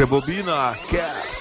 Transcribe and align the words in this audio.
Rebobina 0.00 0.74
Cast. 0.88 1.40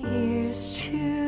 Here's 0.03 0.73
to 0.73 1.20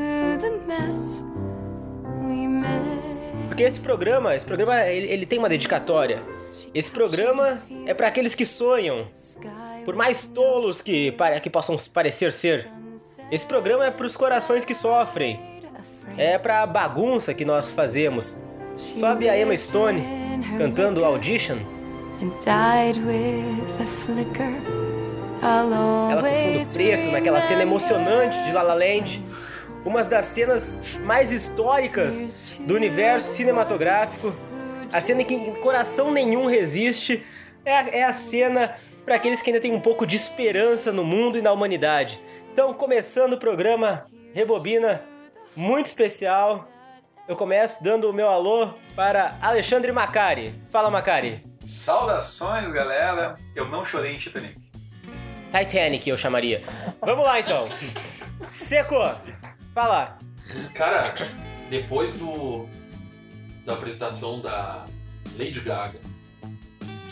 Porque 3.48 3.62
esse 3.65 3.81
programa, 3.81 4.35
esse 4.35 4.47
programa 4.47 4.81
ele, 4.87 5.07
ele 5.07 5.27
tem 5.27 5.39
uma 5.39 5.48
dedicatória. 5.48 6.23
Esse 6.75 6.91
programa 6.91 7.62
é 7.87 7.95
para 7.95 8.09
aqueles 8.09 8.35
que 8.35 8.45
sonham, 8.45 9.07
por 9.85 9.95
mais 9.95 10.27
tolos 10.27 10.83
que, 10.83 11.15
que 11.43 11.51
possam 11.51 11.77
parecer 11.93 12.33
ser. 12.33 12.69
Esse 13.31 13.47
programa 13.47 13.87
é 13.87 13.91
para 13.91 14.07
os 14.07 14.17
corações 14.17 14.65
que 14.65 14.75
sofrem. 14.75 15.41
É 16.19 16.37
pra 16.37 16.67
bagunça 16.67 17.33
que 17.33 17.45
nós 17.45 17.70
fazemos. 17.70 18.37
Sobe 18.75 19.29
a 19.29 19.39
Emma 19.39 19.57
Stone 19.57 20.03
cantando 20.59 21.05
Audition. 21.05 21.59
A 25.43 26.13
Ela 26.13 26.23
com 26.23 26.29
fundo 26.29 26.73
preto 26.75 27.11
naquela 27.11 27.41
cena 27.41 27.63
emocionante 27.63 28.43
de 28.45 28.52
La 28.52 28.63
La 28.63 28.75
Land. 28.75 29.25
Uma 29.85 30.05
das 30.05 30.27
cenas 30.27 30.98
mais 30.98 31.33
históricas 31.33 32.57
do 32.61 32.75
universo 32.75 33.33
cinematográfico. 33.33 34.33
A 34.93 35.01
cena 35.01 35.23
em 35.23 35.25
que 35.25 35.51
coração 35.61 36.13
nenhum 36.13 36.47
resiste. 36.47 37.25
É 37.65 37.77
a, 37.77 37.89
é 37.89 38.03
a 38.05 38.13
cena 38.13 38.77
para 39.05 39.17
aqueles 39.17 39.43
que 39.43 39.51
ainda 39.51 39.61
têm 39.61 39.73
um 39.73 39.81
pouco 39.81 40.07
de 40.07 40.17
esperança 40.17 40.93
no 40.93 41.05
mundo 41.05 41.39
e 41.39 41.43
na 41.43 41.53
humanidade. 41.53 42.20
Então, 42.53 42.73
começando 42.75 43.35
o 43.35 43.39
programa 43.39 44.07
Rebobina, 44.33 45.03
muito 45.57 45.87
especial. 45.87 46.69
Eu 47.27 47.37
começo 47.37 47.83
dando 47.83 48.11
o 48.11 48.13
meu 48.13 48.29
alô 48.29 48.75
para 48.95 49.37
Alexandre 49.41 49.91
Macari. 49.93 50.55
Fala, 50.70 50.91
Macari. 50.91 51.43
Saudações, 51.64 52.73
galera. 52.73 53.37
Eu 53.55 53.69
não 53.69 53.85
chorei 53.85 54.14
em 54.14 54.19
Titanic. 54.19 54.57
Titanic, 55.53 56.09
eu 56.09 56.17
chamaria. 56.17 56.63
Vamos 57.01 57.25
lá, 57.25 57.39
então. 57.41 57.69
Seco, 58.51 58.97
fala. 59.74 60.18
Cara, 60.74 61.14
depois 61.70 62.16
do 62.18 62.66
da 63.64 63.74
apresentação 63.74 64.40
da 64.40 64.86
Lady 65.38 65.60
Gaga 65.60 66.00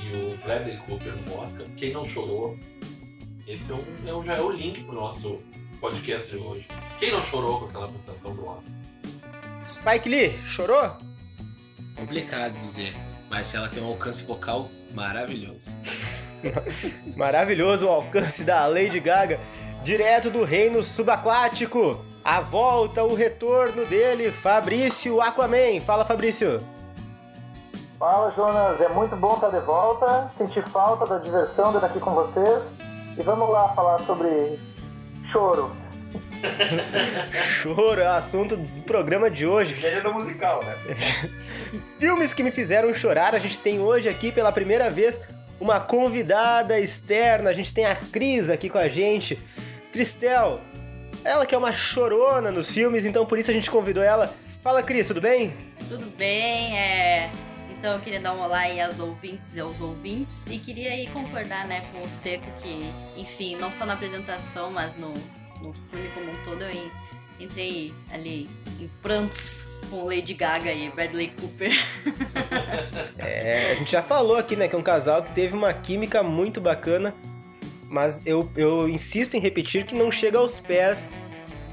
e 0.02 0.16
o 0.16 0.36
Bradley 0.38 0.78
Cooper 0.78 1.14
no 1.16 1.38
Oscar, 1.40 1.64
quem 1.76 1.92
não 1.92 2.04
chorou, 2.04 2.58
esse 3.46 3.70
é 3.70 3.74
um, 3.74 3.84
é 4.06 4.14
um- 4.14 4.24
já 4.24 4.34
é 4.34 4.40
o 4.40 4.50
link 4.50 4.82
pro 4.84 4.94
nosso 4.94 5.40
podcast 5.80 6.28
de 6.30 6.36
hoje. 6.36 6.66
Quem 6.98 7.12
não 7.12 7.22
chorou 7.22 7.60
com 7.60 7.66
aquela 7.66 7.84
apresentação 7.86 8.34
do 8.34 8.44
Oscar? 8.46 8.74
Spike 9.66 10.08
Lee, 10.08 10.38
chorou? 10.48 10.96
Complicado 11.94 12.52
dizer, 12.54 12.94
mas 13.30 13.54
ela 13.54 13.68
tem 13.68 13.82
um 13.82 13.86
alcance 13.86 14.24
vocal 14.24 14.68
maravilhoso. 14.92 15.70
Maravilhoso 17.16 17.86
o 17.86 17.90
alcance 17.90 18.42
da 18.42 18.66
Lady 18.66 18.98
Gaga, 18.98 19.38
direto 19.84 20.30
do 20.30 20.42
reino 20.42 20.82
subaquático. 20.82 22.04
A 22.24 22.40
volta, 22.40 23.02
o 23.02 23.14
retorno 23.14 23.86
dele, 23.86 24.30
Fabrício 24.30 25.20
Aquaman. 25.20 25.80
Fala, 25.80 26.04
Fabrício. 26.04 26.58
Fala, 27.98 28.30
Jonas. 28.32 28.80
É 28.80 28.88
muito 28.90 29.16
bom 29.16 29.34
estar 29.34 29.48
de 29.48 29.60
volta. 29.60 30.30
Senti 30.36 30.60
falta 30.70 31.06
da 31.06 31.18
diversão 31.18 31.70
de 31.70 31.76
estar 31.76 31.86
aqui 31.86 32.00
com 32.00 32.12
vocês. 32.12 32.62
E 33.18 33.22
vamos 33.22 33.50
lá 33.50 33.68
falar 33.74 34.00
sobre 34.00 34.58
choro. 35.32 35.70
Choro 37.62 38.00
é 38.00 38.08
o 38.08 38.12
assunto 38.14 38.56
do 38.56 38.82
programa 38.82 39.30
de 39.30 39.46
hoje. 39.46 39.74
Gênero 39.74 40.12
musical, 40.12 40.62
né? 40.62 40.76
Filmes 41.98 42.34
que 42.34 42.42
me 42.42 42.50
fizeram 42.50 42.92
chorar. 42.94 43.34
A 43.34 43.38
gente 43.38 43.58
tem 43.58 43.80
hoje 43.80 44.08
aqui 44.08 44.30
pela 44.30 44.52
primeira 44.52 44.90
vez 44.90 45.22
uma 45.60 45.80
convidada 45.80 46.78
externa. 46.78 47.50
A 47.50 47.54
gente 47.54 47.72
tem 47.72 47.84
a 47.86 47.96
Cris 47.96 48.50
aqui 48.50 48.68
com 48.68 48.78
a 48.78 48.88
gente. 48.88 49.38
Cristel, 49.92 50.60
ela 51.24 51.46
que 51.46 51.54
é 51.54 51.58
uma 51.58 51.72
chorona 51.72 52.50
nos 52.50 52.70
filmes, 52.70 53.04
então 53.04 53.24
por 53.26 53.38
isso 53.38 53.50
a 53.50 53.54
gente 53.54 53.70
convidou 53.70 54.02
ela. 54.02 54.34
Fala, 54.62 54.82
Cris, 54.82 55.08
tudo 55.08 55.20
bem? 55.20 55.54
Tudo 55.88 56.06
bem, 56.16 56.78
é... 56.78 57.30
Então 57.70 57.94
eu 57.94 58.00
queria 58.00 58.20
dar 58.20 58.34
um 58.34 58.40
olá 58.40 58.58
aí 58.58 58.78
aos 58.78 58.98
ouvintes 59.00 59.54
e 59.54 59.60
aos 59.60 59.80
ouvintes 59.80 60.46
e 60.48 60.58
queria 60.58 60.90
aí 60.90 61.06
concordar, 61.06 61.66
né, 61.66 61.82
com 61.92 62.02
o 62.02 62.10
Seco 62.10 62.44
que, 62.62 62.90
enfim, 63.16 63.56
não 63.56 63.72
só 63.72 63.86
na 63.86 63.94
apresentação, 63.94 64.70
mas 64.70 64.96
no, 64.96 65.14
no 65.62 65.72
filme 65.90 66.08
como 66.12 66.30
um 66.30 66.44
todo 66.44 66.62
eu 66.64 66.70
en- 66.70 66.90
entrei 67.40 67.90
ali 68.12 68.50
em 68.78 68.86
prantos 69.00 69.66
com 69.88 70.04
Lady 70.04 70.34
Gaga 70.34 70.70
e 70.70 70.90
Bradley 70.90 71.32
Cooper. 71.40 71.72
É, 73.18 73.72
a 73.72 73.74
gente 73.76 73.92
já 73.92 74.02
falou 74.02 74.36
aqui, 74.36 74.56
né, 74.56 74.66
que 74.68 74.74
é 74.74 74.78
um 74.78 74.82
casal 74.82 75.22
que 75.22 75.32
teve 75.32 75.54
uma 75.54 75.72
química 75.72 76.22
muito 76.22 76.60
bacana, 76.60 77.14
mas 77.90 78.24
eu, 78.24 78.48
eu 78.56 78.88
insisto 78.88 79.36
em 79.36 79.40
repetir 79.40 79.84
que 79.84 79.94
não 79.94 80.10
chega 80.10 80.38
aos 80.38 80.60
pés 80.60 81.12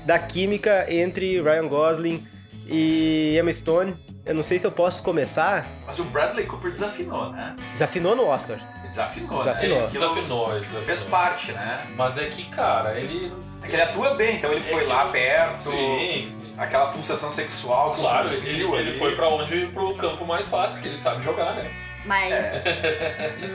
da 0.05 0.17
química 0.17 0.85
entre 0.91 1.41
Ryan 1.41 1.67
Gosling 1.67 2.27
e 2.65 3.37
Emma 3.39 3.53
Stone. 3.53 3.95
Eu 4.25 4.35
não 4.35 4.43
sei 4.43 4.59
se 4.59 4.67
eu 4.67 4.71
posso 4.71 5.01
começar. 5.03 5.65
Mas 5.85 5.99
o 5.99 6.03
Bradley 6.05 6.45
Cooper 6.45 6.69
desafinou, 6.71 7.29
né? 7.31 7.55
Desafinou 7.73 8.13
no 8.15 8.25
Oscar. 8.25 8.57
Ele 8.79 8.87
desafinou, 8.89 9.39
Desafinou. 9.39 9.77
né? 9.77 9.83
Ele 9.85 9.91
desafinou, 9.93 10.49
ele 10.51 10.59
desafinou. 10.61 10.85
Fez 10.85 11.03
parte, 11.03 11.51
né? 11.53 11.81
Mas 11.95 12.17
é 12.17 12.25
que, 12.25 12.43
cara, 12.49 12.99
ele. 12.99 13.31
É 13.63 13.67
que 13.67 13.73
ele 13.75 13.81
atua 13.83 14.15
bem, 14.15 14.35
então 14.37 14.51
ele 14.51 14.59
foi 14.61 14.75
É 14.75 14.79
que- 14.79 14.85
lá 14.85 15.05
perto. 15.05 15.57
Sim, 15.71 16.33
Aquela 16.57 16.87
pulsação 16.91 17.31
sexual 17.31 17.91
que 17.93 18.01
claro, 18.01 18.33
subiu 18.33 18.75
ele, 18.75 18.89
ele 18.89 18.97
foi 18.97 19.15
pra 19.15 19.27
onde? 19.29 19.67
Pro 19.67 19.93
campo 19.95 20.25
mais 20.25 20.49
fácil, 20.49 20.81
que 20.81 20.87
ele 20.87 20.97
sabe 20.97 21.23
jogar, 21.23 21.53
né? 21.55 21.69
Mas 22.03 22.63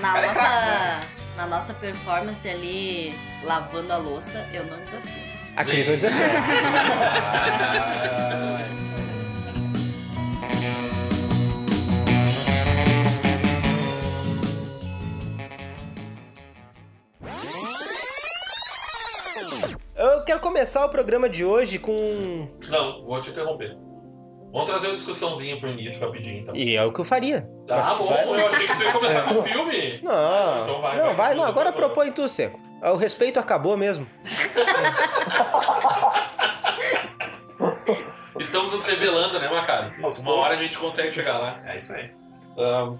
na, 0.00 0.12
Cara 0.12 0.22
é 0.24 0.26
nossa, 0.28 0.40
craque, 0.40 0.66
né? 0.66 1.00
Na 1.36 1.46
nossa 1.46 1.72
performance 1.74 2.48
ali, 2.48 3.14
lavando 3.42 3.92
a 3.92 3.96
louça, 3.96 4.46
eu 4.52 4.66
não 4.66 4.78
desafio. 4.84 5.32
A 5.56 5.64
Cris. 5.64 5.86
Eu 19.94 20.24
quero 20.24 20.40
começar 20.40 20.84
o 20.84 20.88
programa 20.88 21.28
de 21.28 21.44
hoje 21.44 21.78
com. 21.78 22.48
Não, 22.68 23.04
vou 23.04 23.20
te 23.20 23.30
interromper. 23.30 23.76
Vamos 24.52 24.68
trazer 24.68 24.88
uma 24.88 24.94
discussãozinha 24.96 25.58
pro 25.58 25.70
início 25.70 25.98
rapidinho, 26.04 26.40
então. 26.42 26.54
E 26.54 26.76
é 26.76 26.84
o 26.84 26.92
que 26.92 27.00
eu 27.00 27.04
faria. 27.04 27.48
Ah, 27.70 27.76
Mas 27.76 27.98
bom, 27.98 28.04
vai- 28.06 28.42
eu 28.42 28.46
achei 28.48 28.66
que 28.66 28.76
tu 28.76 28.82
ia 28.82 28.92
começar 28.92 29.22
com 29.24 29.34
o 29.40 29.42
filme. 29.42 30.00
Não, 30.02 30.12
Ah, 30.12 30.58
então 30.62 30.80
vai, 30.82 30.98
não, 30.98 31.04
vai, 31.06 31.14
vai, 31.14 31.34
não. 31.34 31.44
Agora 31.44 31.72
por 31.72 31.78
propõe 31.78 32.12
tu, 32.12 32.28
Seco. 32.28 32.60
O 32.82 32.96
respeito 32.96 33.38
acabou 33.40 33.76
mesmo. 33.76 34.06
Estamos 38.38 38.72
nos 38.72 38.86
revelando, 38.86 39.38
né, 39.38 39.48
Macari? 39.48 39.92
Uma 40.20 40.32
hora 40.34 40.54
a 40.54 40.56
gente 40.56 40.78
consegue 40.78 41.12
chegar 41.12 41.38
lá. 41.38 41.60
É 41.66 41.76
isso 41.76 41.94
aí. 41.94 42.10
Ah, 42.58 42.90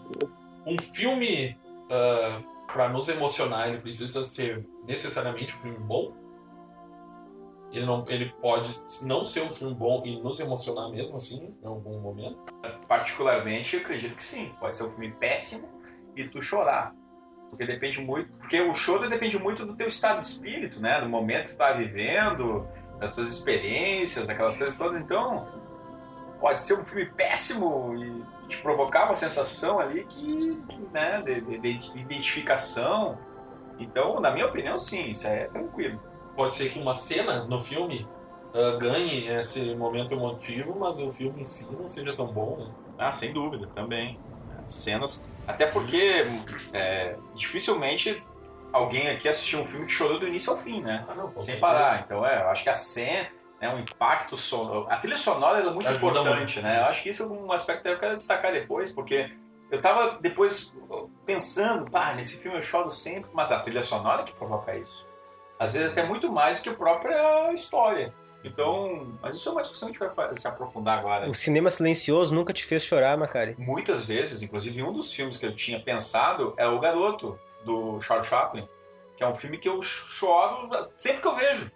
um 0.67 0.79
filme 0.79 1.57
ah, 1.91 2.39
pra 2.73 2.89
nos 2.89 3.09
emocionar, 3.09 3.69
ele 3.69 3.79
precisa 3.79 4.23
ser 4.25 4.65
necessariamente 4.87 5.55
um 5.55 5.59
filme 5.59 5.79
bom? 5.79 6.13
Ele, 7.73 7.87
não, 7.87 8.05
ele 8.07 8.33
pode 8.41 8.79
não 9.03 9.25
ser 9.25 9.43
um 9.43 9.51
filme 9.51 9.75
bom 9.75 10.03
e 10.05 10.21
nos 10.21 10.39
emocionar 10.39 10.91
mesmo 10.91 11.17
assim, 11.17 11.55
em 11.63 11.67
algum 11.67 11.99
momento? 12.01 12.39
Particularmente, 12.87 13.77
eu 13.77 13.83
acredito 13.83 14.15
que 14.15 14.23
sim. 14.23 14.53
Pode 14.61 14.75
ser 14.75 14.85
um 14.85 14.91
filme 14.91 15.11
péssimo 15.13 15.69
e 16.15 16.25
tu 16.29 16.43
chorar. 16.43 16.95
Porque 17.49 17.65
depende 17.67 18.01
muito. 18.01 18.31
Porque 18.35 18.61
o 18.61 18.75
choro 18.75 19.09
depende 19.09 19.39
muito 19.39 19.65
do 19.65 19.75
teu 19.75 19.89
estado 19.89 20.21
de 20.21 20.27
espírito, 20.27 20.81
né? 20.81 21.01
Do 21.01 21.09
momento 21.09 21.47
que 21.47 21.53
tu 21.53 21.59
tá 21.59 21.73
vivendo, 21.73 22.67
das 22.99 23.13
tuas 23.15 23.29
experiências, 23.29 24.27
daquelas 24.27 24.57
coisas 24.57 24.77
todas. 24.77 25.01
Então, 25.01 25.47
pode 26.41 26.63
ser 26.63 26.75
um 26.75 26.85
filme 26.85 27.07
péssimo 27.07 27.95
e 27.97 28.49
te 28.49 28.59
provocar 28.61 29.07
uma 29.07 29.15
sensação 29.15 29.79
ali 29.79 30.05
que, 30.05 30.59
né, 30.93 31.23
de, 31.23 31.41
de- 31.59 31.75
de 31.79 31.99
identificação. 31.99 33.19
Então, 33.79 34.21
na 34.21 34.31
minha 34.31 34.47
opinião, 34.47 34.77
sim, 34.77 35.11
isso 35.11 35.27
é 35.27 35.45
tranquilo. 35.47 36.01
Pode 36.37 36.55
ser 36.55 36.71
que 36.71 36.79
uma 36.79 36.95
cena 36.95 37.45
no 37.45 37.59
filme 37.59 38.07
ah, 38.55 38.77
ganhe 38.79 39.29
esse 39.29 39.75
momento 39.75 40.13
emotivo, 40.13 40.79
mas 40.79 40.99
o 40.99 41.11
filme 41.11 41.43
em 41.43 41.45
si 41.45 41.67
não 41.71 41.89
seja 41.89 42.15
tão 42.15 42.27
bom, 42.27 42.57
né? 42.59 42.71
Ah, 42.99 43.13
sem 43.13 43.33
dúvida, 43.33 43.67
também. 43.75 44.19
Cenas. 44.67 45.27
Até 45.47 45.67
porque 45.67 46.25
é, 46.73 47.17
dificilmente 47.35 48.23
alguém 48.73 49.09
aqui 49.11 49.29
assistiu 49.29 49.61
um 49.61 49.67
filme 49.67 49.87
que 49.87 49.93
chorou 49.93 50.19
do 50.19 50.27
início 50.27 50.53
ao 50.53 50.59
fim, 50.59 50.81
né? 50.83 51.05
Ah, 51.09 51.15
não, 51.15 51.33
Sem 51.41 51.59
parar. 51.59 52.03
Então, 52.05 52.25
é, 52.25 52.43
eu 52.43 52.49
acho 52.49 52.63
que 52.63 52.71
a 52.71 52.75
cena, 52.75 53.29
né, 53.61 53.75
o 53.75 53.79
impacto 53.79 54.37
sonoro. 54.37 54.87
A 54.89 54.97
trilha 54.97 55.17
sonora 55.17 55.59
é 55.59 55.71
muito 55.71 55.89
Ajuda 55.89 55.97
importante, 55.97 56.55
muito. 56.57 56.63
né? 56.63 56.81
Eu 56.81 56.85
acho 56.85 57.03
que 57.03 57.09
isso 57.09 57.23
é 57.23 57.27
um 57.27 57.51
aspecto 57.53 57.83
que 57.83 57.89
eu 57.89 57.99
quero 57.99 58.17
destacar 58.17 58.53
depois, 58.53 58.91
porque 58.93 59.31
eu 59.71 59.81
tava 59.81 60.19
depois 60.21 60.75
pensando, 61.27 61.91
pá, 61.91 62.13
nesse 62.15 62.41
filme 62.41 62.57
eu 62.59 62.63
choro 62.63 62.89
sempre, 62.89 63.31
mas 63.33 63.51
a 63.51 63.59
trilha 63.61 63.83
sonora 63.83 64.23
que 64.23 64.33
provoca 64.33 64.77
isso. 64.77 65.09
Às 65.59 65.75
vezes 65.75 65.91
até 65.91 66.03
muito 66.05 66.31
mais 66.31 66.59
do 66.59 66.63
que 66.65 66.69
a 66.69 66.75
própria 66.75 67.53
história. 67.53 68.13
Então, 68.45 69.17
mas 69.23 69.37
isso 69.37 69.49
é 69.49 69.53
uma 69.53 69.61
discussão 69.61 69.91
que 69.91 70.03
a 70.03 70.09
gente 70.09 70.17
vai 70.17 70.35
se 70.35 70.49
aprofundar 70.49 70.99
agora. 70.99 71.31
O 71.31 71.35
cinema 71.35 71.71
silencioso 71.71 72.35
nunca 72.35 72.53
te 72.53 72.65
fez 72.65 72.83
chorar, 72.83 73.17
Macari. 73.17 73.55
Muitas 73.57 74.05
vezes, 74.05 74.43
inclusive 74.43 74.83
um 74.83 74.93
dos 74.93 75.13
filmes 75.13 75.37
que 75.37 75.47
eu 75.47 75.55
tinha 75.55 75.79
pensado 75.79 76.53
é 76.57 76.67
O 76.67 76.81
Garoto, 76.81 77.39
do 77.65 78.01
Charles 78.01 78.27
Chaplin, 78.27 78.69
que 79.17 79.23
é 79.23 79.27
um 79.27 79.35
filme 79.35 79.59
que 79.59 79.69
eu 79.69 79.81
choro 79.81 80.69
sempre 80.97 81.23
que 81.23 81.29
eu 81.29 81.37
vejo, 81.37 81.71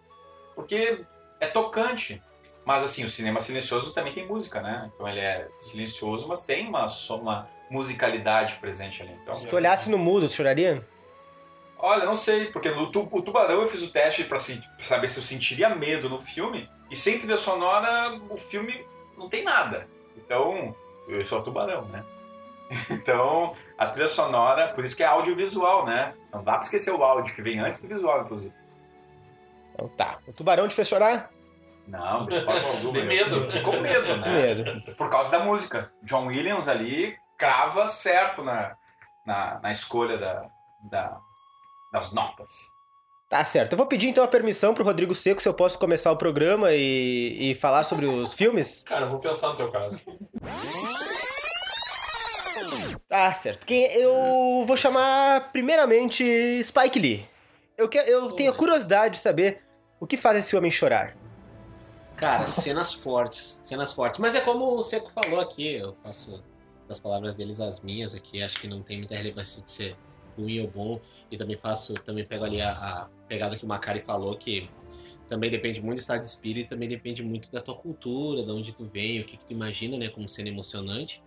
porque 0.55 1.05
é 1.41 1.47
tocante. 1.47 2.21
Mas 2.65 2.83
assim, 2.83 3.05
o 3.05 3.11
cinema 3.11 3.39
silencioso 3.39 3.95
também 3.95 4.13
tem 4.13 4.27
música, 4.27 4.61
né? 4.61 4.91
Então 4.93 5.09
ele 5.09 5.21
é 5.21 5.47
silencioso, 5.61 6.27
mas 6.27 6.45
tem 6.45 6.67
uma, 6.67 6.87
uma 7.11 7.49
musicalidade 7.71 8.57
presente 8.57 9.03
ali. 9.03 9.13
Então, 9.23 9.37
Se 9.37 9.47
tu 9.47 9.55
olhasse 9.55 9.89
no 9.89 9.97
mudo, 9.97 10.27
tu 10.27 10.35
choraria? 10.35 10.85
Olha, 11.79 12.05
não 12.07 12.15
sei, 12.17 12.47
porque 12.47 12.71
no 12.71 12.91
tu- 12.91 13.09
o 13.11 13.23
Tubarão 13.23 13.61
eu 13.63 13.69
fiz 13.69 13.83
o 13.83 13.91
teste 13.93 14.25
pra 14.25 14.39
saber 14.39 15.09
se 15.09 15.19
eu 15.19 15.23
sentiria 15.23 15.69
medo 15.69 16.09
no 16.09 16.21
filme, 16.21 16.69
e 16.91 16.97
sem 16.97 17.19
trilha 17.19 17.37
sonora 17.37 18.19
o 18.31 18.37
filme 18.37 18.85
não 19.17 19.29
tem 19.29 19.45
nada. 19.45 19.87
Então, 20.17 20.75
eu 21.09 21.23
sou 21.25 21.43
Tubarão, 21.43 21.85
né? 21.87 22.05
Então, 22.91 23.55
a 23.79 23.87
trilha 23.87 24.09
sonora, 24.09 24.69
por 24.69 24.85
isso 24.85 24.97
que 24.97 25.03
é 25.03 25.07
audiovisual, 25.07 25.85
né? 25.87 26.15
Não 26.33 26.43
dá 26.43 26.53
pra 26.55 26.63
esquecer 26.63 26.91
o 26.91 27.05
áudio, 27.05 27.35
que 27.35 27.43
vem 27.43 27.61
antes 27.61 27.81
do 27.81 27.87
visual, 27.89 28.23
inclusive. 28.23 28.55
Então 29.73 29.89
tá. 29.89 30.19
O 30.27 30.33
tubarão 30.33 30.67
te 30.67 30.75
fez 30.75 30.89
chorar? 30.89 31.31
Não, 31.87 32.25
de 32.27 32.41
forma 32.45 32.61
alguma. 32.69 32.93
Tem 32.95 33.07
medo. 33.07 33.37
Eu 33.37 33.63
com 33.63 33.81
medo, 33.81 34.17
né? 34.17 34.33
medo. 34.55 34.95
Por 34.97 35.09
causa 35.11 35.31
da 35.31 35.41
música. 35.41 35.93
John 36.03 36.27
Williams 36.27 36.67
ali 36.69 37.17
crava 37.37 37.87
certo 37.87 38.43
na, 38.43 38.75
na, 39.25 39.61
na 39.61 39.71
escolha 39.71 40.17
da, 40.17 40.47
da- 40.81 41.19
das 41.97 42.13
notas. 42.13 42.75
Tá 43.29 43.45
certo. 43.45 43.73
Eu 43.73 43.79
vou 43.79 43.87
pedir 43.87 44.09
então 44.09 44.23
a 44.23 44.29
permissão 44.29 44.73
pro 44.73 44.85
Rodrigo 44.85 45.15
Seco 45.15 45.43
se 45.43 45.49
eu 45.49 45.55
posso 45.55 45.79
começar 45.79 46.13
o 46.13 46.17
programa 46.17 46.73
e, 46.73 47.51
e 47.51 47.55
falar 47.57 47.83
sobre 47.85 48.07
os 48.07 48.35
filmes. 48.35 48.83
Cara, 48.85 49.07
eu 49.07 49.11
vou 49.11 49.19
pensar 49.19 49.49
no 49.49 49.57
teu 49.57 49.71
caso. 49.73 50.01
Tá 53.09 53.33
certo. 53.33 53.67
Quem 53.67 53.85
eu 53.95 54.65
vou 54.67 54.77
chamar 54.77 55.51
primeiramente 55.51 56.63
Spike 56.63 56.99
Lee. 56.99 57.29
Eu, 57.77 57.89
que, 57.89 57.99
eu 57.99 58.31
tenho 58.33 58.55
curiosidade 58.55 59.15
de 59.15 59.21
saber 59.21 59.63
o 59.99 60.07
que 60.07 60.17
faz 60.17 60.45
esse 60.45 60.57
homem 60.57 60.71
chorar. 60.71 61.17
Cara, 62.17 62.47
cenas 62.47 62.95
fortes, 62.95 63.61
cenas 63.63 63.93
fortes. 63.93 64.21
Mas 64.21 64.35
é 64.35 64.41
como 64.41 64.77
o 64.77 64.83
Seco 64.83 65.11
falou 65.11 65.41
aqui, 65.41 65.75
eu 65.75 65.97
faço 66.03 66.43
das 66.89 66.99
palavras 66.99 67.35
deles 67.35 67.61
as 67.61 67.83
minhas 67.83 68.15
aqui, 68.15 68.43
acho 68.43 68.61
que 68.61 68.69
não 68.69 68.83
tem 68.83 68.99
muita 68.99 69.17
relevância 69.17 69.63
de 69.63 69.71
ser 69.71 69.97
ruim 70.37 70.61
ou 70.61 70.69
bom. 70.69 71.01
E 71.31 71.37
também 71.37 71.57
faço, 71.57 71.95
também 71.95 72.25
pego 72.25 72.45
ali 72.45 72.61
a, 72.61 72.71
a 72.73 73.09
pegada 73.29 73.57
que 73.57 73.65
o 73.65 73.69
Macari 73.69 74.01
falou, 74.01 74.37
que 74.37 74.69
também 75.29 75.51
depende 75.51 75.81
muito 75.83 75.99
do 75.99 76.01
estado 76.01 76.21
de 76.21 76.27
espírito, 76.27 76.69
também 76.69 76.89
depende 76.89 77.23
muito 77.23 77.51
da 77.51 77.61
tua 77.61 77.75
cultura, 77.75 78.45
de 78.45 78.51
onde 78.53 78.73
tu 78.73 78.85
vem, 78.85 79.21
o 79.21 79.25
que, 79.25 79.37
que 79.37 79.45
tu 79.45 79.53
imagina, 79.53 79.97
né, 79.99 80.09
como 80.09 80.29
cena 80.29 80.49
emocionante. 80.49 81.23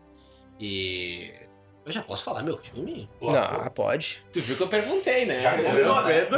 E 0.60 1.34
eu 1.86 1.92
já 1.92 2.02
posso 2.02 2.24
falar 2.24 2.44
meu 2.44 2.58
filme? 2.58 3.10
Não, 3.22 3.70
pode. 3.72 4.24
Tu 4.32 4.40
viu 4.42 4.56
que 4.56 4.64
eu 4.64 4.68
perguntei, 4.68 5.26
né? 5.26 5.42
Já? 5.42 5.58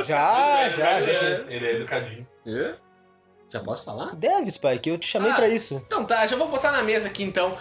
Já, 0.03 1.00
é, 1.00 1.03
já. 1.03 1.51
ele 1.51 1.65
é 1.68 1.75
educadinho. 1.75 2.27
Hã? 2.47 2.75
Já 3.50 3.59
posso 3.59 3.83
falar? 3.83 4.15
Deve, 4.15 4.50
Spike. 4.50 4.89
Eu 4.89 4.97
te 4.97 5.07
chamei 5.07 5.29
Ah. 5.31 5.35
pra 5.35 5.50
isso. 5.50 5.81
Então 5.85 6.06
tá, 6.06 6.25
já 6.25 6.38
vou 6.38 6.47
botar 6.47 6.71
na 6.71 6.81
mesa 6.81 7.07
aqui 7.07 7.21
então. 7.23 7.57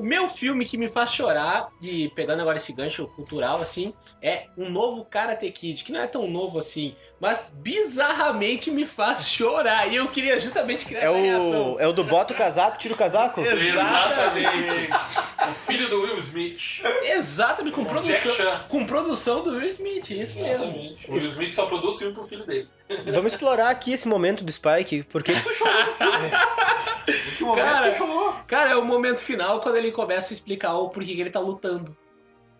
O 0.00 0.02
meu 0.02 0.28
filme 0.28 0.64
que 0.64 0.78
me 0.78 0.88
faz 0.88 1.12
chorar, 1.12 1.68
e 1.82 2.08
pegando 2.14 2.40
agora 2.40 2.56
esse 2.56 2.72
gancho 2.72 3.06
cultural, 3.08 3.60
assim, 3.60 3.92
é 4.22 4.46
um 4.56 4.70
novo 4.70 5.04
Karate 5.04 5.50
Kid, 5.50 5.84
que 5.84 5.92
não 5.92 6.00
é 6.00 6.06
tão 6.06 6.26
novo 6.26 6.58
assim, 6.58 6.94
mas 7.20 7.54
bizarramente 7.54 8.70
me 8.70 8.86
faz 8.86 9.28
chorar. 9.28 9.92
E 9.92 9.96
eu 9.96 10.08
queria 10.08 10.40
justamente 10.40 10.86
criar 10.86 11.00
É 11.00 11.04
essa 11.04 11.18
reação. 11.18 11.74
o, 11.74 11.80
é 11.80 11.86
o 11.86 11.92
do 11.92 12.02
bota 12.02 12.32
o 12.32 12.36
casaco, 12.36 12.78
tira 12.78 12.94
o 12.94 12.96
casaco? 12.96 13.42
Exatamente. 13.42 14.88
o 15.50 15.54
filho 15.54 15.90
do 15.90 16.00
Will 16.00 16.18
Smith. 16.18 16.80
Exatamente, 17.02 17.74
com 17.74 17.84
Jack 17.84 17.94
produção, 17.94 18.60
com 18.70 18.86
produção 18.86 19.42
do 19.42 19.50
Will 19.50 19.66
Smith, 19.66 20.08
isso 20.12 20.40
mesmo. 20.40 20.64
Exatamente. 20.64 21.10
O 21.10 21.12
Will 21.12 21.28
Smith 21.28 21.52
só 21.52 21.66
produz 21.66 21.98
filme 21.98 22.14
pro 22.14 22.24
filho 22.24 22.46
dele. 22.46 22.68
Vamos 23.06 23.32
explorar 23.32 23.70
aqui 23.70 23.92
esse 23.92 24.08
momento 24.08 24.44
do 24.44 24.52
Spike, 24.52 25.04
porque 25.04 25.32
Em 25.32 25.36
que 27.36 27.44
momento 27.44 27.64
Cara, 27.64 27.90
tu 27.90 27.96
chorou? 27.96 28.34
Cara, 28.46 28.70
é 28.70 28.76
o 28.76 28.84
momento 28.84 29.20
final 29.20 29.60
quando 29.60 29.76
ele 29.76 29.92
começa 29.92 30.32
a 30.32 30.34
explicar 30.34 30.74
o 30.74 30.88
porquê 30.88 31.14
que 31.14 31.20
ele 31.20 31.30
tá 31.30 31.40
lutando. 31.40 31.96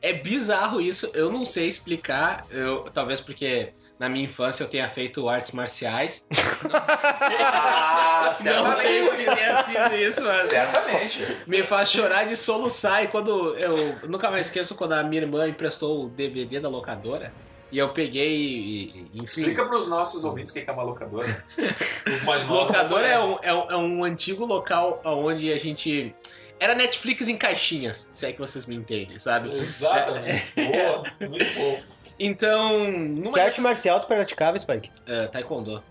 É 0.03 0.15
bizarro 0.15 0.81
isso, 0.81 1.11
eu 1.13 1.31
não 1.31 1.45
sei 1.45 1.69
explicar, 1.69 2.47
eu, 2.51 2.85
talvez 2.85 3.21
porque 3.21 3.75
na 3.99 4.09
minha 4.09 4.25
infância 4.25 4.65
eu 4.65 4.69
tenha 4.69 4.89
feito 4.89 5.29
artes 5.29 5.53
marciais. 5.53 6.27
Ah, 7.43 8.33
Não 8.45 8.73
sei 8.73 9.09
o 9.09 9.17
que 9.17 9.25
tenha 9.25 9.63
sido 9.65 9.97
isso, 9.97 10.25
mas 10.25 10.49
Certamente. 10.49 11.39
me 11.47 11.63
faz 11.63 11.91
chorar 11.91 12.25
de 12.25 12.37
soluçar. 12.37 13.05
E 13.05 13.09
quando 13.09 13.57
eu, 13.59 13.97
eu 14.03 14.09
nunca 14.09 14.31
mais 14.31 14.47
esqueço 14.47 14.75
quando 14.75 14.93
a 14.93 15.03
minha 15.03 15.23
irmã 15.23 15.49
emprestou 15.49 16.05
o 16.05 16.09
DVD 16.09 16.61
da 16.61 16.69
locadora 16.69 17.33
e 17.71 17.79
eu 17.79 17.91
peguei 17.91 18.37
e, 18.37 19.09
e 19.15 19.21
enfim, 19.21 19.23
Explica 19.43 19.65
pros 19.65 19.89
nossos 19.89 20.25
ouvintes 20.25 20.53
o 20.53 20.55
que 20.55 20.69
é 20.69 20.73
uma 20.73 20.83
locadora. 20.83 21.45
Os 22.07 22.23
mais 22.23 22.47
novos. 22.47 22.67
Locadora 22.69 23.07
é 23.07 23.21
um, 23.21 23.39
é, 23.43 23.55
um, 23.55 23.71
é 23.71 23.77
um 23.77 24.05
antigo 24.05 24.45
local 24.45 25.01
onde 25.05 25.53
a 25.53 25.59
gente. 25.59 26.15
Era 26.59 26.75
Netflix 26.75 27.27
em 27.27 27.37
caixinhas, 27.39 28.09
se 28.13 28.27
é 28.27 28.33
que 28.33 28.39
vocês 28.39 28.67
me 28.67 28.75
entendem, 28.77 29.19
sabe? 29.19 29.51
Exatamente. 29.55 30.45
Boa, 30.55 31.03
muito 31.29 31.55
bom. 31.55 31.81
Então, 32.19 32.91
numa 32.91 33.33
que 33.33 33.41
arte 33.41 33.51
dessas- 33.53 33.65
marcial 33.65 34.01
tu 34.01 34.07
praticava, 34.07 34.59
Spike? 34.59 34.91
É, 35.07 35.27
taekwondo. 35.29 35.83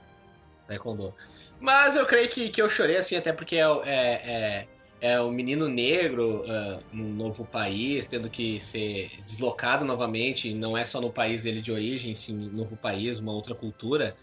Taekwondo. 0.68 1.16
Mas 1.60 1.96
eu 1.96 2.06
creio 2.06 2.30
que, 2.30 2.50
que 2.50 2.62
eu 2.62 2.70
chorei, 2.70 2.98
assim, 2.98 3.16
até 3.16 3.34
porque 3.34 3.56
é, 3.58 3.62
é, 3.84 4.68
é, 5.02 5.20
o 5.20 5.32
menino 5.32 5.68
negro 5.68 6.44
é, 6.46 6.80
num 6.92 7.14
novo 7.14 7.46
país, 7.46 8.06
tendo 8.06 8.30
que 8.30 8.60
ser 8.60 9.12
deslocado 9.24 9.86
novamente, 9.86 10.54
não 10.54 10.78
é 10.78 10.86
só 10.86 11.00
no 11.00 11.12
país 11.12 11.44
dele 11.44 11.62
de 11.62 11.72
origem, 11.72 12.14
sim, 12.16 12.34
novo 12.54 12.76
país, 12.76 13.20
uma 13.20 13.32
outra 13.32 13.56
cultura. 13.56 14.16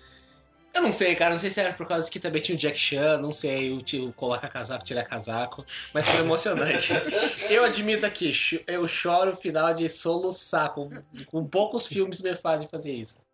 Eu 0.75 0.83
não 0.83 0.93
sei, 0.93 1.15
cara, 1.15 1.31
não 1.31 1.39
sei 1.39 1.51
se 1.51 1.59
era 1.59 1.73
por 1.73 1.87
causa 1.89 2.11
que 2.11 2.21
também 2.21 2.43
tinha 2.43 2.55
o 2.55 2.59
Jack 2.59 2.79
Chan, 2.79 3.17
não 3.17 3.33
sei, 3.33 3.73
o 3.73 3.81
tio 3.81 4.13
coloca 4.13 4.47
casaco, 4.47 4.85
tira 4.85 5.03
casaco, 5.03 5.65
mas 5.95 6.07
foi 6.07 6.21
emocionante. 6.21 6.93
eu 7.49 7.65
admito 7.65 8.05
aqui, 8.05 8.31
eu 8.67 8.87
choro 8.87 9.33
o 9.33 9.37
final 9.37 9.73
de 9.73 9.89
soluçar, 9.89 10.75
com, 10.75 10.91
com 11.29 11.47
poucos 11.47 11.87
filmes 11.87 12.21
me 12.21 12.37
fazem 12.37 12.69
fazer 12.69 12.93
isso. 12.93 13.25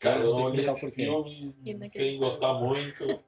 Cara, 0.00 0.16
Eu 0.16 0.26
eu 0.26 0.34
não 0.34 0.34
sei 0.34 0.42
explicar 0.42 0.72
o 0.72 0.74
esse 0.74 0.80
porquê. 0.80 1.04
filme 1.04 1.90
sem 1.90 2.18
gostar 2.18 2.54
muito. 2.54 3.20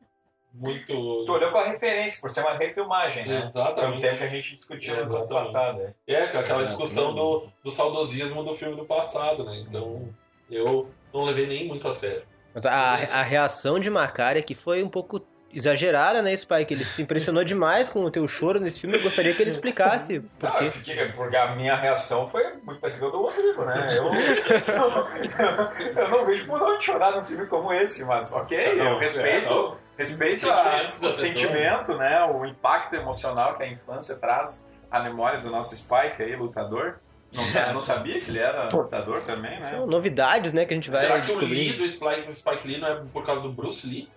Muito. 0.54 0.92
Tu 1.24 1.32
olhou 1.32 1.50
com 1.50 1.58
a 1.58 1.64
referência, 1.68 2.20
por 2.20 2.28
ser 2.30 2.40
uma 2.42 2.56
refilmagem, 2.56 3.22
né? 3.26 3.28
Foi 3.28 3.38
um 3.38 3.42
Exatamente. 3.42 4.00
tempo 4.02 4.18
que 4.18 4.24
a 4.24 4.28
gente 4.28 4.56
discutiu 4.56 4.94
no 4.96 5.00
ano 5.02 5.08
Exatamente. 5.14 5.32
passado. 5.34 5.78
né? 5.78 5.94
É, 6.06 6.22
aquela 6.24 6.62
É, 6.62 6.64
discussão 6.66 7.14
do, 7.14 7.46
do 7.64 7.70
saudosismo 7.70 8.42
do 8.44 8.52
filme 8.54 8.76
do 8.76 8.84
passado, 8.84 9.44
né? 9.44 9.64
Então, 9.66 10.08
eu 10.50 10.90
não 11.12 11.24
levei 11.24 11.46
nem 11.46 11.66
muito 11.66 11.86
a 11.88 11.92
sério. 11.92 12.22
Mas 12.54 12.66
a, 12.66 12.72
a 12.72 13.22
reação 13.22 13.80
de 13.80 13.88
Macari 13.88 14.38
aqui 14.40 14.54
foi 14.54 14.82
um 14.82 14.88
pouco 14.88 15.22
exagerada, 15.54 16.22
né, 16.22 16.34
Spike? 16.36 16.72
Ele 16.72 16.84
se 16.84 17.02
impressionou 17.02 17.44
demais 17.44 17.88
com 17.88 18.02
o 18.04 18.10
teu 18.10 18.26
choro 18.28 18.58
nesse 18.60 18.80
filme. 18.80 18.96
Eu 18.96 19.02
gostaria 19.02 19.34
que 19.34 19.42
ele 19.42 19.50
explicasse 19.50 20.20
por 20.38 20.48
Não, 20.50 20.58
quê. 20.58 20.64
eu 20.64 20.72
fiquei, 20.72 21.08
porque 21.12 21.36
a 21.36 21.54
minha 21.54 21.76
reação 21.76 22.26
foi 22.28 22.42
muito 22.62 22.80
parecido 22.80 23.10
com 23.10 23.16
o 23.18 23.20
do 23.20 23.26
Rodrigo, 23.28 23.64
né? 23.64 23.96
Eu, 23.96 24.04
eu, 26.02 26.08
não 26.10 26.24
vejo 26.26 26.46
por 26.46 26.62
onde 26.62 26.84
chorar 26.84 27.12
num 27.12 27.24
filme 27.24 27.46
como 27.46 27.72
esse, 27.72 28.04
mas 28.06 28.32
ok, 28.32 28.76
Não, 28.76 28.92
eu 28.92 28.98
respeito, 28.98 29.52
é, 29.52 29.56
não. 29.56 29.76
Respeito 29.96 30.46
o 31.02 31.10
sentimento, 31.10 31.96
né? 31.96 32.24
O 32.24 32.44
impacto 32.44 32.94
emocional 32.94 33.54
que 33.54 33.62
a 33.62 33.68
infância 33.68 34.16
traz 34.16 34.68
à 34.90 35.00
memória 35.00 35.40
do 35.40 35.50
nosso 35.50 35.76
Spike 35.76 36.22
aí, 36.22 36.36
lutador. 36.36 36.98
Não, 37.32 37.74
não 37.74 37.80
sabia 37.80 38.20
que 38.20 38.30
ele 38.30 38.40
era 38.40 38.68
lutador 38.70 39.22
também, 39.22 39.58
né? 39.58 39.70
São 39.70 39.86
novidades, 39.86 40.52
né, 40.52 40.66
que 40.66 40.74
a 40.74 40.76
gente 40.76 40.90
vai 40.90 41.00
Será 41.00 41.20
que 41.20 41.32
o 41.32 41.38
Lee 41.38 41.70
descobrir. 41.70 41.78
do 41.78 41.88
Spike, 41.88 42.26
do 42.26 42.34
Spike 42.34 42.68
Lee 42.68 42.78
não 42.78 42.88
é 42.88 43.02
por 43.10 43.24
causa 43.24 43.42
do 43.42 43.50
Bruce 43.50 43.86
Lee? 43.86 44.08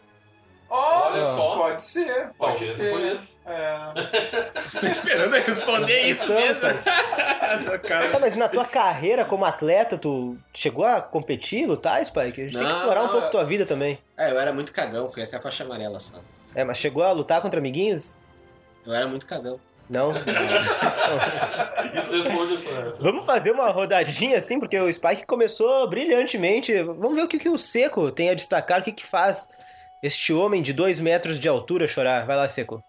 Olha 0.75 1.24
só. 1.25 1.55
Pode 1.58 1.84
ser, 1.84 2.29
pode 2.38 2.58
Talvez 2.58 2.77
ser. 2.77 2.91
por 2.91 3.01
isso. 3.01 3.38
É. 3.46 4.60
Você 4.60 4.88
esperando 4.88 5.36
eu 5.36 5.44
responder 5.44 6.01
isso 6.01 6.32
mesmo? 6.34 6.62
Tá, 6.62 8.20
mas 8.20 8.36
na 8.36 8.48
tua 8.50 8.65
carreira 8.65 9.24
como 9.25 9.46
atleta, 9.46 9.98
tu 9.98 10.38
chegou 10.53 10.86
a 10.86 11.01
competir, 11.01 11.65
lutar, 11.67 12.05
Spike? 12.05 12.41
A 12.41 12.46
gente 12.46 12.58
tem 12.58 12.65
que 12.65 12.72
Não, 12.72 12.77
explorar 12.79 13.01
um 13.01 13.05
não, 13.05 13.12
pouco 13.12 13.27
é- 13.27 13.29
tua 13.32 13.44
vida 13.46 13.65
também. 13.65 14.00
É, 14.17 14.32
eu 14.32 14.39
era 14.39 14.51
muito 14.53 14.72
cagão, 14.74 15.10
fui 15.10 15.24
até 15.24 15.39
faixa 15.39 15.63
amarela 15.63 16.00
só. 16.00 16.15
É, 16.53 16.63
mas 16.63 16.77
chegou 16.77 17.03
a 17.03 17.12
lutar 17.12 17.41
contra 17.41 17.60
amiguinhos? 17.60 18.05
Eu 18.86 18.94
era 18.94 19.08
muito 19.08 19.25
cagão. 19.25 19.60
Não? 19.89 20.13
Isso 22.01 22.15
responde 22.15 22.55
essa. 22.55 22.96
Vamos 23.00 23.25
fazer 23.25 23.51
uma 23.51 23.70
rodadinha 23.70 24.38
assim, 24.38 24.60
porque 24.60 24.79
o 24.79 24.91
Spike 24.91 25.25
começou 25.25 25.88
brilhantemente. 25.88 26.74
Vamos 26.82 27.13
ver 27.15 27.24
o 27.24 27.27
que, 27.27 27.38
que 27.39 27.50
o 27.50 27.58
Seco 27.58 28.12
tem 28.12 28.29
a 28.29 28.34
destacar, 28.34 28.82
o 28.82 28.84
que, 28.84 28.91
que 28.91 29.05
faz 29.05 29.48
este 30.05 30.33
homem 30.33 30.62
de 30.62 30.71
dois 30.71 31.00
metros 31.00 31.39
de 31.39 31.50
altura 31.50 31.88
chorar. 31.88 32.25
Vai 32.25 32.35
lá, 32.35 32.47
Seco. 32.47 32.83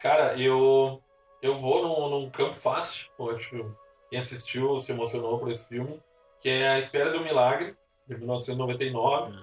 Cara, 0.00 0.38
eu, 0.38 1.02
eu 1.42 1.56
vou 1.56 1.82
num, 1.82 2.08
num 2.08 2.30
campo 2.30 2.56
fácil. 2.56 3.10
Eu 3.18 3.30
acho 3.30 3.50
que 3.50 3.64
quem 4.10 4.18
assistiu 4.18 4.78
se 4.78 4.92
emocionou 4.92 5.38
por 5.38 5.50
esse 5.50 5.68
filme. 5.68 6.00
Que 6.40 6.50
é 6.50 6.68
A 6.68 6.78
Espera 6.78 7.10
do 7.10 7.22
Milagre, 7.22 7.74
de 8.06 8.16
1999, 8.16 9.34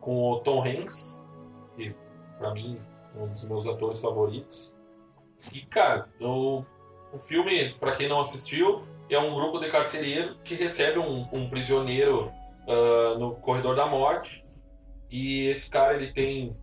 com 0.00 0.32
o 0.32 0.40
Tom 0.40 0.62
Hanks, 0.62 1.24
que 1.76 1.94
pra 2.36 2.52
mim 2.52 2.80
é 3.16 3.20
um 3.20 3.28
dos 3.28 3.48
meus 3.48 3.66
atores 3.66 4.02
favoritos. 4.02 4.76
E, 5.52 5.60
cara, 5.62 6.08
o, 6.20 6.64
o 7.12 7.18
filme, 7.18 7.74
pra 7.78 7.94
quem 7.94 8.08
não 8.08 8.20
assistiu, 8.20 8.82
é 9.08 9.18
um 9.18 9.34
grupo 9.34 9.60
de 9.60 9.70
carcereiro 9.70 10.36
que 10.42 10.54
recebe 10.54 10.98
um, 10.98 11.28
um 11.32 11.48
prisioneiro 11.48 12.32
ah, 12.68 13.16
no 13.18 13.36
corredor 13.36 13.74
da 13.74 13.86
morte. 13.86 14.44
E 15.10 15.46
esse 15.48 15.68
cara, 15.68 15.94
ele 15.94 16.12
tem 16.12 16.56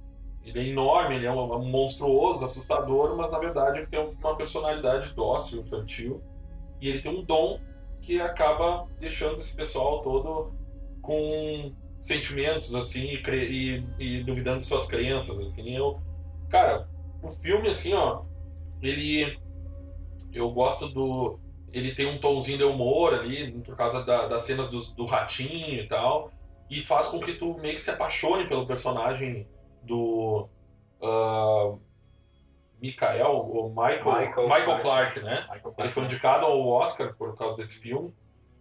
ele 0.44 0.60
é 0.60 0.68
enorme, 0.70 1.16
ele 1.16 1.26
é 1.26 1.32
um, 1.32 1.66
monstruoso, 1.66 2.46
assustador, 2.46 3.18
mas 3.18 3.30
na 3.32 3.38
verdade 3.38 3.80
ele 3.80 3.88
tem 3.88 4.00
uma 4.00 4.36
personalidade 4.38 5.14
dócil, 5.14 5.60
infantil, 5.60 6.22
e 6.80 6.88
ele 6.88 7.02
tem 7.02 7.12
um 7.12 7.22
dom 7.22 7.60
que 8.02 8.22
acaba 8.22 8.88
deixando 8.98 9.36
esse 9.42 9.54
pessoal 9.54 10.02
todo 10.02 10.54
com 11.02 11.74
sentimentos 12.00 12.74
assim 12.74 13.10
e, 13.28 13.84
e- 14.00 14.20
e 14.20 14.24
duvidando 14.24 14.60
de 14.60 14.66
suas 14.66 14.88
crenças 14.88 15.38
assim. 15.40 15.76
Eu, 15.76 16.00
cara, 16.50 16.88
o 17.22 17.28
filme 17.30 17.68
assim, 17.68 17.94
ó, 17.94 18.22
ele 18.82 19.38
eu 20.32 20.50
gosto 20.52 20.88
do 20.88 21.40
ele 21.74 21.94
tem 21.94 22.08
um 22.08 22.20
tomzinho 22.20 22.58
de 22.58 22.64
humor 22.64 23.14
ali 23.14 23.52
por 23.62 23.76
causa 23.76 24.02
da- 24.04 24.28
das 24.28 24.44
cenas 24.44 24.70
do, 24.72 24.80
do 24.96 25.06
ratinho 25.06 25.82
e 25.82 25.88
tal, 25.88 26.32
e 26.70 26.82
faz 26.82 27.08
com 27.08 27.20
que 27.20 27.34
tu 27.34 27.58
meio 27.60 27.76
que 27.76 27.82
se 27.82 27.90
apaixone 27.90 28.48
pelo 28.48 28.68
personagem 28.68 29.48
do 29.84 30.48
ah, 31.02 31.76
Michael, 32.82 33.32
ou 33.32 33.70
Michael, 33.70 34.06
Michael 34.06 34.48
Michael, 34.48 34.82
Clarke. 34.82 34.82
Clarke, 34.82 35.20
né? 35.22 35.48
Ele 35.78 35.90
foi 35.90 36.04
indicado 36.04 36.46
ao 36.46 36.68
Oscar 36.68 37.16
por 37.16 37.36
causa 37.36 37.58
desse 37.58 37.80
filme. 37.80 38.14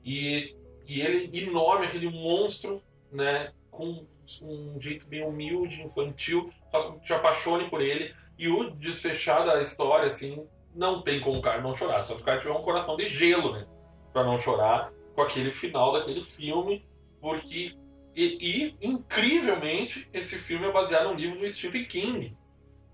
E, 0.05 0.57
e 0.87 1.01
ele, 1.01 1.31
enorme, 1.39 1.87
aquele 1.87 2.09
monstro, 2.09 2.83
né? 3.13 3.53
Com 3.71 4.05
um 4.43 4.81
jeito 4.81 5.07
bem 5.07 5.23
humilde, 5.23 5.83
infantil, 5.83 6.51
faz 6.73 6.87
com 6.87 6.99
que 6.99 7.07
te 7.07 7.13
apaixone 7.13 7.69
por 7.69 7.81
ele. 7.83 8.15
E 8.39 8.49
o 8.49 8.71
desfechar 8.71 9.45
da 9.45 9.61
história, 9.61 10.07
assim, 10.07 10.47
não 10.75 11.03
tem 11.03 11.21
como 11.21 11.39
o 11.39 11.43
cara 11.43 11.61
não 11.61 11.75
chorar. 11.75 12.01
Só 12.01 12.17
se 12.17 12.23
o 12.23 12.25
cara 12.25 12.39
tiver 12.39 12.53
um 12.53 12.63
coração 12.63 12.97
de 12.97 13.09
gelo, 13.09 13.53
né? 13.53 13.67
Pra 14.13 14.25
não 14.25 14.39
chorar 14.39 14.93
com 15.15 15.23
aquele 15.23 15.53
final 15.53 15.93
daquele 15.93 16.23
filme. 16.23 16.87
Porque. 17.21 17.77
E, 18.17 18.39
e, 18.81 18.87
incrivelmente, 18.89 20.09
esse 20.13 20.37
filme 20.39 20.67
é 20.67 20.73
baseado 20.73 21.11
no 21.11 21.15
livro 21.15 21.39
do 21.39 21.49
Stephen 21.49 21.85
King. 21.85 22.35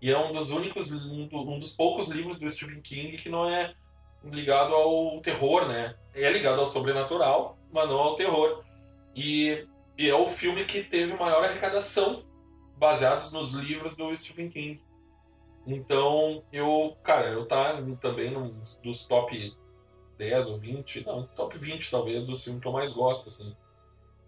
E 0.00 0.10
é 0.10 0.18
um 0.18 0.32
dos 0.32 0.50
únicos, 0.50 0.90
um, 0.90 1.28
do- 1.28 1.48
um 1.48 1.60
dos 1.60 1.76
poucos 1.76 2.08
livros 2.08 2.40
do 2.40 2.50
Stephen 2.50 2.80
King 2.82 3.16
que 3.16 3.28
não 3.28 3.48
é 3.48 3.72
ligado 4.24 4.74
ao 4.74 5.20
terror, 5.20 5.68
né? 5.68 5.94
É 6.12 6.28
ligado 6.32 6.58
ao 6.60 6.66
sobrenatural, 6.66 7.56
mas 7.72 7.88
não 7.88 7.98
ao 7.98 8.16
terror. 8.16 8.64
E, 9.14 9.64
e 9.96 10.08
é 10.08 10.14
o 10.14 10.28
filme 10.28 10.64
que 10.64 10.82
teve 10.82 11.14
maior 11.14 11.44
arrecadação 11.44 12.24
baseados 12.76 13.30
nos 13.30 13.52
livros 13.52 13.94
do 13.96 14.14
Stephen 14.16 14.48
King. 14.48 14.82
Então, 15.64 16.42
eu, 16.52 16.96
cara, 17.04 17.28
eu 17.28 17.46
tá 17.46 17.80
também 18.00 18.32
num 18.32 18.58
dos 18.82 19.06
top 19.06 19.54
10 20.18 20.50
ou 20.50 20.58
20, 20.58 21.06
não, 21.06 21.26
top 21.28 21.56
20 21.56 21.88
talvez, 21.88 22.26
dos 22.26 22.42
filmes 22.42 22.60
que 22.60 22.66
eu 22.66 22.72
mais 22.72 22.92
gosto, 22.92 23.28
assim. 23.28 23.54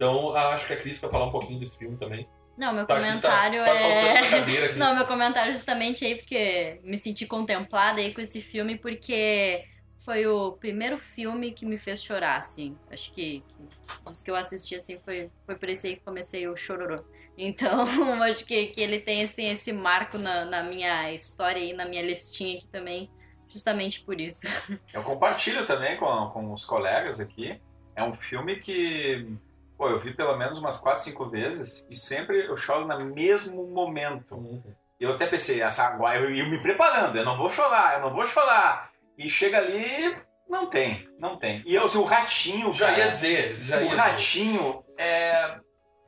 Então, 0.05 0.37
acho 0.37 0.67
que 0.67 0.73
a 0.73 0.77
Cris 0.77 0.99
vai 0.99 1.11
falar 1.11 1.27
um 1.27 1.31
pouquinho 1.31 1.59
desse 1.59 1.79
filme 1.79 1.97
também. 1.97 2.29
Não, 2.57 2.73
meu 2.73 2.87
Tá 2.87 2.95
aqui, 2.95 3.07
comentário 3.07 3.65
tá, 3.65 3.73
tá 3.73 3.81
é. 3.81 4.73
Não, 4.77 4.95
meu 4.95 5.07
comentário 5.07 5.51
é 5.51 5.55
justamente 5.55 6.05
aí 6.05 6.17
porque 6.17 6.81
me 6.85 6.97
senti 6.97 7.27
contemplada 7.27 8.01
aí 8.01 8.15
com 8.15 8.21
esse 8.21 8.41
filme 8.41 8.77
porque 8.79 9.65
foi 10.05 10.27
o 10.27 10.53
primeiro 10.53 10.99
filme 10.99 11.53
que 11.53 11.65
me 11.65 11.79
fez 11.79 12.03
chorar, 12.03 12.39
assim. 12.39 12.77
Acho 12.91 13.11
que, 13.13 13.43
que 13.49 14.05
dos 14.05 14.23
que 14.23 14.31
eu 14.31 14.37
assisti, 14.37 14.75
assim, 14.77 14.99
foi, 15.01 15.31
foi 15.47 15.57
por 15.57 15.69
esse 15.69 15.87
aí 15.87 15.97
que 15.97 16.05
comecei 16.05 16.47
o 16.47 16.55
chororô. 16.55 17.03
Então, 17.37 17.85
acho 18.23 18.45
que, 18.45 18.67
que 18.67 18.81
ele 18.81 19.01
tem, 19.01 19.25
assim, 19.25 19.49
esse 19.49 19.73
marco 19.73 20.19
na, 20.19 20.45
na 20.45 20.63
minha 20.63 21.13
história 21.13 21.61
aí, 21.61 21.73
na 21.73 21.87
minha 21.87 22.03
listinha 22.03 22.59
aqui 22.59 22.67
também, 22.67 23.11
justamente 23.49 24.03
por 24.03 24.21
isso. 24.21 24.47
Eu 24.93 25.03
compartilho 25.03 25.65
também 25.65 25.97
com, 25.97 26.29
com 26.29 26.53
os 26.53 26.67
colegas 26.67 27.19
aqui. 27.19 27.59
É 27.97 28.05
um 28.05 28.13
filme 28.13 28.57
que 28.57 29.27
pô, 29.77 29.89
eu 29.89 29.99
vi 29.99 30.13
pelo 30.15 30.37
menos 30.37 30.59
umas 30.59 30.79
4, 30.79 31.03
5 31.03 31.29
vezes 31.31 31.87
e 31.91 31.97
sempre 31.97 32.47
eu 32.47 32.57
choro 32.57 32.87
no 32.87 33.15
mesmo 33.15 33.67
momento. 33.67 34.35
Uhum. 34.37 34.63
Eu 34.99 35.11
até 35.13 35.27
pensei, 35.27 35.61
essa 35.61 35.85
agora 35.85 36.19
eu 36.19 36.31
ia 36.31 36.45
me 36.49 36.59
preparando, 36.63 37.17
eu 37.17 37.25
não 37.25 37.37
vou 37.37 37.51
chorar, 37.51 37.95
eu 37.95 38.01
não 38.01 38.13
vou 38.15 38.25
chorar. 38.27 38.91
E 39.19 39.29
chega 39.29 39.59
ali, 39.59 40.17
não 40.49 40.67
tem, 40.67 41.07
não 41.19 41.37
tem. 41.37 41.63
E 41.67 41.75
eu, 41.75 41.85
o 41.85 42.05
ratinho, 42.05 42.73
Já 42.73 42.87
cara, 42.89 42.99
ia 42.99 43.09
dizer, 43.09 43.57
já 43.63 43.77
ia 43.81 43.87
o 43.87 43.89
dizer. 43.91 44.01
ratinho 44.01 44.85
é, 44.97 45.57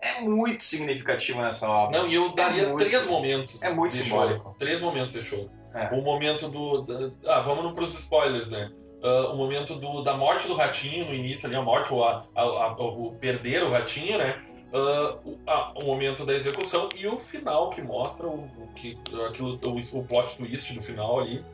é 0.00 0.20
muito 0.20 0.62
significativo 0.64 1.40
nessa 1.42 1.68
obra. 1.68 1.98
Não, 1.98 2.06
e 2.08 2.14
eu 2.14 2.32
daria 2.34 2.68
muito- 2.68 2.84
três 2.88 3.06
momentos. 3.06 3.62
é 3.62 3.70
muito 3.70 3.94
simbólico. 3.94 4.42
choro. 4.44 4.56
Três 4.58 4.80
momentos 4.80 5.14
de 5.14 5.24
choro. 5.24 5.50
É. 5.74 5.88
O 5.94 6.00
momento 6.02 6.48
do. 6.48 6.82
da- 6.82 7.34
ah, 7.34 7.40
vamos 7.42 7.72
para 7.74 7.82
os 7.84 7.92
spoilers, 7.98 8.50
né? 8.50 8.70
Ah, 9.06 9.28
o 9.32 9.36
momento 9.36 9.76
do, 9.76 10.02
da 10.02 10.16
morte 10.16 10.48
do 10.48 10.54
ratinho 10.54 11.06
no 11.06 11.14
início 11.14 11.46
ali, 11.46 11.54
a 11.54 11.62
morte, 11.62 11.92
ou 11.94 12.04
a, 12.04 12.24
a- 12.34 12.42
a- 12.42 12.72
o 12.76 13.12
perder 13.20 13.62
o 13.62 13.70
ratinho, 13.70 14.18
né? 14.18 14.42
Ah, 14.74 15.16
o, 15.24 15.38
o 15.82 15.86
momento 15.86 16.26
da 16.26 16.34
execução 16.34 16.88
e 16.96 17.06
o 17.06 17.20
final 17.20 17.70
que 17.70 17.80
mostra 17.80 18.26
o, 18.26 18.40
o 18.40 18.68
que, 18.74 18.98
aquilo, 19.28 19.58
o, 19.64 19.98
o 19.98 20.04
plot 20.04 20.36
twist 20.36 20.74
do 20.74 20.82
final 20.82 21.20
ali. 21.20 21.44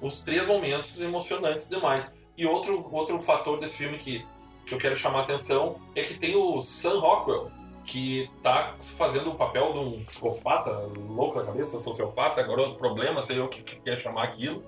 Os 0.00 0.22
três 0.22 0.46
momentos 0.46 1.00
emocionantes 1.00 1.68
demais. 1.68 2.16
E 2.38 2.46
outro, 2.46 2.88
outro 2.92 3.18
fator 3.20 3.58
desse 3.58 3.78
filme 3.78 3.98
que, 3.98 4.24
que 4.64 4.72
eu 4.74 4.78
quero 4.78 4.94
chamar 4.96 5.18
a 5.18 5.22
atenção 5.22 5.76
é 5.96 6.02
que 6.04 6.14
tem 6.14 6.36
o 6.36 6.62
Sam 6.62 7.00
Rockwell, 7.00 7.50
que 7.84 8.30
tá 8.42 8.72
fazendo 8.78 9.30
o 9.30 9.34
papel 9.34 9.72
de 9.72 9.78
um 9.80 10.04
psicopata, 10.04 10.70
louco 11.08 11.38
da 11.40 11.44
cabeça, 11.46 11.78
sociopata, 11.80 12.40
agora 12.40 12.62
outro 12.62 12.78
problema, 12.78 13.20
sei 13.20 13.38
eu 13.40 13.46
o 13.46 13.48
que, 13.48 13.62
que 13.62 13.76
quer 13.80 13.98
chamar 13.98 14.22
aquilo. 14.22 14.62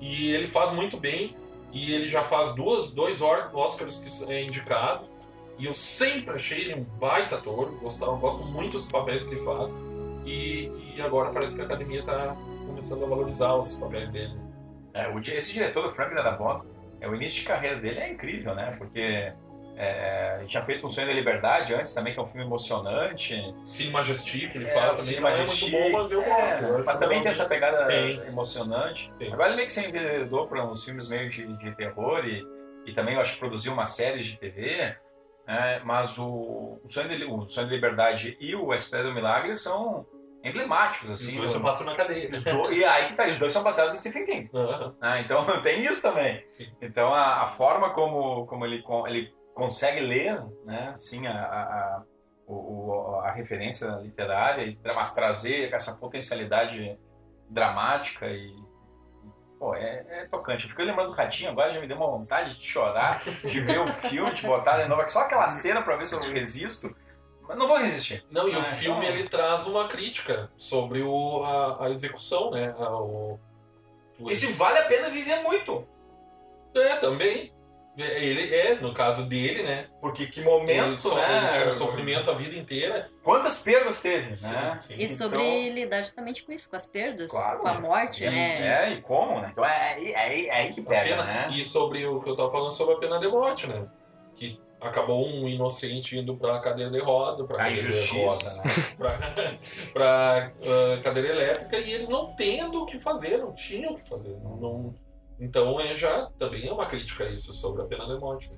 E 0.00 0.30
ele 0.32 0.48
faz 0.48 0.72
muito 0.72 0.98
bem, 0.98 1.34
e 1.72 1.92
ele 1.92 2.08
já 2.08 2.24
faz 2.24 2.54
duas, 2.54 2.92
dois 2.92 3.20
Oscars 3.20 3.98
que 3.98 4.32
é 4.32 4.42
indicado. 4.42 5.06
E 5.58 5.66
eu 5.66 5.74
sempre 5.74 6.34
achei 6.34 6.60
ele 6.60 6.74
um 6.74 6.84
baita 6.98 7.36
ator, 7.36 7.70
gostava, 7.80 8.14
gosto 8.16 8.44
muito 8.44 8.72
dos 8.72 8.90
papéis 8.90 9.22
que 9.22 9.34
ele 9.34 9.44
faz. 9.44 9.80
E, 10.26 10.70
e 10.94 11.02
agora 11.02 11.30
parece 11.30 11.54
que 11.54 11.62
a 11.62 11.64
academia 11.64 12.02
tá 12.02 12.36
começando 12.66 13.04
a 13.04 13.06
valorizar 13.06 13.54
os 13.54 13.76
papéis 13.76 14.12
dele. 14.12 14.34
É, 14.92 15.10
esse 15.34 15.52
diretor, 15.52 15.86
o 15.86 15.90
Frank 15.90 16.14
Darabont, 16.14 16.66
é, 17.00 17.08
o 17.08 17.14
início 17.14 17.40
de 17.40 17.46
carreira 17.46 17.76
dele 17.76 18.00
é 18.00 18.12
incrível, 18.12 18.54
né? 18.54 18.74
Porque 18.78 19.32
é, 19.76 20.36
ele 20.38 20.46
tinha 20.46 20.62
feito 20.62 20.86
Um 20.86 20.88
Sonho 20.88 21.06
da 21.06 21.12
Liberdade 21.12 21.74
antes 21.74 21.92
também, 21.92 22.14
que 22.14 22.18
é 22.18 22.22
um 22.22 22.26
filme 22.26 22.44
emocionante. 22.46 23.54
Cine 23.64 23.90
Majestic 23.90 24.54
ele 24.54 24.66
É, 24.66 24.72
faz 24.74 24.90
também, 24.92 25.04
Cine 25.04 25.16
é 25.18 25.20
Majestic, 25.20 25.72
muito 25.72 25.92
bom, 25.92 25.98
mas 25.98 26.12
eu 26.12 26.22
é, 26.22 26.40
gosto. 26.40 26.64
eu 26.64 26.84
mas 26.84 26.98
também 26.98 27.20
tem 27.20 27.30
essa 27.30 27.46
pegada 27.46 27.86
Tem. 27.86 28.16
emocionante. 28.26 29.12
Tem. 29.18 29.32
Agora 29.32 29.48
ele 29.48 29.56
meio 29.56 29.66
que 29.66 29.72
se 29.72 29.86
enveredou 29.86 30.46
para 30.46 30.64
uns 30.66 30.84
filmes 30.84 31.08
meio 31.08 31.28
de, 31.28 31.46
de 31.56 31.74
terror 31.76 32.24
e, 32.26 32.42
e 32.86 32.92
também 32.92 33.14
eu 33.14 33.20
acho 33.20 33.34
que 33.34 33.38
produziu 33.40 33.72
uma 33.72 33.84
série 33.86 34.20
de 34.20 34.38
TV. 34.38 34.96
né? 35.46 35.80
mas 35.84 36.16
o, 36.18 36.80
o, 36.82 36.88
Sonho 36.88 37.08
de, 37.08 37.24
o 37.24 37.46
Sonho 37.46 37.66
da 37.68 37.74
Liberdade 37.74 38.36
e 38.40 38.54
o 38.56 38.72
Espera 38.74 39.04
do 39.04 39.14
Milagre 39.14 39.54
são 39.54 40.06
emblemáticos, 40.42 41.10
Os 41.10 41.20
assim. 41.22 41.36
dois 41.36 41.50
se 41.50 41.58
do- 41.58 41.62
passam 41.64 41.84
na 41.86 41.94
cadeia. 41.94 42.28
os 42.30 42.42
do- 42.44 42.72
E 42.72 42.84
aí 42.84 43.06
que 43.08 43.14
tá, 43.14 43.26
os 43.26 43.38
dois 43.38 43.52
são 43.52 43.62
baseados 43.62 43.94
em 43.94 43.98
Stephen 43.98 44.24
King. 44.24 44.50
Né? 45.00 45.20
Então 45.20 45.44
tem 45.62 45.82
isso 45.84 46.00
também. 46.02 46.44
Sim. 46.50 46.68
Então 46.80 47.12
a, 47.12 47.42
a 47.42 47.46
forma 47.46 47.90
como, 47.90 48.46
como 48.46 48.64
ele, 48.64 48.82
ele 49.08 49.34
consegue 49.56 50.00
ler, 50.00 50.44
né, 50.64 50.90
assim, 50.94 51.26
a, 51.26 51.32
a, 51.32 52.02
a, 52.48 53.28
a 53.28 53.32
referência 53.32 53.86
literária, 54.02 54.62
e 54.64 54.76
tra- 54.76 54.94
mas 54.94 55.14
trazer 55.14 55.72
essa 55.72 55.96
potencialidade 55.98 56.96
dramática 57.48 58.26
e. 58.28 58.54
Pô, 59.58 59.74
é, 59.74 60.04
é 60.10 60.26
tocante. 60.26 60.64
Eu 60.64 60.70
fiquei 60.70 60.84
lembrando 60.84 61.08
do 61.08 61.16
Ratinho 61.16 61.50
agora, 61.50 61.70
já 61.70 61.80
me 61.80 61.86
deu 61.88 61.96
uma 61.96 62.06
vontade 62.10 62.58
de 62.58 62.62
chorar, 62.64 63.18
de 63.24 63.60
ver 63.62 63.80
o 63.80 63.88
filme, 63.88 64.30
de 64.34 64.46
botar 64.46 64.82
de 64.82 64.88
novo. 64.88 65.08
Só 65.08 65.20
aquela 65.22 65.48
cena 65.48 65.80
pra 65.82 65.96
ver 65.96 66.04
se 66.06 66.14
eu 66.14 66.20
resisto. 66.20 66.94
Mas 67.48 67.56
não 67.56 67.66
vou 67.66 67.78
resistir. 67.78 68.22
Não, 68.30 68.46
e 68.48 68.54
o 68.54 68.60
Ah, 68.60 68.62
filme 68.64 69.06
então- 69.06 69.16
ele 69.18 69.28
traz 69.30 69.66
uma 69.66 69.88
crítica 69.88 70.50
sobre 70.58 71.00
o, 71.02 71.42
a, 71.42 71.86
a 71.86 71.90
execução, 71.90 72.50
né? 72.50 72.74
A- 72.78 72.96
o- 73.00 73.40
o- 74.20 74.30
E 74.30 74.34
se 74.36 74.52
vale 74.52 74.78
a 74.78 74.84
pena 74.84 75.08
viver 75.08 75.42
muito. 75.42 75.88
É, 76.74 76.96
também. 76.96 77.54
É, 77.98 78.22
Ele 78.24 78.54
é, 78.54 78.74
no 78.80 78.92
caso 78.92 79.24
dele, 79.24 79.62
né? 79.62 79.86
Porque 80.00 80.26
que 80.26 80.40
Ele, 80.40 80.48
momento, 80.48 80.98
so- 80.98 81.14
né? 81.14 81.40
ele 81.44 81.52
tinha 81.54 81.68
um 81.68 81.72
sofrimento 81.72 82.30
a 82.30 82.34
vida 82.34 82.54
inteira. 82.54 83.08
Quantas 83.22 83.62
perdas 83.62 84.02
teve, 84.02 84.34
Sim, 84.34 84.52
né? 84.52 84.78
sim. 84.80 84.94
E 84.98 85.08
sobre 85.08 85.42
Então- 85.42 85.74
lidar 85.74 86.02
justamente 86.02 86.42
com 86.44 86.52
isso, 86.52 86.68
com 86.68 86.76
as 86.76 86.84
perdas, 86.86 87.30
Claro, 87.30 87.60
com 87.60 87.68
a 87.68 87.74
né? 87.74 87.80
morte, 87.80 88.24
É, 88.24 88.30
né? 88.30 88.66
é, 88.90 88.92
e 88.94 89.00
como, 89.00 89.40
né? 89.40 89.48
Então 89.50 89.64
é 89.64 89.94
aí, 89.94 90.12
é 90.12 90.16
aí, 90.18 90.46
é 90.46 90.52
aí 90.54 90.72
que 90.74 90.80
A 90.80 90.84
pega, 90.84 91.08
pena- 91.16 91.24
né? 91.24 91.48
E 91.58 91.64
sobre 91.64 92.06
o 92.06 92.20
que 92.20 92.28
eu 92.28 92.36
tava 92.36 92.50
falando 92.52 92.72
sobre 92.72 92.94
a 92.94 92.98
pena 92.98 93.18
de 93.18 93.28
morte, 93.28 93.66
né? 93.66 93.86
Que 94.36 94.60
acabou 94.78 95.26
um 95.26 95.48
inocente 95.48 96.18
indo 96.18 96.36
pra 96.36 96.58
cadeira 96.60 96.90
de 96.90 97.00
roda, 97.00 97.44
pra 97.44 97.56
A 97.56 97.58
cadeira 97.60 97.80
de 97.82 97.88
injustiça, 97.88 98.62
roda, 98.62 98.68
né? 98.68 98.74
pra, 98.98 99.18
pra 99.94 100.52
ah, 100.62 101.00
cadeira 101.02 101.28
elétrica 101.30 101.78
e 101.78 101.90
eles 101.92 102.10
não 102.10 102.34
tendo 102.36 102.82
o 102.82 102.86
que 102.86 102.98
fazer, 102.98 103.38
não 103.38 103.52
tinham 103.54 103.94
o 103.94 103.96
que 103.96 104.06
fazer. 104.06 104.36
Não, 104.42 104.56
não- 104.56 104.94
então 105.38 105.80
é 105.80 105.96
já 105.96 106.30
também 106.38 106.66
é 106.66 106.72
uma 106.72 106.86
crítica 106.86 107.24
a 107.24 107.30
isso 107.30 107.52
sobre 107.52 107.82
a 107.82 107.84
pena 107.84 108.06
de 108.06 108.18
morte. 108.18 108.50
Né? 108.50 108.56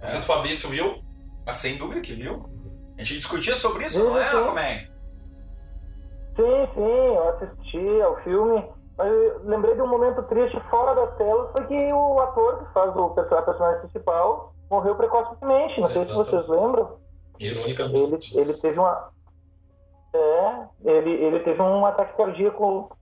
Não 0.00 0.06
sei 0.06 0.20
se 0.20 0.24
o 0.24 0.34
Fabrício 0.34 0.68
viu. 0.68 1.02
Mas 1.46 1.56
sem 1.56 1.76
dúvida 1.76 2.00
que 2.00 2.14
viu. 2.14 2.48
A 2.96 3.02
gente 3.02 3.18
discutia 3.18 3.54
sobre 3.54 3.86
isso, 3.86 3.98
Sim, 3.98 4.04
não 4.04 4.18
é, 4.18 4.30
sim. 4.30 4.36
Aquaman? 4.36 4.94
Sim, 6.36 6.74
sim, 6.74 7.14
eu 7.14 7.28
assisti 7.28 8.02
ao 8.02 8.16
filme, 8.22 8.64
mas 8.96 9.44
lembrei 9.44 9.74
de 9.74 9.82
um 9.82 9.88
momento 9.88 10.22
triste 10.24 10.58
fora 10.70 10.94
das 10.94 11.16
telas, 11.16 11.50
foi 11.52 11.66
que 11.66 11.94
o 11.94 12.20
ator 12.20 12.58
que 12.58 12.72
faz 12.72 12.96
o 12.96 13.10
personagem 13.10 13.80
principal 13.82 14.52
morreu 14.70 14.96
precocemente, 14.96 15.80
não 15.80 15.88
sei 15.90 16.02
se 16.04 16.10
Exatamente. 16.10 16.30
vocês 16.30 16.48
lembram. 16.48 16.96
Ele, 17.38 17.50
Ironicamente. 17.50 18.38
ele 18.38 18.54
teve 18.54 18.78
uma. 18.78 19.10
É, 20.12 20.66
ele, 20.84 21.10
ele 21.10 21.40
teve 21.40 21.60
um 21.60 21.84
ataque 21.84 22.16
cardíaco, 22.16 22.96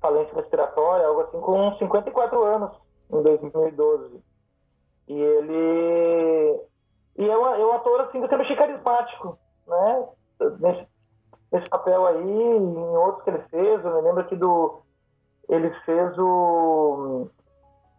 falência 0.00 0.34
respiratória, 0.34 1.06
algo 1.06 1.22
assim, 1.22 1.40
com 1.40 1.76
54 1.78 2.44
anos, 2.44 2.70
em 3.10 3.22
2012. 3.22 4.22
E 5.08 5.12
ele. 5.12 6.60
E 7.16 7.28
é, 7.28 7.32
é 7.32 7.36
um 7.38 7.72
ator, 7.72 8.00
assim, 8.02 8.26
que 8.26 8.34
eu 8.34 8.40
achei 8.40 8.56
carismático, 8.56 9.38
né? 9.66 10.08
Nesse, 10.60 10.86
nesse 11.52 11.68
papel 11.68 12.06
aí, 12.06 12.22
em 12.22 12.96
outros 12.96 13.24
que 13.24 13.30
ele 13.30 13.42
fez, 13.50 13.84
eu 13.84 13.94
me 13.94 14.00
lembro 14.02 14.20
aqui 14.20 14.36
do. 14.36 14.82
Ele 15.48 15.70
fez 15.84 16.18
o. 16.18 17.28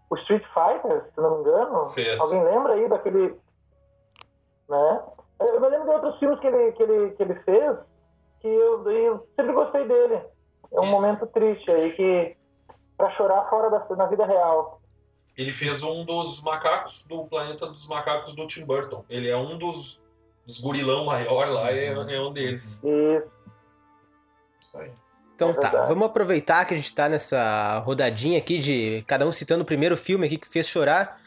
O 0.09 0.15
Street 0.17 0.43
Fighter, 0.53 1.05
se 1.13 1.21
não 1.21 1.35
me 1.35 1.41
engano. 1.41 1.85
Fez. 1.89 2.19
Alguém 2.19 2.43
lembra 2.43 2.73
aí 2.73 2.87
daquele. 2.89 3.39
Né? 4.67 5.03
Eu 5.39 5.61
me 5.61 5.69
lembro 5.69 5.87
de 5.87 5.93
outros 5.93 6.19
filmes 6.19 6.39
que 6.39 6.47
ele, 6.47 6.71
que 6.71 6.83
ele, 6.83 7.11
que 7.11 7.23
ele 7.23 7.35
fez 7.41 7.77
que 8.39 8.47
eu, 8.47 8.89
eu 8.89 9.27
sempre 9.35 9.53
gostei 9.53 9.87
dele. 9.87 10.21
É 10.71 10.79
um 10.79 10.87
momento 10.87 11.25
triste 11.27 11.69
aí 11.71 11.91
que. 11.93 12.35
pra 12.97 13.09
chorar 13.11 13.49
fora 13.49 13.69
da 13.69 13.95
na 13.95 14.05
vida 14.05 14.25
real. 14.25 14.79
Ele 15.37 15.53
fez 15.53 15.83
um 15.83 16.03
dos 16.03 16.41
macacos 16.43 17.05
do 17.07 17.23
planeta 17.25 17.65
dos 17.67 17.87
macacos 17.87 18.35
do 18.35 18.45
Tim 18.45 18.65
Burton. 18.65 19.05
Ele 19.09 19.29
é 19.29 19.37
um 19.37 19.57
dos, 19.57 20.01
dos 20.45 20.59
gurilão 20.59 21.05
maior 21.05 21.47
lá, 21.47 21.71
é, 21.71 21.87
é 21.87 22.21
um 22.21 22.33
deles. 22.33 22.81
E 22.83 23.23
Então 25.33 25.51
É 25.51 25.53
tá, 25.53 25.85
vamos 25.85 26.07
aproveitar 26.07 26.65
que 26.65 26.73
a 26.73 26.77
gente 26.77 26.93
tá 26.93 27.07
nessa 27.07 27.79
rodadinha 27.79 28.37
aqui 28.37 28.59
de 28.59 29.01
cada 29.07 29.25
um 29.25 29.31
citando 29.31 29.63
o 29.63 29.65
primeiro 29.65 29.95
filme 29.95 30.25
aqui 30.25 30.37
que 30.37 30.49
fez 30.49 30.67
chorar. 30.67 31.21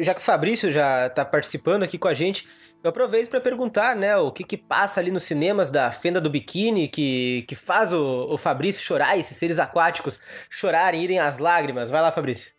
Já 0.00 0.14
que 0.14 0.20
o 0.20 0.24
Fabrício 0.24 0.70
já 0.70 1.10
tá 1.10 1.24
participando 1.24 1.82
aqui 1.82 1.98
com 1.98 2.08
a 2.08 2.14
gente, 2.14 2.48
eu 2.86 2.90
aproveito 2.90 3.28
para 3.28 3.40
perguntar, 3.40 3.96
né, 3.96 4.16
o 4.16 4.30
que 4.30 4.44
que 4.44 4.56
passa 4.56 5.00
ali 5.00 5.10
nos 5.10 5.24
cinemas 5.24 5.70
da 5.70 5.90
Fenda 5.90 6.20
do 6.20 6.30
Biquíni 6.30 6.86
que, 6.86 7.44
que 7.48 7.56
faz 7.56 7.92
o, 7.92 8.32
o 8.32 8.38
Fabrício 8.38 8.80
chorar, 8.80 9.18
esses 9.18 9.36
seres 9.36 9.58
aquáticos 9.58 10.20
chorarem, 10.48 11.02
irem 11.02 11.18
às 11.18 11.38
lágrimas. 11.40 11.90
Vai 11.90 12.00
lá, 12.00 12.12
Fabrício. 12.12 12.54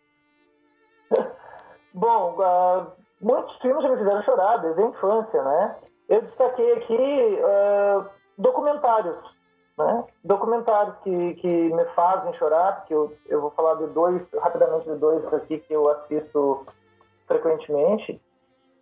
Bom, 1.94 2.36
ah, 2.42 2.88
muitos 3.22 3.56
filmes 3.56 3.82
já 3.82 3.88
me 3.88 3.96
fizeram 3.96 4.22
chorar 4.22 4.58
desde 4.58 4.82
a 4.82 4.86
infância, 4.86 5.42
né? 5.42 5.76
Eu 6.10 6.20
destaquei 6.20 6.72
aqui 6.74 7.38
ah, 7.50 8.06
documentários, 8.36 9.16
né? 9.78 10.04
Documentários 10.24 10.94
que, 11.04 11.34
que 11.36 11.48
me 11.48 11.84
fazem 11.94 12.34
chorar, 12.34 12.80
porque 12.80 12.92
eu, 12.92 13.16
eu 13.28 13.40
vou 13.40 13.50
falar 13.52 13.76
de 13.76 13.86
dois, 13.94 14.20
rapidamente 14.42 14.90
de 14.90 14.96
dois 14.96 15.24
aqui 15.32 15.58
que 15.60 15.72
eu 15.72 15.88
assisto 15.88 16.66
frequentemente. 17.26 18.20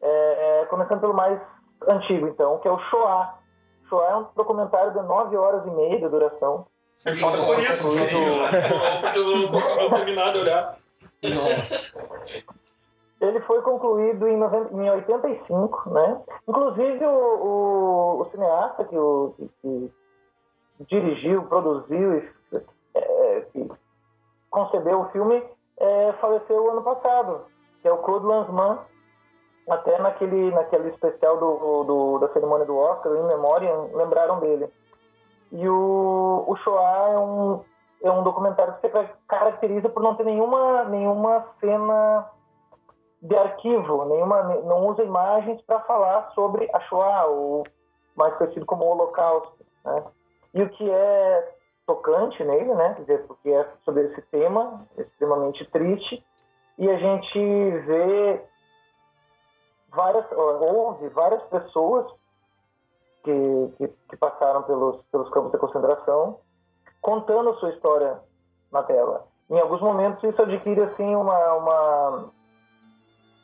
É, 0.00 0.62
é, 0.62 0.66
começando 0.66 1.00
pelo 1.00 1.14
mais 1.14 1.40
antigo, 1.88 2.28
então, 2.28 2.58
que 2.58 2.68
é 2.68 2.70
o 2.70 2.78
Shoah. 2.78 3.38
Shoah 3.88 4.10
é 4.10 4.16
um 4.16 4.26
documentário 4.34 4.92
de 4.92 5.02
nove 5.02 5.36
horas 5.36 5.66
e 5.66 5.70
meia 5.70 5.98
de 5.98 6.08
duração. 6.08 6.66
Eu 7.04 7.14
sim, 7.14 7.24
sim. 7.24 8.06
porque 9.00 9.18
eu 9.18 9.36
não 9.36 9.48
consegui 9.48 9.90
terminar 9.90 10.32
de 10.32 10.38
olhar. 10.38 10.78
Nossa. 11.22 11.98
Ele 13.20 13.40
foi 13.40 13.62
concluído 13.62 14.28
em, 14.28 14.36
90, 14.36 14.74
em 14.74 14.90
85, 14.90 15.90
né? 15.90 16.20
Inclusive 16.46 17.04
o, 17.06 17.10
o, 17.10 18.20
o 18.20 18.30
cineasta 18.30 18.84
que, 18.84 18.96
o, 18.96 19.34
que, 19.38 19.50
que 19.62 19.92
dirigiu, 20.88 21.44
produziu 21.44 22.18
e 22.18 22.32
é, 22.94 23.46
concebeu 24.50 25.00
o 25.00 25.08
filme 25.10 25.42
é, 25.78 26.12
faleceu 26.20 26.70
ano 26.70 26.82
passado, 26.82 27.46
que 27.82 27.88
é 27.88 27.92
o 27.92 27.98
Claude 27.98 28.26
Lanzmann. 28.26 28.78
Até 29.68 29.98
naquele, 29.98 30.50
naquele 30.52 30.90
especial 30.90 31.38
do, 31.38 31.84
do- 31.84 32.18
da 32.20 32.28
cerimônia 32.32 32.64
do 32.64 32.76
Oscar, 32.76 33.12
em 33.12 33.26
memória, 33.26 33.72
lembraram 33.94 34.38
dele. 34.38 34.68
E 35.50 35.68
o, 35.68 36.44
o 36.46 36.56
Shoah 36.56 37.08
é 37.10 37.18
um, 37.18 37.64
é 38.02 38.10
um 38.10 38.22
documentário 38.22 38.74
que 38.74 38.88
se 38.88 39.08
caracteriza 39.26 39.88
por 39.88 40.02
não 40.02 40.14
ter 40.14 40.24
nenhuma, 40.24 40.84
nenhuma 40.84 41.46
cena 41.60 42.30
de 43.22 43.34
arquivo, 43.36 44.04
nenhuma, 44.04 44.42
não 44.42 44.86
usa 44.86 45.02
imagens 45.02 45.60
para 45.62 45.80
falar 45.80 46.30
sobre 46.34 46.68
a 46.72 46.80
Shoah, 46.80 47.28
o 47.28 47.64
mais 48.14 48.34
conhecido 48.36 48.66
como 48.66 48.84
Holocausto. 48.84 49.64
Né? 49.84 50.04
E 50.54 50.62
o 50.62 50.68
que 50.70 50.88
é 50.90 51.54
tocante 51.86 52.42
nele, 52.44 52.72
né? 52.74 52.94
Quer 52.94 53.00
dizer, 53.02 53.26
porque 53.26 53.50
é 53.50 53.66
sobre 53.84 54.04
esse 54.04 54.22
tema 54.22 54.86
extremamente 54.98 55.64
triste, 55.70 56.24
e 56.78 56.90
a 56.90 56.96
gente 56.98 57.38
vê 57.86 58.42
várias, 59.88 60.24
ó, 60.32 60.58
ouve 60.62 61.08
várias 61.10 61.42
pessoas 61.44 62.06
que, 63.24 63.72
que, 63.78 63.88
que 63.88 64.16
passaram 64.16 64.62
pelos, 64.62 65.02
pelos 65.10 65.28
campos 65.30 65.52
de 65.52 65.58
concentração 65.58 66.38
contando 67.00 67.50
a 67.50 67.54
sua 67.54 67.70
história 67.70 68.20
na 68.72 68.82
tela. 68.82 69.26
Em 69.48 69.60
alguns 69.60 69.80
momentos 69.80 70.22
isso 70.24 70.42
adquire 70.42 70.82
assim 70.82 71.14
uma, 71.14 71.54
uma 71.54 72.30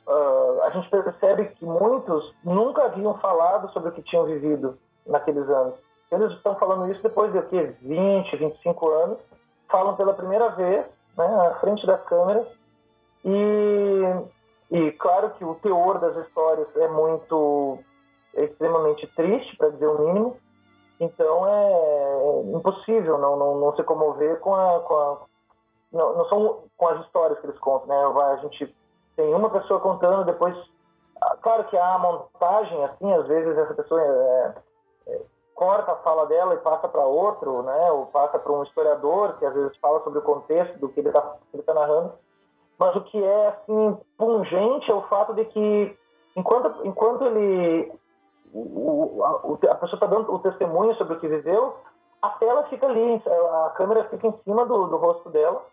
ah, 0.07 0.67
a 0.67 0.71
gente 0.71 0.91
percebe 0.91 1.47
que 1.47 1.65
muitos 1.65 2.35
nunca 2.45 2.85
haviam 2.85 3.19
falado 3.19 3.71
sobre 3.73 3.91
o 3.91 3.93
que 3.93 4.03
tinham 4.03 4.25
vivido 4.25 4.79
naqueles 5.07 5.49
anos. 5.49 5.75
Eles 6.11 6.33
estão 6.33 6.55
falando 6.57 6.91
isso 6.93 7.03
depois 7.03 7.33
de 7.33 7.39
o 7.39 7.49
quê? 7.49 7.75
20, 7.81 8.37
25 8.37 8.91
anos, 8.91 9.19
falam 9.71 9.97
pela 9.97 10.13
primeira 10.13 10.51
vez, 10.51 10.85
né, 11.17 11.49
à 11.49 11.55
frente 11.61 11.87
das 11.87 12.03
câmeras. 12.05 12.47
E, 13.25 14.03
e 14.73 14.91
claro 14.93 15.31
que 15.33 15.45
o 15.45 15.55
teor 15.57 15.99
das 15.99 16.17
histórias 16.27 16.67
é 16.77 16.89
muito 16.89 17.79
é 18.35 18.45
extremamente 18.45 19.07
triste, 19.09 19.55
para 19.59 19.69
dizer 19.69 19.87
o 19.87 19.99
mínimo. 19.99 20.37
Então 20.99 21.47
é 21.47 22.57
impossível 22.57 23.19
não, 23.19 23.37
não, 23.37 23.61
não 23.61 23.77
se 23.77 23.83
comover 23.83 24.41
com 24.41 24.55
a, 24.55 24.81
com 24.81 24.95
a 24.95 25.19
não, 25.93 26.17
não 26.17 26.25
são 26.27 26.61
com 26.75 26.89
as 26.89 27.05
histórias 27.05 27.39
que 27.39 27.47
eles 27.47 27.59
contam, 27.59 27.89
né? 27.89 28.23
A 28.25 28.37
gente 28.37 28.75
tem 29.15 29.35
uma 29.35 29.51
pessoa 29.51 29.79
contando, 29.79 30.25
depois 30.25 30.57
ah, 31.21 31.37
claro 31.43 31.65
que 31.65 31.77
há 31.77 31.99
montagem 31.99 32.83
assim, 32.85 33.13
às 33.13 33.27
vezes 33.27 33.59
essa 33.59 33.75
pessoa 33.75 34.01
é, 34.01 34.55
é, 35.09 35.21
corta 35.55 35.93
a 35.93 35.97
fala 35.97 36.27
dela 36.27 36.55
e 36.55 36.59
passa 36.59 36.89
para 36.89 37.05
outro, 37.05 37.63
né? 37.63 37.93
Ou 37.93 38.07
passa 38.07 38.39
para 38.39 38.53
um 38.53 38.63
historiador 38.63 39.37
que 39.39 39.45
às 39.45 39.53
vezes 39.53 39.77
fala 39.77 40.03
sobre 40.03 40.21
o 40.21 40.23
contexto 40.23 40.79
do 40.79 40.89
que 40.89 41.01
ele 41.01 41.09
está 41.09 41.21
tá 41.67 41.75
narrando. 41.75 42.15
Mas 42.83 42.97
o 42.97 43.01
que 43.03 43.23
é 43.23 43.47
assim 43.47 43.97
pungente 44.19 44.91
é 44.91 44.95
o 44.95 45.03
fato 45.03 45.33
de 45.35 45.45
que 45.45 45.97
enquanto 46.35 46.85
enquanto 46.85 47.25
ele 47.27 47.93
o, 48.53 49.23
a, 49.23 49.71
a 49.71 49.75
pessoa 49.77 49.95
está 49.95 50.07
dando 50.07 50.35
o 50.35 50.41
testemunho 50.41 50.93
sobre 50.97 51.15
o 51.15 51.21
que 51.21 51.29
viveu, 51.29 51.77
a 52.21 52.31
tela 52.31 52.65
fica 52.65 52.87
ali, 52.87 53.23
a 53.65 53.71
câmera 53.77 54.03
fica 54.09 54.27
em 54.27 54.35
cima 54.43 54.67
do, 54.67 54.89
do 54.89 54.97
rosto 54.97 55.31
dela. 55.31 55.65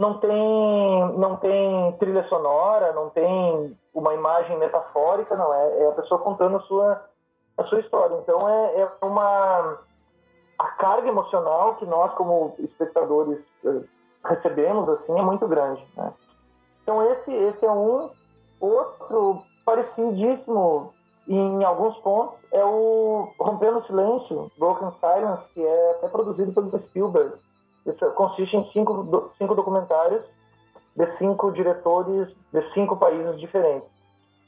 Não 0.00 0.18
tem, 0.18 1.12
não 1.16 1.36
tem 1.36 1.92
trilha 2.00 2.26
sonora, 2.28 2.92
não 2.92 3.08
tem 3.10 3.76
uma 3.94 4.12
imagem 4.14 4.58
metafórica, 4.58 5.36
não. 5.36 5.54
É, 5.54 5.84
é 5.84 5.88
a 5.88 5.92
pessoa 5.92 6.20
contando 6.20 6.56
a 6.56 6.60
sua, 6.62 7.04
a 7.56 7.64
sua 7.66 7.78
história. 7.78 8.16
Então 8.16 8.48
é, 8.48 8.80
é 8.80 8.88
uma. 9.00 9.78
A 10.58 10.66
carga 10.72 11.06
emocional 11.06 11.76
que 11.76 11.86
nós, 11.86 12.12
como 12.14 12.56
espectadores, 12.58 13.38
eh, 13.64 13.80
recebemos 14.24 14.88
assim 14.88 15.16
é 15.16 15.22
muito 15.22 15.46
grande. 15.46 15.86
Né? 15.96 16.12
Então 16.88 17.02
esse, 17.12 17.30
esse 17.30 17.66
é 17.66 17.70
um. 17.70 18.08
Outro 18.58 19.42
parecidíssimo 19.62 20.94
em 21.28 21.62
alguns 21.62 21.94
pontos 21.98 22.38
é 22.50 22.64
o 22.64 23.28
Rompendo 23.38 23.80
o 23.80 23.86
Silêncio, 23.86 24.50
Broken 24.58 24.90
Silence, 24.98 25.42
que 25.52 25.62
é 25.62 25.90
até 25.90 26.08
produzido 26.08 26.50
pelo 26.50 26.78
Spielberg. 26.86 27.34
Isso 27.84 28.10
consiste 28.12 28.56
em 28.56 28.64
cinco, 28.72 29.30
cinco 29.36 29.54
documentários 29.54 30.24
de 30.96 31.18
cinco 31.18 31.52
diretores 31.52 32.34
de 32.54 32.72
cinco 32.72 32.96
países 32.96 33.38
diferentes. 33.38 33.88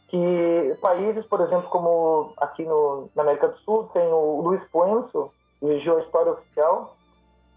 Que 0.09 0.79
países, 0.81 1.27
por 1.27 1.43
exemplo, 1.43 1.69
como 1.69 2.33
aqui 2.39 2.65
no, 2.65 3.11
na 3.15 3.23
América 3.23 3.49
do 3.49 3.59
Sul, 3.59 3.91
tem 3.93 4.11
o 4.11 4.41
Luiz 4.41 4.63
Puenzo, 4.73 5.31
que 5.61 5.67
dirigiu 5.67 5.99
a 5.99 6.01
História 6.01 6.33
Oficial, 6.33 6.97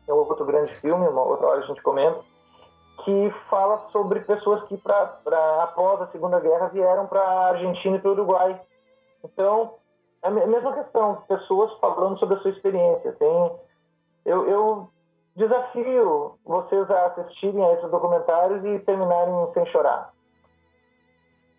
é 0.10 0.14
outro 0.14 0.44
grande 0.44 0.76
filme, 0.82 1.08
uma 1.08 1.22
outra 1.24 1.48
hora 1.48 1.60
a 1.62 1.68
gente 1.68 1.82
comenta, 1.82 2.20
que 3.04 3.34
fala 3.50 3.90
sobre 3.92 4.20
pessoas 4.22 4.64
que, 4.68 4.78
pra, 4.78 5.06
pra, 5.24 5.64
após 5.64 6.02
a 6.02 6.08
Segunda 6.08 6.40
Guerra, 6.40 6.70
vieram 6.70 7.06
para 7.08 7.20
a 7.22 7.48
Argentina 7.50 7.98
e 7.98 8.00
para 8.00 8.10
o 8.10 8.14
Uruguai. 8.14 8.62
Então, 9.24 9.76
é 10.22 10.28
a 10.28 10.32
me- 10.32 10.42
a 10.44 10.48
mesma 10.48 10.74
questão, 10.74 11.24
pessoas 11.28 11.72
falando 11.80 12.18
sobre 12.20 12.36
a 12.36 12.40
sua 12.42 12.52
experiência. 12.52 13.12
Tem, 13.14 13.52
eu, 14.26 14.48
eu 14.48 14.90
desafio 15.36 16.38
vocês 16.46 16.90
a 16.90 17.06
assistirem 17.08 17.64
a 17.66 17.74
esses 17.74 17.90
documentários 17.90 18.64
e 18.64 18.80
terminarem 18.80 19.34
sem 19.54 19.66
chorar. 19.68 20.14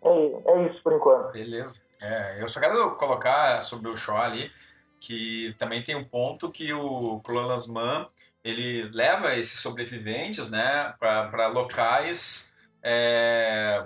É, 0.03 0.51
é 0.51 0.63
isso 0.67 0.81
por 0.83 0.93
enquanto. 0.93 1.31
Beleza. 1.31 1.81
É, 2.01 2.41
eu 2.41 2.47
só 2.47 2.59
quero 2.59 2.95
colocar 2.95 3.61
sobre 3.61 3.89
o 3.89 3.95
Shaw 3.95 4.17
ali 4.17 4.51
que 4.99 5.49
também 5.59 5.83
tem 5.83 5.95
um 5.95 6.03
ponto 6.03 6.51
que 6.51 6.73
o 6.73 7.21
Lasman 7.27 8.07
ele 8.45 8.83
leva 8.91 9.35
esses 9.35 9.59
sobreviventes 9.59 10.51
né, 10.51 10.93
para 10.99 11.47
locais 11.47 12.53
é, 12.83 13.83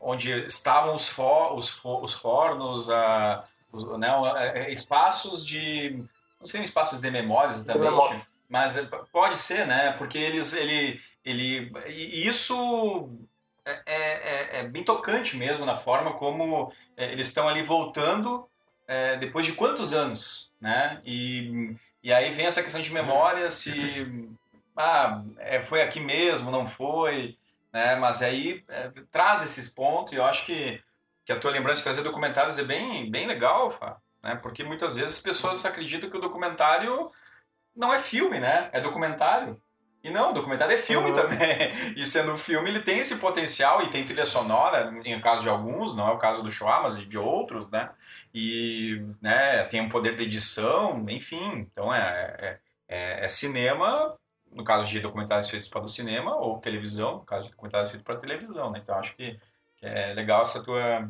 onde 0.00 0.32
estavam 0.46 0.96
os, 0.96 1.08
for, 1.08 1.56
os, 1.56 1.68
for, 1.68 2.02
os 2.02 2.12
fornos, 2.12 2.90
a, 2.90 3.44
os, 3.72 3.96
né, 3.96 4.08
é, 4.54 4.72
espaços 4.72 5.46
de. 5.46 6.02
Não 6.40 6.46
sei 6.46 6.62
espaços 6.62 7.00
de 7.00 7.10
memória 7.12 7.50
exatamente, 7.50 7.90
memória. 7.90 8.26
mas 8.48 8.76
é, 8.76 8.82
pode 9.12 9.38
ser, 9.38 9.64
né? 9.68 9.92
Porque 9.92 10.18
eles. 10.18 10.52
Ele, 10.52 11.00
ele, 11.24 11.72
e 11.86 12.26
isso 12.26 13.08
é, 13.64 13.80
é, 13.86 14.60
é 14.60 14.62
bem 14.64 14.82
tocante 14.82 15.36
mesmo 15.36 15.64
na 15.64 15.76
forma 15.76 16.14
como 16.14 16.72
é, 16.96 17.12
eles 17.12 17.28
estão 17.28 17.48
ali 17.48 17.62
voltando 17.62 18.48
é, 18.88 19.16
depois 19.16 19.46
de 19.46 19.52
quantos 19.52 19.92
anos, 19.92 20.50
né? 20.60 21.00
E, 21.04 21.76
e 22.06 22.12
aí 22.12 22.30
vem 22.30 22.46
essa 22.46 22.62
questão 22.62 22.80
de 22.80 22.92
memória, 22.92 23.50
se 23.50 24.28
ah, 24.76 25.22
é, 25.38 25.60
foi 25.60 25.82
aqui 25.82 25.98
mesmo, 25.98 26.52
não 26.52 26.64
foi, 26.68 27.36
né? 27.72 27.96
Mas 27.96 28.22
aí 28.22 28.62
é, 28.68 28.92
traz 29.10 29.42
esses 29.42 29.68
pontos 29.68 30.12
e 30.12 30.16
eu 30.16 30.24
acho 30.24 30.46
que, 30.46 30.80
que 31.24 31.32
a 31.32 31.40
tua 31.40 31.50
lembrança 31.50 31.78
de 31.78 31.84
fazer 31.84 32.02
documentários 32.04 32.60
é 32.60 32.62
bem, 32.62 33.10
bem 33.10 33.26
legal, 33.26 33.72
Fá, 33.72 33.96
né? 34.22 34.36
Porque 34.36 34.62
muitas 34.62 34.94
vezes 34.94 35.16
as 35.16 35.20
pessoas 35.22 35.66
acreditam 35.66 36.08
que 36.08 36.16
o 36.16 36.20
documentário 36.20 37.10
não 37.74 37.92
é 37.92 37.98
filme, 37.98 38.38
né? 38.38 38.68
É 38.72 38.80
documentário. 38.80 39.60
E 40.04 40.10
não, 40.10 40.32
documentário 40.32 40.74
é 40.74 40.78
filme 40.78 41.08
Uhum. 41.10 41.16
também. 41.16 41.94
E 41.98 42.06
sendo 42.06 42.38
filme, 42.38 42.70
ele 42.70 42.82
tem 42.82 43.00
esse 43.00 43.16
potencial 43.18 43.82
e 43.82 43.90
tem 43.90 44.04
trilha 44.06 44.24
sonora, 44.24 44.94
em 45.04 45.20
caso 45.20 45.42
de 45.42 45.48
alguns, 45.48 45.92
não 45.96 46.06
é 46.06 46.12
o 46.12 46.18
caso 46.18 46.40
do 46.40 46.52
Shoah, 46.52 46.84
mas 46.84 46.96
de 46.96 47.18
outros, 47.18 47.68
né? 47.68 47.90
E 48.38 49.02
né, 49.22 49.64
tem 49.64 49.80
um 49.80 49.88
poder 49.88 50.14
de 50.14 50.24
edição, 50.24 51.02
enfim. 51.08 51.66
Então 51.72 51.92
é, 51.92 52.36
é, 52.38 52.58
é, 52.86 53.24
é 53.24 53.28
cinema, 53.28 54.14
no 54.52 54.62
caso 54.62 54.86
de 54.86 55.00
documentários 55.00 55.48
feitos 55.48 55.70
para 55.70 55.80
o 55.80 55.86
cinema, 55.88 56.36
ou 56.36 56.60
televisão, 56.60 57.14
no 57.14 57.24
caso 57.24 57.44
de 57.46 57.52
documentários 57.52 57.90
feitos 57.90 58.04
para 58.04 58.20
televisão, 58.20 58.70
né? 58.70 58.80
Então 58.82 58.94
acho 58.98 59.16
que, 59.16 59.40
que 59.78 59.86
é 59.86 60.12
legal 60.12 60.42
essa 60.42 60.62
tua 60.62 61.08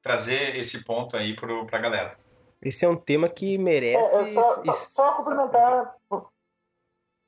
trazer 0.00 0.54
esse 0.56 0.84
ponto 0.84 1.16
aí 1.16 1.34
pro, 1.34 1.66
pra 1.66 1.80
galera. 1.80 2.16
Esse 2.62 2.84
é 2.84 2.88
um 2.88 2.96
tema 2.96 3.28
que 3.28 3.56
É, 3.56 3.58
merece. 3.58 4.20
é 4.20 4.34
só, 4.34 4.64
só, 4.64 4.72
só 4.72 5.16
complementar. 5.16 5.96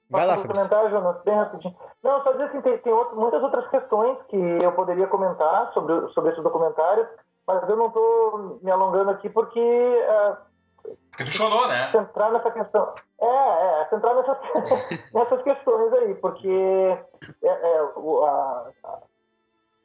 Vai 0.08 0.26
lá, 0.26 0.36
complementar, 0.36 0.88
Jonas, 0.88 1.20
bem 1.24 1.34
rapidinho. 1.34 1.74
Não, 2.00 2.22
só 2.22 2.30
dizer 2.32 2.44
assim, 2.44 2.60
tem, 2.60 2.78
tem 2.78 2.92
outro- 2.92 3.16
muitas 3.18 3.42
outras 3.42 3.68
questões 3.70 4.18
que 4.28 4.36
eu 4.36 4.70
poderia 4.72 5.08
comentar 5.08 5.72
sobre, 5.72 6.08
sobre 6.12 6.30
esses 6.30 6.44
documentários, 6.44 7.08
mas 7.46 7.68
eu 7.68 7.76
não 7.76 7.86
estou 7.86 8.58
me 8.62 8.70
alongando 8.70 9.10
aqui 9.10 9.28
porque 9.28 9.60
é, 9.60 10.36
Porque 11.10 11.24
tu 11.24 11.30
chorou, 11.30 11.66
né? 11.68 11.90
centrar 11.90 12.32
nessa 12.32 12.50
questão. 12.50 12.92
É, 13.20 13.26
é, 13.82 13.86
centrar 13.90 14.14
nessas, 14.14 14.38
nessas 15.12 15.42
questões 15.42 15.92
aí, 15.94 16.14
porque 16.16 16.98
é, 17.42 17.46
é, 17.48 17.82
o- 17.96 18.24
a- 18.24 18.68
a- 18.84 18.98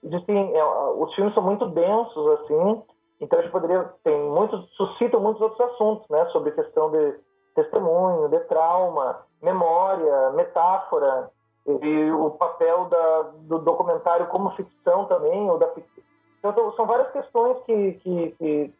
existem, 0.03 0.55
é, 0.55 0.63
os 0.63 1.13
filmes 1.15 1.33
são 1.33 1.43
muito 1.43 1.67
densos, 1.67 2.39
assim, 2.41 2.83
então 3.19 3.39
a 3.39 3.41
gente 3.41 3.51
poderia, 3.51 3.83
tem 4.03 4.19
muitos, 4.29 4.69
suscitam 4.75 5.19
muitos 5.19 5.41
outros 5.41 5.59
assuntos, 5.71 6.07
né, 6.09 6.25
sobre 6.27 6.51
questão 6.51 6.91
de 6.91 7.19
testemunho, 7.55 8.29
de 8.29 8.39
trauma, 8.41 9.21
memória, 9.41 10.29
metáfora, 10.31 11.29
e 11.65 12.11
o 12.11 12.29
papel 12.31 12.85
da, 12.85 13.21
do 13.41 13.59
documentário 13.59 14.27
como 14.27 14.51
ficção 14.51 15.05
também, 15.05 15.49
ou 15.49 15.57
da 15.57 15.67
ficção. 15.69 16.03
Então, 16.49 16.73
são 16.75 16.85
várias 16.85 17.11
questões 17.11 17.57
que, 17.65 17.93
que, 18.03 18.35
que 18.39 18.73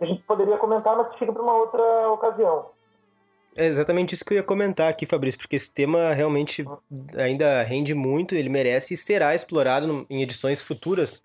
a 0.00 0.06
gente 0.06 0.22
poderia 0.22 0.56
comentar, 0.58 0.96
mas 0.96 1.08
que 1.08 1.18
fica 1.18 1.32
para 1.32 1.42
uma 1.42 1.56
outra 1.56 2.10
ocasião. 2.10 2.70
É 3.56 3.66
exatamente 3.66 4.14
isso 4.14 4.24
que 4.24 4.34
eu 4.34 4.38
ia 4.38 4.42
comentar 4.42 4.90
aqui, 4.90 5.06
Fabrício, 5.06 5.38
porque 5.38 5.54
esse 5.54 5.72
tema 5.72 6.12
realmente 6.12 6.64
ainda 7.16 7.62
rende 7.62 7.94
muito, 7.94 8.34
ele 8.34 8.48
merece 8.48 8.94
e 8.94 8.96
será 8.96 9.32
explorado 9.34 10.04
em 10.10 10.22
edições 10.22 10.60
futuras 10.60 11.22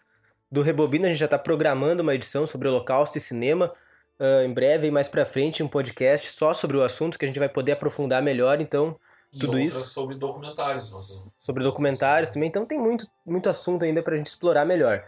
do 0.52 0.62
Rebobina. 0.62 1.08
A 1.08 1.10
gente 1.10 1.20
já 1.20 1.26
está 1.26 1.40
programando 1.40 2.04
uma 2.04 2.14
edição 2.14 2.46
sobre 2.46 2.68
o 2.68 2.72
Holocausto 2.72 3.18
e 3.18 3.22
cinema. 3.22 3.74
ah, 4.20 4.44
em 4.46 4.54
breve, 4.54 4.88
e 4.88 4.92
mais 4.92 5.08
pra 5.08 5.26
frente, 5.26 5.64
um 5.64 5.68
podcast 5.68 6.32
só 6.32 6.54
sobre 6.54 6.78
o 6.78 6.84
assunto 6.84 7.18
que 7.18 7.26
a 7.26 7.28
gente 7.28 7.40
vai 7.40 7.50
poder 7.50 7.72
aprofundar 7.72 8.22
melhor. 8.22 8.62
Então, 8.62 8.96
E 9.34 9.40
Tudo 9.40 9.60
isso? 9.60 9.84
sobre 9.84 10.16
documentários. 10.16 10.92
Nós... 10.92 11.32
sobre 11.38 11.64
documentários 11.64 12.32
também. 12.32 12.50
Então, 12.50 12.66
tem 12.66 12.80
muito, 12.80 13.08
muito 13.26 13.50
assunto 13.50 13.84
ainda 13.84 14.04
pra 14.04 14.16
gente 14.16 14.28
explorar 14.28 14.66
melhor. 14.66 15.04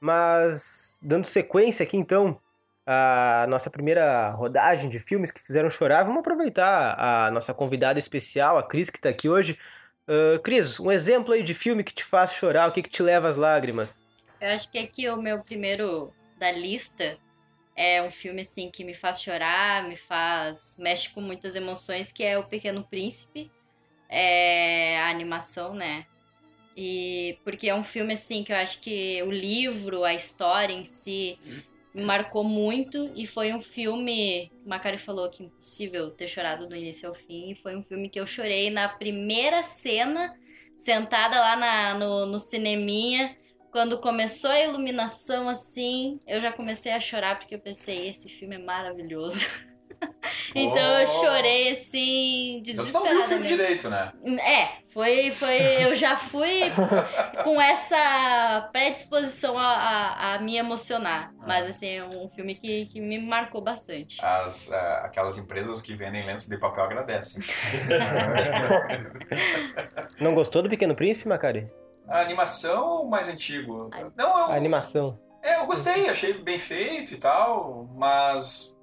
Mas, 0.00 0.98
dando 1.00 1.24
sequência 1.24 1.84
aqui, 1.84 1.96
então, 1.96 2.38
a 2.86 3.46
nossa 3.48 3.70
primeira 3.70 4.30
rodagem 4.30 4.88
de 4.88 4.98
filmes 4.98 5.30
que 5.30 5.40
fizeram 5.40 5.70
chorar, 5.70 6.04
vamos 6.04 6.20
aproveitar 6.20 6.94
a 6.98 7.30
nossa 7.30 7.52
convidada 7.52 7.98
especial, 7.98 8.58
a 8.58 8.62
Cris, 8.62 8.90
que 8.90 9.00
tá 9.00 9.08
aqui 9.08 9.28
hoje. 9.28 9.58
Ah, 10.06 10.38
Cris, 10.42 10.78
um 10.78 10.90
exemplo 10.90 11.32
aí 11.32 11.42
de 11.42 11.54
filme 11.54 11.82
que 11.82 11.92
te 11.92 12.04
faz 12.04 12.32
chorar, 12.32 12.68
o 12.68 12.72
que, 12.72 12.82
que 12.82 12.90
te 12.90 13.02
leva 13.02 13.28
às 13.28 13.36
lágrimas? 13.36 14.04
Eu 14.40 14.50
acho 14.50 14.70
que 14.70 14.78
aqui 14.78 15.08
o 15.08 15.16
meu 15.16 15.40
primeiro 15.42 16.12
da 16.38 16.52
lista 16.52 17.18
é 17.74 18.02
um 18.02 18.10
filme 18.10 18.42
assim 18.42 18.70
que 18.70 18.84
me 18.84 18.94
faz 18.94 19.20
chorar, 19.20 19.84
me 19.84 19.96
faz. 19.96 20.76
mexe 20.78 21.10
com 21.10 21.20
muitas 21.20 21.56
emoções, 21.56 22.12
que 22.12 22.22
é 22.22 22.38
O 22.38 22.44
Pequeno 22.44 22.84
Príncipe. 22.84 23.50
É 24.08 25.00
a 25.00 25.10
animação, 25.10 25.74
né? 25.74 26.06
E 26.76 27.38
porque 27.42 27.68
é 27.68 27.74
um 27.74 27.82
filme 27.82 28.12
assim 28.12 28.44
que 28.44 28.52
eu 28.52 28.56
acho 28.56 28.80
que 28.80 29.22
o 29.22 29.30
livro, 29.30 30.04
a 30.04 30.14
história 30.14 30.74
em 30.74 30.84
si 30.84 31.38
me 31.94 32.04
marcou 32.04 32.44
muito. 32.44 33.10
E 33.14 33.26
foi 33.26 33.54
um 33.54 33.62
filme, 33.62 34.52
o 34.64 34.68
Macari 34.68 34.98
falou 34.98 35.30
que 35.30 35.44
impossível 35.44 36.10
ter 36.10 36.28
chorado 36.28 36.68
do 36.68 36.76
início 36.76 37.08
ao 37.08 37.14
fim, 37.14 37.50
e 37.50 37.54
foi 37.54 37.74
um 37.74 37.82
filme 37.82 38.10
que 38.10 38.20
eu 38.20 38.26
chorei 38.26 38.68
na 38.70 38.88
primeira 38.88 39.62
cena, 39.62 40.36
sentada 40.76 41.40
lá 41.40 41.56
na, 41.56 41.94
no, 41.94 42.26
no 42.26 42.38
cineminha, 42.38 43.34
quando 43.72 43.98
começou 43.98 44.50
a 44.50 44.60
iluminação 44.60 45.48
assim, 45.48 46.20
eu 46.26 46.40
já 46.40 46.52
comecei 46.52 46.92
a 46.92 47.00
chorar 47.00 47.38
porque 47.38 47.54
eu 47.54 47.58
pensei, 47.58 48.08
esse 48.08 48.28
filme 48.28 48.56
é 48.56 48.58
maravilhoso. 48.58 49.46
então 50.54 51.00
eu 51.00 51.06
chorei 51.06 51.72
assim, 51.72 52.62
Eu 52.66 52.74
não 52.76 52.84
vi 52.84 52.90
o 52.90 52.92
filme 52.92 53.08
desesperadamente. 53.08 53.46
direito, 53.46 53.88
né? 53.90 54.12
É, 54.40 54.68
foi, 54.88 55.30
foi. 55.32 55.84
Eu 55.84 55.94
já 55.94 56.16
fui 56.16 56.70
com 57.44 57.60
essa 57.60 58.68
predisposição 58.72 59.58
a, 59.58 59.64
a, 59.64 60.34
a 60.34 60.38
me 60.38 60.56
emocionar. 60.56 61.32
Mas 61.46 61.66
assim, 61.66 61.88
é 61.88 62.04
um 62.04 62.28
filme 62.28 62.54
que, 62.54 62.86
que 62.86 63.00
me 63.00 63.18
marcou 63.18 63.60
bastante. 63.62 64.22
As, 64.22 64.72
ah, 64.72 65.02
aquelas 65.04 65.38
empresas 65.38 65.80
que 65.80 65.94
vendem 65.94 66.26
lenço 66.26 66.48
de 66.50 66.58
papel 66.58 66.84
agradecem. 66.84 67.42
Não 70.20 70.34
gostou 70.34 70.62
do 70.62 70.68
Pequeno 70.68 70.94
Príncipe, 70.94 71.28
Macari? 71.28 71.70
A 72.08 72.20
animação 72.20 73.04
mais 73.06 73.28
antigo. 73.28 73.90
Não, 74.16 74.38
eu, 74.38 74.44
A 74.46 74.54
animação. 74.56 75.18
é, 75.42 75.56
eu 75.56 75.66
gostei, 75.66 76.08
achei 76.08 76.34
bem 76.34 76.58
feito 76.58 77.14
e 77.14 77.16
tal, 77.16 77.88
mas 77.94 78.75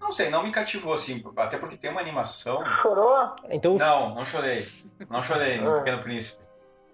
Não 0.00 0.12
sei, 0.12 0.30
não 0.30 0.42
me 0.42 0.50
cativou, 0.52 0.94
assim, 0.94 1.22
até 1.36 1.56
porque 1.58 1.76
tem 1.76 1.90
uma 1.90 2.00
animação. 2.00 2.64
Chorou? 2.82 3.34
Então, 3.50 3.76
Não, 3.76 4.14
não 4.14 4.24
chorei. 4.24 4.66
Não 5.10 5.22
chorei 5.22 5.58
no 5.60 5.74
Ah. 5.74 5.78
Pequeno 5.78 6.02
Príncipe. 6.02 6.42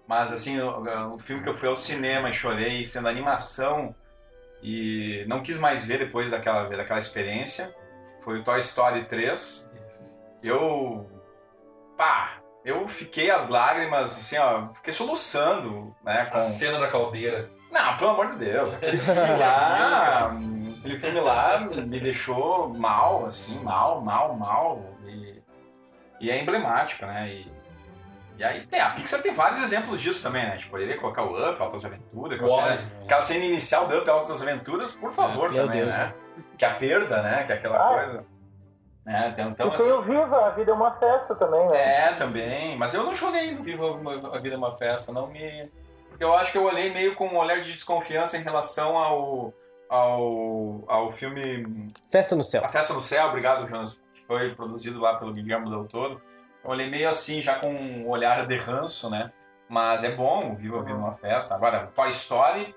Mas, 0.07 0.31
assim, 0.31 0.59
o, 0.61 1.13
o 1.13 1.17
filme 1.17 1.41
que 1.43 1.49
eu 1.49 1.55
fui 1.55 1.67
ao 1.67 1.75
cinema 1.75 2.29
e 2.29 2.33
chorei, 2.33 2.85
sendo 2.85 3.07
animação, 3.07 3.95
e 4.61 5.23
não 5.27 5.41
quis 5.41 5.59
mais 5.59 5.85
ver 5.85 5.99
depois 5.99 6.29
daquela, 6.29 6.63
daquela 6.69 6.99
experiência, 6.99 7.73
foi 8.23 8.39
o 8.39 8.43
Toy 8.43 8.59
Story 8.59 9.05
3. 9.05 9.71
Eu. 10.43 11.09
pá! 11.97 12.37
Eu 12.63 12.87
fiquei 12.87 13.29
as 13.29 13.47
lágrimas, 13.47 14.17
assim, 14.17 14.39
ó, 14.39 14.67
fiquei 14.69 14.91
soluçando, 14.91 15.95
né? 16.03 16.25
Com... 16.25 16.37
A 16.37 16.41
cena 16.41 16.79
da 16.79 16.87
caldeira. 16.87 17.47
Não, 17.71 17.95
pelo 17.97 18.09
amor 18.11 18.31
de 18.33 18.37
Deus. 18.45 18.73
Lá, 19.39 20.31
aquele 20.85 20.99
filme 20.99 21.19
lá 21.19 21.59
me 21.59 21.99
deixou 21.99 22.69
mal, 22.69 23.25
assim, 23.25 23.59
mal, 23.59 24.01
mal, 24.01 24.35
mal. 24.35 24.81
E, 25.07 25.41
e 26.19 26.29
é 26.29 26.39
emblemático, 26.39 27.05
né? 27.05 27.27
E, 27.29 27.51
e 28.37 28.43
aí 28.43 28.67
tem, 28.67 28.79
a 28.79 28.91
Pixar 28.91 29.21
tem 29.21 29.33
vários 29.33 29.61
exemplos 29.61 29.99
disso 29.99 30.21
também, 30.21 30.45
né? 30.45 30.57
Tipo, 30.57 30.71
poderia 30.71 30.97
colocar 30.97 31.23
o 31.23 31.49
Up, 31.49 31.59
Altas 31.59 31.85
Aventuras, 31.85 32.33
aquela, 32.33 32.51
Wall-E, 32.51 32.77
cena, 32.77 32.91
aquela 33.03 33.21
cena 33.23 33.45
inicial 33.45 33.87
do 33.87 33.97
Up, 33.97 34.09
Altas 34.09 34.41
Aventuras, 34.41 34.91
por 34.91 35.11
favor, 35.11 35.51
Meu 35.51 35.65
também, 35.65 35.81
Deus, 35.81 35.91
né? 35.91 36.13
Que 36.57 36.65
é 36.65 36.67
a 36.67 36.75
perda, 36.75 37.21
né? 37.23 37.43
Que 37.45 37.53
é 37.53 37.55
aquela 37.55 37.77
Ah. 37.77 37.95
coisa. 37.95 38.25
Né? 39.05 39.29
Então, 39.31 39.49
então, 39.49 39.67
e 39.67 39.75
tem 39.75 39.85
assim, 39.85 39.95
o 39.95 40.01
Viva, 40.01 40.47
a 40.47 40.49
vida 40.49 40.71
é 40.71 40.73
uma 40.73 40.91
festa 40.97 41.35
também, 41.35 41.67
né? 41.69 42.07
é, 42.07 42.13
também. 42.13 42.75
Mas 42.75 42.93
eu 42.93 43.03
não 43.03 43.13
chorei 43.13 43.53
no 43.53 43.61
Viva 43.61 43.85
a 44.33 44.39
Vida 44.39 44.55
é 44.55 44.57
uma 44.57 44.71
Festa, 44.71 45.11
não 45.11 45.27
me. 45.27 45.71
Porque 46.09 46.23
eu 46.23 46.35
acho 46.35 46.51
que 46.51 46.57
eu 46.57 46.63
olhei 46.63 46.91
meio 46.91 47.13
com 47.15 47.27
um 47.27 47.37
olhar 47.37 47.59
de 47.59 47.71
desconfiança 47.71 48.37
em 48.37 48.41
relação 48.41 48.97
ao. 48.97 49.53
Ao, 49.89 50.83
ao 50.87 51.11
filme 51.11 51.87
Festa 52.09 52.35
no 52.35 52.43
Céu. 52.43 52.63
A 52.63 52.69
Festa 52.69 52.93
no 52.93 53.01
Céu, 53.01 53.27
obrigado, 53.27 53.67
Jonas, 53.67 54.03
foi 54.27 54.55
produzido 54.55 54.99
lá 54.99 55.15
pelo 55.17 55.33
Guilherme 55.33 55.69
Del 55.69 55.87
Toro. 55.87 56.21
Eu 56.63 56.69
olhei 56.71 56.89
meio 56.89 57.07
assim, 57.07 57.41
já 57.41 57.59
com 57.59 57.71
um 57.71 58.09
olhar 58.09 58.47
de 58.47 58.57
ranço, 58.57 59.09
né? 59.09 59.31
Mas 59.69 60.03
é 60.03 60.11
bom 60.11 60.51
o 60.51 60.55
Viva 60.55 60.79
a 60.79 60.81
Vida 60.81 60.93
é 60.93 60.95
uma 60.95 61.11
Festa. 61.11 61.55
Agora, 61.55 61.87
Toy 61.87 62.09
Story 62.09 62.75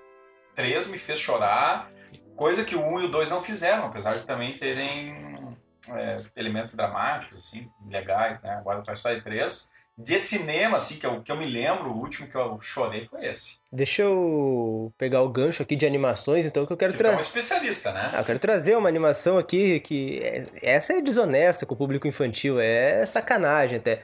3 0.55 0.89
me 0.89 0.97
fez 0.97 1.19
chorar, 1.19 1.91
coisa 2.35 2.63
que 2.63 2.75
o 2.75 2.81
1 2.81 3.01
e 3.01 3.05
o 3.05 3.11
2 3.11 3.31
não 3.31 3.41
fizeram, 3.41 3.85
apesar 3.85 4.15
de 4.15 4.25
também 4.25 4.55
terem 4.57 5.57
é, 5.89 6.23
elementos 6.35 6.73
dramáticos, 6.75 7.39
assim, 7.39 7.69
legais, 7.87 8.41
né? 8.43 8.51
Agora 8.51 8.81
Toy 8.83 8.93
Story 8.93 9.21
3, 9.21 9.71
de 10.01 10.17
cinema, 10.17 10.77
assim, 10.77 10.95
que 10.97 11.05
eu, 11.05 11.21
que 11.21 11.29
eu 11.29 11.35
me 11.35 11.45
lembro, 11.45 11.89
o 11.91 11.97
último 11.97 12.29
que 12.29 12.35
eu 12.37 12.57
chorei 12.61 13.03
foi 13.03 13.25
esse. 13.25 13.57
Deixa 13.69 14.03
eu 14.03 14.93
pegar 14.97 15.21
o 15.21 15.27
gancho 15.29 15.61
aqui 15.61 15.75
de 15.75 15.85
animações, 15.85 16.45
então, 16.45 16.65
que 16.65 16.71
eu 16.71 16.77
quero 16.77 16.93
Tu 16.93 17.03
é 17.03 17.07
um 17.09 17.11
trazer. 17.11 17.19
especialista, 17.21 17.91
né? 17.91 18.09
Ah, 18.13 18.19
eu 18.21 18.23
quero 18.25 18.39
trazer 18.39 18.77
uma 18.77 18.87
animação 18.87 19.37
aqui 19.37 19.81
que 19.81 20.19
é- 20.23 20.45
essa 20.61 20.93
é 20.93 21.01
desonesta 21.01 21.65
com 21.65 21.73
o 21.73 21.77
público 21.77 22.07
infantil, 22.07 22.59
é 22.61 23.05
sacanagem 23.05 23.77
até. 23.77 24.01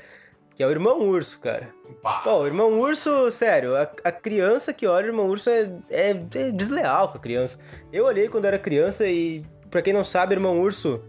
Que 0.54 0.64
é 0.64 0.68
o 0.68 0.72
Irmão 0.72 1.00
Urso, 1.02 1.40
cara. 1.42 1.70
Pá. 2.02 2.20
Pô, 2.24 2.40
o 2.42 2.46
Irmão 2.48 2.80
Urso, 2.80 3.30
sério, 3.32 3.76
a, 3.76 3.90
a 4.04 4.12
criança 4.12 4.74
que 4.74 4.86
olha 4.88 5.06
o 5.06 5.10
Irmão 5.10 5.28
Urso 5.28 5.50
é, 5.50 5.70
é- 5.90 6.10
é 6.12 6.52
desleal 6.52 7.10
com 7.10 7.18
a 7.18 7.22
criança. 7.22 7.58
Eu 7.92 8.06
olhei 8.06 8.28
quando 8.30 8.46
era 8.46 8.58
criança 8.60 9.06
e, 9.08 9.44
pra 9.72 9.82
quem 9.82 9.94
não 9.94 10.04
sabe, 10.04 10.34
Irmão 10.34 10.60
Urso, 10.62 11.02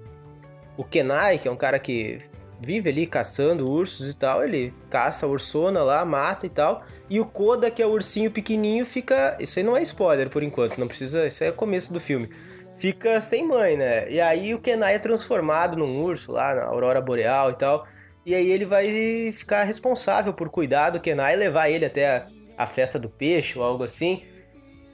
o 0.76 0.82
Kenai, 0.84 1.38
que 1.38 1.46
é 1.46 1.50
um 1.50 1.56
cara 1.56 1.78
que 1.78 2.20
vive 2.60 2.90
ali 2.90 3.06
caçando 3.06 3.70
ursos 3.70 4.10
e 4.10 4.14
tal, 4.14 4.44
ele 4.44 4.72
caça 4.90 5.26
a 5.26 5.28
ursona 5.28 5.82
lá, 5.82 6.04
mata 6.04 6.46
e 6.46 6.48
tal. 6.48 6.84
E 7.08 7.20
o 7.20 7.26
Koda, 7.26 7.70
que 7.70 7.82
é 7.82 7.86
o 7.86 7.90
ursinho 7.90 8.30
pequenininho, 8.30 8.84
fica. 8.84 9.36
Isso 9.40 9.58
aí 9.58 9.64
não 9.64 9.76
é 9.76 9.82
spoiler 9.82 10.30
por 10.30 10.42
enquanto, 10.42 10.78
não 10.78 10.88
precisa. 10.88 11.26
Isso 11.26 11.42
aí 11.42 11.50
é 11.50 11.52
começo 11.52 11.92
do 11.92 12.00
filme. 12.00 12.30
Fica 12.78 13.20
sem 13.20 13.46
mãe, 13.46 13.76
né? 13.76 14.10
E 14.10 14.20
aí 14.20 14.54
o 14.54 14.60
Kenai 14.60 14.96
é 14.96 14.98
transformado 14.98 15.76
num 15.76 16.02
urso 16.02 16.32
lá 16.32 16.54
na 16.54 16.64
Aurora 16.64 17.00
Boreal 17.00 17.50
e 17.50 17.54
tal. 17.54 17.86
E 18.24 18.34
aí 18.34 18.50
ele 18.50 18.64
vai 18.64 19.32
ficar 19.32 19.62
responsável 19.62 20.34
por 20.34 20.50
cuidar 20.50 20.90
do 20.90 21.00
Kenai 21.00 21.34
e 21.34 21.36
levar 21.36 21.70
ele 21.70 21.84
até 21.84 22.16
a, 22.16 22.26
a 22.58 22.66
festa 22.66 22.98
do 22.98 23.08
peixe 23.08 23.58
ou 23.58 23.64
algo 23.64 23.84
assim. 23.84 24.24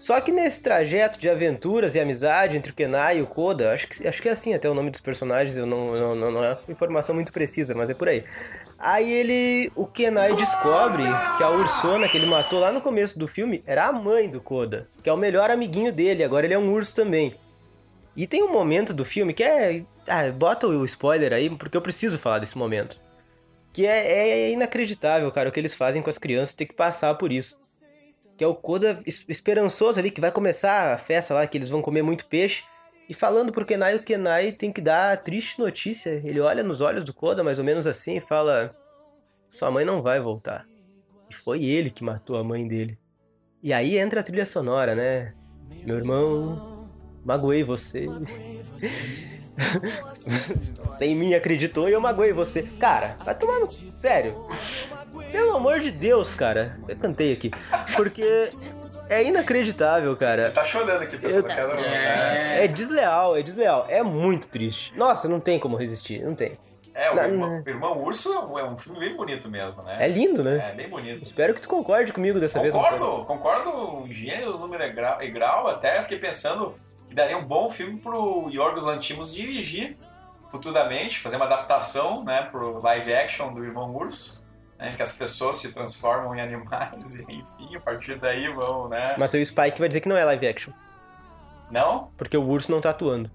Só 0.03 0.21
que 0.21 0.33
nesse 0.33 0.61
trajeto 0.61 1.17
de 1.17 1.31
aventuras 1.31 1.95
e 1.95 2.01
amizade 2.01 2.57
entre 2.57 2.73
o 2.73 2.75
Kenai 2.75 3.19
e 3.19 3.23
o 3.23 3.27
Koda, 3.29 3.73
acho 3.73 3.87
que, 3.87 4.09
acho 4.09 4.21
que 4.21 4.29
é 4.29 4.33
assim 4.33 4.53
até 4.53 4.69
o 4.69 4.75
nome 4.75 4.91
dos 4.91 5.01
personagens, 5.01 5.57
eu 5.57 5.65
não, 5.65 5.93
não, 5.93 6.15
não, 6.17 6.31
não 6.33 6.45
é 6.45 6.59
informação 6.69 7.15
muito 7.15 7.33
precisa, 7.33 7.73
mas 7.73 7.89
é 7.89 7.95
por 7.95 8.09
aí. 8.09 8.25
Aí 8.77 9.13
ele, 9.13 9.71
o 9.77 9.87
Kenai 9.87 10.35
descobre 10.35 11.05
que 11.37 11.45
a 11.45 11.51
Ursona 11.51 12.09
que 12.09 12.17
ele 12.17 12.27
matou 12.27 12.59
lá 12.59 12.73
no 12.73 12.81
começo 12.81 13.17
do 13.17 13.29
filme 13.29 13.63
era 13.65 13.87
a 13.87 13.93
mãe 13.93 14.29
do 14.29 14.41
Koda, 14.41 14.89
que 15.05 15.09
é 15.09 15.13
o 15.13 15.17
melhor 15.17 15.53
amiguinho 15.53 15.93
dele, 15.93 16.25
agora 16.25 16.47
ele 16.47 16.55
é 16.55 16.59
um 16.59 16.73
urso 16.73 16.97
também. 16.97 17.37
E 18.17 18.27
tem 18.27 18.43
um 18.43 18.51
momento 18.51 18.93
do 18.93 19.05
filme 19.05 19.33
que 19.33 19.45
é. 19.45 19.85
Ah, 20.09 20.29
bota 20.33 20.67
o 20.67 20.85
spoiler 20.85 21.33
aí, 21.33 21.49
porque 21.49 21.77
eu 21.77 21.81
preciso 21.81 22.19
falar 22.19 22.41
desse 22.41 22.59
momento. 22.59 23.01
Que 23.73 23.87
é, 23.87 24.49
é 24.49 24.51
inacreditável, 24.51 25.31
cara, 25.31 25.49
o 25.49 25.53
que 25.53 25.61
eles 25.61 25.77
fazem 25.77 26.03
com 26.03 26.11
as 26.11 26.19
crianças, 26.19 26.57
ter 26.57 26.67
que 26.67 26.75
passar 26.75 27.15
por 27.15 27.31
isso. 27.31 27.62
Que 28.43 28.45
é 28.45 28.49
o 28.49 28.57
Koda 28.57 29.01
es- 29.07 29.25
esperançoso 29.29 30.01
ali, 30.01 30.11
que 30.11 30.21
vai 30.21 30.33
começar 30.33 30.93
a 30.93 30.99
festa 30.99 31.33
lá, 31.33 31.47
que 31.47 31.57
eles 31.57 31.69
vão 31.69 31.81
comer 31.81 32.03
muito 32.03 32.27
peixe. 32.27 32.65
E 33.09 33.15
falando 33.15 33.53
pro 33.53 33.65
Kenai, 33.65 33.95
o 33.95 34.03
Kenai 34.03 34.51
tem 34.51 34.73
que 34.73 34.81
dar 34.81 35.13
a 35.13 35.17
triste 35.17 35.61
notícia. 35.61 36.21
Ele 36.25 36.41
olha 36.41 36.61
nos 36.65 36.81
olhos 36.81 37.05
do 37.05 37.15
Koda, 37.15 37.45
mais 37.45 37.61
ou 37.61 37.65
menos 37.65 37.87
assim, 37.87 38.17
e 38.17 38.21
fala: 38.21 38.77
Sua 39.49 39.71
mãe 39.71 39.85
não 39.85 40.03
vai 40.03 40.19
voltar. 40.19 40.67
E 41.31 41.35
foi 41.37 41.63
ele 41.63 41.89
que 41.89 42.03
matou 42.03 42.37
a 42.37 42.43
mãe 42.43 42.67
dele. 42.67 42.99
E 43.63 43.73
aí 43.73 43.97
entra 43.97 44.19
a 44.19 44.25
trilha 44.25 44.45
sonora, 44.45 44.97
né? 44.97 45.35
Meu 45.87 45.99
irmão, 45.99 46.91
magoei 47.25 47.63
você. 47.63 48.09
Sem 50.99 51.15
mim 51.15 51.35
acreditou 51.35 51.89
e 51.89 51.93
eu 51.93 52.01
magoei 52.01 52.33
você. 52.33 52.65
Cara, 52.81 53.17
vai 53.25 53.39
tomar 53.39 53.61
no. 53.61 53.71
Sério. 53.71 54.49
Pelo 55.31 55.57
amor 55.57 55.81
de 55.81 55.91
Deus, 55.91 56.35
cara. 56.35 56.79
Eu 56.89 56.97
cantei 56.97 57.33
aqui. 57.33 57.51
Porque 57.97 58.51
é 59.09 59.23
inacreditável, 59.23 60.17
cara. 60.17 60.51
Tá 60.51 60.65
chorando 60.65 61.03
aqui, 61.03 61.17
pessoal. 61.19 61.43
Eu- 61.43 61.49
Cada 61.49 61.75
um, 61.77 61.81
É 61.85 62.67
desleal, 62.69 63.37
é 63.37 63.43
desleal. 63.43 63.87
É 63.89 64.03
muito 64.03 64.49
triste. 64.49 64.97
Nossa, 64.97 65.29
não 65.29 65.41
tem 65.41 65.59
como 65.59 65.77
resistir, 65.77 66.23
não 66.23 66.35
tem. 66.35 66.59
É, 66.95 67.11
o 67.11 67.15
Não, 67.17 67.63
Irmão, 67.67 68.03
Urso 68.03 68.31
é 68.31 68.39
um, 68.39 68.59
é 68.59 68.65
um 68.65 68.77
filme 68.77 69.01
bem 69.01 69.17
bonito 69.17 69.49
mesmo, 69.49 69.83
né? 69.83 69.97
É 69.99 70.07
lindo, 70.07 70.45
né? 70.45 70.73
É, 70.73 70.75
bem 70.75 70.91
bonito. 70.91 71.23
Espero 71.25 71.55
que 71.55 71.63
tu 71.63 71.69
concorde 71.69 72.13
comigo 72.13 72.39
dessa 72.39 72.61
vez. 72.61 72.75
Antônio. 72.75 73.25
Concordo, 73.25 73.25
concordo 73.65 74.07
em 74.07 74.13
gênero, 74.13 74.59
número 74.59 74.83
e 74.85 74.93
grau, 74.93 75.23
e 75.23 75.31
grau. 75.31 75.69
Até 75.69 76.03
fiquei 76.03 76.19
pensando 76.19 76.75
que 77.09 77.15
daria 77.15 77.39
um 77.39 77.45
bom 77.47 77.71
filme 77.71 77.99
pro 77.99 78.47
Yorgos 78.51 78.85
Lantimos 78.85 79.33
dirigir 79.33 79.97
futuramente, 80.51 81.19
fazer 81.19 81.37
uma 81.37 81.47
adaptação 81.47 82.23
né, 82.25 82.47
pro 82.51 82.79
live 82.83 83.15
action 83.15 83.55
do 83.55 83.65
Irmão 83.65 83.95
Urso. 83.97 84.42
Né, 84.83 84.95
que 84.97 85.03
as 85.03 85.13
pessoas 85.13 85.59
se 85.59 85.73
transformam 85.73 86.35
em 86.35 86.41
animais 86.41 87.21
e 87.29 87.37
enfim, 87.37 87.77
a 87.77 87.81
partir 87.81 88.19
daí 88.19 88.53
vão, 88.53 88.89
né? 88.89 89.15
Mas 89.17 89.33
aí 89.33 89.41
o 89.41 89.47
Spike 89.47 89.79
vai 89.79 89.87
dizer 89.89 90.01
que 90.01 90.09
não 90.09 90.17
é 90.17 90.25
live 90.25 90.45
action. 90.45 90.73
Não? 91.71 92.11
Porque 92.19 92.37
o 92.37 92.43
urso 92.43 92.73
não 92.73 92.81
tá 92.81 92.91
atuando. 92.91 93.31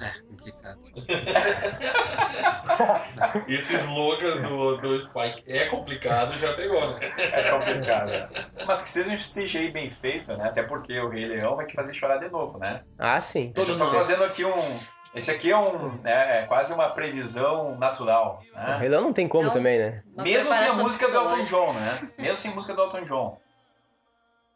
É, 0.00 0.10
complicado. 0.22 0.80
Esse 3.46 3.76
slogan 3.76 4.40
do, 4.40 4.78
do 4.78 5.04
Spike 5.04 5.44
é 5.46 5.66
complicado, 5.66 6.38
já 6.38 6.54
pegou, 6.54 6.94
né? 6.94 7.12
É 7.18 7.50
complicado. 7.50 8.08
né? 8.10 8.26
Mas 8.66 8.80
que 8.80 8.88
seja 8.88 9.10
um 9.10 9.16
CGI 9.16 9.70
bem 9.70 9.90
feito, 9.90 10.34
né? 10.34 10.48
Até 10.48 10.62
porque 10.62 10.98
o 10.98 11.10
Rei 11.10 11.26
Leão 11.26 11.56
vai 11.56 11.66
te 11.66 11.74
fazer 11.74 11.92
chorar 11.92 12.16
de 12.16 12.30
novo, 12.30 12.58
né? 12.58 12.84
Ah, 12.98 13.20
sim. 13.20 13.52
Todos 13.52 13.72
estão 13.72 13.92
fazendo 13.92 14.24
aqui 14.24 14.46
um. 14.46 14.78
Esse 15.14 15.30
aqui 15.30 15.50
é 15.50 15.56
um. 15.56 15.98
É, 16.04 16.40
é 16.40 16.42
quase 16.46 16.72
uma 16.72 16.88
previsão 16.90 17.78
natural. 17.78 18.42
O 18.52 18.58
Né? 18.58 18.76
Rei 18.80 18.88
Leão 18.88 19.02
não 19.02 19.12
tem 19.12 19.28
como 19.28 19.44
Não. 19.44 19.52
também, 19.52 19.78
né? 19.78 20.02
Uma 20.14 20.24
Mesmo 20.24 20.54
sem 20.54 20.68
a 20.68 20.72
música 20.72 21.08
do 21.08 21.16
Elton. 21.16 21.40
John, 21.42 21.72
né? 21.72 22.08
Mesmo 22.18 22.36
sem 22.36 22.50
a 22.50 22.54
música 22.54 22.74
do 22.74 22.82
Elton 22.82 23.02
John. 23.04 23.38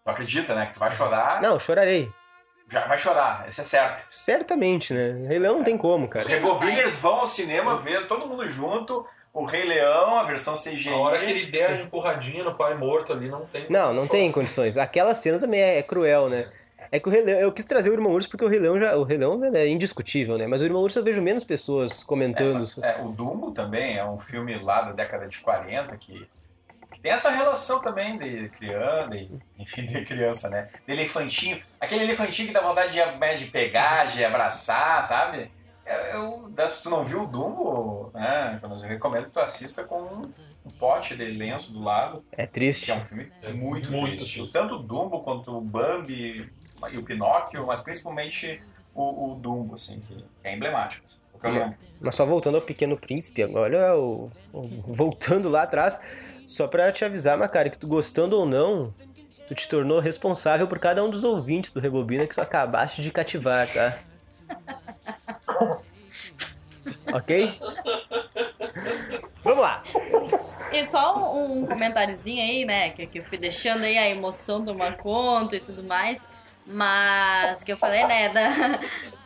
Tu 0.04 0.10
acredita, 0.10 0.54
né? 0.54 0.66
Que 0.66 0.72
tu 0.74 0.80
vai 0.80 0.90
chorar. 0.90 1.40
Não, 1.40 1.60
chorarei. 1.60 2.10
Já 2.70 2.86
vai 2.86 2.98
chorar, 2.98 3.46
isso 3.48 3.60
é 3.62 3.64
certo. 3.64 4.04
Certamente, 4.10 4.92
né? 4.92 5.26
Rei 5.26 5.38
Leão 5.38 5.56
não 5.58 5.64
tem 5.64 5.78
como, 5.78 6.04
Os 6.04 6.10
cara. 6.10 6.26
Rebobiners 6.28 6.98
vão 6.98 7.20
ao 7.20 7.26
cinema 7.26 7.78
ver 7.78 8.06
todo 8.06 8.26
mundo 8.26 8.46
junto. 8.46 9.06
O 9.32 9.44
Rei 9.44 9.64
Leão, 9.64 10.18
a 10.18 10.24
versão 10.24 10.54
CGI. 10.54 10.90
A 10.92 10.96
hora 10.96 11.18
que 11.20 11.30
ele 11.30 11.46
der 11.50 11.70
a 11.70 11.74
empurradinha 11.76 12.42
no 12.44 12.54
pai 12.56 12.74
morto 12.74 13.12
ali, 13.12 13.28
não 13.28 13.46
tem. 13.46 13.66
Não, 13.70 13.94
não 13.94 14.06
tem 14.06 14.30
condições. 14.32 14.76
Aquela 14.76 15.14
cena 15.14 15.38
também 15.38 15.60
é, 15.60 15.78
é 15.78 15.82
cruel, 15.82 16.28
né? 16.28 16.40
É 16.40 16.48
que 16.98 17.08
o 17.08 17.12
Rei 17.12 17.22
Leão, 17.22 17.40
eu 17.40 17.52
quis 17.52 17.66
trazer 17.66 17.90
o 17.90 17.92
Irmão 17.92 18.12
Urso 18.12 18.28
porque 18.30 18.44
o 18.44 18.48
Rei 18.48 18.58
Leão 18.58 18.78
já, 18.78 18.96
o 18.96 19.02
Rei 19.02 19.18
Leão 19.18 19.44
é 19.44 19.68
indiscutível, 19.68 20.38
né? 20.38 20.46
Mas 20.46 20.60
o 20.60 20.64
Irmão 20.64 20.80
Urso 20.82 20.98
eu 20.98 21.04
vejo 21.04 21.20
menos 21.20 21.44
pessoas 21.44 22.02
comentando. 22.02 22.64
isso. 22.64 22.84
É, 22.84 23.00
o 23.02 23.08
Dumbo 23.08 23.50
também 23.50 23.96
é 23.98 24.04
um 24.04 24.16
filme 24.18 24.54
lá 24.58 24.82
da 24.82 24.92
década 24.92 25.26
de 25.28 25.38
40 25.40 25.96
que, 25.98 26.26
que 26.92 27.00
tem 27.00 27.12
essa 27.12 27.30
relação 27.30 27.80
também 27.82 28.16
de 28.18 28.48
criança, 28.48 29.08
de, 29.08 29.30
enfim, 29.58 29.84
de 29.86 30.02
criança, 30.04 30.48
né? 30.48 30.66
De 30.86 30.92
elefantinho. 30.94 31.60
Aquele 31.80 32.04
elefantinho 32.04 32.48
que 32.48 32.54
dá 32.54 32.60
vontade 32.62 32.92
de, 32.92 33.18
né, 33.18 33.34
de 33.34 33.46
pegar, 33.46 34.06
de 34.06 34.24
abraçar, 34.24 35.02
sabe? 35.04 35.50
Eu, 35.84 36.48
eu- 36.56 36.68
se 36.68 36.82
tu 36.82 36.90
não 36.90 37.02
viu 37.04 37.22
o 37.22 37.26
Dumbo, 37.26 38.10
né, 38.14 38.58
eu 38.62 38.68
recomendo 38.88 39.24
que 39.24 39.30
tu 39.30 39.40
assista 39.40 39.84
com 39.84 40.00
um, 40.02 40.22
um 40.66 40.70
pote 40.78 41.16
de 41.16 41.24
lenço 41.24 41.72
do 41.72 41.82
lado, 41.82 42.22
É 42.32 42.46
que 42.46 42.52
triste. 42.52 42.90
é 42.90 42.94
um 42.94 43.00
filme 43.00 43.32
É 43.42 43.52
muito, 43.52 43.90
muito 43.90 44.16
triste. 44.18 44.38
triste. 44.38 44.52
Tanto 44.52 44.74
o 44.74 44.78
Dumbo 44.82 45.20
quanto 45.22 45.50
o 45.56 45.60
Bambi 45.62 46.50
e 46.90 46.98
o 46.98 47.02
Pinóquio, 47.02 47.66
mas 47.66 47.80
principalmente 47.80 48.60
o, 48.94 49.32
o 49.32 49.34
Dumbo, 49.36 49.74
assim, 49.74 50.00
que 50.00 50.24
é 50.44 50.54
emblemático. 50.54 51.04
assim. 51.06 51.74
Mas 52.00 52.14
só 52.14 52.24
voltando 52.24 52.56
ao 52.56 52.62
Pequeno 52.62 52.96
Príncipe, 52.98 53.42
agora 53.42 53.96
o, 53.98 54.30
o- 54.52 54.68
voltando 54.92 55.48
lá 55.48 55.62
atrás, 55.62 56.00
só 56.46 56.66
pra 56.68 56.92
te 56.92 57.04
avisar, 57.04 57.36
Macari, 57.38 57.70
que 57.70 57.78
tu 57.78 57.88
gostando 57.88 58.36
ou 58.36 58.46
não, 58.46 58.94
tu 59.46 59.54
te 59.54 59.68
tornou 59.68 59.98
responsável 60.00 60.66
por 60.68 60.78
cada 60.78 61.02
um 61.02 61.10
dos 61.10 61.24
ouvintes 61.24 61.72
do 61.72 61.80
Rebobina 61.80 62.26
que 62.26 62.34
tu 62.34 62.40
acabaste 62.40 63.02
de 63.02 63.10
cativar, 63.10 63.66
tá? 63.72 63.98
ok? 67.12 67.58
Vamos 69.42 69.60
lá. 69.62 69.82
E 70.72 70.84
só 70.84 71.32
um, 71.34 71.60
um 71.62 71.66
comentáriozinho 71.66 72.42
aí, 72.42 72.64
né? 72.64 72.90
Que, 72.90 73.06
que 73.06 73.18
eu 73.18 73.24
fui 73.24 73.38
deixando 73.38 73.84
aí 73.84 73.96
a 73.96 74.08
emoção 74.08 74.62
tomar 74.62 74.96
conta 74.98 75.56
e 75.56 75.60
tudo 75.60 75.82
mais. 75.82 76.28
Mas 76.70 77.64
que 77.64 77.72
eu 77.72 77.78
falei, 77.78 78.04
né, 78.04 78.28
da, 78.28 78.80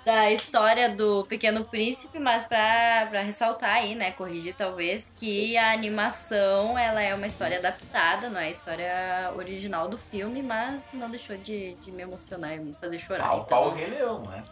da 0.07 0.31
história 0.31 0.95
do 0.95 1.25
Pequeno 1.27 1.65
Príncipe, 1.65 2.21
mas 2.21 2.45
pra, 2.45 3.09
pra 3.11 3.23
ressaltar 3.23 3.75
aí, 3.75 3.97
né, 3.97 4.13
corrigir 4.13 4.55
talvez, 4.57 5.13
que 5.17 5.57
a 5.57 5.73
animação, 5.73 6.79
ela 6.79 7.03
é 7.03 7.13
uma 7.13 7.27
história 7.27 7.59
adaptada, 7.59 8.31
não 8.31 8.39
é 8.39 8.45
a 8.45 8.51
história 8.51 9.33
original 9.37 9.89
do 9.89 9.99
filme, 9.99 10.41
mas 10.41 10.89
não 10.93 11.11
deixou 11.11 11.37
de, 11.37 11.75
de 11.75 11.91
me 11.91 12.03
emocionar 12.03 12.55
e 12.55 12.61
me 12.61 12.75
fazer 12.75 13.01
chorar. 13.01 13.29
Pau, 13.29 13.45
pau, 13.45 13.67
Então, 13.67 13.77
Rei 13.77 13.87
Leão, 13.89 14.23
né? 14.23 14.45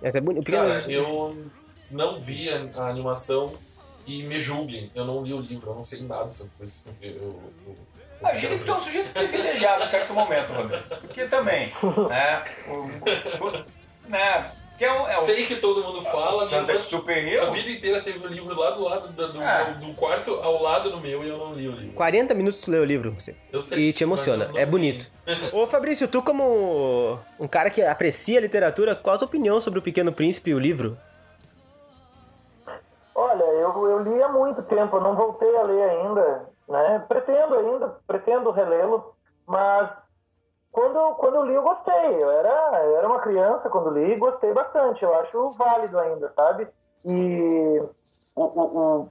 Essa 0.00 0.18
é 0.18 0.20
bonita. 0.20 0.48
O 0.48 0.52
Cara, 0.52 0.90
eu 0.90 1.50
não 1.90 2.20
vi 2.20 2.48
a, 2.48 2.68
a 2.80 2.88
animação 2.88 3.54
e 4.06 4.22
me 4.22 4.38
julguem. 4.38 4.90
Eu 4.94 5.04
não 5.04 5.22
li 5.22 5.32
o 5.32 5.40
livro, 5.40 5.70
eu 5.70 5.74
não 5.74 5.82
sei 5.82 6.02
nada 6.02 6.28
sobre 6.28 6.52
isso. 6.62 6.84
Eu, 7.00 7.10
eu, 7.10 7.40
eu, 7.66 7.76
Ah, 8.22 8.32
eu 8.32 8.36
diria 8.38 8.58
que 8.58 8.64
tu 8.64 8.70
é 8.70 8.74
um 8.74 8.78
sujeito 8.78 9.12
privilegiado 9.12 9.82
em 9.82 9.86
certo 9.86 10.12
momento, 10.14 10.52
Roberto. 10.52 10.96
Porque 11.00 11.24
também, 11.26 11.72
né? 12.08 12.44
O, 12.68 12.74
o- 13.46 13.64
né 14.08 14.52
que 14.76 14.84
é 14.84 14.90
o, 14.92 15.06
é 15.06 15.18
o 15.18 15.20
Sei 15.22 15.46
que 15.46 15.54
todo 15.56 15.84
mundo 15.84 16.02
fala, 16.02 16.32
mas 16.66 16.84
Superior. 16.84 17.46
a 17.46 17.50
vida 17.50 17.70
inteira 17.70 18.02
teve 18.02 18.26
o 18.26 18.28
livro 18.28 18.56
lá 18.58 18.70
do 18.72 18.82
lado 18.82 19.08
da- 19.12 19.26
do, 19.28 19.40
Ah. 19.40 19.62
do 19.80 19.94
quarto 19.94 20.34
ao 20.34 20.60
lado 20.60 20.90
do 20.90 20.98
meu 21.00 21.22
e 21.22 21.28
eu 21.28 21.38
não 21.38 21.54
li 21.54 21.68
o 21.68 21.72
livro. 21.72 21.94
40 21.94 22.34
minutos 22.34 22.60
tu 22.60 22.72
lê 22.72 22.78
o 22.78 22.84
livro, 22.84 23.12
você. 23.12 23.36
Eu 23.52 23.62
sei, 23.62 23.78
E 23.78 23.92
te 23.92 24.02
emociona, 24.02 24.50
é 24.56 24.66
bonito. 24.66 25.08
Ô 25.52 25.64
Fabrício, 25.66 26.08
tu 26.08 26.20
como 26.22 27.18
um 27.38 27.46
cara 27.46 27.70
que 27.70 27.82
aprecia 27.82 28.38
a 28.38 28.42
literatura, 28.42 28.96
qual 28.96 29.14
a 29.14 29.18
tua 29.18 29.26
opinião 29.28 29.60
sobre 29.60 29.78
o 29.78 29.82
Pequeno 29.82 30.12
Príncipe 30.12 30.50
e 30.50 30.54
o 30.54 30.58
livro? 30.58 30.98
Olha, 33.14 33.44
eu, 33.44 33.86
eu 33.90 34.02
li 34.02 34.20
há 34.22 34.28
muito 34.28 34.60
tempo, 34.62 34.96
eu 34.96 35.00
não 35.00 35.14
voltei 35.14 35.56
a 35.56 35.62
ler 35.62 35.82
ainda, 35.88 36.46
né? 36.68 37.04
Pretendo 37.08 37.54
ainda, 37.54 37.96
pretendo 38.06 38.50
relê-lo, 38.50 39.14
mas 39.46 39.90
quando, 40.72 41.14
quando 41.16 41.36
eu 41.36 41.44
li 41.44 41.54
eu 41.54 41.62
gostei. 41.62 42.22
Eu 42.22 42.30
era, 42.30 42.84
eu 42.84 42.96
era 42.98 43.06
uma 43.08 43.20
criança 43.20 43.68
quando 43.70 43.90
li 43.90 44.12
e 44.12 44.18
gostei 44.18 44.52
bastante. 44.52 45.02
Eu 45.02 45.14
acho 45.20 45.50
válido 45.52 45.98
ainda, 45.98 46.32
sabe? 46.34 46.68
E 47.04 47.82
o, 48.34 48.42
o- 48.42 48.78
o- 48.78 49.08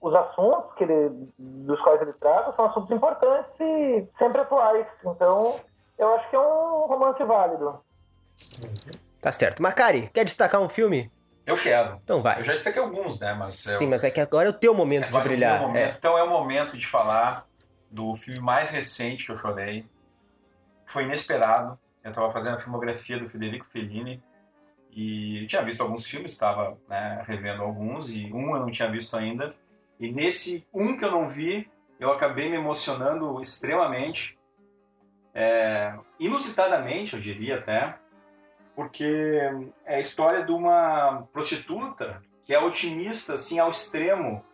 os 0.00 0.14
assuntos 0.14 0.74
que 0.74 0.84
ele, 0.84 1.30
dos 1.38 1.80
quais 1.80 2.00
ele 2.02 2.12
trata 2.14 2.52
são 2.56 2.66
assuntos 2.66 2.90
importantes 2.90 3.50
e 3.60 4.06
sempre 4.18 4.40
atuais. 4.42 4.86
Então, 5.04 5.60
eu 5.98 6.14
acho 6.14 6.28
que 6.28 6.36
é 6.36 6.40
um 6.40 6.86
romance 6.86 7.22
válido. 7.24 7.80
Tá 9.22 9.32
certo. 9.32 9.62
Macari, 9.62 10.10
quer 10.12 10.24
destacar 10.24 10.60
um 10.60 10.68
filme? 10.68 11.10
Eu 11.46 11.56
quero. 11.56 12.00
Então 12.02 12.22
vai. 12.22 12.38
Eu 12.40 12.44
já 12.44 12.52
destaquei 12.54 12.80
alguns, 12.80 13.18
né? 13.20 13.34
Mas 13.34 13.66
eu- 13.66 13.78
Sim, 13.78 13.86
mas 13.86 14.02
é 14.02 14.10
que 14.10 14.20
agora 14.20 14.48
é 14.48 14.50
o 14.50 14.54
teu 14.54 14.72
momento 14.74 15.04
de 15.04 15.08
Agora 15.10 15.24
é 15.24 15.26
o 15.26 15.28
brilhar. 15.28 15.58
meu 15.58 15.68
momento. 15.68 15.92
É. 15.94 15.96
Então 15.98 16.16
é 16.18 16.22
o 16.22 16.28
momento 16.30 16.76
de 16.78 16.86
falar 16.86 17.46
do 17.90 18.14
filme 18.16 18.40
mais 18.40 18.70
recente 18.70 19.26
que 19.26 19.32
eu 19.32 19.36
chorei. 19.36 19.86
Foi 20.86 21.04
inesperado. 21.04 21.78
Eu 22.02 22.10
estava 22.10 22.30
fazendo 22.30 22.54
a 22.56 22.58
filmografia 22.58 23.18
do 23.18 23.28
Federico 23.28 23.64
Fellini 23.66 24.22
e 24.90 25.42
eu 25.42 25.46
tinha 25.46 25.62
visto 25.62 25.82
alguns 25.82 26.06
filmes, 26.06 26.32
estava 26.32 26.78
né, 26.88 27.22
revendo 27.26 27.62
alguns 27.62 28.10
e 28.10 28.30
um 28.32 28.54
eu 28.54 28.60
não 28.60 28.70
tinha 28.70 28.90
visto 28.90 29.16
ainda. 29.16 29.52
E 29.98 30.10
nesse 30.12 30.66
um 30.72 30.96
que 30.96 31.04
eu 31.04 31.10
não 31.10 31.28
vi, 31.28 31.70
eu 31.98 32.12
acabei 32.12 32.48
me 32.48 32.56
emocionando 32.56 33.40
extremamente, 33.40 34.38
é, 35.34 35.94
inusitadamente, 36.18 37.14
eu 37.14 37.20
diria 37.20 37.56
até, 37.58 37.96
porque 38.74 39.40
é 39.84 39.96
a 39.96 40.00
história 40.00 40.44
de 40.44 40.52
uma 40.52 41.26
prostituta 41.32 42.22
que 42.44 42.52
é 42.52 42.58
otimista 42.58 43.34
assim 43.34 43.58
ao 43.58 43.70
extremo 43.70 44.44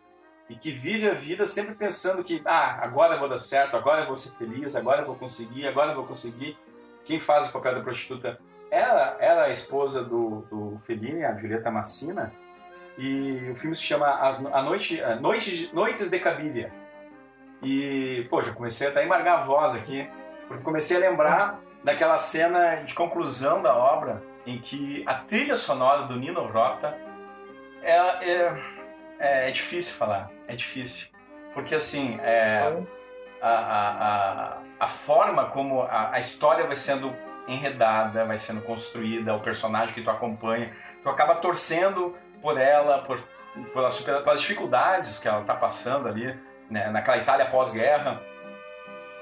e 0.49 0.55
que 0.55 0.71
vive 0.71 1.09
a 1.09 1.13
vida 1.13 1.45
sempre 1.45 1.75
pensando 1.75 2.23
que 2.23 2.41
ah, 2.45 2.79
agora 2.81 3.15
eu 3.15 3.19
vou 3.19 3.29
dar 3.29 3.39
certo, 3.39 3.75
agora 3.75 4.01
eu 4.01 4.07
vou 4.07 4.15
ser 4.15 4.31
feliz, 4.31 4.75
agora 4.75 5.01
eu 5.01 5.05
vou 5.05 5.15
conseguir, 5.15 5.67
agora 5.67 5.91
eu 5.91 5.95
vou 5.95 6.05
conseguir. 6.05 6.57
Quem 7.05 7.19
faz 7.19 7.49
o 7.49 7.53
papel 7.53 7.75
da 7.75 7.81
prostituta? 7.81 8.37
Ela, 8.69 9.17
ela 9.19 9.43
é 9.43 9.47
a 9.47 9.49
esposa 9.49 10.03
do, 10.03 10.41
do 10.49 10.77
Fellini, 10.85 11.23
a 11.23 11.37
Giulietta 11.37 11.71
Massina, 11.71 12.33
e 12.97 13.49
o 13.51 13.55
filme 13.55 13.75
se 13.75 13.81
chama 13.81 14.07
As, 14.07 14.45
a 14.45 14.61
Noite, 14.61 15.01
a 15.01 15.15
Noites, 15.15 15.71
Noites 15.73 16.09
de 16.09 16.19
Cabiria. 16.19 16.71
E, 17.63 18.27
pô, 18.29 18.41
já 18.41 18.53
comecei 18.53 18.87
até 18.87 19.01
a 19.01 19.05
embargar 19.05 19.39
a 19.39 19.43
voz 19.43 19.73
aqui, 19.75 20.09
porque 20.47 20.63
comecei 20.63 20.97
a 20.97 20.99
lembrar 20.99 21.59
daquela 21.83 22.17
cena 22.17 22.75
de 22.77 22.93
conclusão 22.93 23.61
da 23.61 23.75
obra 23.75 24.23
em 24.45 24.59
que 24.59 25.03
a 25.07 25.15
trilha 25.15 25.55
sonora 25.55 26.03
do 26.03 26.15
Nino 26.15 26.45
Rota 26.47 26.97
é, 27.83 27.95
é, 27.95 28.63
é, 29.19 29.47
é 29.47 29.51
difícil 29.51 29.95
falar, 29.95 30.29
é 30.47 30.55
difícil. 30.55 31.07
Porque, 31.53 31.75
assim, 31.75 32.17
é, 32.21 32.73
a, 33.41 33.49
a, 33.49 33.89
a, 33.89 34.57
a 34.79 34.87
forma 34.87 35.45
como 35.45 35.81
a, 35.83 36.11
a 36.13 36.19
história 36.19 36.65
vai 36.65 36.75
sendo 36.75 37.15
enredada, 37.47 38.23
vai 38.25 38.37
sendo 38.37 38.61
construída, 38.61 39.35
o 39.35 39.39
personagem 39.39 39.93
que 39.93 40.01
tu 40.01 40.09
acompanha, 40.09 40.71
tu 41.03 41.09
acaba 41.09 41.35
torcendo 41.35 42.15
por 42.41 42.57
ela, 42.57 42.99
por, 42.99 43.19
pelas, 43.73 43.93
super- 43.93 44.23
pelas 44.23 44.41
dificuldades 44.41 45.19
que 45.19 45.27
ela 45.27 45.41
está 45.41 45.53
passando 45.55 46.07
ali, 46.07 46.39
né, 46.69 46.89
naquela 46.89 47.17
Itália 47.17 47.45
pós-guerra. 47.47 48.21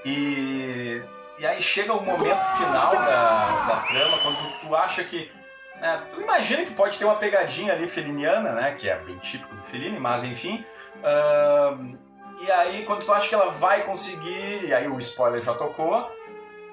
E, 0.05 1.01
e 1.39 1.47
aí 1.47 1.61
chega 1.61 1.93
o 1.93 2.03
momento 2.03 2.43
final 2.57 2.91
da, 2.91 3.65
da 3.65 3.75
trama, 3.87 4.17
quando 4.19 4.59
tu 4.59 4.75
acha 4.75 5.03
que. 5.03 5.31
né, 5.79 6.03
tu 6.13 6.21
imagina 6.21 6.65
que 6.65 6.73
pode 6.73 6.97
ter 6.97 7.05
uma 7.05 7.15
pegadinha 7.15 7.73
ali 7.73 7.87
feliniana, 7.87 8.51
né? 8.51 8.75
Que 8.77 8.89
é 8.89 8.95
bem 8.97 9.17
típico 9.19 9.55
do 9.55 9.63
Fellini, 9.63 9.99
mas 9.99 10.23
enfim. 10.23 10.65
ahn, 11.03 11.97
e 12.41 12.51
aí, 12.51 12.85
quando 12.85 13.05
tu 13.05 13.11
acha 13.11 13.27
que 13.27 13.35
ela 13.35 13.49
vai 13.49 13.83
conseguir, 13.83 14.65
e 14.65 14.73
aí 14.73 14.87
o 14.87 14.97
spoiler 14.97 15.41
já 15.41 15.53
tocou, 15.53 16.09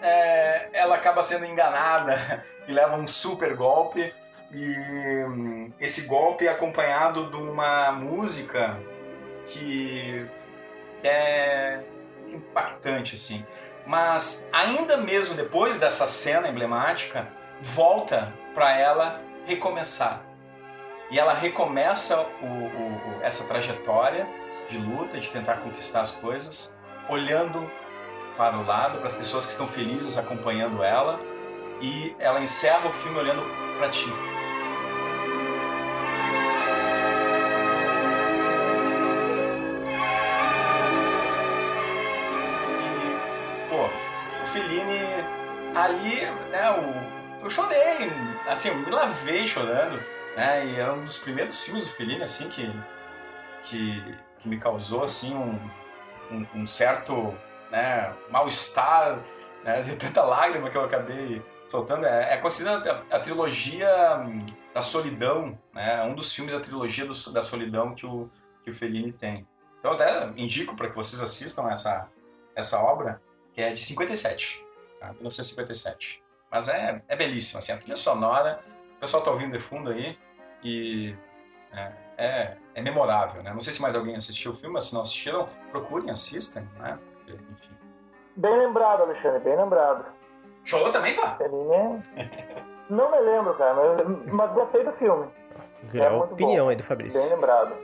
é, 0.00 0.68
ela 0.72 0.94
acaba 0.94 1.22
sendo 1.22 1.44
enganada 1.44 2.44
e 2.68 2.72
leva 2.72 2.96
um 2.96 3.06
super 3.06 3.54
golpe. 3.56 4.14
E 4.52 5.24
hum, 5.24 5.72
esse 5.80 6.06
golpe 6.06 6.46
é 6.46 6.50
acompanhado 6.50 7.30
de 7.30 7.36
uma 7.36 7.90
música 7.90 8.78
que 9.46 10.24
é 11.02 11.80
impactante, 12.28 13.16
assim. 13.16 13.44
Mas 13.86 14.48
ainda 14.52 14.96
mesmo 14.96 15.34
depois 15.34 15.78
dessa 15.78 16.08
cena 16.08 16.48
emblemática, 16.48 17.28
volta 17.60 18.32
para 18.54 18.76
ela 18.76 19.20
recomeçar. 19.46 20.22
E 21.10 21.18
ela 21.18 21.32
recomeça 21.34 22.20
o- 22.20 22.46
o- 22.46 23.18
o- 23.18 23.22
essa 23.22 23.46
trajetória 23.46 24.26
de 24.68 24.76
luta, 24.78 25.20
de 25.20 25.30
tentar 25.30 25.58
conquistar 25.58 26.00
as 26.00 26.10
coisas, 26.10 26.76
olhando 27.08 27.70
para 28.36 28.56
o 28.58 28.66
lado, 28.66 28.98
para 28.98 29.06
as 29.06 29.14
pessoas 29.14 29.46
que 29.46 29.52
estão 29.52 29.68
felizes 29.68 30.18
acompanhando 30.18 30.82
ela, 30.82 31.20
e 31.80 32.14
ela 32.18 32.40
encerra 32.40 32.88
o 32.88 32.92
filme 32.92 33.18
olhando 33.18 33.42
para 33.78 33.88
ti. 33.90 34.10
Ali, 45.76 46.24
né, 46.50 46.70
o, 46.70 47.44
eu 47.44 47.50
chorei, 47.50 48.10
assim, 48.48 48.70
eu 48.70 48.76
me 48.76 48.90
lavei 48.90 49.46
chorando, 49.46 50.02
né, 50.34 50.66
e 50.66 50.80
é 50.80 50.90
um 50.90 51.04
dos 51.04 51.18
primeiros 51.18 51.62
filmes 51.64 51.84
do 51.84 51.90
Fellini, 51.90 52.22
assim, 52.22 52.48
que, 52.48 52.66
que, 53.64 54.18
que 54.38 54.48
me 54.48 54.58
causou, 54.58 55.02
assim, 55.02 55.34
um, 55.34 55.58
um, 56.30 56.46
um 56.62 56.66
certo, 56.66 57.34
né, 57.70 58.14
mal-estar, 58.30 59.18
né, 59.62 59.82
de 59.84 59.96
tanta 59.96 60.22
lágrima 60.22 60.70
que 60.70 60.76
eu 60.76 60.84
acabei 60.84 61.42
soltando. 61.68 62.06
É, 62.06 62.34
é 62.34 62.36
considerada 62.38 63.04
a, 63.10 63.16
a 63.16 63.20
trilogia 63.20 64.18
hum, 64.20 64.38
da 64.72 64.80
solidão, 64.80 65.58
né, 65.74 66.02
um 66.04 66.14
dos 66.14 66.32
filmes 66.32 66.54
da 66.54 66.60
trilogia 66.60 67.04
do- 67.04 67.32
da 67.32 67.42
solidão 67.42 67.94
que 67.94 68.06
o, 68.06 68.30
que 68.64 68.70
o 68.70 68.74
Fellini 68.74 69.12
tem. 69.12 69.46
Então, 69.78 69.92
eu 69.92 69.94
até 69.94 70.32
indico 70.40 70.74
para 70.74 70.88
que 70.88 70.96
vocês 70.96 71.22
assistam 71.22 71.70
essa, 71.70 72.08
essa 72.54 72.80
obra, 72.80 73.20
que 73.52 73.60
é 73.62 73.72
de 73.72 73.80
57, 73.80 74.65
tá? 74.98 75.08
1957. 75.12 76.22
Mas 76.50 76.68
é, 76.68 77.02
é 77.08 77.16
belíssima, 77.16 77.58
assim, 77.58 77.72
a 77.72 77.76
trilha 77.76 77.96
sonora, 77.96 78.60
o 78.96 79.00
pessoal 79.00 79.22
tá 79.22 79.30
ouvindo 79.30 79.52
de 79.52 79.58
fundo 79.58 79.90
aí, 79.90 80.18
e 80.62 81.14
é, 81.72 81.92
é, 82.16 82.56
é 82.74 82.80
memorável, 82.82 83.42
né? 83.42 83.52
Não 83.52 83.60
sei 83.60 83.72
se 83.72 83.82
mais 83.82 83.94
alguém 83.94 84.16
assistiu 84.16 84.52
o 84.52 84.54
filme, 84.54 84.74
mas 84.74 84.84
se 84.84 84.94
não 84.94 85.02
assistiram, 85.02 85.48
procurem, 85.70 86.10
assistem, 86.10 86.62
né? 86.78 86.94
Porque, 87.16 87.32
Enfim. 87.32 87.76
Bem 88.36 88.58
lembrado, 88.58 89.02
Alexandre, 89.02 89.40
bem 89.40 89.56
lembrado. 89.56 90.04
Chorou 90.64 90.90
também, 90.90 91.14
Fá? 91.14 91.36
Fellini 91.36 91.74
é- 91.74 92.62
Não 92.90 93.10
me 93.10 93.18
lembro, 93.20 93.54
cara, 93.54 93.74
mas, 93.74 94.32
mas 94.32 94.52
gostei 94.52 94.84
do 94.84 94.92
filme. 94.92 95.26
É 95.94 96.06
a 96.06 96.16
opinião 96.16 96.66
bom. 96.66 96.70
aí 96.70 96.76
do 96.76 96.82
Fabrício. 96.82 97.20
Bem 97.20 97.30
lembrado. 97.30 97.74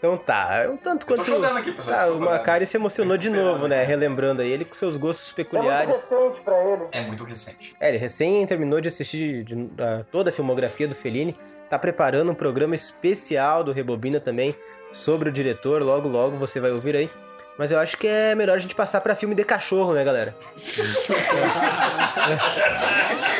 Então 0.00 0.16
tá, 0.16 0.62
é 0.64 0.68
um 0.68 0.78
tanto 0.78 1.04
Eu 1.04 1.08
tô 1.08 1.14
quanto. 1.22 1.26
chorando 1.30 1.58
aqui, 1.58 1.72
pessoal. 1.72 1.98
Ah, 1.98 2.06
o? 2.10 2.18
Macari 2.18 2.66
se 2.66 2.74
emocionou 2.78 3.18
de 3.18 3.28
novo, 3.28 3.68
né? 3.68 3.84
Relembrando 3.84 4.40
aí 4.40 4.50
ele 4.50 4.64
com 4.64 4.74
seus 4.74 4.96
gostos 4.96 5.26
É 5.26 5.28
muito 5.36 5.50
peculiares. 5.50 5.94
recente 5.94 6.40
pra 6.42 6.56
ele. 6.64 6.82
É 6.90 7.02
muito 7.02 7.22
recente. 7.22 7.76
É, 7.78 7.90
ele 7.90 7.98
recém 7.98 8.46
terminou 8.46 8.80
de 8.80 8.88
assistir 8.88 9.44
de- 9.44 9.54
da- 9.66 10.02
toda 10.10 10.30
a 10.30 10.32
filmografia 10.32 10.88
do 10.88 10.94
Fellini. 10.94 11.36
Tá 11.68 11.78
preparando 11.78 12.32
um 12.32 12.34
programa 12.34 12.74
especial 12.74 13.62
do 13.62 13.72
Rebobina 13.72 14.18
também 14.18 14.56
sobre 14.90 15.28
o 15.28 15.32
diretor. 15.32 15.82
Logo, 15.82 16.08
logo 16.08 16.34
você 16.38 16.58
vai 16.60 16.70
ouvir 16.72 16.96
aí. 16.96 17.10
Mas 17.58 17.70
eu 17.70 17.78
acho 17.78 17.98
que 17.98 18.08
é 18.08 18.34
melhor 18.34 18.56
a 18.56 18.58
gente 18.58 18.74
passar 18.74 19.02
pra 19.02 19.14
filme 19.14 19.34
de 19.34 19.44
cachorro, 19.44 19.92
né, 19.92 20.02
galera? 20.02 20.34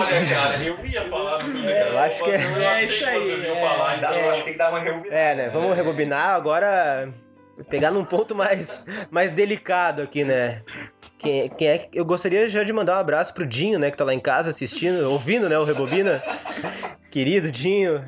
Olha, 0.00 0.26
cara, 0.28 0.62
eu 0.64 0.86
ia 0.86 1.08
falar 1.08 1.44
filme. 1.44 1.62
cara. 1.62 1.88
eu 1.88 1.98
acho 1.98 2.24
que 2.24 2.30
é- 2.30 2.44
Eu 2.44 2.62
é 2.62 2.84
isso 2.84 3.04
aí, 3.06 3.20
Vocês 3.20 3.44
iam 3.44 3.56
é. 3.56 3.60
falar, 3.60 3.98
então. 3.98 4.14
Eu 4.14 4.30
acho 4.30 4.38
que 4.40 4.44
tem 4.44 4.52
que 4.52 4.58
dar 4.58 4.70
uma 4.70 4.80
rebobinada. 4.80 5.16
É, 5.20 5.34
né? 5.34 5.48
Vamos 5.50 5.76
rebobinar 5.76 6.30
agora. 6.30 7.12
Pegar 7.70 7.92
num 7.92 8.04
ponto 8.04 8.34
mais, 8.34 8.82
mais 9.10 9.30
delicado 9.30 10.02
aqui, 10.02 10.24
né? 10.24 10.62
Quem, 11.18 11.48
quem 11.50 11.68
é 11.68 11.88
Eu 11.92 12.04
gostaria 12.04 12.48
já 12.48 12.64
de 12.64 12.72
mandar 12.72 12.96
um 12.96 13.00
abraço 13.00 13.32
pro 13.32 13.46
Dinho, 13.46 13.78
né? 13.78 13.90
Que 13.92 13.96
tá 13.96 14.04
lá 14.04 14.12
em 14.12 14.18
casa 14.20 14.50
assistindo, 14.50 15.08
ouvindo, 15.08 15.48
né? 15.48 15.56
O 15.58 15.62
Rebobina. 15.64 16.20
Querido 17.10 17.50
Dinho. 17.52 18.04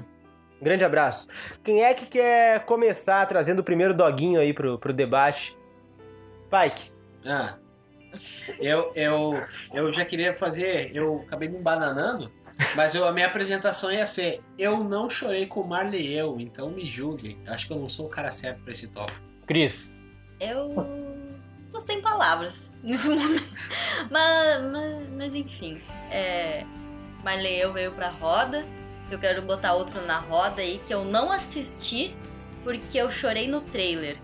Um 0.61 0.65
grande 0.65 0.85
abraço. 0.85 1.29
Quem 1.63 1.85
é 1.85 1.95
que 1.95 2.07
quer 2.07 2.61
começar 2.65 3.25
trazendo 3.27 3.61
o 3.61 3.65
primeiro 3.65 3.95
doguinho 3.95 4.41
aí 4.41 4.53
pro, 4.53 4.79
pro 4.79 4.93
debate? 4.93 5.57
Spike. 6.47 6.91
Ah, 7.25 7.55
eu, 8.59 8.93
eu, 8.95 9.45
eu 9.73 9.93
já 9.93 10.05
queria 10.05 10.35
fazer. 10.35 10.95
Eu 10.95 11.23
acabei 11.27 11.49
me 11.49 11.59
bananando, 11.59 12.33
mas 12.75 12.95
eu, 12.95 13.07
a 13.07 13.13
minha 13.13 13.27
apresentação 13.27 13.93
ia 13.93 14.07
ser: 14.07 14.41
Eu 14.59 14.83
não 14.83 15.11
chorei 15.11 15.47
com 15.47 15.63
Marley 15.63 16.13
eu, 16.13 16.41
então 16.41 16.71
me 16.71 16.85
julguem. 16.85 17.39
Acho 17.47 17.67
que 17.67 17.73
eu 17.73 17.79
não 17.79 17.89
sou 17.89 18.07
o 18.07 18.11
cara 18.11 18.31
certo 18.31 18.61
pra 18.63 18.73
esse 18.73 18.89
tópico. 18.89 19.21
Cris. 19.47 19.91
Eu 20.41 20.75
tô 21.71 21.81
sem 21.81 22.01
palavras 22.01 22.71
nesse 22.83 23.09
momento. 23.11 23.45
Mas, 24.11 24.73
mas, 24.73 25.09
mas 25.11 25.35
enfim, 25.35 25.81
é, 26.11 26.65
Marley 27.23 27.61
eu 27.61 27.73
veio 27.73 27.93
pra 27.93 28.11
roda. 28.11 28.65
Eu 29.11 29.19
quero 29.19 29.41
botar 29.43 29.75
outro 29.75 30.05
na 30.05 30.19
roda 30.19 30.61
aí 30.61 30.81
que 30.85 30.93
eu 30.93 31.05
não 31.05 31.31
assisti 31.31 32.17
porque 32.65 32.99
eu 32.99 33.09
chorei 33.09 33.47
no 33.47 33.61
trailer. 33.61 34.19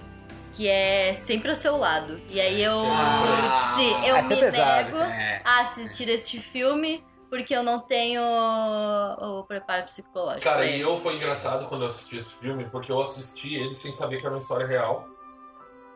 Que 0.53 0.69
é 0.69 1.13
sempre 1.15 1.51
ao 1.51 1.57
seu 1.57 1.77
lado. 1.77 2.21
E 2.29 2.41
aí 2.41 2.63
eu, 2.63 2.85
Ah, 2.87 3.55
se, 3.75 4.09
eu 4.09 4.17
é 4.17 4.23
me 4.23 4.29
nego 4.51 4.99
É. 4.99 5.41
a 5.45 5.61
assistir 5.61 6.09
este 6.09 6.41
filme 6.41 7.03
porque 7.31 7.57
eu 7.57 7.63
não 7.63 7.81
tenho 7.81 8.21
o 8.23 9.43
preparo 9.45 9.85
psicológico. 9.85 10.43
Cara, 10.45 10.67
e 10.67 10.81
eu 10.81 10.99
foi 10.99 11.17
engraçado 11.17 11.67
quando 11.67 11.81
eu 11.83 11.87
assisti 11.89 12.17
esse 12.19 12.35
filme, 12.35 12.67
porque 12.71 12.93
eu 12.93 13.01
assisti 13.01 13.55
ele 13.55 13.75
sem 13.75 13.91
saber 13.91 14.19
que 14.19 14.27
era 14.27 14.35
uma 14.35 14.39
história 14.39 14.67
real. 14.67 15.09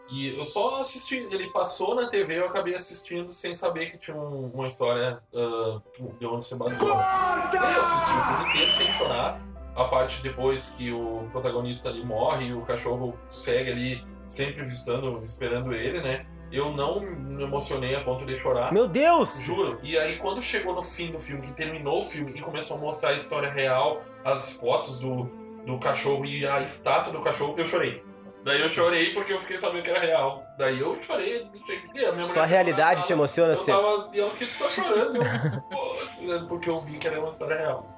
E 0.08 0.28
eu 0.38 0.44
só 0.46 0.80
assisti, 0.80 1.16
ele 1.30 1.50
passou 1.50 1.94
na 1.94 2.06
TV, 2.08 2.38
eu 2.38 2.46
acabei 2.46 2.74
assistindo 2.74 3.32
sem 3.32 3.52
saber 3.52 3.90
que 3.90 3.98
tinha 3.98 4.16
um- 4.16 4.50
uma 4.54 4.66
história 4.68 5.20
ah, 5.34 5.78
de 6.18 6.26
onde 6.26 6.44
se 6.44 6.54
baseou. 6.54 6.88
Eu 6.88 7.82
assisti 7.82 8.12
o 8.16 8.22
filme 8.22 8.48
inteiro 8.48 8.70
sem 8.70 8.92
chorar. 8.94 9.40
A 9.74 9.84
parte 9.84 10.22
depois 10.22 10.70
que 10.70 10.90
o 10.90 11.28
protagonista 11.32 11.90
ali 11.90 12.02
morre 12.02 12.46
e 12.46 12.54
o 12.54 12.62
cachorro 12.62 13.18
segue 13.28 13.70
ali 13.72 14.06
sempre 14.26 14.62
visitando, 14.64 15.22
esperando 15.24 15.72
ele, 15.74 16.00
né? 16.00 16.26
Eu 16.50 16.70
não 16.72 17.00
me 17.00 17.42
emocionei 17.42 17.94
a 17.96 18.00
ponto 18.02 18.24
de 18.24 18.36
chorar. 18.36 18.72
Meu 18.72 18.86
Deus! 18.86 19.40
Juro. 19.40 19.78
E 19.82 19.98
aí, 19.98 20.16
quando 20.16 20.40
chegou 20.40 20.74
no 20.74 20.82
fim 20.82 21.10
do 21.10 21.18
filme, 21.18 21.42
que 21.42 21.52
terminou 21.52 22.00
o 22.00 22.04
filme 22.04 22.32
e 22.36 22.40
começou 22.40 22.76
a 22.76 22.80
mostrar 22.80 23.10
a 23.10 23.14
história 23.14 23.50
real, 23.50 24.02
as 24.24 24.52
fotos 24.52 25.00
do, 25.00 25.24
do 25.66 25.78
cachorro 25.78 26.24
e 26.24 26.46
a 26.46 26.60
estátua 26.62 27.12
do 27.12 27.20
cachorro, 27.20 27.54
eu 27.56 27.66
chorei. 27.66 28.02
Daí 28.44 28.60
eu 28.60 28.68
chorei 28.68 29.12
porque 29.12 29.32
eu 29.32 29.40
fiquei 29.40 29.58
sabendo 29.58 29.82
que 29.82 29.90
era 29.90 29.98
real. 29.98 30.44
Daí 30.56 30.78
eu 30.78 30.96
chorei. 31.02 31.44
cheguei- 31.66 32.06
a 32.06 32.12
minha 32.12 32.24
Só 32.26 32.42
a 32.42 32.46
realidade 32.46 33.04
te 33.04 33.12
emociona, 33.12 33.54
Eu 33.54 33.66
tava. 33.66 34.08
E 34.14 34.20
ela 34.20 34.30
que 34.30 34.46
tá 34.46 34.70
chorando. 34.70 35.16
Eu, 35.20 36.04
assim, 36.04 36.28
né, 36.28 36.46
porque 36.48 36.70
eu 36.70 36.80
vi 36.80 36.96
que 36.96 37.08
era 37.08 37.18
uma 37.18 37.30
história 37.30 37.56
real. 37.58 37.95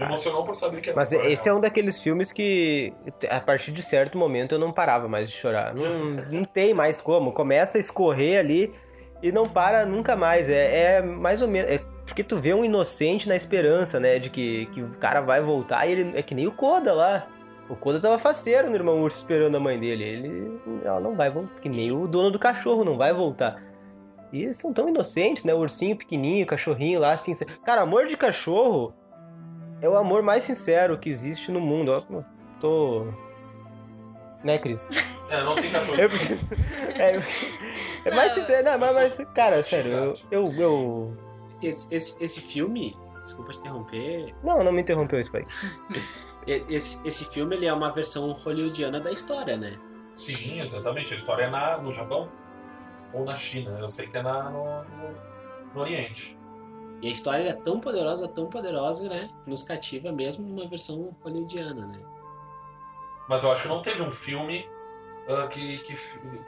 Me 0.00 0.06
emocionou 0.06 0.44
por 0.44 0.54
saber 0.54 0.80
que 0.80 0.88
era 0.88 0.96
Mas 0.96 1.12
esse 1.12 1.46
é 1.46 1.52
um 1.52 1.60
daqueles 1.60 2.02
filmes 2.02 2.32
que, 2.32 2.90
a 3.28 3.38
partir 3.38 3.70
de 3.70 3.82
certo 3.82 4.16
momento, 4.16 4.54
eu 4.54 4.58
não 4.58 4.72
parava 4.72 5.06
mais 5.06 5.28
de 5.28 5.36
chorar. 5.36 5.74
Não, 5.74 6.16
não 6.32 6.44
tem 6.44 6.72
mais 6.72 7.02
como. 7.02 7.32
Começa 7.32 7.76
a 7.76 7.80
escorrer 7.80 8.38
ali 8.38 8.72
e 9.22 9.30
não 9.30 9.44
para 9.44 9.84
nunca 9.84 10.16
mais. 10.16 10.48
É, 10.48 10.96
é 10.96 11.02
mais 11.02 11.42
ou 11.42 11.48
menos. 11.48 11.70
É 11.70 11.80
porque 12.06 12.24
tu 12.24 12.38
vê 12.38 12.54
um 12.54 12.64
inocente 12.64 13.28
na 13.28 13.36
esperança, 13.36 14.00
né? 14.00 14.18
De 14.18 14.30
que, 14.30 14.66
que 14.66 14.82
o 14.82 14.88
cara 14.92 15.20
vai 15.20 15.42
voltar 15.42 15.86
e 15.86 15.92
ele. 15.92 16.18
É 16.18 16.22
que 16.22 16.34
nem 16.34 16.46
o 16.46 16.52
Koda 16.52 16.94
lá. 16.94 17.28
O 17.68 17.76
Koda 17.76 18.00
tava 18.00 18.18
faceiro 18.18 18.70
no 18.70 18.74
irmão 18.74 19.02
urso 19.02 19.18
esperando 19.18 19.58
a 19.58 19.60
mãe 19.60 19.78
dele. 19.78 20.02
Ele. 20.02 20.56
Ela 20.82 20.98
não 20.98 21.14
vai 21.14 21.28
voltar. 21.28 21.60
Que 21.60 21.68
nem 21.68 21.92
o 21.92 22.08
dono 22.08 22.30
do 22.30 22.38
cachorro 22.38 22.84
não 22.84 22.96
vai 22.96 23.12
voltar. 23.12 23.62
E 24.32 24.44
eles 24.44 24.56
são 24.56 24.72
tão 24.72 24.88
inocentes, 24.88 25.44
né? 25.44 25.52
O 25.52 25.58
ursinho 25.58 25.94
pequenininho, 25.94 26.44
o 26.44 26.48
cachorrinho 26.48 27.00
lá, 27.00 27.12
assim. 27.12 27.34
Cara, 27.62 27.82
amor 27.82 28.06
de 28.06 28.16
cachorro 28.16 28.94
é 29.80 29.88
o 29.88 29.96
amor 29.96 30.22
mais 30.22 30.44
sincero 30.44 30.98
que 30.98 31.08
existe 31.08 31.50
no 31.50 31.60
mundo. 31.60 31.92
Ó, 31.92 32.22
tô. 32.60 33.06
Né, 34.42 34.58
Cris? 34.58 34.86
É, 35.28 35.42
não 35.42 35.54
tem 35.54 35.70
cachorro. 35.70 35.94
Eu 35.98 36.08
preciso. 36.08 36.46
É, 37.00 37.18
é 38.04 38.14
mais 38.14 38.34
sincero. 38.34 38.62
Não, 38.62 38.78
mas, 38.78 38.94
mas, 38.94 39.28
cara, 39.32 39.62
sério, 39.62 39.90
eu, 39.90 40.14
eu, 40.30 40.52
eu. 40.52 41.16
Esse, 41.62 41.86
esse, 41.90 42.22
esse 42.22 42.40
filme, 42.40 42.94
desculpa 43.20 43.52
te 43.52 43.58
interromper, 43.58 44.34
Não, 44.42 44.62
não 44.62 44.72
me 44.72 44.82
interrompeu, 44.82 45.22
Spike. 45.22 45.50
esse, 46.46 47.06
esse 47.06 47.24
filme 47.26 47.56
ele 47.56 47.66
é 47.66 47.72
uma 47.72 47.90
versão 47.90 48.30
hollywoodiana 48.32 49.00
da 49.00 49.10
história, 49.10 49.56
né? 49.56 49.78
Sim, 50.16 50.60
exatamente. 50.60 51.14
A 51.14 51.16
história 51.16 51.44
é 51.44 51.50
na, 51.50 51.78
no 51.78 51.92
Japão 51.92 52.28
ou 53.14 53.24
na 53.24 53.36
China. 53.36 53.78
Eu 53.78 53.88
sei 53.88 54.06
que 54.06 54.16
é 54.18 54.22
na, 54.22 54.50
no, 54.50 54.64
no, 54.84 55.14
no 55.74 55.80
Oriente. 55.80 56.36
E 57.02 57.08
a 57.08 57.10
história 57.10 57.48
é 57.48 57.52
tão 57.52 57.80
poderosa, 57.80 58.28
tão 58.28 58.46
poderosa, 58.46 59.08
né? 59.08 59.30
Que 59.44 59.50
nos 59.50 59.62
cativa 59.62 60.12
mesmo 60.12 60.46
numa 60.46 60.68
versão 60.68 61.16
hollywoodiana, 61.22 61.86
né? 61.86 61.98
Mas 63.28 63.42
eu 63.44 63.52
acho 63.52 63.62
que 63.62 63.68
não 63.68 63.80
teve 63.80 64.02
um 64.02 64.10
filme 64.10 64.68
ah, 65.28 65.46
que, 65.46 65.78
que, 65.78 65.96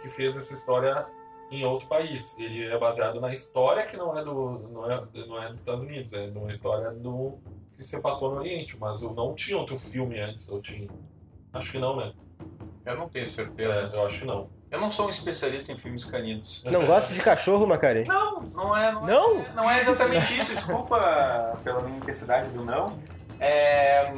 que 0.02 0.08
fez 0.10 0.36
essa 0.36 0.52
história 0.52 1.06
em 1.50 1.64
outro 1.64 1.86
país. 1.86 2.36
Ele 2.38 2.64
é 2.66 2.78
baseado 2.78 3.20
na 3.20 3.32
história 3.32 3.84
que 3.86 3.96
não 3.96 4.16
é, 4.18 4.24
do, 4.24 4.58
não 4.72 4.90
é, 4.90 5.06
não 5.26 5.42
é 5.42 5.48
dos 5.48 5.60
Estados 5.60 5.82
Unidos, 5.82 6.12
é 6.12 6.26
numa 6.26 6.50
história 6.50 6.90
do, 6.90 7.38
que 7.76 7.82
se 7.84 8.00
passou 8.00 8.30
no 8.32 8.40
Oriente. 8.40 8.76
Mas 8.78 9.02
eu 9.02 9.12
não 9.14 9.34
tinha 9.34 9.56
outro 9.56 9.78
filme 9.78 10.18
antes, 10.18 10.48
eu 10.48 10.60
tinha. 10.60 10.88
Acho 11.52 11.72
que 11.72 11.78
não, 11.78 11.96
né? 11.96 12.12
Eu 12.84 12.96
não 12.96 13.08
tenho 13.08 13.22
É, 13.22 13.26
certeza. 13.26 13.90
eu 13.94 14.04
acho 14.04 14.20
que 14.20 14.24
não. 14.26 14.50
Eu 14.72 14.80
não 14.80 14.88
sou 14.88 15.06
um 15.06 15.10
especialista 15.10 15.70
em 15.70 15.76
filmes 15.76 16.02
caninos. 16.06 16.62
Não 16.64 16.86
gosta 16.86 17.12
de 17.12 17.20
cachorro, 17.20 17.66
Macari? 17.66 18.08
Não, 18.08 18.40
não 18.40 18.74
é. 18.74 18.90
Não? 18.90 19.02
Não? 19.02 19.40
É, 19.42 19.52
não 19.52 19.70
é 19.70 19.78
exatamente 19.78 20.40
isso. 20.40 20.54
Desculpa 20.54 21.58
pela 21.62 21.82
minha 21.82 21.98
intensidade 21.98 22.48
do 22.48 22.64
não. 22.64 22.98
É, 23.38 24.14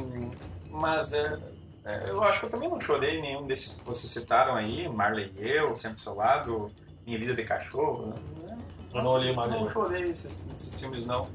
mas 0.71 1.11
é, 1.13 1.37
é, 1.83 2.09
eu 2.09 2.23
acho 2.23 2.39
que 2.39 2.45
eu 2.45 2.49
também 2.49 2.69
não 2.69 2.79
chorei 2.79 3.21
nenhum 3.21 3.45
desses 3.45 3.79
que 3.79 3.85
vocês 3.85 4.09
citaram 4.09 4.55
aí. 4.55 4.87
Marley 4.87 5.29
e 5.37 5.45
eu, 5.45 5.75
Sempre 5.75 5.97
ao 5.97 5.99
Seu 5.99 6.15
Lado, 6.15 6.67
Minha 7.05 7.19
Vida 7.19 7.33
de 7.33 7.43
Cachorro. 7.43 8.13
né? 8.47 8.57
Eu 8.93 9.03
não 9.03 9.11
olhei 9.11 9.33
mais 9.33 9.51
Não 9.51 9.67
chorei 9.67 10.03
esses, 10.03 10.45
esses 10.55 10.79
filmes, 10.79 11.05
não. 11.05 11.25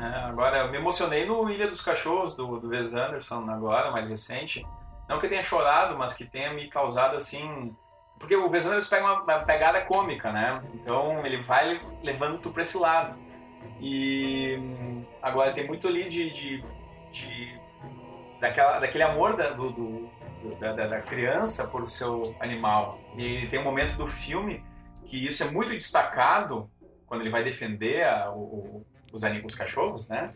É, 0.00 0.04
agora, 0.24 0.58
eu 0.58 0.72
me 0.72 0.78
emocionei 0.78 1.24
no 1.24 1.48
Ilha 1.48 1.68
dos 1.70 1.80
Cachorros, 1.80 2.34
do, 2.34 2.58
do 2.58 2.70
Wes 2.70 2.92
Anderson, 2.92 3.48
agora, 3.48 3.92
mais 3.92 4.08
recente. 4.08 4.66
Não 5.08 5.20
que 5.20 5.26
eu 5.26 5.30
tenha 5.30 5.44
chorado, 5.44 5.96
mas 5.96 6.12
que 6.12 6.24
tenha 6.24 6.52
me 6.52 6.66
causado, 6.66 7.14
assim... 7.14 7.72
Porque 8.18 8.34
o 8.36 8.48
Wes 8.48 8.88
pega 8.88 9.04
uma, 9.04 9.22
uma 9.22 9.38
pegada 9.40 9.80
cômica, 9.82 10.32
né? 10.32 10.62
Então, 10.74 11.24
ele 11.26 11.42
vai 11.42 11.80
levando 12.02 12.38
tu 12.38 12.50
pra 12.50 12.62
esse 12.62 12.76
lado. 12.78 13.18
E 13.80 14.58
agora 15.20 15.52
tem 15.52 15.66
muito 15.66 15.86
ali 15.88 16.08
de... 16.08 16.30
de, 16.30 16.64
de- 17.10 17.60
daquela, 18.40 18.78
daquele 18.78 19.04
amor 19.04 19.36
da, 19.36 19.50
do, 19.50 19.70
do- 19.70 20.10
da, 20.60 20.72
da- 20.72 21.00
criança 21.02 21.68
por 21.68 21.86
seu 21.86 22.34
animal. 22.40 22.98
E 23.16 23.46
tem 23.48 23.58
um 23.58 23.64
momento 23.64 23.96
do 23.96 24.06
filme 24.06 24.62
que 25.06 25.24
isso 25.24 25.42
é 25.42 25.50
muito 25.50 25.70
destacado 25.70 26.70
quando 27.06 27.20
ele 27.22 27.30
vai 27.30 27.42
defender 27.44 28.04
a- 28.04 28.30
o- 28.30 28.84
os, 29.12 29.22
anim- 29.24 29.42
os 29.44 29.54
cachorros, 29.54 30.08
né? 30.08 30.32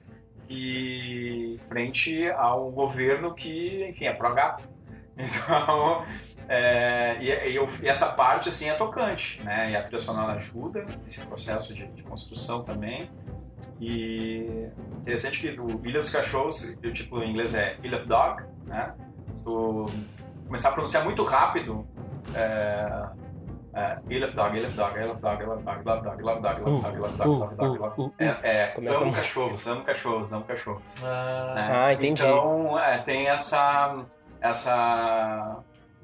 E 0.49 1.59
frente 1.69 2.29
ao 2.31 2.71
governo 2.71 3.35
que, 3.35 3.87
enfim, 3.89 4.07
é 4.07 4.13
pró-gato. 4.13 4.69
Então, 5.21 6.05
é, 6.49 7.17
e, 7.21 7.51
e 7.51 7.57
eu- 7.57 7.69
e 7.83 7.89
essa 7.89 8.07
parte, 8.13 8.49
assim, 8.49 8.69
é 8.69 8.75
tocante, 8.75 9.43
né? 9.45 9.71
E 9.71 9.77
a 9.77 9.83
trilha 9.83 9.99
sonora 9.99 10.33
ajuda 10.33 10.85
nesse 11.05 11.21
processo 11.27 11.75
de, 11.75 11.87
de 11.89 12.03
construção 12.03 12.63
também. 12.65 13.11
E 13.81 14.69
interessante 15.01 15.41
que 15.41 15.61
o 15.61 15.81
Ilha 15.87 16.01
dos 16.01 16.11
Cachorros, 16.11 16.65
o 16.65 16.93
título 16.93 17.23
em 17.23 17.31
inglês 17.31 17.55
é 17.55 17.77
Ilha 17.83 17.99
of 17.99 18.07
Dog, 18.07 18.43
né? 18.67 18.93
Se 19.35 19.45
tu 19.45 19.87
começar 20.47 20.71
a 20.71 20.73
pronunciar 20.73 21.05
muito 21.05 21.23
rápido 21.25 21.87
é, 22.35 23.07
É, 23.75 23.99
he 24.11 24.19
love 24.19 24.33
dog, 24.35 24.57
he 24.57 24.61
love 24.61 24.75
dog, 24.75 24.99
he 24.99 25.05
love 25.05 25.21
dog, 25.21 25.41
he 25.41 25.47
love 25.47 25.63
dog, 25.63 25.85
love 25.85 26.03
dog, 26.03 26.23
love 26.23 26.41
dog, 26.41 26.61
love 26.63 26.81
dog, 26.83 26.99
love 26.99 27.17
dog, 27.17 27.29
love 27.29 27.55
dog, 27.57 27.79
love 27.79 27.97
dog. 27.97 28.13
É, 28.19 28.27
é, 28.43 28.75
amo 28.89 29.13
cachorros, 29.13 29.67
amo 29.69 29.85
cachorros, 29.85 30.33
amo 30.33 30.45
cachorros. 30.45 31.05
Ah, 31.05 31.53
né? 31.55 31.69
Ah, 31.71 31.93
entendi. 31.93 32.23
Então, 32.23 32.77
é, 32.81 32.99
tem 32.99 33.29
essa, 33.29 34.05
essa, 34.41 35.59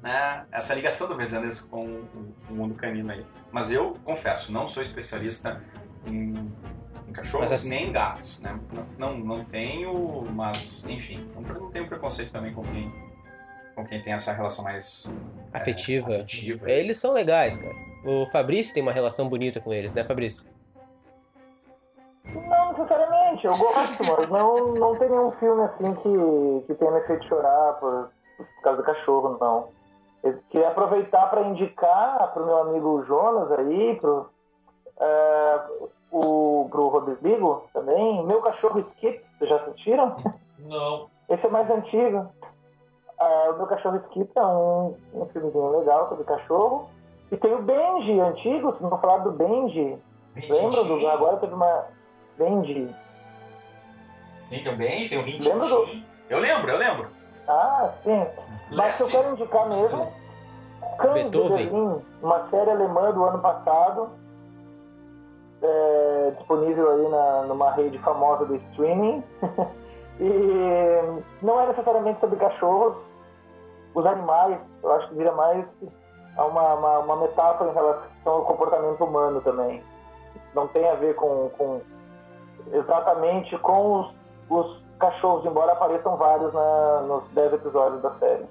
né, 0.05 0.45
essa 0.51 0.75
ligação 0.75 1.07
do 1.07 1.15
Wes 1.17 1.33
Anderson 1.33 1.67
com 1.67 1.83
o, 1.85 2.07
o 2.49 2.53
mundo 2.53 2.75
canino 2.75 3.11
aí. 3.11 3.25
Mas 3.51 3.71
eu, 3.71 3.95
confesso, 4.05 4.51
não 4.51 4.67
sou 4.67 4.81
especialista 4.83 5.63
em, 6.05 6.33
em 7.07 7.11
cachorros 7.11 7.51
assim- 7.51 7.69
nem 7.69 7.89
em 7.89 7.91
gatos, 7.91 8.39
né? 8.39 8.57
Não, 8.99 9.13
não, 9.17 9.17
não 9.37 9.43
tenho, 9.45 10.23
mas, 10.31 10.85
enfim, 10.85 11.27
não, 11.33 11.41
não 11.61 11.71
tenho 11.71 11.87
preconceito 11.87 12.31
também 12.31 12.53
com 12.53 12.61
quem, 12.61 12.91
com 13.73 13.83
quem 13.83 13.99
tem 14.03 14.13
essa 14.13 14.31
relação 14.31 14.63
mais 14.63 15.11
é, 15.53 15.57
Afetiva. 15.57 16.15
afetiva. 16.17 16.69
Eles 16.69 16.99
são 16.99 17.11
legais, 17.11 17.57
cara. 17.57 17.73
O 18.05 18.27
Fabrício 18.27 18.75
tem 18.75 18.83
uma 18.83 18.93
relação 18.93 19.27
bonita 19.27 19.59
com 19.59 19.73
eles, 19.73 19.91
né, 19.95 20.03
Fabrício? 20.03 20.45
Não 22.25 22.73
necessariamente, 22.73 23.45
eu 23.45 23.57
gosto, 23.57 24.03
mas 24.03 24.29
não, 24.29 24.73
não 24.75 24.95
tem 24.97 25.09
nenhum 25.09 25.31
filme 25.33 25.63
assim 25.63 25.95
que, 25.95 26.67
que 26.67 26.73
tenha 26.75 26.91
me 26.91 27.01
feito 27.07 27.25
chorar 27.27 27.73
por, 27.79 28.09
por 28.37 28.61
causa 28.61 28.77
do 28.77 28.83
cachorro, 28.85 29.37
não. 29.39 29.74
Eu 30.25 30.39
queria 30.49 30.69
aproveitar 30.69 31.29
para 31.29 31.43
indicar 31.43 32.33
pro 32.33 32.45
meu 32.45 32.57
amigo 32.57 33.03
Jonas 33.05 33.51
aí, 33.59 33.95
pro, 34.01 34.27
é, 34.99 35.59
o, 36.11 36.67
pro 36.71 36.87
Rodrigo 36.87 37.63
também, 37.71 38.25
Meu 38.25 38.41
Cachorro 38.41 38.79
Skip, 38.79 39.21
vocês 39.37 39.49
já 39.49 39.55
assistiram? 39.57 40.15
não. 40.59 41.07
Esse 41.29 41.45
é 41.45 41.49
mais 41.49 41.69
antigo. 41.69 42.27
É, 43.19 43.49
o 43.51 43.57
Meu 43.57 43.67
Cachorro 43.67 43.97
Skip 44.07 44.31
é 44.35 44.45
um, 44.45 44.95
um 45.13 45.25
filmezinho 45.27 45.77
legal 45.79 46.09
sobre 46.09 46.23
cachorro. 46.25 46.89
E 47.31 47.37
tem 47.37 47.53
o 47.53 47.61
Benji, 47.61 48.19
antigo, 48.19 48.71
vocês 48.71 48.81
não 48.81 48.99
falaram 48.99 49.23
do 49.25 49.31
Benji. 49.31 49.97
Lembram 50.49 50.85
do. 50.87 51.07
Agora 51.07 51.37
teve 51.37 51.53
uma. 51.53 51.85
Benji. 52.37 52.93
Sim, 54.41 54.61
tem 54.63 54.73
o 54.73 54.77
Benji, 54.77 55.09
tem 55.09 55.17
o 55.19 55.23
Lembra 55.23 55.67
do- 55.67 55.89
Eu 56.29 56.39
lembro, 56.39 56.69
eu 56.71 56.77
lembro. 56.77 57.07
Ah, 57.47 57.91
sim. 58.03 58.25
Mas 58.71 58.95
se 58.95 59.03
eu 59.03 59.07
Lassie. 59.07 59.11
quero 59.11 59.33
indicar 59.33 59.69
mesmo, 59.69 60.11
Cães 60.97 61.13
de 61.13 61.29
Beethoven. 61.29 61.69
Berlim, 61.69 62.01
uma 62.21 62.49
série 62.49 62.71
alemã 62.71 63.11
do 63.11 63.23
ano 63.23 63.39
passado, 63.39 64.09
é, 65.61 66.33
disponível 66.37 66.91
aí 66.91 67.09
na, 67.09 67.41
numa 67.43 67.71
rede 67.71 67.97
famosa 67.99 68.45
do 68.45 68.55
streaming. 68.55 69.23
e 70.19 71.21
não 71.41 71.59
é 71.59 71.67
necessariamente 71.67 72.19
sobre 72.19 72.37
cachorros, 72.37 72.95
os 73.93 74.05
animais, 74.05 74.59
eu 74.83 74.91
acho 74.93 75.07
que 75.09 75.15
vira 75.15 75.31
mais 75.31 75.65
uma, 76.37 76.73
uma, 76.73 76.99
uma 76.99 77.15
metáfora 77.17 77.69
em 77.69 77.73
relação 77.73 78.07
ao 78.25 78.45
comportamento 78.45 79.03
humano 79.03 79.41
também. 79.41 79.81
Não 80.53 80.67
tem 80.67 80.87
a 80.89 80.95
ver 80.95 81.15
com, 81.15 81.49
com 81.57 81.81
exatamente 82.71 83.57
com 83.59 84.01
os, 84.01 84.15
os 84.49 84.84
cachorros, 84.99 85.45
embora 85.45 85.71
apareçam 85.73 86.15
vários 86.17 86.53
na, 86.53 87.01
nos 87.01 87.23
10 87.31 87.53
episódios 87.53 88.01
da 88.01 88.11
série. 88.19 88.45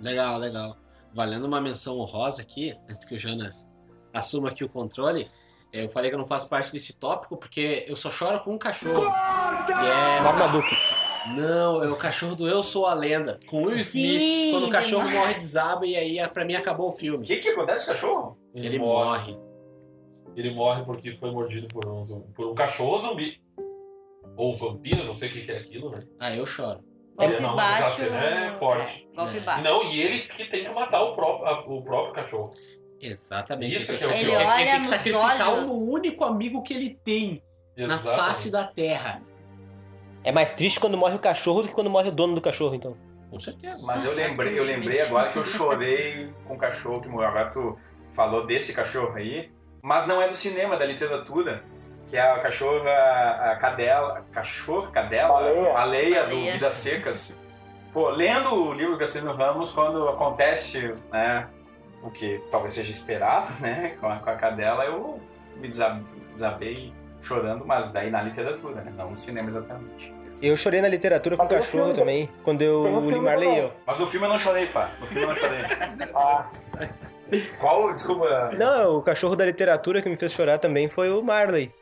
Legal, 0.00 0.38
legal. 0.38 0.76
Valendo 1.12 1.44
uma 1.46 1.60
menção 1.60 1.98
honrosa 1.98 2.42
aqui, 2.42 2.76
antes 2.88 3.04
que 3.04 3.14
o 3.14 3.18
Jonas 3.18 3.68
assuma 4.12 4.48
aqui 4.48 4.64
o 4.64 4.68
controle, 4.68 5.30
eu 5.72 5.88
falei 5.88 6.10
que 6.10 6.14
eu 6.14 6.18
não 6.18 6.26
faço 6.26 6.48
parte 6.48 6.72
desse 6.72 6.98
tópico 6.98 7.36
porque 7.36 7.84
eu 7.88 7.94
só 7.96 8.10
choro 8.10 8.40
com 8.40 8.52
um 8.54 8.58
cachorro. 8.58 9.10
Que 9.66 9.72
é. 9.72 10.20
Marmaduke. 10.20 10.74
Não, 11.36 11.82
é 11.84 11.88
o 11.90 11.96
cachorro 11.96 12.34
do 12.34 12.48
Eu 12.48 12.62
Sou 12.62 12.86
a 12.86 12.94
Lenda, 12.94 13.38
com 13.48 13.62
Will 13.64 13.82
Sim, 13.82 14.00
Smith, 14.00 14.52
quando 14.52 14.66
o 14.66 14.70
cachorro 14.70 15.04
demais. 15.04 15.18
morre 15.20 15.34
desaba 15.34 15.86
e 15.86 15.94
aí 15.96 16.28
pra 16.28 16.44
mim 16.46 16.54
acabou 16.54 16.86
o 16.86 16.88
O 16.88 16.92
filme. 16.92 17.26
que, 17.26 17.36
que 17.36 17.48
acontece 17.50 17.84
com 17.84 17.90
o 17.90 17.94
cachorro? 17.94 18.38
Ele 18.54 18.78
morre. 18.78 19.38
Ele 20.34 20.54
morre 20.54 20.82
porque 20.84 21.12
foi 21.12 21.30
mordido 21.30 21.68
por 21.68 21.86
um, 21.86 22.04
zumbi- 22.04 22.32
por 22.34 22.46
um 22.46 22.54
cachorro 22.54 22.98
zumbi. 23.00 23.39
Ou 24.36 24.56
vampiro, 24.56 25.04
não 25.04 25.14
sei 25.14 25.28
o 25.28 25.32
que 25.32 25.42
que 25.42 25.52
é 25.52 25.58
aquilo, 25.58 25.90
né? 25.90 26.02
Ah, 26.18 26.34
eu 26.34 26.46
choro. 26.46 26.80
Golpe 27.16 27.34
Ele- 27.34 27.42
não, 27.42 27.54
mas 27.56 27.68
aquela 27.68 27.80
baixo. 27.88 27.96
cena 28.00 28.16
é 28.24 28.50
forte. 28.58 29.08
é, 29.12 29.16
golpe 29.16 29.36
É. 29.36 29.40
Baixo. 29.40 29.62
não, 29.64 29.84
e 29.84 30.00
ele 30.00 30.20
que 30.20 30.44
tem 30.46 30.64
que 30.64 30.70
matar 30.70 31.02
o 31.02 31.14
próprio, 31.14 31.46
a- 31.46 31.60
o 31.66 31.82
próprio 31.82 32.14
cachorro. 32.14 32.52
Exatamente. 33.00 33.76
Isso 33.76 33.92
ele 33.92 33.98
que 33.98 34.04
é 34.04 34.06
o 34.06 34.10
tem 34.12 34.20
pior. 34.24 34.30
que- 34.30 34.42
Ele 34.42 34.52
olha 34.52 34.70
tem 34.72 34.80
que 34.80 34.86
sacrificar 34.86 35.52
olhos. 35.52 35.70
o 35.70 35.92
único 35.92 36.24
amigo 36.24 36.62
que 36.62 36.74
ele 36.74 36.98
tem 37.04 37.42
na 37.76 37.84
Exatamente. 37.94 38.18
face 38.20 38.50
da 38.50 38.64
terra. 38.64 39.22
É 40.22 40.30
mais 40.32 40.52
triste 40.52 40.78
quando 40.78 40.98
morre 40.98 41.14
o 41.16 41.18
cachorro 41.18 41.62
do 41.62 41.68
que 41.68 41.74
quando 41.74 41.88
morre 41.90 42.08
o 42.08 42.12
dono 42.12 42.34
do 42.34 42.40
cachorro, 42.40 42.74
então. 42.74 42.92
Com 43.30 43.38
certeza. 43.40 43.82
Mas 43.86 44.04
eu 44.04 44.12
lembrei, 44.12 44.58
eu 44.58 44.64
lembrei 44.64 45.00
agora 45.00 45.30
que 45.30 45.38
eu 45.38 45.44
chorei 45.44 46.30
com 46.46 46.54
o 46.54 46.58
cachorro 46.58 47.00
que 47.00 47.08
morreu. 47.08 47.28
Agora 47.28 47.50
tu 47.50 47.78
falou 48.10 48.44
desse 48.46 48.72
cachorro 48.74 49.14
aí, 49.16 49.50
mas 49.82 50.06
não 50.06 50.20
é 50.20 50.28
do 50.28 50.34
cinema, 50.34 50.74
é 50.74 50.78
da 50.78 50.84
literatura. 50.84 51.64
Que 52.10 52.16
é 52.16 52.20
a 52.20 52.38
cachorra, 52.40 52.90
a 53.52 53.56
cadela, 53.56 54.24
cachorro, 54.32 54.90
cadela, 54.90 55.32
Baleia. 55.34 55.72
baleia 55.72 56.20
do 56.24 56.28
Baleia. 56.30 56.52
Vidas 56.54 56.74
Secas. 56.74 57.40
Pô, 57.92 58.08
lendo 58.10 58.52
o 58.54 58.72
livro 58.72 58.92
do 58.92 58.98
Graciliano 58.98 59.36
Ramos, 59.36 59.72
quando 59.72 60.08
acontece, 60.08 60.94
né, 61.12 61.46
o 62.02 62.10
que 62.10 62.40
talvez 62.50 62.72
seja 62.72 62.90
esperado, 62.90 63.48
né, 63.60 63.96
com 64.00 64.08
a, 64.08 64.16
com 64.16 64.30
a 64.30 64.34
cadela, 64.34 64.84
eu 64.84 65.20
me 65.56 65.68
desa- 65.68 66.00
desabei 66.34 66.92
chorando, 67.22 67.64
mas 67.66 67.92
daí 67.92 68.10
na 68.10 68.22
literatura, 68.22 68.80
né, 68.80 68.92
não 68.96 69.10
no 69.10 69.16
cinema 69.16 69.46
exatamente. 69.48 70.12
Eu 70.42 70.56
chorei 70.56 70.80
na 70.80 70.88
literatura 70.88 71.36
com 71.36 71.44
o 71.44 71.48
cachorro 71.48 71.84
filme- 71.84 71.94
também, 71.94 72.30
quando 72.42 72.62
eu 72.62 73.00
li 73.10 73.20
Marley 73.20 73.58
eu. 73.58 73.72
Mas 73.86 73.98
no 73.98 74.06
filme 74.06 74.26
eu 74.26 74.30
não 74.30 74.38
chorei, 74.38 74.66
Fá. 74.66 74.90
No 75.00 75.06
filme 75.06 75.22
eu 75.24 75.28
não 75.28 75.34
chorei. 75.34 75.60
Ah, 76.14 76.46
Qual, 77.60 77.92
desculpa, 77.92 78.50
Não, 78.58 78.96
o 78.96 79.02
cachorro 79.02 79.36
da 79.36 79.44
literatura 79.44 80.00
que 80.02 80.08
me 80.08 80.16
fez 80.16 80.32
chorar 80.32 80.58
também 80.58 80.88
foi 80.88 81.10
o 81.10 81.22
Marley. 81.22 81.72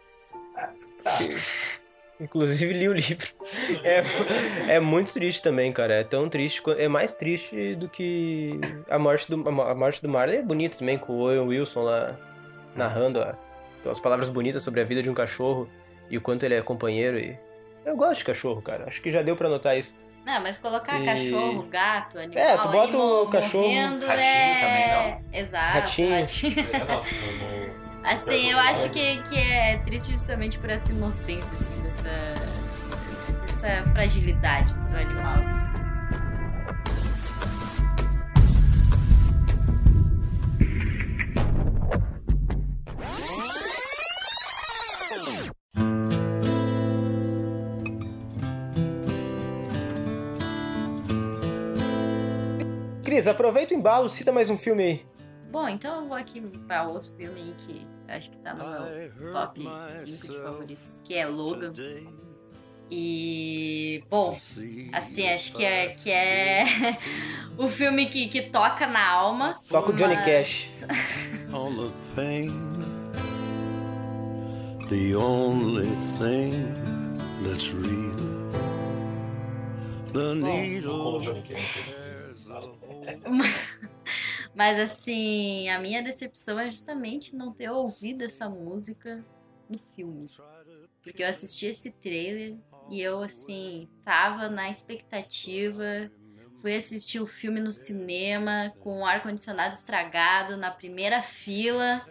Inclusive 2.21 2.73
li 2.73 2.89
o 2.89 2.93
livro. 2.93 3.29
É, 3.85 4.75
é 4.75 4.81
muito 4.81 5.13
triste 5.13 5.41
também, 5.41 5.73
cara. 5.73 5.95
É 6.01 6.03
tão 6.05 6.29
triste. 6.29 6.61
É 6.77 6.89
mais 6.89 7.15
triste 7.15 7.77
do 7.77 7.89
que 7.89 8.59
a 8.91 8.99
morte 8.99 9.31
do, 9.31 9.49
a 9.49 9.75
morte 9.75 10.03
do 10.03 10.09
Marley. 10.09 10.39
É 10.39 10.43
bonito 10.43 10.79
também, 10.79 10.99
com 10.99 11.13
o 11.13 11.21
Owen 11.21 11.39
Wilson 11.47 11.83
lá 11.83 12.17
narrando 12.75 13.21
a- 13.23 13.37
as 13.89 14.01
palavras 14.01 14.29
bonitas 14.29 14.65
sobre 14.65 14.81
a 14.81 14.85
vida 14.85 15.01
de 15.01 15.09
um 15.09 15.15
cachorro 15.15 15.69
e 16.11 16.19
o 16.19 16.21
quanto 16.21 16.43
ele 16.45 16.55
é 16.55 16.61
companheiro. 16.63 17.17
E... 17.21 17.39
Eu 17.87 17.97
gosto 17.97 18.19
de 18.19 18.25
cachorro, 18.25 18.61
cara. 18.61 18.85
Acho 18.89 19.01
que 19.01 19.13
já 19.13 19.23
deu 19.23 19.37
pra 19.37 19.49
notar 19.49 19.79
isso. 19.79 19.95
Não, 20.27 20.41
mas 20.43 20.59
colocar 20.59 21.01
E- 21.01 21.05
cachorro, 21.05 21.63
gato, 21.71 22.19
animal. 22.19 22.45
É, 22.45 22.57
tu 22.59 22.69
bota 22.69 22.97
aí, 22.97 23.01
o 23.01 23.27
cachorro- 23.29 23.63
morrendo 23.65 24.07
Ratinho 24.07 24.25
é... 24.35 24.61
também, 25.23 25.41
Exato, 25.41 25.79
Ratinho. 25.79 26.11
ratinho. 26.11 26.69
É, 26.73 26.85
nossa, 26.85 27.15
no- 27.23 27.68
Assim, 28.05 28.51
eu 28.51 28.59
acho 28.59 28.88
que, 28.90 29.22
que 29.24 29.36
é 29.36 29.76
triste 29.84 30.12
justamente 30.12 30.59
por 30.59 30.70
essa 30.70 30.90
inocência, 30.90 31.53
assim, 31.53 31.82
dessa, 31.82 32.34
dessa 33.46 33.90
fragilidade 33.90 34.72
do 34.72 34.96
animal. 34.96 35.59
Cris, 53.05 53.26
aproveita 53.26 53.74
o 53.74 53.76
embalo, 53.76 54.09
cita 54.09 54.30
mais 54.30 54.49
um 54.49 54.57
filme 54.57 54.82
aí. 54.82 55.18
Bom, 55.51 55.68
então 55.68 56.03
eu 56.03 56.09
vou 56.09 56.16
aqui 56.16 56.40
pra 56.66 56.86
outro 56.86 57.11
filme 57.16 57.40
aí 57.40 57.55
que 57.59 57.86
acho 58.07 58.30
que 58.30 58.38
tá 58.38 58.55
no 58.55 58.64
meu 59.20 59.32
top 59.32 59.61
5 60.05 60.32
de 60.32 60.42
favoritos, 60.42 61.03
que 61.05 61.14
é 61.14 61.26
Logan. 61.26 61.72
E, 62.90 64.03
bom, 64.09 64.34
assim, 64.92 65.28
acho 65.28 65.55
que 65.55 65.62
é, 65.62 65.88
que 65.88 66.11
é 66.11 66.64
o 67.59 67.68
filme 67.68 68.07
que, 68.07 68.28
que 68.28 68.42
toca 68.42 68.86
na 68.86 69.07
alma. 69.07 69.61
Toca 69.68 69.90
o 69.90 69.94
Johnny 69.94 70.16
on 71.53 71.92
the 74.88 75.14
only 75.14 75.90
thing 76.18 76.74
that's 77.44 77.68
real. 77.70 78.09
The 80.14 80.34
needle. 80.34 81.20
Mas 84.59 84.77
assim, 84.77 85.69
a 85.69 85.79
minha 85.79 86.03
decepção 86.03 86.59
é 86.59 86.69
justamente 86.69 87.37
não 87.37 87.53
ter 87.53 87.71
ouvido 87.71 88.25
essa 88.25 88.49
música 88.49 89.25
no 89.71 89.79
filme. 89.95 90.29
Porque 91.01 91.23
eu 91.23 91.29
assisti 91.29 91.67
esse 91.67 91.93
trailer 91.93 92.59
e 92.91 93.01
eu, 93.01 93.23
assim, 93.23 93.89
tava 94.05 94.49
na 94.49 94.69
expectativa. 94.69 96.11
Fui 96.61 96.75
assistir 96.75 97.21
o 97.21 97.27
filme 97.27 97.61
no 97.61 97.71
cinema 97.71 98.75
com 98.81 99.03
o 99.03 99.07
ar-condicionado 99.07 99.75
estragado 99.75 100.57
na 100.57 100.73
primeira 100.73 101.23
fila. 101.23 102.05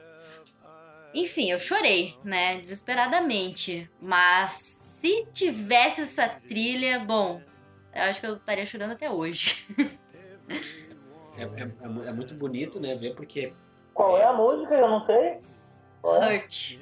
Enfim, 1.14 1.52
eu 1.52 1.60
chorei, 1.60 2.16
né? 2.24 2.62
Desesperadamente. 2.62 3.90
Mas 4.02 4.54
se 4.54 5.26
tivesse 5.34 6.00
essa 6.00 6.30
trilha, 6.30 6.98
bom, 7.00 7.42
eu 7.94 8.04
acho 8.04 8.22
que 8.22 8.26
eu 8.26 8.38
estaria 8.38 8.66
chorando 8.66 8.94
até 8.94 9.12
hoje. 9.12 9.68
É, 11.38 11.44
é- 11.44 12.06
é 12.06 12.10
é 12.10 12.14
muito 12.14 12.34
bonito, 12.34 12.80
né? 12.80 12.96
Ver 12.96 13.16
porque 13.16 13.54
Qual 13.94 14.18
é 14.18 14.24
a 14.26 14.34
música? 14.34 14.74
Eu 14.76 14.90
não 14.90 15.06
sei. 15.06 15.16
É? 15.18 15.40
Hurt. 16.04 16.80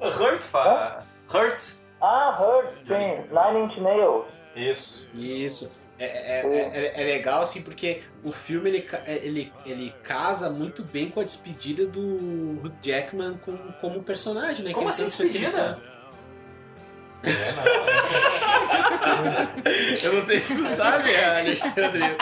Hurt, 0.00 0.42
fa... 0.42 1.04
Hurt. 1.32 1.74
Ah, 2.00 2.36
Hurt, 2.40 2.86
sim. 2.86 3.24
Nine 3.30 3.64
Inch 3.66 3.80
Nails. 3.80 4.26
Isso. 4.54 5.08
Isso. 5.14 5.70
É, 5.98 6.40
é, 6.40 6.96
é, 6.96 7.02
é 7.02 7.04
legal, 7.04 7.40
assim, 7.40 7.62
porque 7.62 8.02
o 8.22 8.30
filme 8.30 8.68
ele, 8.68 8.86
ele, 9.06 9.52
ele 9.64 9.94
casa 10.02 10.50
muito 10.50 10.82
bem 10.82 11.08
com 11.08 11.20
a 11.20 11.24
despedida 11.24 11.86
do 11.86 12.60
Hugh 12.62 12.72
Jackman 12.82 13.38
com, 13.38 13.56
como 13.80 14.02
personagem, 14.02 14.62
né? 14.62 14.70
Que 14.70 14.74
Como 14.74 14.90
assim 14.90 15.06
despedida? 15.06 15.80
É, 17.22 17.52
não. 17.52 17.66
Eu 20.04 20.12
não 20.14 20.22
sei 20.22 20.38
se 20.40 20.56
tu 20.56 20.66
sabe, 20.66 21.14
Alexandre. 21.16 22.16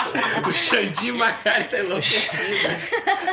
O 0.49 0.53
Xandi 0.53 1.13
Macari 1.13 1.65
tá 1.65 1.79
enlouquecido. 1.79 2.53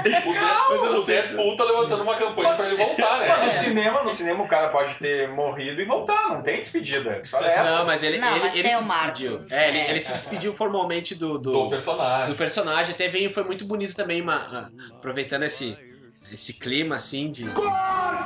Mas 0.04 0.26
eu 0.26 0.82
O 0.84 0.90
não 0.94 1.00
sei. 1.02 1.22
Deadpool 1.22 1.56
tá 1.56 1.64
levantando 1.64 2.04
uma 2.04 2.16
campanha 2.16 2.56
pra 2.56 2.68
ele 2.68 2.76
voltar, 2.78 3.20
Mas 3.20 3.38
no 3.40 3.46
né? 3.46 3.50
cinema, 3.50 4.04
no 4.04 4.12
cinema 4.12 4.44
o 4.44 4.48
cara 4.48 4.70
pode 4.70 4.96
ter 4.96 5.30
morrido 5.30 5.82
e 5.82 5.86
voltar, 5.86 6.30
não 6.30 6.42
tem 6.42 6.60
despedida. 6.60 7.22
Só 7.24 7.40
é 7.42 7.54
essa. 7.56 7.78
Não, 7.78 7.86
mas 7.86 8.04
ele, 8.04 8.18
Não, 8.18 8.32
ele, 8.32 8.40
mas 8.40 8.56
ele 8.56 8.70
se 8.70 8.84
despediu. 8.84 9.42
É, 9.50 9.70
ele, 9.70 9.78
É. 9.78 9.90
ele 9.92 10.00
se 10.00 10.12
despediu 10.14 10.54
formalmente 10.54 11.16
do, 11.16 11.38
do, 11.38 11.52
Do 11.52 11.70
personagem. 11.70 12.28
do 12.28 12.36
personagem. 12.36 12.94
Até 12.94 13.08
veio, 13.10 13.32
foi 13.34 13.44
muito 13.44 13.66
bonito 13.66 13.96
também, 13.96 14.22
uma- 14.22 14.36
ah, 14.36 14.70
aproveitando 14.96 15.44
esse, 15.44 15.78
esse 16.32 16.54
clima 16.54 16.96
assim 16.96 17.30
de, 17.32 17.46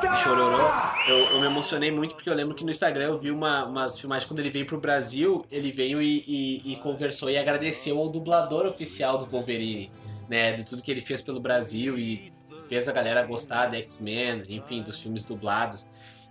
de 0.01 0.17
chororô. 0.19 0.67
Eu, 1.07 1.17
eu 1.31 1.39
me 1.39 1.45
emocionei 1.47 1.91
muito 1.91 2.15
porque 2.15 2.29
eu 2.29 2.33
lembro 2.33 2.53
que 2.55 2.63
no 2.63 2.71
Instagram 2.71 3.05
eu 3.05 3.17
vi 3.17 3.31
uma, 3.31 3.65
umas 3.65 3.99
filmagens 3.99 4.27
quando 4.27 4.39
ele 4.39 4.49
veio 4.49 4.65
pro 4.65 4.79
Brasil. 4.79 5.45
Ele 5.51 5.71
veio 5.71 6.01
e, 6.01 6.23
e- 6.27 6.73
e 6.73 6.75
conversou 6.77 7.29
e 7.29 7.37
agradeceu 7.37 7.97
ao 7.99 8.09
dublador 8.09 8.65
oficial 8.65 9.17
do 9.17 9.25
Wolverine, 9.25 9.91
né? 10.29 10.53
De 10.53 10.63
tudo 10.63 10.81
que 10.81 10.91
ele 10.91 11.01
fez 11.01 11.21
pelo 11.21 11.39
Brasil 11.39 11.97
e 11.97 12.31
fez 12.67 12.89
a 12.89 12.91
galera 12.91 13.23
gostar 13.23 13.67
de 13.67 13.77
X-Men, 13.77 14.43
enfim, 14.49 14.81
dos 14.81 14.99
filmes 14.99 15.23
dublados. 15.23 15.85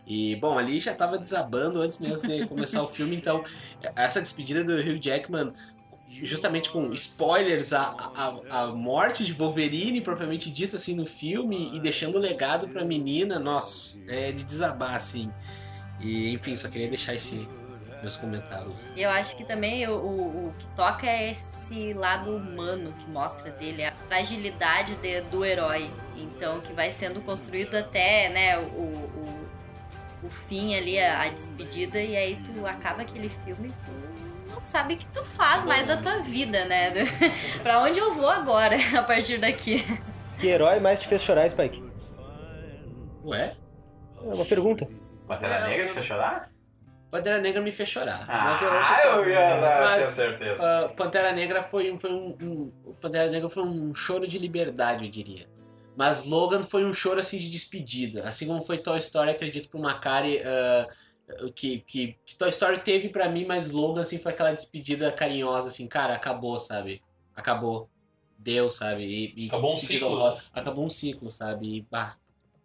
E, 0.06 0.36
bom, 0.36 0.58
ali 0.58 0.80
já 0.80 0.94
tava 0.94 1.16
desabando 1.16 1.80
antes 1.80 1.98
mesmo 1.98 2.28
de 2.28 2.46
começar 2.46 2.82
o 2.82 2.88
filme, 2.88 3.16
então 3.16 3.42
essa 3.96 4.20
despedida 4.20 4.62
do 4.62 4.74
Hugh 4.74 4.98
Jackman, 5.00 5.52
justamente 6.22 6.70
com 6.70 6.92
spoilers, 6.92 7.72
a, 7.72 7.82
a, 8.50 8.62
a 8.62 8.66
morte 8.68 9.24
de 9.24 9.32
Wolverine, 9.32 10.00
propriamente 10.00 10.50
dita 10.50 10.76
assim 10.76 10.94
no 10.94 11.06
filme, 11.06 11.70
e 11.74 11.80
deixando 11.80 12.16
o 12.16 12.18
legado 12.20 12.68
pra 12.68 12.84
menina, 12.84 13.38
nossa, 13.38 14.00
é 14.08 14.30
de 14.30 14.44
desabar, 14.44 14.94
assim. 14.94 15.30
E, 16.00 16.32
enfim, 16.32 16.56
só 16.56 16.68
queria 16.68 16.88
deixar 16.88 17.14
esse 17.14 17.48
meus 18.02 18.16
comentários. 18.18 18.78
Eu 18.94 19.08
acho 19.08 19.34
que 19.34 19.44
também 19.44 19.88
o, 19.88 19.94
o, 19.94 20.48
o 20.48 20.54
que 20.58 20.66
toca 20.76 21.06
é 21.06 21.30
esse 21.30 21.94
lado 21.94 22.36
humano 22.36 22.92
que 22.98 23.10
mostra 23.10 23.50
dele, 23.52 23.82
a 23.82 23.92
fragilidade 24.08 24.94
de- 24.96 25.22
do 25.22 25.42
herói. 25.42 25.90
Então, 26.14 26.60
que 26.60 26.72
vai 26.74 26.92
sendo 26.92 27.20
construído 27.22 27.74
até, 27.76 28.28
né, 28.28 28.58
o, 28.58 28.62
o, 28.62 29.48
o 30.24 30.28
fim 30.28 30.74
ali, 30.74 30.98
a, 30.98 31.22
a 31.22 31.28
despedida, 31.30 31.98
e 31.98 32.14
aí 32.14 32.38
tu 32.44 32.66
acaba 32.66 33.02
aquele 33.02 33.30
filme, 33.44 33.72
tu 33.86 34.03
não 34.54 34.62
sabe 34.62 34.94
o 34.94 34.96
que 34.98 35.06
tu 35.08 35.22
faz 35.24 35.62
mais 35.64 35.86
da 35.86 35.96
tua 35.96 36.20
vida, 36.20 36.64
né? 36.64 36.92
pra 37.62 37.80
onde 37.80 37.98
eu 37.98 38.14
vou 38.14 38.28
agora, 38.28 38.76
a 38.96 39.02
partir 39.02 39.38
daqui. 39.38 39.84
Que 40.38 40.48
herói 40.48 40.80
mais 40.80 41.00
te 41.00 41.08
fez 41.08 41.22
chorar, 41.22 41.48
Spike? 41.48 41.82
Ué? 43.24 43.56
É 44.22 44.34
uma 44.34 44.44
pergunta. 44.44 44.88
Pantera 45.26 45.66
Negra 45.68 45.86
te 45.86 45.92
fez 45.92 46.06
chorar? 46.06 46.50
Pantera 47.10 47.38
Negra 47.38 47.60
me 47.62 47.70
fez 47.72 47.88
chorar. 47.88 48.24
Ah, 48.28 48.44
mas 48.44 48.62
eu, 48.62 49.22
eu 49.22 49.30
ia 49.30 49.60
dar, 49.60 49.80
Mas, 49.82 49.96
tinha 49.98 50.28
certeza. 50.28 50.62
Ah, 50.62 50.88
Pantera 50.88 51.32
Negra 51.32 51.62
foi 51.62 51.90
um, 51.90 51.98
foi 51.98 52.10
um, 52.12 52.36
um- 52.40 52.72
o 52.84 52.94
Pantera 52.94 53.30
Negra 53.30 53.48
foi 53.48 53.62
um 53.62 53.94
choro 53.94 54.26
de 54.26 54.38
liberdade, 54.38 55.04
eu 55.04 55.10
diria. 55.10 55.46
Mas 55.96 56.26
Logan 56.26 56.64
foi 56.64 56.84
um 56.84 56.92
choro 56.92 57.20
assim 57.20 57.38
de 57.38 57.48
despedida, 57.48 58.24
assim 58.28 58.46
como 58.48 58.60
foi 58.62 58.78
Toy 58.78 58.98
Story, 58.98 59.30
acredito 59.30 59.68
que 59.68 59.76
o 59.76 59.80
Macari 59.80 60.40
ah, 60.44 60.88
que, 61.54 61.80
que, 61.80 62.16
que 62.24 62.36
Toy 62.36 62.50
Story 62.50 62.78
teve 62.80 63.08
pra 63.08 63.28
mim, 63.28 63.44
mas 63.46 63.70
Logan 63.70 64.02
assim 64.02 64.18
foi 64.18 64.32
aquela 64.32 64.52
despedida 64.52 65.10
carinhosa 65.10 65.68
assim, 65.68 65.86
cara, 65.86 66.14
acabou, 66.14 66.58
sabe? 66.60 67.02
Acabou. 67.34 67.88
Deu, 68.38 68.70
sabe? 68.70 69.04
E, 69.04 69.44
e 69.44 69.48
Acabou 69.48 69.74
um 69.74 69.78
ciclo, 69.78 70.08
honrosa. 70.08 70.42
Acabou 70.52 70.84
um 70.84 70.90
ciclo, 70.90 71.30
sabe? 71.30 71.78
E, 71.78 71.86
bah, 71.90 72.16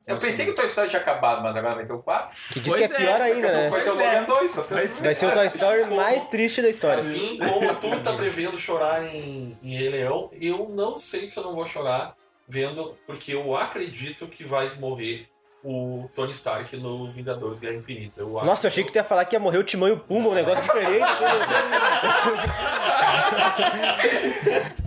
Eu 0.05 0.17
pensei 0.17 0.45
que 0.45 0.51
o 0.51 0.55
Toy 0.55 0.65
Story 0.65 0.89
tinha 0.89 1.01
acabado, 1.01 1.41
mas 1.41 1.55
agora 1.55 1.75
vai 1.75 1.85
ter 1.85 1.93
o 1.93 1.99
4. 1.99 2.35
Que 2.53 2.59
diz 2.59 2.67
Pois 2.67 2.87
que 2.87 2.93
é 2.93 2.97
pior 2.97 3.21
é, 3.21 3.23
ainda, 3.23 3.51
né? 3.51 3.69
Vai 3.69 3.83
ter 3.83 3.91
o 3.91 3.99
é. 4.01 4.19
Logan 4.19 4.27
2. 4.27 4.53
Tá 4.53 4.63
Pois 4.63 4.99
Vai 4.99 5.15
ser 5.15 5.25
o 5.27 5.31
Toy 5.31 5.47
Story 5.47 5.95
mais 5.95 6.27
triste 6.27 6.61
da 6.61 6.69
história. 6.69 6.99
Assim 6.99 7.37
como 7.37 7.75
tu 7.75 8.03
tá 8.03 8.13
prevendo 8.17 8.59
chorar 8.59 9.05
em, 9.05 9.57
em 9.63 9.77
Rei 9.77 9.89
Leão, 9.89 10.29
eu 10.33 10.67
não 10.67 10.97
sei 10.97 11.25
se 11.25 11.37
eu 11.37 11.43
não 11.43 11.55
vou 11.55 11.65
chorar 11.65 12.17
vendo, 12.45 12.97
porque 13.05 13.33
eu 13.33 13.55
acredito 13.55 14.27
que 14.27 14.43
vai 14.43 14.77
morrer 14.77 15.29
o 15.63 16.09
Tony 16.15 16.31
Stark 16.31 16.75
no 16.77 17.07
Vingadores 17.09 17.59
Guerra 17.59 17.75
Infinita. 17.75 18.21
Eu 18.21 18.37
acho 18.37 18.45
Nossa, 18.45 18.65
eu 18.65 18.69
achei 18.69 18.83
que 18.83 18.91
tu 18.91 18.95
ia 18.95 19.03
falar 19.03 19.25
que 19.25 19.35
ia 19.35 19.39
morrer 19.39 19.57
o 19.57 19.63
Timão 19.63 19.89
e 19.89 19.91
o 19.91 19.99
Pumba, 19.99 20.29
um 20.29 20.33
negócio 20.33 20.63
diferente. 20.63 21.05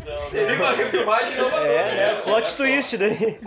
Não, 0.04 0.20
Seria 0.20 0.56
uma 0.56 0.72
refilmagem 0.72 1.36
não 1.36 1.48
É, 1.50 1.94
né? 1.94 2.22
Plot 2.22 2.54
twist 2.56 2.96
daí. 2.96 3.38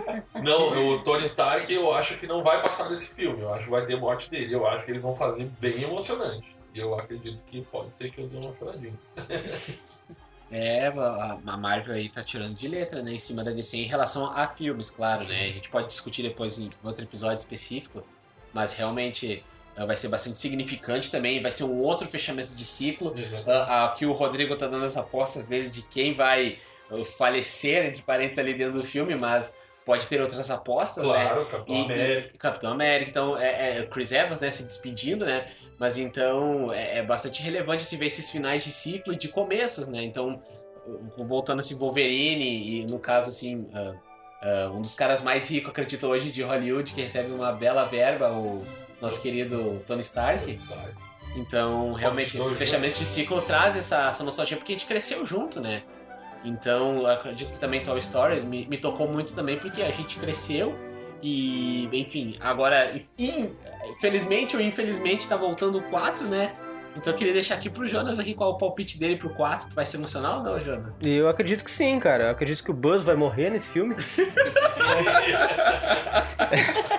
Não, 0.42 0.94
o 0.94 1.02
Tony 1.02 1.24
Stark 1.24 1.72
eu 1.72 1.92
acho 1.92 2.16
que 2.18 2.26
não 2.26 2.42
vai 2.42 2.62
passar 2.62 2.88
desse 2.88 3.12
filme. 3.12 3.42
Eu 3.42 3.52
acho 3.52 3.64
que 3.64 3.70
vai 3.70 3.84
ter 3.84 3.98
morte 3.98 4.30
dele. 4.30 4.54
Eu 4.54 4.66
acho 4.66 4.84
que 4.84 4.90
eles 4.90 5.02
vão 5.02 5.14
fazer 5.14 5.48
bem 5.60 5.82
emocionante. 5.82 6.56
E 6.74 6.78
eu 6.78 6.94
acredito 6.94 7.42
que 7.44 7.62
pode 7.62 7.92
ser 7.94 8.10
que 8.10 8.20
eu 8.20 8.28
dê 8.28 8.36
uma 8.36 8.54
choradinha. 8.56 8.94
É, 10.50 10.86
a 10.86 11.38
a 11.44 11.56
Marvel 11.56 11.94
aí 11.94 12.08
tá 12.08 12.22
tirando 12.22 12.54
de 12.54 12.68
letra, 12.68 13.02
né, 13.02 13.14
em 13.14 13.18
cima 13.18 13.42
da 13.42 13.50
DC 13.50 13.76
em 13.78 13.82
relação 13.82 14.26
a 14.30 14.46
filmes, 14.46 14.90
claro, 14.90 15.24
né? 15.24 15.40
A 15.46 15.52
gente 15.52 15.68
pode 15.68 15.88
discutir 15.88 16.22
depois 16.22 16.58
em 16.58 16.70
outro 16.84 17.02
episódio 17.02 17.38
específico, 17.38 18.04
mas 18.54 18.72
realmente 18.72 19.42
eh, 19.76 19.86
vai 19.86 19.96
ser 19.96 20.08
bastante 20.08 20.38
significante 20.38 21.10
também, 21.10 21.42
vai 21.42 21.50
ser 21.50 21.64
um 21.64 21.78
outro 21.80 22.06
fechamento 22.06 22.54
de 22.54 22.64
ciclo. 22.64 23.12
Ah, 23.46 23.86
Aqui 23.86 24.06
o 24.06 24.12
Rodrigo 24.12 24.56
tá 24.56 24.66
dando 24.68 24.84
as 24.84 24.96
apostas 24.96 25.46
dele 25.46 25.68
de 25.68 25.82
quem 25.82 26.14
vai 26.14 26.58
eh, 26.90 27.04
falecer, 27.18 27.84
entre 27.86 28.02
parênteses, 28.02 28.38
ali 28.38 28.54
dentro 28.54 28.74
do 28.80 28.84
filme, 28.84 29.16
mas 29.16 29.56
pode 29.86 30.06
ter 30.08 30.20
outras 30.20 30.50
apostas, 30.50 31.02
né? 31.06 31.12
Claro, 31.28 31.46
Capitão 31.46 31.74
E- 31.76 31.84
América. 31.84 32.30
e 32.34 32.38
Capitão 32.38 32.72
América, 32.72 33.10
então 33.10 33.38
é, 33.38 33.78
é 33.78 33.82
Chris 33.86 34.10
Evans, 34.10 34.40
né, 34.40 34.50
se 34.50 34.64
despedindo, 34.64 35.24
né? 35.24 35.46
Mas 35.78 35.96
então 35.96 36.72
é, 36.72 36.98
é 36.98 37.02
bastante 37.02 37.40
relevante 37.40 37.84
se 37.84 37.96
ver 37.96 38.06
esses 38.06 38.28
finais 38.28 38.64
de 38.64 38.72
ciclo 38.72 39.12
e 39.12 39.16
de 39.16 39.28
começos, 39.28 39.86
né? 39.86 40.02
Então, 40.02 40.42
voltando 41.16 41.60
assim, 41.60 41.76
Wolverine, 41.76 42.80
e 42.80 42.86
no 42.86 42.98
caso, 42.98 43.28
assim, 43.28 43.68
ah, 43.72 43.94
ah, 44.42 44.70
um 44.74 44.82
dos 44.82 44.94
caras 44.94 45.22
mais 45.22 45.48
ricos, 45.48 45.70
acredito 45.70 46.04
hoje, 46.06 46.30
de 46.32 46.42
Hollywood, 46.42 46.92
que 46.92 47.00
recebe 47.00 47.30
uma 47.30 47.52
bela 47.52 47.84
verba, 47.84 48.30
o 48.30 48.64
nosso 49.00 49.22
querido 49.22 49.82
Tony 49.86 50.00
Stark. 50.02 50.58
Então, 51.36 51.92
realmente, 51.92 52.36
esses 52.36 52.42
dois. 52.42 52.58
fechamentos 52.58 52.98
de 52.98 53.06
ciclo 53.06 53.40
trazem 53.42 53.80
essa, 53.80 54.08
essa 54.08 54.24
nostalgia, 54.24 54.56
porque 54.56 54.72
a 54.72 54.74
gente 54.74 54.86
cresceu 54.86 55.24
junto, 55.26 55.60
né? 55.60 55.82
Então, 56.46 56.98
eu 57.00 57.06
acredito 57.08 57.52
que 57.52 57.58
também 57.58 57.82
Toy 57.82 58.00
Stories 58.00 58.44
me, 58.44 58.66
me 58.66 58.78
tocou 58.78 59.08
muito 59.08 59.32
também, 59.34 59.58
porque 59.58 59.82
a 59.82 59.90
gente 59.90 60.16
cresceu 60.18 60.74
e, 61.22 61.88
enfim, 61.92 62.36
agora, 62.40 62.92
in- 63.18 63.50
felizmente 64.00 64.54
ou 64.56 64.62
infelizmente, 64.62 65.26
tá 65.28 65.36
voltando 65.36 65.78
o 65.78 65.82
4, 65.82 66.26
né? 66.28 66.54
Então 66.96 67.12
eu 67.12 67.16
queria 67.18 67.32
deixar 67.34 67.56
aqui 67.56 67.68
pro 67.68 67.86
Jonas 67.86 68.18
aqui 68.18 68.32
qual 68.32 68.52
é 68.52 68.54
o 68.54 68.56
palpite 68.56 68.98
dele 68.98 69.16
pro 69.16 69.28
4. 69.30 69.68
Tu 69.68 69.74
vai 69.74 69.84
ser 69.84 69.98
emocional 69.98 70.38
ou 70.38 70.44
não, 70.44 70.58
Jonas? 70.58 70.94
Eu 71.04 71.28
acredito 71.28 71.62
que 71.62 71.70
sim, 71.70 71.98
cara. 71.98 72.24
Eu 72.24 72.30
acredito 72.30 72.64
que 72.64 72.70
o 72.70 72.74
Buzz 72.74 73.02
vai 73.02 73.14
morrer 73.16 73.50
nesse 73.50 73.68
filme. 73.68 73.94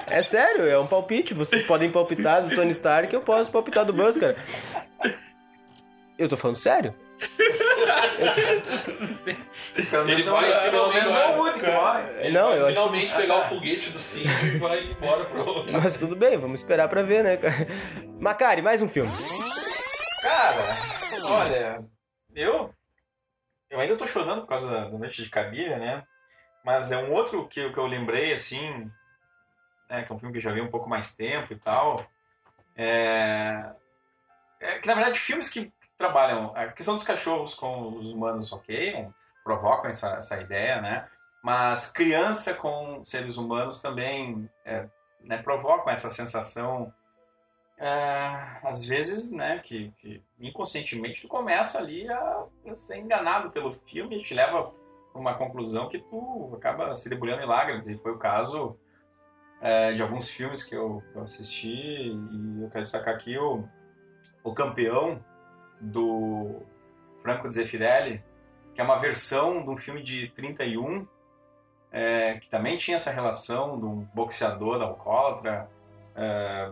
É 0.08 0.24
sério, 0.24 0.68
é 0.68 0.78
um 0.80 0.88
palpite. 0.88 1.34
Vocês 1.34 1.66
podem 1.66 1.92
palpitar 1.92 2.44
do 2.48 2.56
Tony 2.56 2.72
Stark, 2.72 3.14
eu 3.14 3.22
posso 3.22 3.52
palpitar 3.52 3.86
do 3.86 3.94
Buzz, 3.94 4.18
cara. 4.18 4.36
Eu 6.18 6.28
tô 6.28 6.36
falando 6.38 6.58
sério? 6.58 6.94
Pelo 9.90 10.06
menos, 10.06 10.22
Ele 10.22 10.30
vai 10.32 10.70
pelo 10.70 10.94
menos 10.94 11.14
é 11.14 11.18
o 11.18 11.30
finalmente- 11.34 11.60
único, 11.60 11.66
vai. 11.82 12.20
Ele 12.26 12.32
Não, 12.34 12.48
vai 12.50 12.58
eu 12.58 12.62
acho- 12.62 12.68
finalmente 12.68 13.16
pegar 13.16 13.34
Ah, 13.34 13.38
o 13.38 13.42
tá. 13.42 13.48
foguete 13.50 13.90
do 13.92 14.00
sítio 14.00 14.48
e 14.56 14.58
vai 14.58 14.84
embora 14.84 15.26
pro. 15.26 15.72
Mas 15.72 15.98
tudo 15.98 16.16
bem, 16.16 16.38
vamos 16.38 16.62
esperar 16.62 16.88
pra 16.90 17.02
ver, 17.04 17.24
né, 17.24 17.38
cara? 17.38 17.68
Macari, 18.20 18.62
mais 18.62 18.82
um 18.82 18.88
filme. 18.90 19.12
Cara, 20.22 20.56
olha, 21.40 21.86
eu 22.36 22.74
eu 23.70 23.80
ainda 23.80 23.98
tô 23.98 24.06
chorando 24.08 24.42
por 24.42 24.48
causa 24.48 24.70
da 24.70 24.90
Noite 24.90 25.24
de 25.24 25.30
Cabiria, 25.30 25.78
né? 25.78 26.04
Mas 26.64 26.92
é 26.92 26.98
um 26.98 27.12
outro 27.14 27.48
que, 27.48 27.70
que 27.70 27.78
eu 27.78 27.86
lembrei, 27.86 28.34
assim, 28.34 28.90
né, 29.90 30.04
que 30.04 30.12
é 30.12 30.16
um 30.16 30.20
filme 30.20 30.32
que 30.34 30.38
eu 30.38 30.42
já 30.42 30.52
vi 30.52 30.62
um 30.62 30.70
pouco 30.70 30.90
mais 30.90 31.16
tempo 31.16 31.52
e 31.54 31.56
tal. 31.58 32.06
É, 32.76 33.64
é 34.60 34.80
que, 34.80 34.88
na 34.88 34.94
verdade, 34.96 35.20
filmes 35.20 35.50
que 35.50 35.72
trabalham 35.98 36.52
a 36.56 36.68
questão 36.68 36.96
dos 36.96 37.04
cachorros 37.04 37.54
com 37.54 37.96
os 37.96 38.12
humanos, 38.12 38.52
ok, 38.54 39.08
provocam 39.44 39.90
essa, 39.90 40.16
essa 40.16 40.40
ideia, 40.40 40.82
né? 40.82 41.08
Mas 41.44 41.92
criança 41.92 42.54
com 42.54 43.04
seres 43.04 43.38
humanos 43.38 43.82
também 43.82 44.50
é, 44.66 44.86
né, 45.22 45.38
provocam 45.38 45.92
essa 45.92 46.10
sensação 46.10 46.94
é, 47.78 48.60
às 48.64 48.84
vezes, 48.84 49.32
né, 49.32 49.60
que, 49.60 49.94
que 50.00 50.22
inconscientemente 50.40 51.22
tu 51.22 51.28
começa 51.28 51.78
ali 51.78 52.10
a, 52.10 52.46
a 52.68 52.76
ser 52.76 52.98
enganado 52.98 53.52
pelo 53.52 53.72
filme, 53.72 54.22
te 54.22 54.34
leva 54.34 54.72
pra 55.12 55.22
uma 55.22 55.36
conclusão 55.36 55.88
que 55.88 56.00
tu 56.00 56.52
acaba 56.56 56.96
se 56.96 57.08
debulhando 57.08 57.44
em 57.44 57.48
lágrimas. 57.48 57.88
E 57.88 57.98
foi 57.98 58.12
o 58.12 58.18
caso 58.18 58.76
é, 59.62 59.94
de 59.94 60.02
alguns 60.02 60.30
filmes 60.30 60.64
que 60.64 60.76
eu, 60.76 61.04
que 61.12 61.18
eu 61.18 61.24
assisti. 61.24 62.12
E 62.12 62.62
eu 62.64 62.70
quero 62.70 62.84
destacar 62.84 63.14
aqui 63.14 63.38
o, 63.38 63.64
o 64.44 64.54
Campeão, 64.54 65.24
do 65.80 66.62
Franco 67.22 67.52
Zeffirelli, 67.52 68.24
que 68.74 68.82
é 68.82 68.84
uma 68.84 68.98
versão 68.98 69.64
de 69.64 69.70
um 69.70 69.78
filme 69.78 70.04
de 70.04 70.30
31, 70.30 71.08
é, 71.92 72.36
que 72.36 72.50
também 72.50 72.78
tinha 72.78 72.98
essa 72.98 73.12
relação 73.12 73.80
de 73.80 73.86
um 73.86 74.08
boxeador 74.14 74.82
alcoólatra 74.82 75.70
é, 76.16 76.72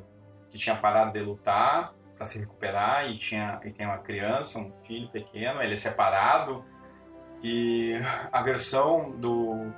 que 0.52 0.58
tinha 0.58 0.76
parado 0.76 1.14
de 1.14 1.20
lutar 1.20 1.94
para 2.16 2.26
se 2.26 2.40
recuperar 2.40 3.10
e 3.10 3.18
tinha 3.18 3.60
e 3.64 3.72
tem 3.72 3.86
uma 3.86 3.98
criança, 3.98 4.60
um 4.60 4.72
filho 4.86 5.10
pequeno, 5.10 5.62
ele 5.62 5.74
é 5.74 5.76
separado. 5.76 6.64
E 7.44 8.00
a 8.32 8.42
versão 8.42 9.12
do, 9.12 9.72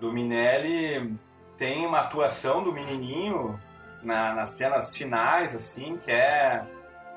do 0.00 0.12
Minelli 0.12 1.16
tem 1.56 1.86
uma 1.86 2.00
atuação 2.00 2.64
do 2.64 2.72
menininho 2.72 3.60
na, 4.02 4.34
nas 4.34 4.50
cenas 4.50 4.96
finais 4.96 5.54
assim 5.54 5.96
que 5.98 6.10
é, 6.10 6.64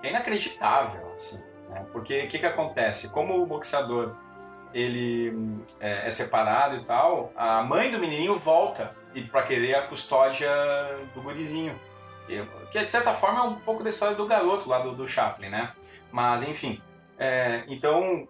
é 0.03 0.09
inacreditável 0.09 1.11
assim, 1.13 1.41
né? 1.75 1.85
porque 1.91 2.23
o 2.23 2.27
que 2.27 2.39
que 2.39 2.45
acontece? 2.45 3.09
Como 3.09 3.41
o 3.41 3.45
boxeador 3.45 4.15
ele 4.73 5.33
é, 5.79 6.07
é 6.07 6.09
separado 6.09 6.75
e 6.75 6.83
tal, 6.83 7.31
a 7.35 7.63
mãe 7.63 7.91
do 7.91 7.99
menininho 7.99 8.37
volta 8.37 8.95
e 9.13 9.21
para 9.21 9.43
querer 9.43 9.75
a 9.75 9.87
custódia 9.87 10.49
do 11.13 11.21
gurizinho. 11.21 11.79
Que 12.71 12.83
de 12.83 12.91
certa 12.91 13.13
forma 13.13 13.39
é 13.39 13.43
um 13.43 13.55
pouco 13.55 13.83
da 13.83 13.89
história 13.89 14.15
do 14.15 14.25
garoto 14.25 14.67
lá 14.67 14.79
do, 14.79 14.93
do 14.93 15.07
Chaplin, 15.07 15.49
né? 15.49 15.73
Mas 16.11 16.47
enfim, 16.47 16.81
é, 17.17 17.63
então 17.67 18.27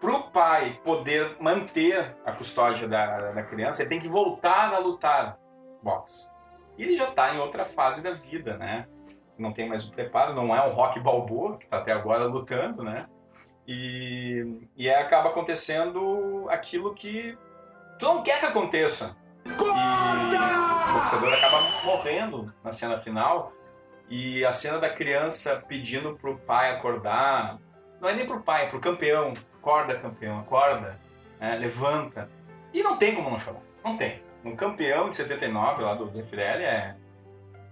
para 0.00 0.12
o 0.12 0.22
pai 0.30 0.80
poder 0.84 1.36
manter 1.40 2.14
a 2.24 2.32
custódia 2.32 2.86
da, 2.86 3.32
da 3.32 3.42
criança, 3.42 3.82
ele 3.82 3.90
tem 3.90 4.00
que 4.00 4.08
voltar 4.08 4.72
a 4.72 4.78
lutar 4.78 5.38
boxe. 5.82 6.30
E 6.76 6.82
ele 6.82 6.96
já 6.96 7.08
está 7.08 7.34
em 7.34 7.38
outra 7.38 7.64
fase 7.64 8.02
da 8.02 8.12
vida, 8.12 8.56
né? 8.56 8.86
Não 9.38 9.52
tem 9.52 9.68
mais 9.68 9.84
o 9.84 9.90
preparo, 9.90 10.34
não 10.34 10.54
é 10.54 10.64
um 10.66 10.70
rock 10.70 11.00
balboa, 11.00 11.56
que 11.56 11.64
está 11.64 11.78
até 11.78 11.92
agora 11.92 12.24
lutando, 12.24 12.82
né? 12.82 13.06
E, 13.66 14.68
e 14.76 14.90
acaba 14.90 15.30
acontecendo 15.30 16.46
aquilo 16.50 16.94
que 16.94 17.36
tu 17.98 18.06
não 18.06 18.22
quer 18.22 18.38
que 18.40 18.46
aconteça. 18.46 19.16
E 19.44 19.50
o 19.50 20.94
boxeador 20.94 21.32
acaba 21.32 21.60
morrendo 21.84 22.44
na 22.62 22.70
cena 22.70 22.98
final. 22.98 23.52
E 24.08 24.44
a 24.44 24.52
cena 24.52 24.78
da 24.78 24.90
criança 24.90 25.64
pedindo 25.66 26.14
pro 26.14 26.36
pai 26.38 26.70
acordar, 26.70 27.58
não 28.00 28.08
é 28.08 28.14
nem 28.14 28.26
pro 28.26 28.42
pai, 28.42 28.64
é 28.64 28.66
pro 28.68 28.78
campeão. 28.78 29.32
Acorda, 29.58 29.98
campeão, 29.98 30.38
acorda, 30.38 31.00
né, 31.40 31.56
levanta. 31.56 32.28
E 32.72 32.82
não 32.82 32.98
tem 32.98 33.14
como 33.14 33.30
não 33.30 33.38
chorar, 33.38 33.62
não 33.82 33.96
tem. 33.96 34.22
Um 34.44 34.54
campeão 34.54 35.08
de 35.08 35.16
79 35.16 35.82
lá 35.82 35.94
do 35.94 36.12
Zeffirelli, 36.12 36.64
é, 36.64 36.96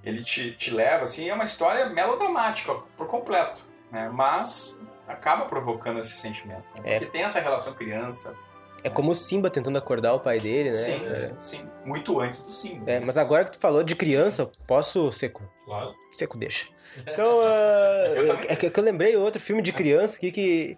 ele 0.04 0.22
te, 0.22 0.52
te 0.52 0.70
leva, 0.72 1.04
assim, 1.04 1.28
é 1.28 1.34
uma 1.34 1.44
história 1.44 1.86
melodramática 1.86 2.74
por 2.96 3.06
completo, 3.06 3.62
né? 3.90 4.10
Mas 4.12 4.80
acaba 5.06 5.44
provocando 5.44 5.98
esse 6.00 6.12
sentimento. 6.12 6.64
Né? 6.76 6.82
É. 6.84 6.98
Porque 6.98 7.12
tem 7.12 7.22
essa 7.22 7.40
relação 7.40 7.74
criança. 7.74 8.36
É 8.84 8.90
como 8.90 9.12
o 9.12 9.14
Simba 9.14 9.48
tentando 9.48 9.78
acordar 9.78 10.12
o 10.12 10.18
pai 10.20 10.38
dele, 10.38 10.70
né? 10.70 10.76
Sim, 10.76 11.06
É. 11.06 11.32
sim. 11.38 11.68
Muito 11.84 12.18
antes 12.18 12.42
do 12.42 12.50
Simba. 12.50 12.90
É, 12.90 12.98
mas 12.98 13.16
agora 13.16 13.44
que 13.44 13.52
tu 13.52 13.58
falou 13.58 13.84
de 13.84 13.94
criança, 13.94 14.50
posso, 14.66 15.12
Seco? 15.12 15.42
Claro. 15.64 15.94
Seco 16.12 16.36
deixa. 16.36 16.66
Então, 17.06 17.42
Eu 17.42 18.26
também. 18.26 18.46
é 18.50 18.56
que 18.56 18.68
que 18.68 18.78
eu 18.80 18.84
lembrei 18.84 19.16
outro 19.16 19.40
filme 19.40 19.62
de 19.62 19.72
criança 19.72 20.16
aqui 20.16 20.30
que 20.30 20.76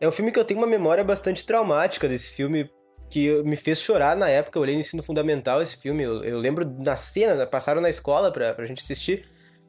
é 0.00 0.06
um 0.06 0.12
filme 0.12 0.30
que 0.30 0.38
eu 0.38 0.44
tenho 0.44 0.60
uma 0.60 0.66
memória 0.66 1.02
bastante 1.02 1.46
traumática 1.46 2.06
desse 2.08 2.34
filme 2.34 2.70
que 3.10 3.42
me 3.42 3.56
fez 3.56 3.78
chorar 3.80 4.16
na 4.16 4.28
época. 4.28 4.58
Eu 4.58 4.62
olhei 4.62 4.74
no 4.74 4.80
ensino 4.80 5.02
fundamental 5.02 5.62
esse 5.62 5.76
filme. 5.76 6.02
Eu, 6.02 6.24
eu 6.24 6.38
lembro 6.38 6.64
da 6.64 6.96
cena, 6.96 7.46
passaram 7.46 7.80
na 7.80 7.90
escola 7.90 8.32
pra, 8.32 8.54
pra 8.54 8.66
gente 8.66 8.82
assistir. 8.82 9.26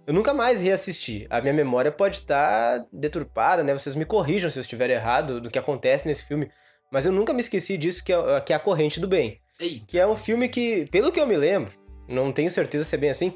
Eu 0.08 0.14
nunca 0.14 0.34
mais 0.34 0.62
reassisti. 0.62 1.26
A 1.30 1.42
minha 1.42 1.54
memória 1.54 1.92
pode 1.92 2.18
estar 2.18 2.86
deturpada, 2.92 3.64
né? 3.64 3.74
Vocês 3.74 3.96
me 3.96 4.06
corrijam 4.06 4.52
se 4.52 4.60
eu 4.60 4.62
estiver 4.62 4.90
errado 4.90 5.42
do 5.42 5.50
que 5.50 5.58
acontece 5.58 6.08
nesse 6.08 6.26
filme. 6.28 6.50
Mas 6.92 7.06
eu 7.06 7.12
nunca 7.12 7.34
me 7.34 7.42
esqueci 7.42 7.78
disso, 7.78 8.04
que 8.04 8.14
é, 8.14 8.42
que 8.42 8.54
é 8.54 8.56
A 8.56 8.60
Corrente 8.60 9.00
do 9.00 9.08
Bem. 9.08 9.42
Ei, 9.60 9.82
Que 9.88 9.98
é 9.98 10.06
um 10.06 10.16
filme 10.16 10.50
que, 10.50 10.86
pelo 10.92 11.12
que 11.12 11.20
eu 11.20 11.26
me 11.26 11.38
lembro, 11.38 11.72
não 12.08 12.32
tenho 12.32 12.52
certeza 12.52 12.84
se 12.84 12.96
é 12.96 12.98
bem 12.98 13.10
assim, 13.10 13.34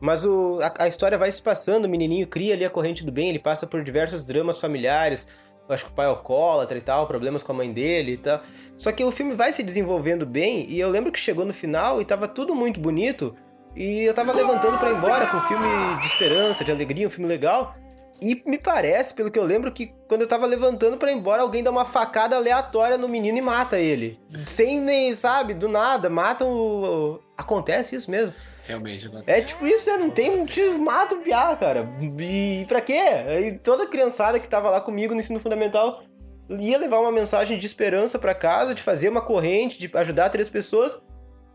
mas 0.00 0.24
o, 0.24 0.58
a, 0.60 0.84
a 0.84 0.88
história 0.88 1.16
vai 1.16 1.32
se 1.32 1.40
passando, 1.40 1.86
o 1.86 1.88
menininho 1.88 2.26
cria 2.26 2.54
ali 2.54 2.64
a 2.64 2.70
corrente 2.70 3.04
do 3.04 3.12
bem, 3.12 3.28
ele 3.30 3.38
passa 3.38 3.66
por 3.66 3.82
diversos 3.82 4.22
dramas 4.22 4.60
familiares, 4.60 5.26
acho 5.72 5.84
que 5.86 5.90
o 5.90 5.94
pai 5.94 6.06
é 6.06 6.08
alcoólatra 6.08 6.76
e 6.76 6.80
tal, 6.80 7.06
problemas 7.06 7.42
com 7.42 7.52
a 7.52 7.54
mãe 7.54 7.72
dele 7.72 8.12
e 8.12 8.16
tal. 8.16 8.40
Só 8.76 8.90
que 8.90 9.04
o 9.04 9.12
filme 9.12 9.34
vai 9.34 9.52
se 9.52 9.62
desenvolvendo 9.62 10.26
bem, 10.26 10.66
e 10.68 10.80
eu 10.80 10.88
lembro 10.88 11.12
que 11.12 11.18
chegou 11.18 11.44
no 11.44 11.52
final 11.52 12.00
e 12.00 12.04
tava 12.04 12.26
tudo 12.26 12.54
muito 12.54 12.80
bonito, 12.80 13.36
e 13.76 14.02
eu 14.02 14.14
tava 14.14 14.32
levantando 14.32 14.78
pra 14.78 14.90
ir 14.90 14.96
embora 14.96 15.26
com 15.28 15.36
um 15.38 15.42
filme 15.42 15.66
de 16.00 16.06
esperança, 16.06 16.64
de 16.64 16.70
alegria, 16.70 17.06
um 17.06 17.10
filme 17.10 17.28
legal. 17.28 17.74
E 18.20 18.40
me 18.46 18.56
parece, 18.56 19.12
pelo 19.14 19.32
que 19.32 19.38
eu 19.38 19.42
lembro, 19.42 19.72
que 19.72 19.92
quando 20.06 20.20
eu 20.20 20.28
tava 20.28 20.46
levantando 20.46 20.96
pra 20.96 21.10
ir 21.10 21.16
embora, 21.16 21.42
alguém 21.42 21.62
dá 21.62 21.70
uma 21.72 21.84
facada 21.84 22.36
aleatória 22.36 22.96
no 22.96 23.08
menino 23.08 23.36
e 23.36 23.42
mata 23.42 23.78
ele. 23.78 24.20
Sem 24.46 24.80
nem, 24.80 25.12
sabe, 25.14 25.54
do 25.54 25.68
nada, 25.68 26.08
matam 26.08 26.48
o. 26.48 27.20
Acontece 27.36 27.96
isso 27.96 28.08
mesmo. 28.08 28.32
Realmente. 28.66 29.06
agora- 29.06 29.24
É 29.26 29.40
tipo 29.40 29.66
isso, 29.66 29.88
né? 29.90 29.96
Não 29.98 30.10
tem. 30.10 30.44
te- 30.46 30.70
Mata 30.70 31.14
o 31.14 31.18
piá, 31.18 31.54
cara. 31.56 31.88
E 32.00 32.64
pra 32.68 32.80
quê? 32.80 32.92
Aí 32.92 33.58
toda 33.58 33.86
criançada 33.86 34.38
que 34.40 34.48
tava 34.48 34.70
lá 34.70 34.80
comigo 34.80 35.14
no 35.14 35.20
ensino 35.20 35.40
fundamental 35.40 36.02
ia 36.50 36.76
levar 36.78 36.98
uma 37.00 37.12
mensagem 37.12 37.58
de 37.58 37.66
esperança 37.66 38.18
pra 38.18 38.34
casa, 38.34 38.74
de 38.74 38.82
fazer 38.82 39.08
uma 39.08 39.20
corrente, 39.22 39.78
de 39.78 39.90
ajudar 39.96 40.28
três 40.30 40.48
pessoas. 40.50 41.00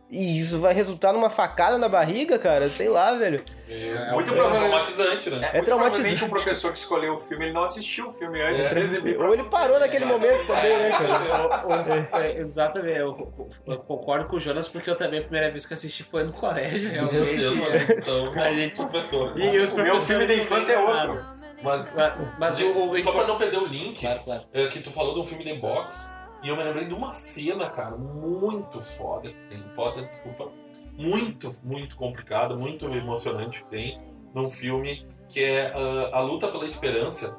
E 0.10 0.38
isso 0.38 0.60
vai 0.62 0.74
resultar 0.74 1.12
numa 1.12 1.30
facada 1.30 1.78
na 1.78 1.90
barriga, 1.90 2.40
cara? 2.40 2.70
Sei 2.70 2.88
lá, 2.88 3.14
velho. 3.14 3.44
É, 3.68 4.12
Muito 4.14 4.32
é 4.32 4.36
provavelmente- 4.36 4.70
traumatizante, 4.70 5.30
né? 5.30 5.36
É, 5.36 5.52
muito 5.52 5.66
traumatizante. 5.66 5.66
provavelmente 5.66 6.24
o 6.24 6.30
professor 6.30 6.72
que 6.72 6.78
escreveu 6.78 7.14
o 7.14 7.18
filme, 7.18 7.44
ele 7.46 7.54
não 7.54 7.64
assistiu 7.64 8.08
o 8.08 8.12
filme 8.14 8.42
antes 8.42 8.64
É. 8.64 8.74
de 8.74 8.80
exibir 8.80 9.22
Ou 9.22 9.34
ele 9.34 9.44
parou 9.44 9.78
naquele 9.78 10.06
momento 10.06 10.48
também, 10.48 10.78
né, 10.78 10.92
cara? 10.92 12.10
É, 12.26 12.40
exatamente, 12.40 13.00
eu, 13.00 13.34
eu 13.68 13.78
concordo 13.80 14.30
com 14.30 14.38
o 14.38 14.40
Jonas 14.40 14.70
porque 14.70 14.90
eu 14.90 14.96
também 14.96 15.20
a 15.20 15.24
primeira 15.24 15.52
vez 15.52 15.66
que 15.66 15.74
assisti 15.74 16.04
foi 16.04 16.24
no 16.24 16.32
colégio, 16.32 16.90
Meu 16.90 17.08
realmente. 17.10 17.36
Deus, 17.42 17.90
então, 17.90 18.32
A 18.42 18.54
gente- 18.54 18.78
professor. 18.78 19.38
E 19.38 19.60
os 19.60 19.74
O 19.74 19.78
meu 19.78 20.00
filme 20.00 20.26
da 20.26 20.34
infância 20.36 20.74
é 20.74 20.80
outro. 20.80 20.94
nada. 21.16 21.38
Mas, 21.62 21.96
Mas, 21.96 22.14
mas 22.40 22.60
o, 22.62 22.92
o 22.92 22.98
só 23.02 23.12
pra 23.12 23.26
não 23.28 23.38
perder 23.38 23.58
o 23.58 23.66
link, 23.66 24.00
Claro, 24.00 24.22
claro. 24.24 24.44
é, 24.54 24.68
que 24.68 24.80
tu 24.80 24.92
falou 24.92 25.16
do 25.16 25.24
filme 25.26 25.44
The 25.44 25.56
Box, 25.56 26.14
e 26.44 26.50
eu 26.50 26.56
me 26.56 26.64
lembrei 26.64 26.86
de 26.86 26.94
uma 26.94 27.12
cena, 27.14 27.70
cara, 27.70 27.96
muito 27.96 28.82
foda, 28.82 29.32
tem, 29.50 29.60
foda, 29.76 30.04
desculpa, 30.04 30.50
muito, 30.98 31.54
muito 31.64 31.96
complicada, 31.96 32.56
muito 32.56 32.86
emocionante 32.86 33.64
que 33.64 33.70
tem 33.70 34.00
num 34.34 34.50
filme 34.50 35.06
que 35.30 35.44
é 35.44 35.72
ah, 35.74 36.18
A 36.18 36.22
Luta 36.22 36.48
pela 36.48 36.66
Esperança, 36.66 37.38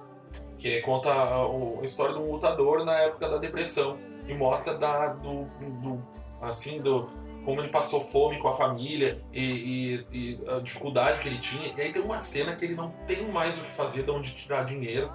que 0.59 0.81
conta 0.83 1.11
a, 1.13 1.47
o- 1.47 1.79
a 1.81 1.85
história 1.85 2.15
de 2.15 2.21
um 2.21 2.31
lutador 2.33 2.85
na 2.85 2.95
época 2.99 3.29
da 3.29 3.39
depressão 3.39 3.97
e 4.27 4.35
mostra 4.35 4.75
da, 4.77 5.09
do, 5.09 5.45
do- 5.83 6.03
assim, 6.41 6.81
do 6.81 7.09
como 7.45 7.61
ele 7.63 7.69
passou 7.69 8.01
fome 8.01 8.39
com 8.39 8.49
a 8.49 8.53
família 8.53 9.23
e, 9.33 10.05
e- 10.13 10.39
e 10.45 10.51
a 10.51 10.59
dificuldade 10.59 11.21
que 11.21 11.29
ele 11.29 11.39
tinha. 11.39 11.73
E 11.75 11.81
aí 11.81 11.93
tem 11.93 12.03
uma 12.03 12.21
cena 12.21 12.55
que 12.55 12.65
ele 12.65 12.75
não 12.75 12.91
tem 13.07 13.27
mais 13.31 13.59
o 13.59 13.63
que 13.63 13.71
fazer, 13.71 14.03
de 14.03 14.11
onde 14.11 14.33
tirar 14.35 14.65
dinheiro. 14.65 15.11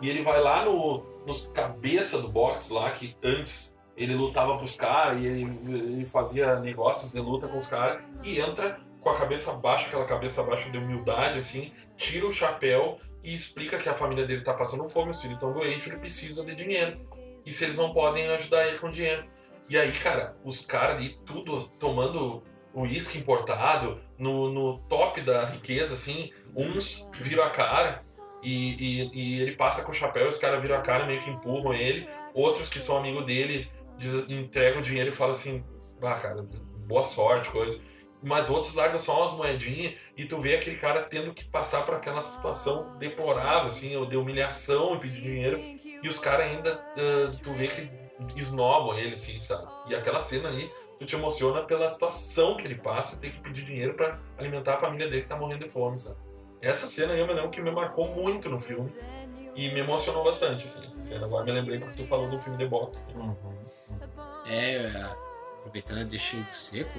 E 0.00 0.08
ele 0.08 0.22
vai 0.22 0.40
lá 0.40 0.64
no, 0.64 1.02
nos 1.26 1.46
cabeça 1.48 2.20
do 2.20 2.28
boxe 2.28 2.72
lá, 2.72 2.90
que 2.92 3.16
antes 3.22 3.78
ele 3.96 4.14
lutava 4.14 4.56
pros 4.58 4.76
caras 4.76 5.22
e 5.22 5.26
ele, 5.26 5.42
ele 5.66 6.06
fazia 6.06 6.58
negócios 6.58 7.12
de 7.12 7.20
luta 7.20 7.46
com 7.46 7.58
os 7.58 7.66
caras, 7.66 8.02
e 8.22 8.40
entra 8.40 8.80
com 9.00 9.10
a 9.10 9.18
cabeça 9.18 9.52
baixa, 9.52 9.86
aquela 9.86 10.06
cabeça 10.06 10.42
baixa 10.42 10.70
de 10.70 10.78
humildade, 10.78 11.38
assim, 11.38 11.72
tira 11.96 12.26
o 12.26 12.32
chapéu 12.32 12.98
e 13.22 13.34
explica 13.34 13.78
que 13.78 13.88
a 13.88 13.94
família 13.94 14.26
dele 14.26 14.42
tá 14.42 14.54
passando 14.54 14.88
fome, 14.88 15.10
os 15.10 15.20
filhos 15.20 15.36
estão 15.36 15.52
doentes, 15.52 15.86
ele 15.86 15.98
precisa 15.98 16.44
de 16.44 16.54
dinheiro. 16.54 16.98
E 17.44 17.52
se 17.52 17.64
eles 17.64 17.76
não 17.76 17.92
podem 17.92 18.26
ajudar 18.28 18.66
ele 18.66 18.78
com 18.78 18.88
dinheiro. 18.88 19.24
E 19.68 19.78
aí, 19.78 19.92
cara, 19.92 20.36
os 20.42 20.64
caras 20.64 20.96
ali 20.96 21.18
tudo 21.24 21.68
tomando 21.78 22.42
uísque 22.74 23.18
importado, 23.18 24.00
no, 24.18 24.50
no 24.50 24.78
top 24.88 25.20
da 25.20 25.46
riqueza, 25.46 25.94
assim, 25.94 26.32
uns 26.54 27.08
viram 27.20 27.44
a 27.44 27.50
cara 27.50 27.94
e, 28.44 28.76
e, 28.78 29.10
e 29.12 29.40
ele 29.42 29.52
passa 29.56 29.82
com 29.82 29.90
o 29.90 29.94
chapéu, 29.94 30.28
os 30.28 30.38
caras 30.38 30.60
viram 30.60 30.76
a 30.76 30.80
cara, 30.80 31.06
meio 31.06 31.20
que 31.20 31.30
empurram 31.30 31.72
ele, 31.74 32.08
outros 32.32 32.68
que 32.68 32.80
são 32.80 32.96
amigos 32.96 33.24
dele 33.24 33.68
diz- 33.98 34.28
entregam 34.28 34.80
o 34.80 34.82
dinheiro 34.82 35.10
e 35.10 35.12
falam 35.12 35.32
assim, 35.32 35.64
ah, 36.02 36.14
cara, 36.16 36.46
boa 36.86 37.02
sorte, 37.02 37.50
coisa. 37.50 37.80
Mas 38.22 38.48
outros 38.48 38.74
largam 38.74 38.98
só 38.98 39.20
umas 39.20 39.32
moedinhas 39.32 39.94
e 40.16 40.24
tu 40.24 40.40
vê 40.40 40.56
aquele 40.56 40.76
cara 40.76 41.02
tendo 41.02 41.34
que 41.34 41.44
passar 41.44 41.84
por 41.84 41.94
aquela 41.94 42.22
situação 42.22 42.96
deplorável, 42.98 43.66
assim, 43.66 43.90
de 44.06 44.16
humilhação 44.16 44.94
e 44.94 45.00
pedir 45.00 45.20
dinheiro. 45.20 45.58
E 46.02 46.08
os 46.08 46.18
caras 46.18 46.46
ainda, 46.46 46.82
ah, 46.96 47.32
tu 47.42 47.52
vê 47.52 47.68
que 47.68 47.88
esnobam 48.36 48.98
ele, 48.98 49.14
assim, 49.14 49.40
sabe? 49.40 49.66
E 49.88 49.94
aquela 49.94 50.20
cena 50.20 50.48
ali, 50.48 50.70
tu 50.98 51.04
te 51.04 51.14
emociona 51.16 51.62
pela 51.62 51.88
situação 51.88 52.56
que 52.56 52.66
ele 52.66 52.76
passa, 52.76 53.20
ter 53.20 53.32
que 53.32 53.40
pedir 53.40 53.64
dinheiro 53.64 53.94
pra 53.94 54.18
alimentar 54.38 54.74
a 54.74 54.78
família 54.78 55.08
dele 55.08 55.22
que 55.22 55.28
tá 55.28 55.36
morrendo 55.36 55.64
de 55.64 55.70
fome, 55.70 55.98
sabe? 55.98 56.16
Essa 56.64 56.88
cena 56.88 57.12
aí 57.12 57.20
eu 57.20 57.26
me 57.26 57.34
lembro 57.34 57.50
que 57.50 57.60
me 57.60 57.70
marcou 57.70 58.08
muito 58.14 58.48
no 58.48 58.58
filme 58.58 58.92
e 59.54 59.72
me 59.72 59.80
emocionou 59.80 60.24
bastante, 60.24 60.66
assim, 60.66 60.86
essa 60.86 61.02
cena. 61.02 61.26
Agora 61.26 61.44
me 61.44 61.52
lembrei 61.52 61.78
porque 61.78 62.02
tu 62.02 62.08
falou 62.08 62.28
do 62.28 62.38
filme 62.38 62.58
The 62.58 62.66
Box. 62.66 63.06
né? 63.14 63.36
É, 64.46 64.86
aproveitando 65.58 66.00
a 66.00 66.04
deixa 66.04 66.36
do 66.36 66.52
seco. 66.52 66.98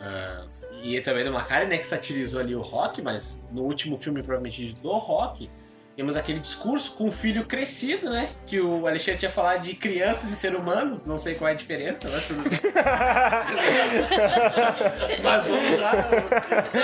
ah, 0.00 0.46
e 0.82 1.00
também 1.00 1.24
do 1.24 1.32
Macari, 1.32 1.66
né, 1.66 1.78
que 1.78 1.86
satirizou 1.86 2.40
ali 2.40 2.54
o 2.56 2.60
rock, 2.60 3.00
mas 3.02 3.40
no 3.50 3.62
último 3.62 3.96
filme, 3.98 4.22
provavelmente, 4.22 4.72
do 4.82 4.92
rock, 4.92 5.48
temos 5.96 6.16
aquele 6.16 6.38
discurso 6.40 6.94
com 6.96 7.08
o 7.08 7.12
filho 7.12 7.44
crescido, 7.44 8.08
né? 8.08 8.30
Que 8.46 8.60
o 8.60 8.86
Alexandre 8.86 9.18
tinha 9.20 9.30
falado 9.30 9.62
de 9.62 9.74
crianças 9.74 10.30
e 10.30 10.36
seres 10.36 10.58
humanos, 10.58 11.04
não 11.04 11.18
sei 11.18 11.34
qual 11.34 11.48
é 11.48 11.52
a 11.52 11.56
diferença, 11.56 12.08
mas 12.10 12.26
tudo 12.28 12.48
bem. 12.48 12.58
mas 15.22 15.46
vamos 15.46 15.78
lá. 15.78 15.92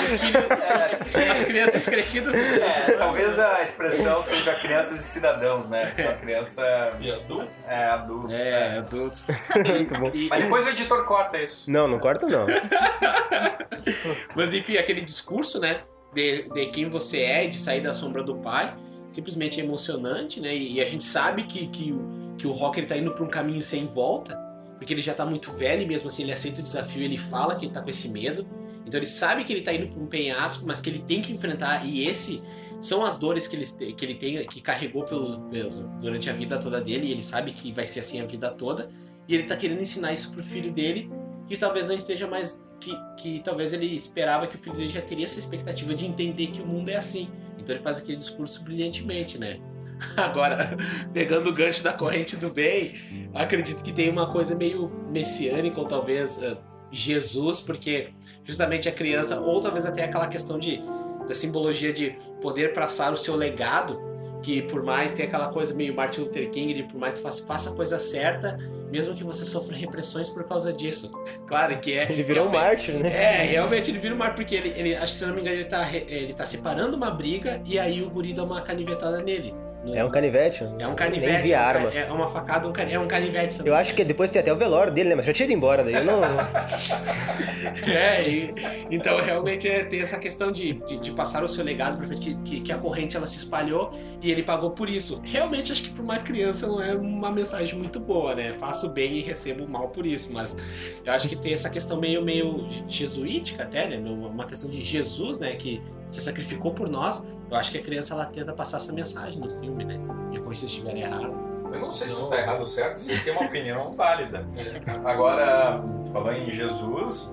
Os 0.04 0.20
filhos, 0.20 0.44
as, 0.50 1.30
as 1.30 1.44
crianças 1.44 1.86
crescidas 1.88 2.34
e 2.34 2.44
seres 2.44 2.76
É, 2.76 2.92
talvez 2.92 3.38
a 3.38 3.62
expressão 3.62 4.22
seja 4.22 4.54
crianças 4.56 5.00
e 5.00 5.02
cidadãos, 5.02 5.68
né? 5.70 5.94
A 5.98 6.12
criança 6.14 6.62
E 7.00 7.10
adultos? 7.10 7.68
é 7.68 7.84
adulto. 7.86 8.32
É, 8.32 8.78
adultos. 8.78 9.26
Muito 9.66 9.98
bom. 9.98 10.10
E- 10.14 10.28
Mas 10.28 10.42
depois 10.42 10.66
o 10.66 10.68
editor 10.68 11.04
corta 11.06 11.38
isso. 11.38 11.70
Não, 11.70 11.88
não 11.88 11.98
corta 11.98 12.26
não. 12.26 12.46
Mas 14.34 14.54
enfim, 14.54 14.76
aquele 14.76 15.00
discurso, 15.00 15.60
né? 15.60 15.80
De, 16.12 16.48
de 16.50 16.66
quem 16.66 16.88
você 16.88 17.20
é 17.22 17.44
e 17.44 17.48
de 17.48 17.58
sair 17.58 17.80
da 17.82 17.92
sombra 17.92 18.22
do 18.22 18.36
pai, 18.36 18.74
simplesmente 19.10 19.60
emocionante, 19.60 20.40
né? 20.40 20.56
E, 20.56 20.80
a 20.80 20.88
gente 20.88 21.04
sabe 21.04 21.44
que, 21.44 21.66
que, 21.68 21.94
que 22.36 22.46
o 22.46 22.52
Rock 22.52 22.78
ele 22.78 22.86
tá 22.86 22.96
indo 22.96 23.12
pra 23.12 23.24
um 23.24 23.28
caminho 23.28 23.62
sem 23.62 23.86
volta, 23.86 24.36
porque 24.76 24.92
ele 24.94 25.02
já 25.02 25.14
tá 25.14 25.24
muito 25.26 25.52
velho 25.52 25.82
e 25.82 25.86
mesmo 25.86 26.08
assim 26.08 26.22
ele 26.22 26.32
aceita 26.32 26.60
o 26.60 26.62
desafio, 26.62 27.02
ele 27.02 27.16
fala 27.16 27.56
que 27.56 27.66
ele 27.66 27.72
tá 27.72 27.82
com 27.82 27.90
esse 27.90 28.08
medo. 28.08 28.46
Então 28.86 28.98
ele 28.98 29.06
sabe 29.06 29.44
que 29.44 29.52
ele 29.52 29.62
tá 29.62 29.72
indo 29.72 29.88
pra 29.88 30.02
um 30.02 30.06
penhasco, 30.06 30.64
mas 30.66 30.80
que 30.80 30.88
ele 30.88 31.00
tem 31.00 31.20
que 31.20 31.32
enfrentar, 31.32 31.84
e 31.86 32.06
esse 32.06 32.42
são 32.80 33.04
as 33.04 33.18
dores 33.18 33.46
que 33.48 33.56
ele, 33.56 33.92
que 33.92 34.04
ele 34.04 34.14
tem, 34.14 34.46
que 34.46 34.60
carregou 34.60 35.04
pelo, 35.04 35.40
pelo- 35.50 35.88
durante 36.00 36.30
a 36.30 36.32
vida 36.32 36.58
toda 36.58 36.80
dele, 36.80 37.08
e 37.08 37.10
ele 37.10 37.22
sabe 37.22 37.52
que 37.52 37.72
vai 37.72 37.86
ser 37.86 38.00
assim 38.00 38.20
a 38.20 38.24
vida 38.24 38.48
toda, 38.50 38.88
e 39.26 39.34
ele 39.34 39.42
tá 39.42 39.56
querendo 39.56 39.82
ensinar 39.82 40.12
isso 40.12 40.30
pro 40.30 40.42
filho 40.42 40.72
dele, 40.72 41.10
que 41.46 41.56
talvez 41.56 41.88
não 41.88 41.96
esteja 41.96 42.26
mais. 42.26 42.64
Que, 42.80 42.92
que 43.16 43.40
talvez 43.40 43.72
ele 43.72 43.86
esperava 43.86 44.46
que 44.46 44.54
o 44.54 44.58
filho 44.58 44.76
dele 44.76 44.88
já 44.88 45.02
teria 45.02 45.24
essa 45.24 45.38
expectativa 45.38 45.92
de 45.94 46.06
entender 46.06 46.46
que 46.46 46.62
o 46.62 46.66
mundo 46.66 46.88
é 46.90 46.96
assim. 46.96 47.28
Então 47.58 47.74
ele 47.74 47.82
faz 47.82 47.98
aquele 47.98 48.18
discurso 48.18 48.62
brilhantemente, 48.62 49.38
né? 49.38 49.58
Agora, 50.16 50.76
pegando 51.12 51.50
o 51.50 51.52
gancho 51.52 51.82
da 51.82 51.92
corrente 51.92 52.36
do 52.36 52.50
bem, 52.50 53.30
acredito 53.34 53.82
que 53.82 53.92
tem 53.92 54.08
uma 54.08 54.32
coisa 54.32 54.54
meio 54.54 54.88
messiânica, 55.10 55.80
ou 55.80 55.86
talvez 55.86 56.42
ah, 56.42 56.56
Jesus, 56.90 57.60
porque 57.60 58.10
justamente 58.44 58.88
a 58.88 58.92
criança, 58.92 59.40
ou 59.40 59.60
talvez 59.60 59.84
até 59.84 60.04
aquela 60.04 60.28
questão 60.28 60.58
de 60.58 60.80
da 61.26 61.34
simbologia 61.34 61.92
de 61.92 62.16
poder 62.40 62.72
passar 62.72 63.12
o 63.12 63.16
seu 63.16 63.36
legado, 63.36 64.00
que 64.42 64.62
por 64.62 64.82
mais 64.82 65.12
tem 65.12 65.26
aquela 65.26 65.48
coisa 65.48 65.74
meio 65.74 65.94
Martin 65.94 66.22
Luther 66.22 66.50
King, 66.50 66.72
de 66.72 66.82
por 66.84 66.98
mais 66.98 67.20
faça, 67.20 67.44
faça 67.44 67.70
a 67.70 67.76
coisa 67.76 67.98
certa, 67.98 68.56
mesmo 68.90 69.14
que 69.14 69.24
você 69.24 69.44
sofra 69.44 69.76
repressões 69.76 70.28
por 70.28 70.44
causa 70.44 70.72
disso. 70.72 71.10
Claro 71.46 71.78
que 71.80 71.94
é. 71.94 72.12
Ele 72.12 72.22
virou 72.22 72.46
um 72.46 72.50
mártir, 72.50 72.94
né? 72.98 73.08
é, 73.08 73.46
realmente 73.46 73.90
ele 73.90 73.98
vira 73.98 74.14
um 74.14 74.18
mar, 74.18 74.34
porque 74.34 74.54
ele, 74.54 74.68
ele 74.76 74.94
acho 74.94 75.14
que 75.14 75.18
se 75.18 75.24
não 75.24 75.34
me 75.34 75.40
engano, 75.40 75.56
ele 75.56 75.64
tá, 75.64 75.88
ele 75.94 76.34
tá 76.34 76.44
separando 76.44 76.94
uma 76.94 77.10
briga 77.10 77.62
e 77.64 77.78
aí 77.78 78.02
o 78.02 78.10
guri 78.10 78.34
dá 78.34 78.44
uma 78.44 78.60
canivetada 78.60 79.22
nele. 79.22 79.54
É 79.94 80.04
um 80.04 80.10
canivete. 80.10 80.64
é 80.64 80.66
um 80.66 80.76
Nem 80.76 80.94
canivete. 80.94 81.42
vi 81.44 81.52
é, 81.52 81.56
um 81.58 81.60
arma. 81.62 81.90
é 81.94 82.12
uma 82.12 82.28
facada, 82.30 82.68
um 82.68 82.72
ca- 82.72 82.82
é 82.82 82.98
um 82.98 83.06
canivete. 83.06 83.60
Eu 83.64 83.74
acho 83.74 83.94
que 83.94 84.04
depois 84.04 84.30
tem 84.30 84.40
até 84.40 84.52
o 84.52 84.56
velório 84.56 84.92
dele, 84.92 85.10
né? 85.10 85.14
Mas 85.14 85.24
já 85.24 85.32
tinha 85.32 85.44
ido 85.46 85.54
embora 85.54 85.82
daí. 85.84 85.94
Eu 85.94 86.04
não... 86.04 86.20
É, 87.86 88.22
e- 88.28 88.54
então 88.90 89.20
realmente 89.22 89.68
é, 89.68 89.84
tem 89.84 90.00
essa 90.00 90.18
questão 90.18 90.50
de, 90.52 90.74
de, 90.86 90.98
de 90.98 91.10
passar 91.12 91.42
o 91.44 91.48
seu 91.48 91.64
legado 91.64 92.04
frente, 92.06 92.20
que, 92.20 92.34
que, 92.42 92.60
que 92.60 92.72
a 92.72 92.78
corrente 92.78 93.16
ela 93.16 93.26
se 93.26 93.38
espalhou 93.38 93.92
e 94.20 94.30
ele 94.30 94.42
pagou 94.42 94.70
por 94.70 94.88
isso. 94.88 95.20
Realmente 95.24 95.72
acho 95.72 95.82
que 95.84 95.90
para 95.90 96.02
uma 96.02 96.18
criança 96.18 96.66
não 96.66 96.80
é 96.82 96.94
uma 96.94 97.30
mensagem 97.30 97.76
muito 97.78 98.00
boa, 98.00 98.34
né? 98.34 98.54
Faço 98.58 98.88
bem 98.90 99.18
e 99.18 99.22
recebo 99.22 99.66
mal 99.68 99.88
por 99.88 100.06
isso, 100.06 100.28
mas 100.32 100.56
eu 101.04 101.12
acho 101.12 101.28
que 101.28 101.36
tem 101.36 101.52
essa 101.52 101.70
questão 101.70 101.98
meio, 102.00 102.22
meio 102.22 102.68
jesuítica 102.88 103.62
até, 103.62 103.86
né? 103.88 103.96
Uma 104.08 104.44
questão 104.44 104.68
de 104.70 104.80
Jesus, 104.82 105.38
né? 105.38 105.52
Que 105.54 105.80
se 106.08 106.20
sacrificou 106.20 106.72
por 106.74 106.88
nós. 106.88 107.24
Eu 107.50 107.56
acho 107.56 107.70
que 107.70 107.78
a 107.78 107.82
criança 107.82 108.14
ela 108.14 108.26
tenta 108.26 108.52
passar 108.52 108.76
essa 108.78 108.92
mensagem 108.92 109.38
no 109.38 109.48
filme, 109.60 109.84
né? 109.84 109.96
Me 110.30 110.38
corrija 110.40 110.60
se 110.62 110.66
estiver 110.66 110.96
errado. 110.96 111.32
Eu 111.72 111.80
não 111.80 111.90
sei 111.90 112.08
se 112.08 112.14
tu 112.14 112.26
tá 112.28 112.36
errado 112.40 112.60
ou 112.60 112.66
certo, 112.66 112.98
você 112.98 113.18
tem 113.20 113.32
uma 113.32 113.44
opinião 113.46 113.92
válida. 113.96 114.46
É. 114.56 115.10
Agora, 115.10 115.82
falou 116.12 116.32
em 116.32 116.50
Jesus, 116.50 117.32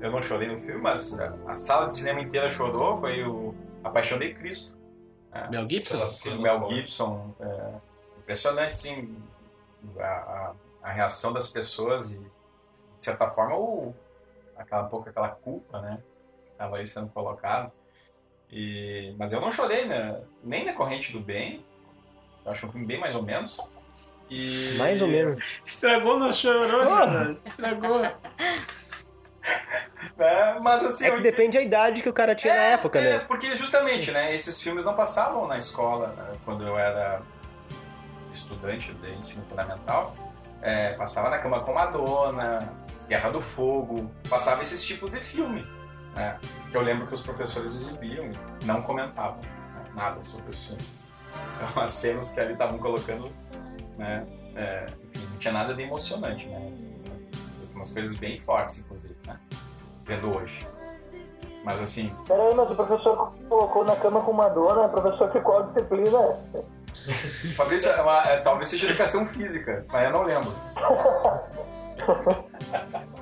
eu 0.00 0.10
não 0.10 0.22
chorei 0.22 0.48
no 0.48 0.58
filme, 0.58 0.80
mas 0.80 1.18
a 1.46 1.52
sala 1.54 1.86
de 1.86 1.94
cinema 1.96 2.20
inteira 2.20 2.48
chorou, 2.50 2.96
foi 2.98 3.22
o 3.26 3.54
A 3.84 3.90
Paixão 3.90 4.18
de 4.18 4.32
Cristo. 4.32 4.76
Mel 5.50 5.68
Gibson? 5.68 5.98
Mel. 6.40 6.68
Gibson, 6.70 7.34
é, 7.40 7.72
impressionante, 8.18 8.74
sim, 8.76 9.14
a, 9.98 10.02
a- 10.04 10.52
a 10.82 10.90
reação 10.90 11.32
das 11.32 11.48
pessoas 11.48 12.12
e, 12.12 12.20
de 12.20 13.04
certa 13.04 13.28
forma, 13.28 13.54
o, 13.56 13.94
aquela, 14.56 14.84
um 14.84 14.88
pouco 14.88 15.08
aquela 15.10 15.28
culpa, 15.28 15.80
né, 15.82 15.98
que 16.46 16.52
estava 16.52 16.76
aí 16.78 16.86
sendo 16.86 17.08
colocado. 17.10 17.70
E, 18.50 19.14
mas 19.18 19.32
eu 19.32 19.40
não 19.40 19.52
chorei, 19.52 19.84
né, 19.84 20.20
nem 20.42 20.64
na 20.64 20.72
Corrente 20.72 21.12
do 21.12 21.20
Bem, 21.20 21.64
eu 22.44 22.52
acho 22.52 22.66
um 22.66 22.72
filme 22.72 22.86
bem 22.86 22.98
mais 22.98 23.14
ou 23.14 23.22
menos. 23.22 23.58
E, 24.30 24.74
Mais 24.76 25.00
ou 25.00 25.08
menos. 25.08 25.62
Estragou, 25.64 26.18
não 26.18 26.32
chorou, 26.32 26.68
Jonathan. 26.68 27.36
Estragou. 27.44 28.02
É, 30.18 30.58
mas 30.60 30.84
assim, 30.84 31.06
É 31.06 31.10
eu 31.10 31.16
que 31.16 31.22
depende 31.22 31.56
da 31.56 31.62
idade 31.62 32.02
que 32.02 32.08
o 32.08 32.12
cara 32.12 32.34
tinha 32.34 32.54
na 32.54 32.60
época, 32.60 32.98
é, 32.98 33.02
né? 33.02 33.18
Porque 33.20 33.56
justamente, 33.56 34.10
né, 34.10 34.34
esses 34.34 34.60
filmes 34.60 34.84
não 34.84 34.94
passavam 34.94 35.46
na 35.46 35.58
escola 35.58 36.08
né, 36.08 36.32
quando 36.44 36.66
eu 36.66 36.76
era 36.78 37.22
estudante 38.32 38.92
de 38.92 39.10
ensino 39.12 39.44
fundamental. 39.46 40.14
É, 40.60 40.92
passava 40.94 41.30
na 41.30 41.38
cama 41.38 41.60
com 41.60 41.72
Madonna, 41.72 42.58
Guerra 43.08 43.30
do 43.30 43.40
Fogo, 43.40 44.10
passava 44.28 44.60
esses 44.62 44.84
tipos 44.84 45.10
de 45.10 45.20
filme. 45.20 45.64
Né, 46.18 46.36
que 46.68 46.76
eu 46.76 46.82
lembro 46.82 47.06
que 47.06 47.14
os 47.14 47.22
professores 47.22 47.76
exibiam 47.76 48.28
e 48.60 48.64
não 48.64 48.82
comentavam 48.82 49.36
né, 49.36 49.84
nada 49.94 50.20
sobre 50.24 50.50
os 50.50 50.66
filmes. 50.66 50.98
Então, 51.70 51.80
as 51.84 51.92
cenas 51.92 52.30
que 52.30 52.40
ali 52.40 52.54
estavam 52.54 52.76
colocando, 52.78 53.30
né, 53.96 54.26
é, 54.56 54.86
enfim, 55.04 55.24
não 55.30 55.38
tinha 55.38 55.52
nada 55.52 55.72
de 55.72 55.82
emocionante, 55.82 56.48
né? 56.48 56.72
Umas 57.72 57.92
coisas 57.92 58.16
bem 58.16 58.36
fortes, 58.40 58.78
inclusive, 58.78 59.14
né? 59.24 59.38
Vendo 60.02 60.36
hoje. 60.36 60.66
Mas 61.62 61.80
assim, 61.80 62.12
Peraí, 62.26 62.52
mas 62.52 62.68
o 62.68 62.74
professor 62.74 63.30
colocou 63.48 63.84
na 63.84 63.94
cama 63.94 64.20
com 64.22 64.32
uma 64.32 64.48
dona, 64.48 64.86
o 64.86 64.88
professor 64.88 65.30
ficou 65.30 65.58
a 65.58 65.62
disciplina. 65.66 66.18
Fabrício, 67.54 67.92
é 67.92 68.02
uma- 68.02 68.22
é, 68.22 68.40
talvez 68.40 68.68
seja 68.68 68.88
educação 68.88 69.24
física, 69.24 69.86
mas 69.92 70.04
eu 70.04 70.10
não 70.10 70.24
lembro. 70.24 70.52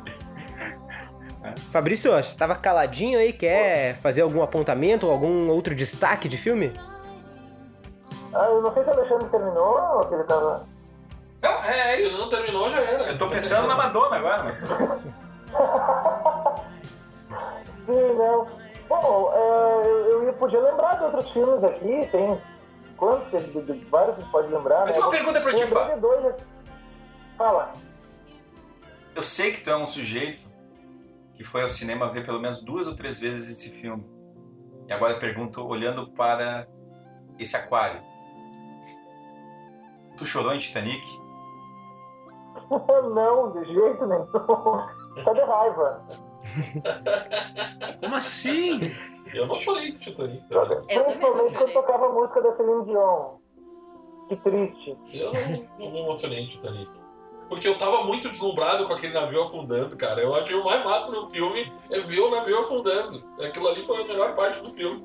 Fabrício, 1.72 2.12
você 2.12 2.36
tava 2.36 2.54
caladinho 2.54 3.18
aí, 3.18 3.32
quer 3.32 3.96
fazer 3.96 4.22
algum 4.22 4.42
apontamento, 4.42 5.08
algum 5.10 5.48
outro 5.48 5.74
destaque 5.74 6.28
de 6.28 6.36
filme? 6.36 6.72
Ah, 8.34 8.44
eu 8.46 8.60
não 8.62 8.72
sei 8.74 8.82
se 8.84 8.90
o 8.90 8.92
Alexandre 8.92 9.28
terminou 9.28 9.78
ou 9.96 10.08
se 10.08 10.14
ele 10.14 10.24
tava. 10.24 10.66
Não, 11.42 11.64
é, 11.64 11.94
é 11.94 11.98
Se 11.98 12.04
isso. 12.06 12.20
não 12.20 12.28
terminou, 12.28 12.70
já 12.70 12.80
era. 12.80 13.04
Eu 13.12 13.18
tô 13.18 13.28
pensando 13.28 13.66
na 13.68 13.74
Madonna 13.76 14.16
agora, 14.16 14.42
mas. 14.44 14.56
Sim, 17.86 18.12
não. 18.18 18.46
Bom, 18.88 19.32
é, 19.34 19.86
eu, 19.86 20.12
eu 20.12 20.24
ia- 20.26 20.32
podia 20.34 20.60
lembrar 20.60 20.96
de 20.96 21.04
outros 21.04 21.28
filmes 21.30 21.62
aqui, 21.64 22.06
tem 22.10 22.40
quantos? 22.96 23.30
De, 23.30 23.48
de- 23.62 23.72
de 23.72 23.84
vários 23.86 24.14
que 24.16 24.22
você 24.22 24.28
pode 24.30 24.48
lembrar, 24.52 24.80
Eu 24.80 24.86
né? 24.86 24.92
tenho 24.92 25.04
uma 25.04 25.10
pergunta 25.10 25.40
pra 25.40 25.54
ti, 25.54 25.64
dois 26.00 26.26
aqui. 26.26 26.44
Fala. 27.36 27.72
Eu 29.14 29.22
sei 29.22 29.52
que 29.52 29.60
tu 29.60 29.70
é 29.70 29.76
um 29.76 29.86
sujeito 29.86 30.44
que 31.36 31.44
foi 31.44 31.62
ao 31.62 31.68
cinema 31.68 32.08
ver 32.08 32.24
pelo 32.24 32.40
menos 32.40 32.62
duas 32.62 32.88
ou 32.88 32.96
três 32.96 33.20
vezes 33.20 33.48
esse 33.48 33.70
filme. 33.78 34.04
E 34.88 34.92
agora 34.92 35.14
eu 35.14 35.18
pergunto, 35.18 35.62
olhando 35.64 36.10
para 36.12 36.66
esse 37.38 37.56
aquário. 37.56 38.02
Tu 40.16 40.24
chorou 40.24 40.54
em 40.54 40.58
Titanic? 40.58 41.04
não, 43.14 43.52
de 43.52 43.64
jeito 43.66 44.06
nenhum. 44.06 44.26
Só 45.22 45.32
de 45.32 45.40
raiva. 45.40 46.06
Como 48.00 48.14
assim? 48.14 48.92
Eu 49.34 49.46
não 49.46 49.60
chorei 49.60 49.92
do 49.92 50.00
Titanic. 50.00 50.42
Principalmente 50.46 51.18
quando 51.18 51.50
chorei. 51.50 51.74
tocava 51.74 52.06
a 52.06 52.12
música 52.12 52.40
da 52.40 52.56
Celine 52.56 52.84
Dion. 52.84 53.36
Que 54.28 54.36
triste. 54.36 54.98
Eu 55.12 55.32
não, 55.32 55.68
não 55.78 55.92
me 55.92 56.00
emocionei 56.00 56.40
em 56.40 56.46
Titanic. 56.46 57.05
Porque 57.48 57.68
eu 57.68 57.78
tava 57.78 58.02
muito 58.02 58.28
deslumbrado 58.28 58.86
com 58.86 58.92
aquele 58.92 59.12
navio 59.12 59.42
afundando, 59.44 59.96
cara. 59.96 60.20
Eu 60.20 60.34
achei 60.34 60.54
o 60.54 60.64
mais 60.64 60.84
massa 60.84 61.12
no 61.12 61.28
filme 61.30 61.72
é 61.90 62.00
ver 62.00 62.20
o 62.20 62.30
navio 62.30 62.58
afundando. 62.58 63.22
Aquilo 63.40 63.68
ali 63.68 63.84
foi 63.86 64.02
a 64.02 64.06
melhor 64.06 64.34
parte 64.34 64.60
do 64.60 64.72
filme. 64.72 65.04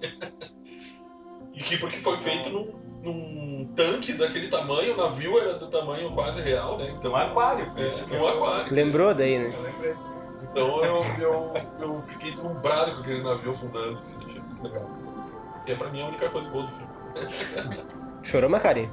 e 1.54 1.62
que 1.62 1.78
porque 1.78 1.98
foi 1.98 2.18
feito 2.18 2.50
num, 2.50 2.74
num 3.04 3.74
tanque 3.76 4.14
daquele 4.14 4.48
tamanho, 4.48 4.94
o 4.94 4.98
navio 4.98 5.40
era 5.40 5.54
do 5.54 5.70
tamanho 5.70 6.12
quase 6.14 6.42
real, 6.42 6.78
né? 6.78 6.96
Então, 6.98 7.12
Um 7.12 7.16
aquário, 7.16 7.72
é, 7.76 7.90
isso 7.90 8.08
que 8.08 8.16
um 8.16 8.28
aquário. 8.28 8.74
Lembrou 8.74 9.14
daí, 9.14 9.38
né? 9.38 9.54
Eu 9.56 9.62
lembrei. 9.62 9.96
Então 10.44 10.84
eu, 10.84 11.06
eu, 11.20 11.54
eu 11.80 12.02
fiquei 12.08 12.32
deslumbrado 12.32 12.96
com 12.96 13.02
aquele 13.02 13.24
navio 13.24 13.52
afundando. 13.52 14.00
Assim, 14.00 14.18
achei 14.26 14.42
muito 14.42 14.64
legal. 14.64 14.90
E 15.66 15.72
é 15.72 15.76
pra 15.76 15.90
mim 15.90 16.02
a 16.02 16.08
única 16.08 16.30
coisa 16.30 16.50
boa 16.50 16.66
do 16.66 16.72
filme. 16.72 16.92
Chorou, 18.24 18.50
Macari? 18.50 18.90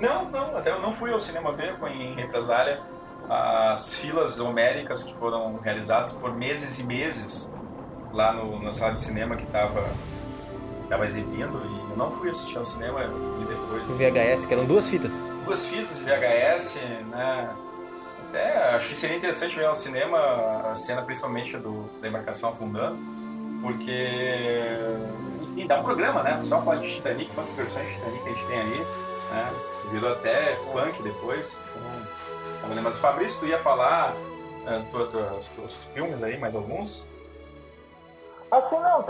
Não, 0.00 0.24
não, 0.30 0.56
até 0.56 0.70
eu 0.70 0.80
não 0.80 0.92
fui 0.92 1.12
ao 1.12 1.20
cinema 1.20 1.52
ver, 1.52 1.76
em 1.88 2.14
represália 2.14 2.80
as 3.28 3.94
filas 3.94 4.40
homéricas 4.40 5.04
que 5.04 5.14
foram 5.14 5.56
realizadas 5.58 6.12
por 6.12 6.34
meses 6.34 6.80
e 6.80 6.84
meses 6.84 7.54
lá 8.12 8.32
no, 8.32 8.60
na 8.60 8.72
sala 8.72 8.94
de 8.94 9.00
cinema 9.00 9.36
que 9.36 9.44
estava 9.44 9.88
tava 10.88 11.04
exibindo 11.04 11.62
e 11.64 11.90
eu 11.92 11.96
não 11.96 12.10
fui 12.10 12.28
assistir 12.28 12.58
ao 12.58 12.66
cinema 12.66 13.06
vi 13.06 13.44
depois 13.44 13.86
VHS, 13.96 14.46
que 14.46 14.54
eram 14.54 14.64
duas 14.64 14.88
fitas. 14.88 15.12
duas 15.44 15.64
fitas 15.64 15.98
de 15.98 16.04
VHS, 16.04 16.80
né? 17.08 17.50
Até 18.28 18.74
acho 18.74 18.88
que 18.88 18.96
seria 18.96 19.16
interessante 19.16 19.56
ver 19.56 19.66
ao 19.66 19.74
cinema 19.76 20.18
a 20.72 20.74
cena 20.74 21.02
principalmente 21.02 21.56
do, 21.56 21.88
da 22.00 22.08
embarcação 22.08 22.50
afundando, 22.50 22.98
porque, 23.62 24.76
enfim, 25.42 25.68
dá 25.68 25.78
um 25.78 25.84
programa, 25.84 26.24
né? 26.24 26.40
Só 26.42 26.60
falar 26.62 26.76
de 26.76 26.88
Titanic, 26.88 27.30
quantas 27.32 27.54
versões 27.54 27.88
de 27.88 27.94
Titanic 27.94 28.24
a 28.24 28.28
gente 28.28 28.46
tem 28.46 28.60
ali, 28.60 28.86
né? 29.30 29.52
Virou 29.90 30.12
até 30.12 30.56
funk 30.72 31.02
depois. 31.02 31.58
Valendo. 32.62 32.82
mas 32.82 32.98
Fabrício, 32.98 33.40
tu 33.40 33.46
ia 33.46 33.58
falar 33.58 34.14
tu- 34.90 35.06
tu- 35.06 35.62
os 35.62 35.84
filmes 35.86 36.22
aí, 36.22 36.38
mais 36.38 36.54
alguns? 36.54 37.04
Assim, 38.50 38.78
não, 38.78 39.04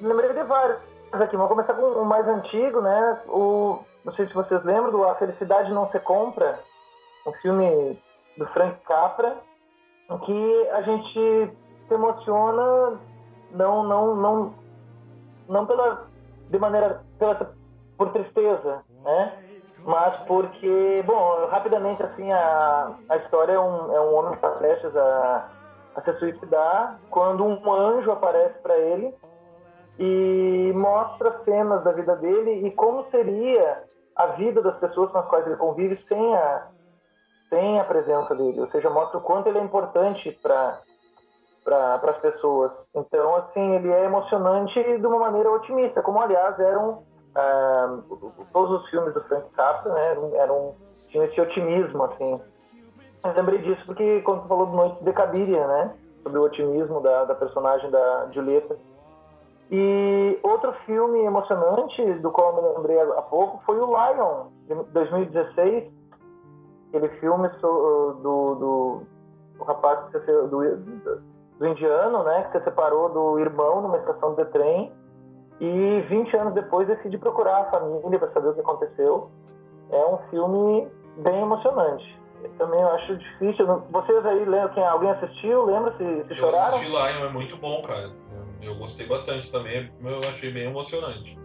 lembrei 0.00 0.32
de 0.32 0.42
vários 0.44 0.78
aqui. 1.12 1.36
Vamos 1.36 1.48
começar 1.52 1.74
com 1.74 1.82
o 1.82 2.04
mais 2.04 2.26
antigo, 2.28 2.80
né? 2.80 3.20
O, 3.28 3.78
não 4.04 4.12
sei 4.14 4.26
se 4.26 4.34
vocês 4.34 4.62
lembram 4.64 4.90
do 4.90 5.04
A 5.04 5.14
Felicidade 5.16 5.72
Não 5.72 5.90
Se 5.90 5.98
Compra, 6.00 6.58
um 7.26 7.32
filme 7.34 7.98
do 8.36 8.46
Frank 8.48 8.78
Capra, 8.86 9.36
em 10.10 10.18
que 10.18 10.68
a 10.70 10.82
gente 10.82 11.52
se 11.88 11.94
emociona 11.94 12.98
não, 13.50 13.82
não, 13.82 14.16
não, 14.16 14.54
não 15.48 15.66
pela, 15.66 16.06
de 16.48 16.58
maneira, 16.58 17.02
pela, 17.18 17.54
por 17.98 18.10
tristeza, 18.12 18.82
né? 19.04 19.41
Mas 19.84 20.16
porque, 20.26 21.02
bom, 21.04 21.46
rapidamente 21.50 22.02
assim, 22.02 22.30
a, 22.30 22.92
a 23.08 23.16
história 23.16 23.52
é 23.52 23.58
um, 23.58 23.92
é 23.92 24.00
um 24.00 24.14
homem 24.14 24.30
que 24.30 24.36
está 24.36 24.50
prestes 24.50 24.96
a, 24.96 25.48
a 25.96 26.00
se 26.02 26.12
suicidar 26.18 26.98
quando 27.10 27.44
um 27.44 27.72
anjo 27.72 28.10
aparece 28.12 28.58
para 28.60 28.76
ele 28.76 29.12
e 29.98 30.72
mostra 30.74 31.42
cenas 31.44 31.82
da 31.82 31.92
vida 31.92 32.14
dele 32.16 32.66
e 32.66 32.70
como 32.70 33.10
seria 33.10 33.82
a 34.14 34.26
vida 34.26 34.62
das 34.62 34.78
pessoas 34.78 35.10
com 35.10 35.18
as 35.18 35.26
quais 35.26 35.46
ele 35.46 35.56
convive 35.56 35.96
sem 35.96 36.34
a, 36.34 36.66
sem 37.48 37.80
a 37.80 37.84
presença 37.84 38.34
dele. 38.34 38.60
Ou 38.60 38.70
seja, 38.70 38.88
mostra 38.88 39.18
o 39.18 39.22
quanto 39.22 39.48
ele 39.48 39.58
é 39.58 39.62
importante 39.62 40.30
para 40.42 40.80
para 41.64 42.10
as 42.10 42.18
pessoas. 42.18 42.72
Então, 42.92 43.36
assim, 43.36 43.76
ele 43.76 43.88
é 43.88 44.04
emocionante 44.04 44.82
de 44.82 45.06
uma 45.06 45.18
maneira 45.18 45.48
otimista, 45.48 46.02
como 46.02 46.20
aliás 46.20 46.58
eram 46.58 47.04
ah, 47.34 47.98
todos 48.52 48.82
os 48.82 48.90
filmes 48.90 49.14
do 49.14 49.22
Frank 49.24 49.48
Capra, 49.50 49.92
né? 49.92 50.10
Eram, 50.10 50.34
eram 50.34 50.74
tinham 51.08 51.24
esse 51.24 51.40
otimismo, 51.40 52.02
assim. 52.04 52.40
Eu 53.24 53.32
lembrei 53.34 53.58
disso 53.60 53.82
porque 53.86 54.20
quando 54.22 54.42
tu 54.42 54.48
falou 54.48 54.66
do 54.66 54.76
Noite 54.76 55.04
de 55.04 55.12
Cabiria, 55.12 55.66
né? 55.66 55.94
Sobre 56.22 56.38
o 56.38 56.42
otimismo 56.42 57.00
da, 57.00 57.24
da 57.24 57.34
personagem 57.34 57.90
da 57.90 58.28
Julieta. 58.32 58.76
E 59.70 60.38
outro 60.42 60.72
filme 60.84 61.20
emocionante, 61.20 62.02
do 62.14 62.30
qual 62.30 62.56
eu 62.56 62.62
me 62.62 62.76
lembrei 62.76 63.00
há 63.00 63.22
pouco, 63.22 63.62
foi 63.64 63.78
o 63.78 63.86
Lion, 63.86 64.48
de 64.66 64.74
2016. 64.92 65.90
Aquele 66.88 67.08
filme 67.20 67.48
do, 67.48 68.12
do, 68.14 68.54
do 69.56 69.64
rapaz 69.64 70.10
que 70.10 70.20
se, 70.20 70.26
do, 70.26 70.76
do 71.58 71.66
indiano, 71.66 72.22
né? 72.24 72.44
Que 72.44 72.58
se 72.58 72.64
separou 72.64 73.08
do 73.08 73.38
irmão 73.38 73.80
numa 73.80 73.96
estação 73.96 74.34
de 74.34 74.44
trem. 74.46 74.92
E 75.60 76.00
20 76.08 76.36
anos 76.36 76.54
depois 76.54 76.88
decide 76.88 77.18
procurar 77.18 77.60
a 77.62 77.64
família 77.70 78.18
para 78.18 78.32
saber 78.32 78.48
o 78.48 78.54
que 78.54 78.60
aconteceu. 78.60 79.30
É 79.90 80.04
um 80.06 80.18
filme 80.30 80.88
bem 81.18 81.42
emocionante. 81.42 82.20
Eu 82.42 82.50
também 82.58 82.80
eu 82.80 82.88
acho 82.88 83.16
difícil. 83.16 83.66
Vocês 83.90 84.26
aí, 84.26 84.44
lembram, 84.44 84.74
quem, 84.74 84.84
alguém 84.84 85.10
assistiu? 85.10 85.64
Lembra 85.64 85.92
se, 85.92 85.98
se 86.04 86.30
Eu 86.30 86.36
choraram? 86.36 86.68
assisti 86.76 86.86
Lion, 86.86 87.24
é 87.26 87.28
muito 87.28 87.56
bom, 87.56 87.80
cara. 87.82 88.10
Eu, 88.60 88.70
eu 88.70 88.74
gostei 88.76 89.06
bastante 89.06 89.50
também, 89.52 89.88
eu 90.04 90.18
achei 90.28 90.50
bem 90.50 90.64
emocionante. 90.64 91.38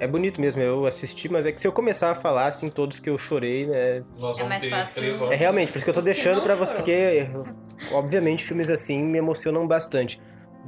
É 0.00 0.08
bonito 0.08 0.40
mesmo, 0.40 0.60
eu 0.60 0.86
assisti, 0.86 1.30
mas 1.30 1.46
é 1.46 1.52
que 1.52 1.60
se 1.60 1.68
eu 1.68 1.72
começar 1.72 2.10
a 2.10 2.14
falar, 2.16 2.46
assim, 2.46 2.68
todos 2.68 2.98
que 2.98 3.08
eu 3.08 3.16
chorei, 3.16 3.64
né? 3.66 4.02
Nós 4.18 4.36
É 4.36 4.42
vamos 4.42 4.48
mais 4.48 4.62
ter 4.64 4.70
fácil. 4.70 5.02
três 5.02 5.20
É 5.22 5.24
horas. 5.24 5.38
realmente, 5.38 5.70
por 5.70 5.76
isso 5.78 5.84
que 5.84 5.90
eu 5.90 5.94
tô 5.94 6.00
deixando 6.00 6.42
pra 6.42 6.56
você, 6.56 6.74
porque, 6.74 7.28
obviamente, 7.92 8.44
filmes 8.44 8.68
assim 8.70 9.00
me 9.00 9.18
emocionam 9.18 9.64
bastante. 9.68 10.20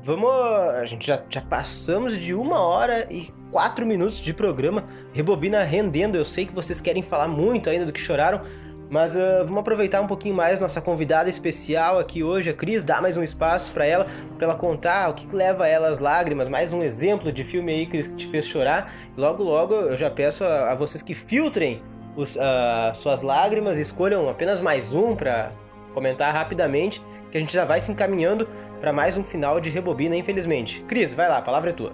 Vamos. 0.07 0.31
A 0.31 0.87
gente 0.87 1.05
já, 1.05 1.21
já 1.29 1.41
passamos 1.41 2.17
de 2.17 2.33
uma 2.33 2.61
hora 2.61 3.13
e 3.13 3.29
quatro 3.51 3.85
minutos 3.85 4.21
de 4.21 4.33
programa. 4.33 4.85
Rebobina 5.13 5.65
rendendo. 5.65 6.17
Eu 6.17 6.25
sei 6.25 6.47
que 6.47 6.55
vocês 6.55 6.81
querem 6.81 7.03
falar 7.03 7.27
muito 7.27 7.69
ainda 7.69 7.85
do 7.85 7.93
que 7.93 8.01
choraram. 8.01 8.43
Mas 8.89 9.17
ah, 9.17 9.43
vamos 9.43 9.59
aproveitar 9.59 10.01
um 10.01 10.07
pouquinho 10.07 10.33
mais 10.33 10.61
nossa 10.61 10.81
convidada 10.81 11.29
especial 11.29 11.99
aqui 11.99 12.23
hoje, 12.23 12.51
a 12.51 12.55
Cris, 12.55 12.85
dar 12.85 13.03
mais 13.03 13.17
um 13.17 13.23
espaço 13.25 13.73
pra 13.73 13.85
ela, 13.85 14.07
pra 14.39 14.47
ela 14.47 14.55
contar 14.55 15.11
o 15.11 15.15
que 15.15 15.27
que 15.27 15.35
leva 15.35 15.67
ela 15.67 15.89
às 15.89 15.99
lágrimas, 15.99 16.49
mais 16.49 16.73
um 16.73 16.85
exemplo 16.85 17.33
de 17.33 17.43
filme 17.43 17.73
aí, 17.73 17.87
Cris, 17.87 18.07
que 18.07 18.15
te 18.15 18.29
fez 18.29 18.47
chorar. 18.47 18.95
Logo, 19.17 19.43
logo, 19.43 19.75
eu 19.75 19.97
já 19.97 20.09
peço 20.09 20.45
a, 20.45 20.71
a 20.71 20.75
vocês 20.77 21.03
que 21.03 21.17
filtrem 21.17 21.83
os, 22.15 22.39
ah, 22.39 22.93
suas 22.95 23.23
lágrimas, 23.23 23.77
escolham 23.77 24.29
apenas 24.29 24.61
mais 24.61 24.95
um 24.95 25.17
pra 25.17 25.51
comentar 25.93 26.33
rapidamente, 26.33 27.03
que 27.33 27.39
a 27.39 27.41
gente 27.41 27.53
já 27.53 27.65
vai 27.65 27.81
se 27.81 27.91
encaminhando 27.91 28.47
pra 28.81 28.93
mais 28.93 29.17
um 29.17 29.25
final 29.25 29.61
de 29.61 29.71
Rebobina, 29.71 30.17
infelizmente. 30.17 30.81
Cris, 30.83 31.13
vai 31.15 31.29
lá, 31.29 31.39
a 31.39 31.43
palavra 31.43 31.71
é 31.71 31.73
tua. 31.73 31.93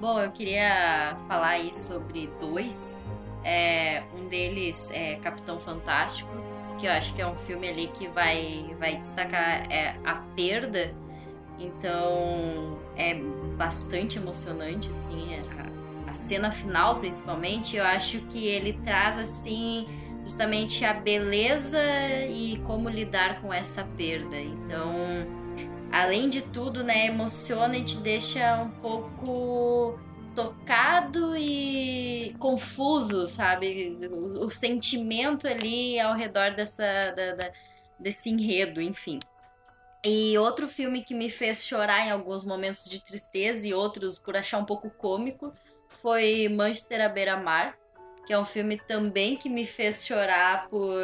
Bom, 0.00 0.18
eu 0.18 0.30
queria 0.30 1.16
falar 1.28 1.48
aí 1.48 1.74
sobre 1.74 2.30
dois. 2.40 3.00
É, 3.44 4.02
um 4.18 4.28
deles 4.28 4.90
é 4.92 5.16
Capitão 5.16 5.58
Fantástico, 5.58 6.30
que 6.78 6.86
eu 6.86 6.92
acho 6.92 7.14
que 7.14 7.22
é 7.22 7.26
um 7.26 7.36
filme 7.36 7.68
ali 7.68 7.88
que 7.88 8.08
vai, 8.08 8.74
vai 8.78 8.96
destacar 8.96 9.70
é, 9.70 9.94
a 10.04 10.14
perda. 10.34 10.94
Então 11.58 12.78
é 12.96 13.14
bastante 13.56 14.18
emocionante, 14.18 14.90
assim, 14.90 15.36
a, 15.36 16.10
a 16.10 16.14
cena 16.14 16.50
final 16.50 16.98
principalmente. 16.98 17.76
Eu 17.76 17.84
acho 17.84 18.20
que 18.22 18.46
ele 18.46 18.72
traz 18.84 19.18
assim 19.18 19.86
justamente 20.22 20.84
a 20.84 20.94
beleza 20.94 21.78
e 22.28 22.58
como 22.64 22.88
lidar 22.88 23.40
com 23.42 23.52
essa 23.52 23.84
perda. 23.96 24.38
Então 24.38 24.94
além 25.92 26.28
de 26.28 26.42
tudo, 26.42 26.82
né, 26.84 27.06
emociona 27.06 27.76
e 27.76 27.84
te 27.84 27.96
deixa 27.96 28.56
um 28.62 28.70
pouco 28.70 29.98
tocado 30.34 31.36
e 31.36 32.34
confuso, 32.38 33.26
sabe? 33.26 33.98
O, 34.10 34.44
o 34.44 34.50
sentimento 34.50 35.46
ali 35.48 35.98
ao 35.98 36.14
redor 36.14 36.52
dessa, 36.54 36.84
da- 37.16 37.34
da- 37.34 37.52
desse 37.98 38.30
enredo, 38.30 38.80
enfim. 38.80 39.18
E 40.04 40.38
outro 40.38 40.66
filme 40.66 41.02
que 41.02 41.14
me 41.14 41.28
fez 41.28 41.64
chorar 41.66 42.06
em 42.06 42.10
alguns 42.10 42.44
momentos 42.44 42.84
de 42.88 43.00
tristeza 43.00 43.66
e 43.68 43.74
outros 43.74 44.18
por 44.18 44.36
achar 44.36 44.58
um 44.58 44.64
pouco 44.64 44.88
cômico 44.90 45.52
foi 46.00 46.48
Manchester 46.48 47.04
à 47.04 47.08
beira-mar, 47.08 47.76
que 48.26 48.32
é 48.32 48.38
um 48.38 48.44
filme 48.44 48.78
também 48.78 49.36
que 49.36 49.50
me 49.50 49.66
fez 49.66 50.06
chorar 50.06 50.68
por, 50.68 50.96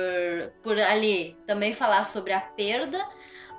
por 0.62 0.78
ali 0.78 1.37
também 1.47 1.74
falar 1.74 2.05
sobre 2.07 2.32
a 2.32 2.41
perda, 2.41 3.07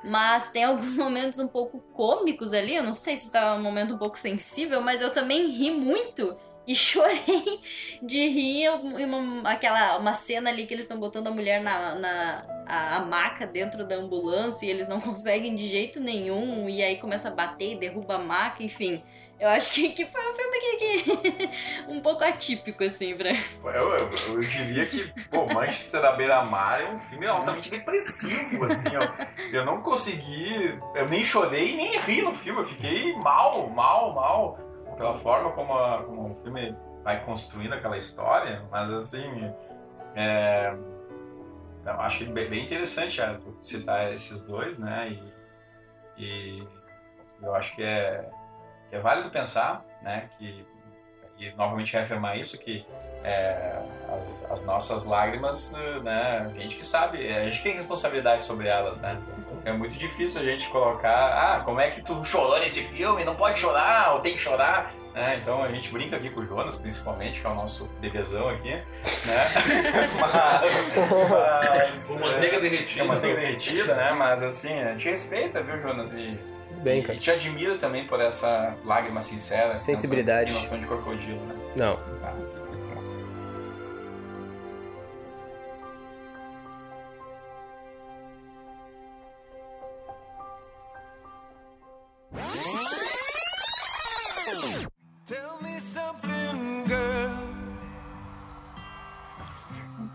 mas 0.08 0.50
tem 0.50 0.64
alguns 0.64 0.96
momentos 0.96 1.38
um 1.38 1.48
pouco 1.48 1.80
cômicos 1.94 2.54
ali. 2.54 2.76
Eu 2.76 2.84
não 2.84 2.94
sei 2.94 3.18
se 3.18 3.26
está 3.26 3.54
um 3.56 3.62
momento 3.62 3.94
um 3.94 3.98
pouco 3.98 4.18
sensível, 4.18 4.82
mas 4.82 5.02
eu 5.02 5.12
também 5.12 5.52
ri 5.52 5.70
muito 5.70 6.38
e 6.66 6.74
chorei 6.76 7.62
de 8.02 8.28
rir 8.28 8.70
uma, 8.70 9.50
aquela, 9.50 9.98
uma 9.98 10.14
cena 10.14 10.50
ali 10.50 10.66
que 10.66 10.74
eles 10.74 10.86
estão 10.86 11.00
botando 11.00 11.28
a 11.28 11.32
mulher 11.32 11.62
na, 11.62 11.96
na 11.96 12.46
a, 12.66 12.98
a 12.98 13.06
maca 13.06 13.46
dentro 13.46 13.86
da 13.86 13.96
ambulância 13.96 14.66
e 14.66 14.70
eles 14.70 14.88
não 14.88 15.00
conseguem 15.02 15.56
de 15.56 15.68
jeito 15.68 16.00
nenhum, 16.00 16.70
e 16.70 16.82
aí 16.82 16.98
começa 16.98 17.28
a 17.28 17.32
bater 17.32 17.74
e 17.74 17.80
derruba 17.80 18.16
a 18.16 18.20
maca, 18.20 18.64
enfim. 18.64 19.04
Eu 19.40 19.50
acho 19.50 19.72
que, 19.72 19.90
que 19.90 20.06
foi 20.08 20.22
um 20.22 20.36
filme 20.36 20.60
que, 20.60 21.04
que 21.04 21.50
um 21.92 22.02
pouco 22.02 22.24
atípico, 22.24 22.84
assim, 22.84 23.16
pra. 23.16 23.30
Eu, 23.66 23.94
eu, 23.94 24.10
eu 24.30 24.40
diria 24.42 24.86
que, 24.88 25.14
pô, 25.30 25.46
Manchester 25.46 26.02
da 26.02 26.14
Beira-Mar 26.14 26.82
é 26.82 26.90
um 26.90 26.98
filme 26.98 27.28
altamente 27.28 27.70
depressivo, 27.70 28.66
assim, 28.66 28.90
ó. 28.98 29.02
Eu 29.54 29.64
não 29.64 29.82
consegui, 29.84 30.80
eu 30.96 31.08
nem 31.08 31.24
chorei 31.24 31.76
nem 31.76 32.00
ri 32.00 32.24
no 32.24 32.34
filme, 32.34 32.62
eu 32.62 32.66
fiquei 32.66 33.14
mal, 33.18 33.70
mal, 33.70 34.14
mal, 34.16 34.58
pela 34.98 35.14
forma 35.14 35.52
como, 35.52 35.74
a- 35.78 36.02
como 36.04 36.32
o 36.32 36.36
filme 36.42 36.76
vai 37.04 37.24
construindo 37.24 37.74
aquela 37.74 37.98
história, 37.98 38.66
mas 38.72 38.92
assim, 38.92 39.24
é, 40.16 40.74
acho 41.86 42.18
que 42.18 42.26
bem, 42.26 42.50
bem 42.50 42.66
interessante 42.66 43.22
é, 43.22 43.38
citar 43.62 44.12
esses 44.12 44.42
dois, 44.42 44.80
né, 44.80 45.16
e, 46.18 46.24
e 46.58 46.68
eu 47.42 47.54
acho 47.56 47.76
que 47.76 47.84
é, 47.84 48.28
que 48.90 48.96
é 48.96 49.00
válido 49.00 49.30
pensar, 49.30 49.84
né, 50.02 50.30
que, 50.38 50.66
e 51.40 51.52
novamente 51.52 51.94
reafirmar 51.94 52.38
isso, 52.38 52.58
que 52.58 52.86
é, 53.24 53.80
as, 54.10 54.46
as 54.50 54.66
nossas 54.66 55.06
lágrimas, 55.06 55.74
né? 56.04 56.50
A 56.50 56.60
gente 56.60 56.76
que 56.78 56.86
sabe, 56.86 57.28
a 57.32 57.44
gente 57.44 57.62
tem 57.62 57.76
responsabilidade 57.76 58.44
sobre 58.44 58.68
elas, 58.68 59.02
né? 59.02 59.20
É 59.66 59.72
muito 59.72 59.98
difícil 59.98 60.42
a 60.42 60.46
gente 60.46 60.70
colocar, 60.70 61.58
ah, 61.58 61.62
como 61.64 61.80
é 61.80 61.90
que 61.90 62.02
tu 62.02 62.24
chorou 62.24 62.60
nesse 62.60 62.84
filme? 62.84 63.24
Não 63.24 63.36
pode 63.36 63.60
chorar, 63.60 64.14
ou 64.16 64.20
tem 64.22 64.34
que 64.34 64.40
chorar. 64.40 64.94
né? 65.14 65.40
Então 65.42 65.64
a 65.64 65.70
gente 65.70 65.92
brinca 65.92 66.16
aqui 66.16 66.30
com 66.30 66.40
o 66.40 66.44
Jonas, 66.44 66.78
principalmente, 66.78 67.42
que 67.42 67.46
é 67.46 67.50
o 67.50 67.56
nosso 67.56 67.88
bebezão 68.00 68.50
aqui, 68.50 68.72
né? 68.72 68.86
mas, 70.20 70.96
mas, 71.70 72.20
manteiga 72.20 72.60
derretida. 72.62 73.04
É 73.04 73.08
manteiga 73.08 73.42
derretida, 73.42 73.96
né? 73.96 74.12
Mas 74.12 74.42
assim, 74.42 74.80
a 74.80 74.92
gente 74.94 75.10
respeita, 75.10 75.62
viu, 75.62 75.80
Jonas? 75.82 76.14
E, 76.14 76.40
Bem, 76.88 77.00
e, 77.00 77.04
cara. 77.04 77.16
e 77.16 77.20
te 77.20 77.32
admira 77.32 77.78
também 77.78 78.06
por 78.08 78.20
essa 78.22 78.76
lágrima 78.86 79.22
sincera. 79.22 79.68
noção- 79.68 79.86
Sensibilidade. 79.86 80.52
Tem 80.52 80.60
noção 80.60 80.80
de 80.80 80.88
crocodilo, 80.88 81.40
né? 81.46 81.56
Não. 81.76 81.96
Tá. 82.22 82.34
Tell 95.26 95.58
me 95.62 95.80
something, 95.80 96.84
girl. 96.86 97.48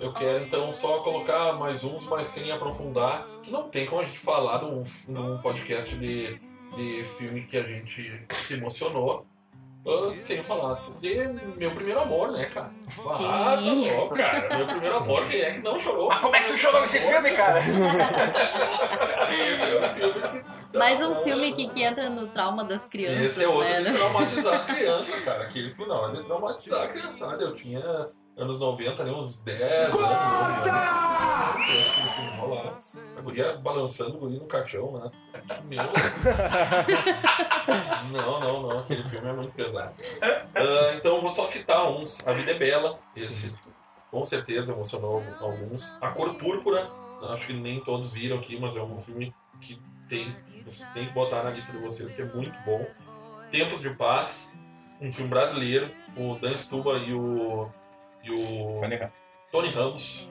Eu 0.01 0.13
quero 0.13 0.45
então 0.45 0.73
só 0.73 0.99
colocar 1.01 1.53
mais 1.55 1.85
uns, 1.85 2.07
mas 2.07 2.27
sem 2.27 2.51
aprofundar, 2.51 3.25
que 3.43 3.51
não 3.51 3.69
tem 3.69 3.87
como 3.87 4.01
a 4.01 4.05
gente 4.05 4.19
falar 4.19 4.63
num, 4.63 4.83
num 5.07 5.39
podcast 5.39 5.95
de, 5.97 6.41
de 6.77 7.05
filme 7.05 7.43
que 7.43 7.57
a 7.57 7.63
gente 7.63 8.25
se 8.31 8.55
emocionou. 8.55 9.27
ah, 9.87 10.11
sem 10.13 10.43
falar 10.43 10.75
de 11.01 11.29
meu 11.57 11.71
primeiro 11.73 12.01
amor, 12.01 12.31
né, 12.33 12.45
cara? 12.47 12.71
Ah, 12.99 13.57
tá 13.57 13.59
Sim. 13.59 13.91
louco, 13.91 14.15
cara. 14.15 14.57
Meu 14.57 14.67
primeiro 14.67 14.97
amor, 14.97 15.29
quem 15.29 15.41
é 15.41 15.53
que 15.55 15.61
não 15.61 15.79
chorou? 15.79 16.09
Mas 16.09 16.21
como 16.21 16.37
é 16.37 16.41
que 16.41 16.49
tu 16.53 16.59
chorou 16.59 16.81
nesse 16.81 16.99
filme, 17.01 17.31
cara? 17.33 17.59
Esse 19.31 19.63
é 19.65 19.81
um 19.81 19.95
filme 19.95 20.13
que 20.29 20.45
dá 20.73 20.79
Mais 20.79 21.01
um 21.05 21.15
filme 21.23 21.53
que, 21.53 21.69
que 21.69 21.83
entra 21.83 22.09
no 22.09 22.29
trauma 22.29 22.65
das 22.65 22.85
crianças, 22.85 23.23
Esse 23.33 23.45
é 23.45 23.49
outro 23.49 23.69
né? 23.69 23.83
de 23.83 23.93
traumatizar 23.99 24.55
as 24.55 24.67
crianças, 24.67 25.21
cara. 25.25 25.45
Aquele 25.45 25.75
final 25.75 26.09
é 26.09 26.13
de 26.13 26.23
traumatizar 26.25 26.83
a 26.85 26.89
criançada. 26.89 27.43
Eu 27.43 27.55
tinha 27.55 28.09
anos 28.37 28.61
90, 28.61 29.03
ali, 29.03 29.11
uns 29.11 29.39
10 29.39 29.61
anos, 29.63 29.95
11 29.97 30.05
anos. 30.05 30.83
Aquele 31.53 31.83
filme 31.83 32.37
rolar. 32.39 32.81
A 33.17 33.21
guria 33.21 33.57
balançando 33.59 34.17
o 34.17 34.21
guri 34.21 34.39
no 34.39 34.47
caixão, 34.47 34.93
né? 34.93 35.11
Meu. 35.65 35.83
Não, 38.11 38.41
não, 38.41 38.63
não. 38.63 38.79
Aquele 38.81 39.05
filme 39.09 39.29
é 39.29 39.33
muito 39.33 39.55
pesado. 39.55 39.95
Ah, 40.21 40.95
então 40.97 41.17
eu 41.17 41.23
vou 41.23 41.31
só 41.31 41.47
citar 41.47 41.89
uns. 41.91 42.27
A 42.27 42.33
Vida 42.33 42.51
é 42.51 42.59
Bela. 42.59 42.99
Esse 43.17 43.53
com 44.11 44.25
certeza 44.25 44.73
emocionou 44.73 45.23
alguns. 45.41 45.93
A 46.01 46.11
Cor 46.11 46.35
Púrpura. 46.35 46.87
Acho 47.31 47.47
que 47.47 47.53
nem 47.53 47.81
todos 47.81 48.13
viram 48.13 48.39
aqui, 48.39 48.59
mas 48.59 48.77
é 48.77 48.83
um 48.83 48.99
filme 48.99 49.33
que 49.61 49.81
tem, 50.09 50.35
vocês 50.65 50.91
têm 50.91 51.07
que 51.07 51.13
botar 51.13 51.45
na 51.45 51.51
lista 51.51 51.73
de 51.73 51.79
vocês, 51.79 52.13
que 52.13 52.21
é 52.21 52.25
muito 52.25 52.55
bom. 52.65 52.85
Tempos 53.51 53.81
de 53.81 53.97
Paz, 53.97 54.53
um 55.01 55.11
filme 55.11 55.31
brasileiro, 55.31 55.89
o 56.17 56.35
Dan 56.35 56.57
Stuba 56.57 56.99
e 56.99 57.15
o, 57.15 57.71
e 58.23 58.31
o 58.31 58.81
Tony 59.51 59.71
Ramos. 59.71 60.29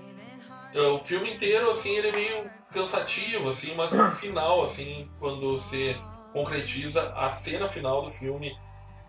É, 0.73 0.81
O 0.81 0.97
filme 0.97 1.33
inteiro, 1.33 1.69
assim, 1.69 1.95
ele 1.95 2.09
é 2.09 2.11
meio 2.11 2.49
cansativo, 2.71 3.49
assim, 3.49 3.75
mas 3.75 3.91
no 3.91 4.07
final, 4.07 4.63
assim, 4.63 5.09
quando 5.19 5.57
você 5.57 5.97
concretiza 6.31 7.11
a 7.13 7.29
cena 7.29 7.67
final 7.67 8.03
do 8.03 8.09
filme, 8.09 8.57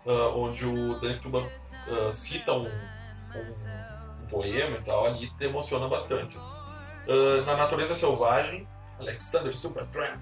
ah, 0.05 0.29
onde 0.35 0.65
o 0.65 0.99
Dan 0.99 1.13
Stuba 1.13 1.41
ah, 1.87 2.11
cita 2.13 2.51
um, 2.51 2.67
um, 2.67 4.23
um 4.23 4.27
poema 4.27 4.77
e 4.77 4.83
tal, 4.83 5.05
ali 5.05 5.29
te 5.37 5.45
emociona 5.45 5.87
bastante. 5.87 6.37
Ah, 6.37 7.45
na 7.45 7.55
Natureza 7.55 7.95
Selvagem, 7.95 8.67
Alexander 8.99 9.53
Supertramp, 9.55 10.21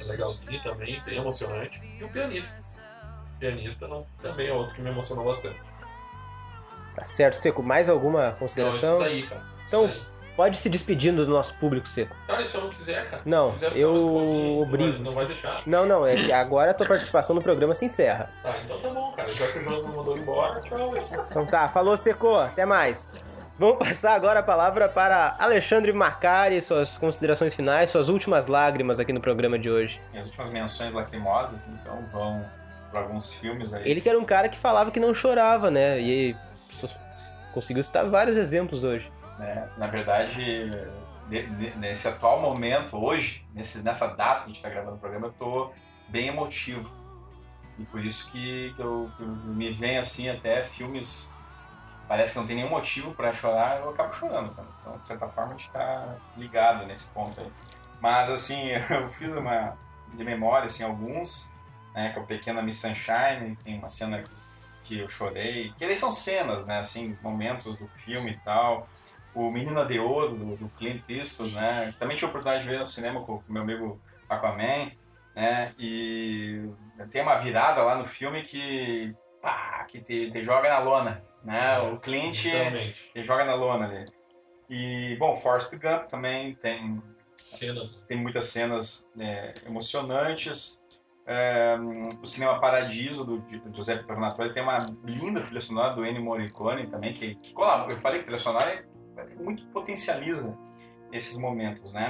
é 0.00 0.04
legalzinho 0.04 0.62
também, 0.62 1.00
bem 1.02 1.18
emocionante. 1.18 1.80
E 2.00 2.02
o 2.02 2.08
Pianista. 2.08 2.58
O 3.36 3.38
Pianista 3.38 3.86
não, 3.86 4.06
também 4.22 4.48
é 4.48 4.52
outro 4.52 4.74
que 4.74 4.80
me 4.80 4.90
emocionou 4.90 5.24
bastante. 5.26 5.60
Tá 6.94 7.04
certo, 7.04 7.40
Seco. 7.40 7.62
Mais 7.62 7.88
alguma 7.88 8.32
consideração? 8.38 8.96
isso 8.96 9.04
aí, 9.04 9.22
cara. 9.26 9.40
Então, 9.68 9.86
Isso 9.86 9.94
aí. 9.94 10.02
pode 10.36 10.56
se 10.58 10.68
despedindo 10.68 11.24
do 11.24 11.32
nosso 11.32 11.54
público, 11.54 11.88
Seco. 11.88 12.14
Cara, 12.26 12.44
se 12.44 12.54
eu 12.54 12.60
não 12.62 12.68
quiser, 12.70 13.04
cara? 13.08 13.22
Não, 13.24 13.52
Se 13.54 13.64
quiser 13.66 13.76
eu 13.78 14.60
obrigo. 14.60 14.98
Não 14.98 14.98
vai, 14.98 15.04
não 15.04 15.12
vai 15.12 15.26
deixar. 15.26 15.62
Não, 15.66 15.86
não, 15.86 16.06
é 16.06 16.14
que 16.16 16.32
agora 16.32 16.70
a 16.72 16.74
tua 16.74 16.86
participação 16.86 17.34
no 17.34 17.42
programa 17.42 17.74
se 17.74 17.86
encerra. 17.86 18.28
Tá, 18.42 18.54
então 18.62 18.78
tá 18.78 18.88
bom, 18.90 19.12
cara. 19.12 19.28
Já 19.32 19.46
que 19.48 19.58
o 19.58 19.62
Jonas 19.64 19.82
me 19.82 19.96
mandou 19.96 20.18
embora, 20.18 20.60
tchau. 20.60 20.94
aí. 20.94 21.04
Então 21.30 21.46
tá, 21.46 21.68
falou 21.68 21.96
Seco, 21.96 22.34
até 22.36 22.66
mais. 22.66 23.08
Vamos 23.58 23.78
passar 23.78 24.14
agora 24.14 24.40
a 24.40 24.42
palavra 24.42 24.88
para 24.88 25.36
Alexandre 25.38 25.92
Marcari, 25.92 26.60
suas 26.60 26.98
considerações 26.98 27.54
finais, 27.54 27.90
suas 27.90 28.08
últimas 28.08 28.46
lágrimas 28.46 28.98
aqui 28.98 29.12
no 29.12 29.20
programa 29.20 29.58
de 29.58 29.70
hoje. 29.70 30.00
As 30.14 30.24
últimas 30.26 30.50
menções 30.50 30.92
lacrimosas, 30.92 31.68
então, 31.68 32.04
vão 32.12 32.44
para 32.90 33.00
alguns 33.00 33.32
filmes 33.34 33.72
aí. 33.72 33.88
Ele 33.90 34.00
que 34.00 34.08
era 34.08 34.18
um 34.18 34.24
cara 34.24 34.48
que 34.48 34.58
falava 34.58 34.90
que 34.90 34.98
não 35.00 35.14
chorava, 35.14 35.70
né? 35.70 36.00
E 36.00 36.34
conseguiu 37.52 37.82
citar 37.82 38.06
vários 38.08 38.36
exemplos 38.36 38.84
hoje. 38.84 39.10
né? 39.38 39.68
Na 39.78 39.86
verdade, 39.86 40.70
de- 41.28 41.46
de- 41.46 41.76
nesse 41.78 42.06
atual 42.06 42.40
momento, 42.40 42.96
hoje, 43.02 43.44
nesse, 43.54 43.82
nessa 43.82 44.08
data 44.08 44.40
que 44.40 44.44
a 44.44 44.46
gente 44.48 44.56
está 44.56 44.68
gravando 44.68 44.96
o 44.96 44.98
programa, 44.98 45.28
eu 45.28 45.32
tô 45.32 45.70
bem 46.08 46.28
emotivo. 46.28 46.90
E 47.78 47.84
por 47.84 48.04
isso 48.04 48.30
que 48.30 48.74
eu, 48.78 49.10
que 49.16 49.22
eu 49.22 49.28
me 49.28 49.72
vem 49.72 49.98
assim 49.98 50.28
até 50.28 50.62
filmes. 50.64 51.30
Parece 52.06 52.34
que 52.34 52.38
não 52.40 52.46
tem 52.46 52.56
nenhum 52.56 52.68
motivo 52.68 53.14
para 53.14 53.32
chorar, 53.32 53.80
eu 53.80 53.88
acabo 53.90 54.12
chorando. 54.12 54.54
Cara. 54.54 54.68
Então, 54.80 54.98
de 54.98 55.06
certa 55.06 55.26
forma, 55.28 55.54
a 55.54 55.56
gente 55.56 55.66
está 55.68 56.16
ligado 56.36 56.84
nesse 56.86 57.06
ponto 57.08 57.40
aí. 57.40 57.50
Mas, 58.00 58.28
assim, 58.28 58.68
eu 58.90 59.08
fiz 59.08 59.34
uma 59.34 59.76
de 60.12 60.22
memória, 60.24 60.66
assim, 60.66 60.84
alguns, 60.84 61.50
né, 61.94 62.10
que 62.12 62.18
é 62.18 62.22
o 62.22 62.26
Pequena 62.26 62.60
Miss 62.60 62.76
Sunshine, 62.80 63.56
tem 63.64 63.78
uma 63.78 63.88
cena 63.88 64.22
que 64.84 64.98
eu 64.98 65.08
chorei. 65.08 65.72
Que 65.78 65.84
eles 65.84 65.98
são 65.98 66.12
cenas, 66.12 66.66
né, 66.66 66.78
assim, 66.78 67.16
momentos 67.22 67.76
do 67.76 67.86
filme 67.86 68.32
e 68.32 68.38
tal. 68.38 68.88
O 69.34 69.50
Menina 69.50 69.84
de 69.84 69.98
Ouro, 69.98 70.34
do, 70.34 70.56
do 70.56 70.68
Clint 70.70 71.02
Eastwood, 71.08 71.54
né? 71.54 71.94
Também 71.98 72.16
tive 72.16 72.26
a 72.26 72.28
oportunidade 72.28 72.64
de 72.64 72.70
ver 72.70 72.80
no 72.80 72.86
cinema 72.86 73.22
com 73.22 73.36
o 73.36 73.44
meu 73.48 73.62
amigo 73.62 74.00
Aquaman, 74.28 74.90
né? 75.34 75.72
E 75.78 76.68
tem 77.10 77.22
uma 77.22 77.36
virada 77.36 77.82
lá 77.82 77.96
no 77.96 78.06
filme 78.06 78.42
que, 78.42 79.14
pá, 79.40 79.84
que 79.88 80.00
te, 80.00 80.30
te 80.30 80.42
joga 80.42 80.68
na 80.68 80.78
lona, 80.80 81.24
né? 81.42 81.78
O 81.78 81.98
Clint 81.98 82.42
te 82.42 83.22
joga 83.22 83.44
na 83.44 83.54
lona 83.54 83.86
ali. 83.86 84.04
E, 84.68 85.16
bom, 85.16 85.36
Forrest 85.36 85.70
Gump 85.76 86.08
também 86.08 86.54
tem 86.54 87.02
Cenas. 87.36 87.96
né? 87.96 88.02
tem 88.08 88.18
muitas 88.18 88.46
cenas 88.46 89.10
é, 89.18 89.54
emocionantes. 89.68 90.80
É, 91.24 91.76
o 92.20 92.26
Cinema 92.26 92.58
Paradiso, 92.58 93.24
do, 93.24 93.42
Gi- 93.48 93.58
do 93.60 93.72
Giuseppe 93.74 94.04
Tornatore, 94.06 94.52
tem 94.52 94.62
uma 94.62 94.86
linda 95.04 95.40
trilha 95.40 95.60
sonora 95.60 95.94
do 95.94 96.04
Ennio 96.04 96.22
Morricone 96.22 96.88
também, 96.88 97.12
que, 97.14 97.36
que 97.36 97.52
colabora. 97.54 97.92
Eu 97.92 97.98
falei 97.98 98.18
que 98.18 98.24
trilha 98.24 98.38
sonora 98.38 98.68
é, 98.70 98.84
é 99.16 99.24
muito 99.36 99.64
potencializa 99.68 100.58
esses 101.12 101.38
momentos, 101.38 101.92
né? 101.92 102.08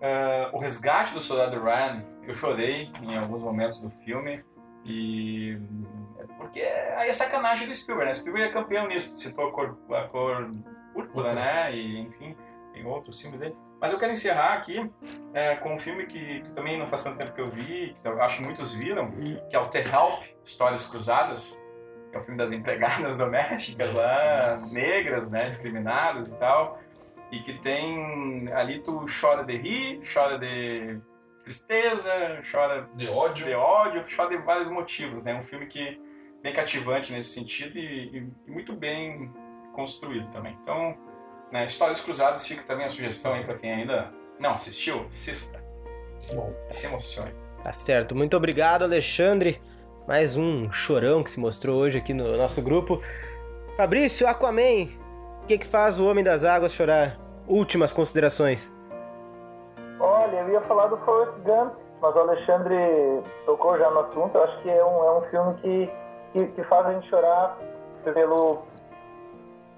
É, 0.00 0.50
o 0.52 0.58
Resgate 0.58 1.14
do 1.14 1.20
Soldado 1.20 1.58
Ryan, 1.62 2.04
eu 2.26 2.34
chorei 2.34 2.90
em 3.02 3.16
alguns 3.16 3.42
momentos 3.42 3.80
do 3.80 3.90
filme, 4.04 4.44
e 4.84 5.58
porque 6.36 6.60
aí 6.60 7.08
é 7.08 7.12
sacanagem 7.12 7.68
do 7.68 7.74
Spielberg, 7.74 8.08
né? 8.08 8.14
Spielberg 8.14 8.48
é 8.48 8.52
campeão 8.52 8.88
nisso, 8.88 9.16
citou 9.16 9.48
a 9.48 9.52
cor, 9.52 9.78
a 9.90 10.08
cor 10.08 10.50
púrpura, 10.94 11.34
né? 11.34 11.74
E, 11.74 12.00
enfim, 12.00 12.34
tem 12.72 12.84
outros 12.86 13.20
filmes 13.20 13.40
dele. 13.40 13.56
Mas 13.80 13.92
eu 13.92 13.98
quero 13.98 14.12
encerrar 14.12 14.54
aqui 14.54 14.90
é, 15.32 15.56
com 15.56 15.74
um 15.74 15.78
filme 15.78 16.06
que, 16.06 16.42
que 16.42 16.52
também 16.52 16.78
não 16.78 16.86
faz 16.86 17.02
tanto 17.02 17.16
tempo 17.16 17.32
que 17.32 17.40
eu 17.40 17.48
vi, 17.48 17.94
que 18.00 18.06
eu 18.06 18.20
acho 18.22 18.38
que 18.38 18.44
muitos 18.44 18.74
viram, 18.74 19.10
que 19.48 19.56
é 19.56 19.58
o 19.58 19.68
The 19.68 19.80
Help, 19.80 20.22
Histórias 20.44 20.86
Cruzadas, 20.86 21.62
que 22.10 22.16
é 22.16 22.18
o 22.18 22.22
filme 22.22 22.36
das 22.36 22.52
empregadas 22.52 23.16
domésticas 23.18 23.92
lá, 23.94 24.56
negras, 24.72 25.30
né, 25.30 25.46
discriminadas 25.48 26.32
e 26.32 26.38
tal, 26.38 26.78
e 27.32 27.38
que 27.38 27.54
tem, 27.60 28.52
ali 28.52 28.80
tu 28.80 29.04
chora 29.20 29.44
de 29.44 29.56
rir, 29.56 30.00
chora 30.12 30.38
de 30.38 31.00
tristeza, 31.44 32.12
chora 32.50 32.88
De 32.94 33.08
ódio. 33.08 33.46
de 33.46 33.54
ódio, 33.54 34.02
tu 34.02 34.14
chora 34.14 34.28
de 34.30 34.36
vários 34.38 34.68
motivos, 34.68 35.24
né, 35.24 35.34
um 35.34 35.40
filme 35.42 35.66
que 35.66 35.98
bem 36.42 36.52
cativante 36.52 37.12
nesse 37.12 37.30
sentido 37.34 37.78
e, 37.78 38.18
e- 38.18 38.32
e 38.46 38.50
muito 38.50 38.72
bem 38.74 39.32
construído 39.72 40.28
também. 40.30 40.56
Então, 40.62 40.96
né, 41.50 41.64
Histórias 41.64 42.00
Cruzadas 42.00 42.46
fica 42.46 42.62
também 42.64 42.86
a 42.86 42.88
sugestão 42.88 43.34
aí 43.34 43.44
pra 43.44 43.54
quem 43.54 43.72
ainda 43.72 44.10
não 44.38 44.54
assistiu, 44.54 45.06
assista. 45.08 45.62
Bom, 46.32 46.52
Se 46.68 46.86
emocione. 46.86 47.34
Tá 47.62 47.72
certo. 47.72 48.14
Muito 48.14 48.36
obrigado, 48.36 48.82
Alexandre. 48.82 49.60
Mais 50.06 50.36
um 50.36 50.72
chorão 50.72 51.22
que 51.22 51.30
se 51.30 51.38
mostrou 51.38 51.78
hoje 51.78 51.98
aqui 51.98 52.14
no 52.14 52.36
nosso 52.36 52.62
grupo. 52.62 53.02
Fabrício 53.76 54.26
Aquaman, 54.26 54.88
o 55.42 55.46
que, 55.46 55.58
que 55.58 55.66
faz 55.66 56.00
o 56.00 56.06
Homem 56.06 56.24
das 56.24 56.44
Águas 56.44 56.72
chorar? 56.72 57.18
Últimas 57.46 57.92
considerações. 57.92 58.74
Olha, 59.98 60.38
eu 60.38 60.50
ia 60.50 60.60
falar 60.62 60.86
do 60.86 60.96
Forrest 60.98 61.36
Gump, 61.44 61.74
mas 62.00 62.14
o 62.14 62.18
Alexandre 62.18 62.76
tocou 63.44 63.78
já 63.78 63.90
no 63.90 64.00
assunto. 64.00 64.34
Eu 64.34 64.44
acho 64.44 64.62
que 64.62 64.70
é 64.70 64.84
um, 64.84 65.04
é 65.04 65.18
um 65.18 65.22
filme 65.30 65.54
que, 65.60 65.90
que, 66.32 66.46
que 66.52 66.64
faz 66.64 66.86
a 66.86 66.92
gente 66.94 67.08
chorar 67.08 67.58
pelo, 68.04 68.62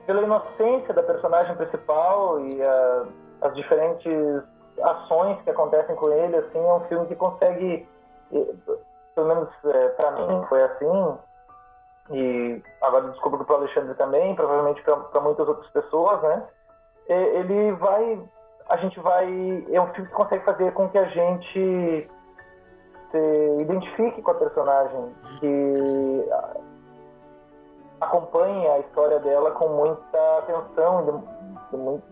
pela 0.07 0.23
inocência 0.23 0.93
da 0.95 1.03
personagem 1.03 1.55
principal 1.57 2.41
e 2.41 2.62
a- 2.62 3.05
as 3.43 3.55
diferentes 3.55 4.43
ações 4.83 5.41
que 5.43 5.51
acontecem 5.51 5.95
com 5.97 6.11
ele. 6.12 6.37
Assim, 6.37 6.59
é 6.59 6.73
um 6.73 6.81
filme 6.89 7.07
que 7.07 7.15
consegue, 7.16 7.89
pelo 9.15 9.29
menos 9.29 9.49
eh, 9.65 9.89
pra 9.91 10.11
mim 10.12 10.45
foi 10.49 10.62
assim, 10.62 11.19
e 12.11 12.62
agora 12.81 13.09
desculpa 13.11 13.45
para 13.45 13.55
o 13.55 13.57
Alexandre 13.59 13.95
também, 13.95 14.35
provavelmente 14.35 14.83
para 14.83 15.20
muitas 15.20 15.47
outras 15.49 15.70
pessoas, 15.70 16.20
né? 16.23 16.43
Ele 17.09 17.73
vai, 17.73 18.23
a 18.69 18.77
gente 18.79 18.99
vai, 19.01 19.27
é 19.70 19.81
um 19.81 19.87
filme 19.89 20.09
que 20.09 20.15
consegue 20.15 20.45
fazer 20.45 20.73
com 20.73 20.89
que 20.89 20.99
a 20.99 21.05
gente 21.07 22.11
se 23.11 23.57
identifique 23.61 24.23
com 24.23 24.31
a 24.31 24.35
personagem, 24.35 25.15
que 25.39 26.24
acompanhe 28.03 28.66
a 28.69 28.79
história 28.81 29.19
dela 29.20 29.53
com 29.53 29.69
muita 29.69 30.39
atenção, 30.39 31.05
de, 31.05 31.70
de 31.70 31.77
muito, 31.77 32.05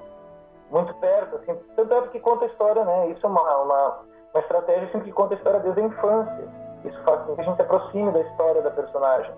muito 0.70 0.94
perto, 0.94 1.36
assim, 1.36 1.58
tanto 1.74 1.94
é 1.94 2.00
porque 2.00 2.20
conta 2.20 2.44
a 2.44 2.48
história, 2.48 2.84
né? 2.84 3.08
Isso 3.08 3.26
é 3.26 3.28
uma, 3.28 3.42
uma, 3.58 3.98
uma 4.32 4.40
estratégia 4.40 4.90
sempre 4.92 5.08
que 5.08 5.12
conta 5.12 5.34
a 5.34 5.36
história 5.36 5.60
desde 5.60 5.80
a 5.80 5.84
infância. 5.84 6.48
Isso 6.84 7.02
faz 7.02 7.22
com 7.22 7.34
que 7.34 7.40
a 7.40 7.44
gente 7.44 7.56
se 7.56 7.62
aproxime 7.62 8.12
da 8.12 8.20
história 8.20 8.62
da 8.62 8.70
personagem. 8.70 9.34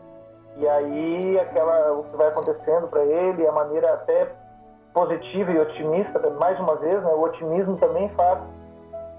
E 0.56 0.68
aí 0.68 1.40
aquela 1.40 1.92
o 1.92 2.04
que 2.04 2.16
vai 2.16 2.28
acontecendo 2.28 2.86
para 2.88 3.02
ele, 3.02 3.46
a 3.46 3.52
maneira 3.52 3.94
até 3.94 4.30
positiva 4.92 5.50
e 5.50 5.58
otimista, 5.58 6.18
mais 6.38 6.60
uma 6.60 6.76
vez, 6.76 7.02
né? 7.02 7.12
O 7.12 7.22
otimismo 7.22 7.78
também 7.78 8.08
faz 8.10 8.38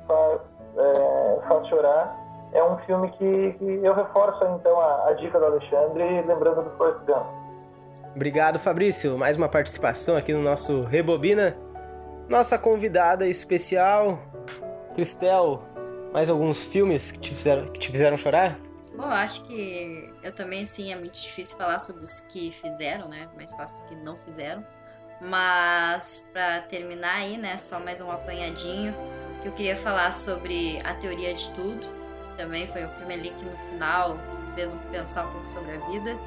faz, 0.07 0.41
é, 0.77 1.39
faz 1.47 1.67
chorar. 1.67 2.22
É 2.53 2.63
um 2.63 2.77
filme 2.79 3.09
que, 3.11 3.55
que 3.57 3.65
eu 3.83 3.93
reforço 3.93 4.43
então 4.45 4.79
a, 4.79 5.09
a 5.09 5.13
dica 5.13 5.39
do 5.39 5.45
Alexandre, 5.45 6.21
lembrando 6.21 6.63
do 6.63 6.69
Forrest 6.77 7.03
Gump. 7.05 7.25
Obrigado, 8.15 8.59
Fabrício. 8.59 9.17
Mais 9.17 9.37
uma 9.37 9.49
participação 9.49 10.15
aqui 10.15 10.31
no 10.31 10.41
nosso 10.41 10.83
Rebobina. 10.83 11.57
Nossa 12.29 12.59
convidada 12.59 13.27
especial, 13.27 14.19
Cristel. 14.93 15.63
Mais 16.13 16.29
alguns 16.29 16.63
filmes 16.67 17.11
que 17.11 17.19
te 17.19 17.35
fizeram, 17.35 17.65
que 17.71 17.79
te 17.79 17.91
fizeram 17.91 18.17
chorar? 18.17 18.59
Bom, 18.95 19.05
eu 19.05 19.11
acho 19.11 19.43
que 19.45 20.13
eu 20.21 20.31
também, 20.31 20.61
assim, 20.61 20.93
é 20.93 20.95
muito 20.95 21.19
difícil 21.19 21.57
falar 21.57 21.79
sobre 21.79 22.03
os 22.03 22.19
que 22.19 22.51
fizeram, 22.51 23.09
né? 23.09 23.27
Mais 23.35 23.51
fácil 23.55 23.81
do 23.81 23.89
que 23.89 23.95
não 23.95 24.15
fizeram. 24.17 24.63
Mas, 25.19 26.29
pra 26.31 26.61
terminar 26.61 27.15
aí, 27.15 27.35
né? 27.35 27.57
Só 27.57 27.79
mais 27.79 27.99
um 27.99 28.11
apanhadinho. 28.11 28.93
Que 29.41 29.47
eu 29.47 29.51
queria 29.53 29.75
falar 29.75 30.11
sobre 30.11 30.79
A 30.85 30.93
Teoria 30.93 31.33
de 31.33 31.49
Tudo. 31.53 32.02
Também 32.37 32.67
foi 32.67 32.85
um 32.85 32.89
filme 32.89 33.13
ali 33.13 33.29
que 33.31 33.45
no 33.45 33.57
final 33.57 34.17
fez 34.55 34.71
eu 34.71 34.79
pensar 34.91 35.25
um 35.25 35.31
pouco 35.31 35.47
sobre 35.47 35.75
a 35.75 35.79
vida. 35.87 36.17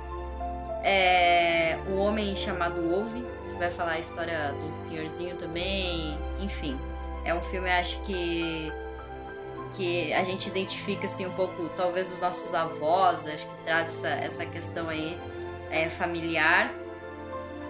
É, 0.83 1.78
o 1.89 1.97
Homem 1.97 2.37
Chamado 2.37 2.81
Ove, 2.95 3.24
que 3.51 3.57
vai 3.59 3.70
falar 3.70 3.93
a 3.93 3.99
história 3.99 4.53
do 4.53 4.89
senhorzinho 4.89 5.37
também. 5.37 6.16
Enfim, 6.41 6.78
é 7.24 7.35
um 7.35 7.41
filme, 7.41 7.70
acho 7.70 8.01
que 8.03 8.73
que 9.74 10.12
a 10.15 10.24
gente 10.24 10.49
identifica 10.49 11.07
assim 11.07 11.27
um 11.27 11.33
pouco, 11.33 11.69
talvez 11.77 12.09
dos 12.09 12.19
nossos 12.19 12.55
avós, 12.55 13.27
acho 13.27 13.47
que 13.47 13.65
traz 13.65 13.89
essa, 13.89 14.09
essa 14.09 14.47
questão 14.47 14.89
aí 14.89 15.19
é, 15.70 15.91
familiar. 15.91 16.73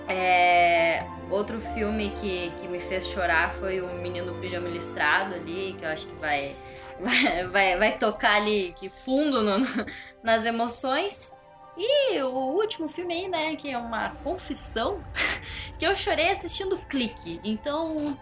É, 0.09 1.05
outro 1.31 1.61
filme 1.75 2.13
que, 2.21 2.53
que 2.61 2.69
me 2.69 2.79
fez 2.79 3.09
chorar 3.09 3.53
foi 3.55 3.81
o 3.81 3.89
Menino 3.95 4.35
Pijama 4.35 4.69
Listrado 4.69 5.35
ali, 5.35 5.75
que 5.79 5.85
eu 5.85 5.89
acho 5.91 6.07
que 6.07 6.15
vai, 6.17 6.55
vai, 7.01 7.47
vai, 7.49 7.77
vai 7.79 7.93
tocar 7.99 8.37
ali 8.37 8.75
que 8.79 8.89
fundo 8.91 9.43
no- 9.43 9.67
nas 10.23 10.45
emoções. 10.45 11.35
E 11.79 12.23
o 12.23 12.29
último 12.31 12.89
filme 12.89 13.13
aí, 13.13 13.29
né, 13.29 13.55
que 13.57 13.71
é 13.71 13.77
uma 13.77 14.09
confissão, 14.25 14.99
que 15.79 15.87
eu 15.87 15.95
chorei 15.95 16.31
assistindo 16.33 16.79
Clique. 16.89 17.39
Então, 17.45 18.19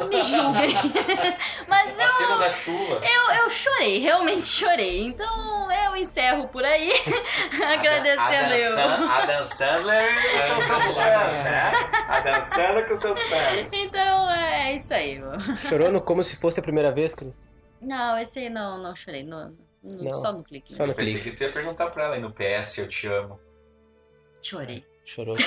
é, 0.00 0.04
me 0.04 0.22
julguem. 0.22 0.72
Mas 1.68 2.00
A 2.00 2.08
cena 2.16 2.38
da 2.38 2.54
chuva. 2.54 3.02
eu, 3.04 3.42
eu 3.42 3.50
chorei, 3.50 3.98
realmente 3.98 4.46
chorei. 4.46 5.02
Então 5.06 5.70
eu 5.70 5.94
encerro 5.96 6.48
por 6.48 6.64
aí, 6.64 6.90
agradecendo 7.74 8.54
eu. 8.54 9.10
a 9.10 9.26
Dan 9.26 9.42
Sandler 9.42 10.54
com 10.54 10.60
seus 10.62 10.84
fãs, 10.84 11.44
né? 11.44 11.72
A 12.08 12.20
Dan 12.20 12.40
Sandler 12.40 12.88
com 12.88 12.94
seus 12.94 13.22
fãs. 13.24 13.70
Então 13.72 14.30
é 14.30 14.76
isso 14.76 14.94
aí. 14.94 15.18
meu. 15.18 15.38
Chorou 15.68 15.92
no 15.92 16.00
como 16.00 16.24
se 16.24 16.36
fosse 16.36 16.58
a 16.58 16.62
primeira 16.62 16.90
vez, 16.90 17.14
Cris? 17.14 17.32
Não, 17.86 18.18
esse 18.18 18.38
aí 18.38 18.50
não, 18.50 18.82
não 18.82 18.94
chorei. 18.94 19.22
No, 19.22 19.56
no- 19.82 20.04
Não, 20.04 20.12
só 20.12 20.32
no 20.32 20.42
clique. 20.42 20.74
só 20.74 20.84
no- 20.86 20.94
Pensei 20.94 21.20
que 21.20 21.30
tu 21.32 21.42
ia 21.42 21.52
perguntar 21.52 21.90
pra 21.90 22.04
ela 22.04 22.14
aí 22.16 22.20
no 22.20 22.32
PS, 22.32 22.78
eu 22.78 22.88
te 22.88 23.06
amo. 23.06 23.38
Chorei. 24.42 24.84
Chorou. 25.06 25.36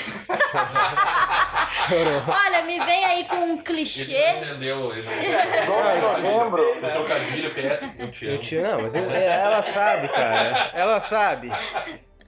Chorou. 1.88 2.22
Olha, 2.28 2.62
me 2.64 2.78
vem 2.84 3.04
aí 3.04 3.24
com 3.28 3.34
um 3.36 3.42
Ele 3.44 3.52
não 3.56 3.62
clichê. 3.64 4.30
entendeu. 4.36 4.92
Ele 4.92 5.02
não 5.02 5.66
9 5.66 6.16
de 6.16 6.22
novembro, 6.22 6.78
O 6.86 6.90
trocadilho 6.90 7.54
PS, 7.54 7.90
eu 7.98 8.10
te 8.10 8.24
Eu 8.26 8.32
amo. 8.34 8.42
te... 8.42 8.56
Não, 8.60 8.80
mas 8.82 8.94
eu- 8.94 9.10
ela 9.10 9.62
sabe, 9.62 10.08
cara. 10.08 10.70
Ela 10.74 11.00
sabe. 11.00 11.50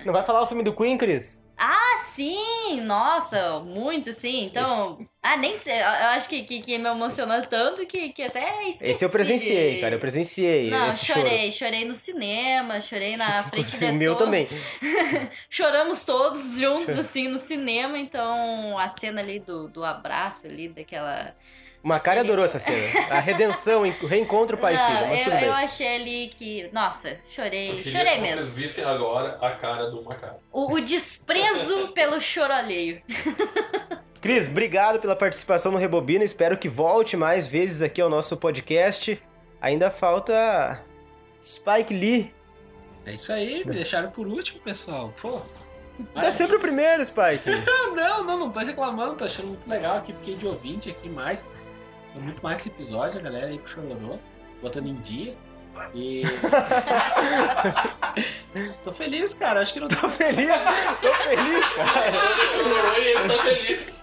Não 0.05 0.12
vai 0.12 0.24
falar 0.24 0.43
o 0.43 0.47
filme 0.47 0.62
do 0.65 0.74
Queen, 0.74 0.99
Cris? 0.99 1.40
Ah, 1.62 1.99
sim! 1.99 2.81
Nossa, 2.81 3.61
muito 3.61 4.15
sim. 4.15 4.47
Então. 4.47 5.07
Ah, 5.23 5.37
nem 5.37 5.59
sei. 5.59 5.78
Eu 5.78 6.09
acho 6.15 6.27
que, 6.27 6.43
que, 6.45 6.62
que 6.62 6.78
me 6.78 6.89
emocionou 6.89 7.43
tanto 7.43 7.85
que, 7.85 8.09
que 8.09 8.23
até 8.23 8.66
esqueci. 8.70 8.93
Esse 8.93 9.05
eu 9.05 9.11
presenciei, 9.11 9.78
cara. 9.78 9.95
Eu 9.95 10.01
presenciei 10.01 10.70
Não, 10.70 10.89
esse 10.89 11.05
chorei. 11.05 11.53
Chorei 11.53 11.85
no 11.85 11.95
cinema, 11.95 12.81
chorei 12.81 13.15
na 13.15 13.45
frente 13.51 13.73
choro. 13.73 13.87
da 13.89 13.93
O 13.93 13.95
meu 13.95 14.16
também. 14.16 14.49
Choramos 15.51 16.03
todos 16.03 16.59
juntos, 16.59 16.99
assim, 16.99 17.28
no 17.28 17.37
cinema. 17.37 17.99
Então, 17.99 18.78
a 18.78 18.89
cena 18.89 19.20
ali 19.20 19.39
do, 19.39 19.69
do 19.69 19.85
abraço 19.85 20.47
ali, 20.47 20.66
daquela... 20.66 21.37
O 21.82 21.89
Macari 21.89 22.20
adorou 22.20 22.44
essa 22.44 22.59
cena. 22.61 23.07
A 23.11 23.20
redenção, 23.20 23.82
o 23.82 24.07
reencontro 24.07 24.59
pai 24.59 24.74
e 24.74 24.77
Não, 24.77 24.86
filho, 24.86 25.09
mas 25.09 25.19
eu, 25.19 25.24
tudo 25.24 25.36
bem. 25.36 25.44
eu 25.44 25.52
achei 25.55 25.94
ali 25.94 26.28
que... 26.28 26.69
Nossa, 26.73 27.16
chorei. 27.27 27.82
Chorei 27.82 28.16
que 28.16 28.20
mesmo. 28.20 28.36
vocês 28.36 28.55
vissem 28.55 28.85
agora 28.85 29.39
a 29.40 29.52
cara 29.52 29.90
do 29.90 30.02
Macaco. 30.02 30.40
O, 30.52 30.74
o 30.74 30.81
desprezo 30.81 31.89
pelo 31.94 32.20
choro 32.20 32.52
alheio. 32.52 33.01
Cris, 34.20 34.47
obrigado 34.47 35.01
pela 35.01 35.16
participação 35.16 35.73
no 35.73 35.78
Rebobina. 35.78 36.23
Espero 36.23 36.59
que 36.59 36.69
volte 36.69 37.16
mais 37.16 37.48
vezes 37.48 37.81
aqui 37.81 38.01
ao 38.02 38.11
nosso 38.11 38.36
podcast. 38.36 39.20
Ainda 39.59 39.90
falta 39.90 40.82
Spike 41.43 41.94
Lee. 41.94 42.31
É 43.07 43.12
isso 43.15 43.32
aí, 43.32 43.65
me 43.65 43.73
deixaram 43.73 44.11
por 44.11 44.27
último, 44.27 44.61
pessoal. 44.61 45.15
Pô. 45.20 45.40
Tá 46.15 46.31
sempre 46.31 46.57
o 46.57 46.61
primeiro, 46.61 47.02
Spike. 47.05 47.48
Não, 47.66 47.94
não, 47.97 48.24
não, 48.24 48.39
não 48.39 48.51
tô 48.51 48.61
reclamando, 48.61 49.16
tô 49.16 49.24
achando 49.24 49.48
muito 49.48 49.69
legal 49.69 49.97
aqui, 49.98 50.12
fiquei 50.12 50.35
de 50.36 50.47
ouvinte 50.47 50.90
aqui 50.90 51.09
mais. 51.09 51.47
Tô 52.12 52.20
muito 52.20 52.43
mais 52.43 52.59
esse 52.59 52.69
episódio, 52.69 53.20
a 53.20 53.23
galera 53.23 53.47
aí 53.47 53.59
que 53.59 53.69
chororou, 53.69 54.19
botando 54.61 54.89
em 54.89 54.97
dia. 54.97 55.37
E. 55.95 56.23
tô 58.82 58.91
feliz, 58.93 59.35
cara. 59.35 59.61
Acho 59.61 59.73
que 59.73 59.81
não 59.81 59.89
Tô 59.89 60.09
feliz, 60.09 60.51
tô 61.01 61.12
feliz, 61.15 61.65
cara. 61.77 62.99
E 62.99 63.07
ele 63.07 63.28
tá 63.28 63.43
feliz. 63.45 64.01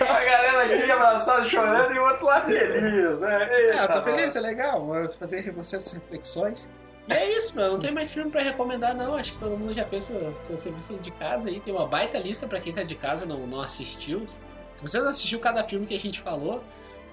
A 0.00 0.24
galera 0.24 0.64
aqui 0.64 0.90
abraçada 0.90 1.44
chorando 1.46 1.94
e 1.94 1.98
o 1.98 2.04
outro 2.04 2.26
lá 2.26 2.42
feliz, 2.42 3.18
né? 3.18 3.48
Ah, 3.74 3.84
eu 3.84 3.88
tô 3.88 3.98
Eita, 3.98 4.02
feliz, 4.02 4.36
é 4.36 4.40
legal. 4.40 4.84
Vou 4.84 5.10
fazer 5.12 5.38
essas 5.38 5.92
reflexões. 5.92 6.70
E 7.08 7.12
é 7.12 7.36
isso, 7.36 7.56
mano. 7.56 7.72
Não 7.72 7.80
tem 7.80 7.92
mais 7.92 8.12
filme 8.12 8.30
pra 8.30 8.42
recomendar, 8.42 8.94
não. 8.94 9.16
Acho 9.16 9.32
que 9.32 9.38
todo 9.38 9.56
mundo 9.56 9.72
já 9.74 9.86
fez 9.86 10.10
o 10.10 10.34
seu 10.38 10.58
serviço 10.58 10.94
de 10.98 11.10
casa 11.12 11.48
aí. 11.48 11.60
Tem 11.60 11.74
uma 11.74 11.86
baita 11.86 12.18
lista 12.18 12.46
pra 12.46 12.60
quem 12.60 12.72
tá 12.72 12.82
de 12.82 12.94
casa 12.94 13.24
e 13.24 13.28
não, 13.28 13.46
não 13.46 13.62
assistiu. 13.62 14.26
Se 14.74 14.82
você 14.82 15.00
não 15.00 15.08
assistiu 15.08 15.40
cada 15.40 15.64
filme 15.64 15.86
que 15.86 15.96
a 15.96 16.00
gente 16.00 16.20
falou, 16.20 16.62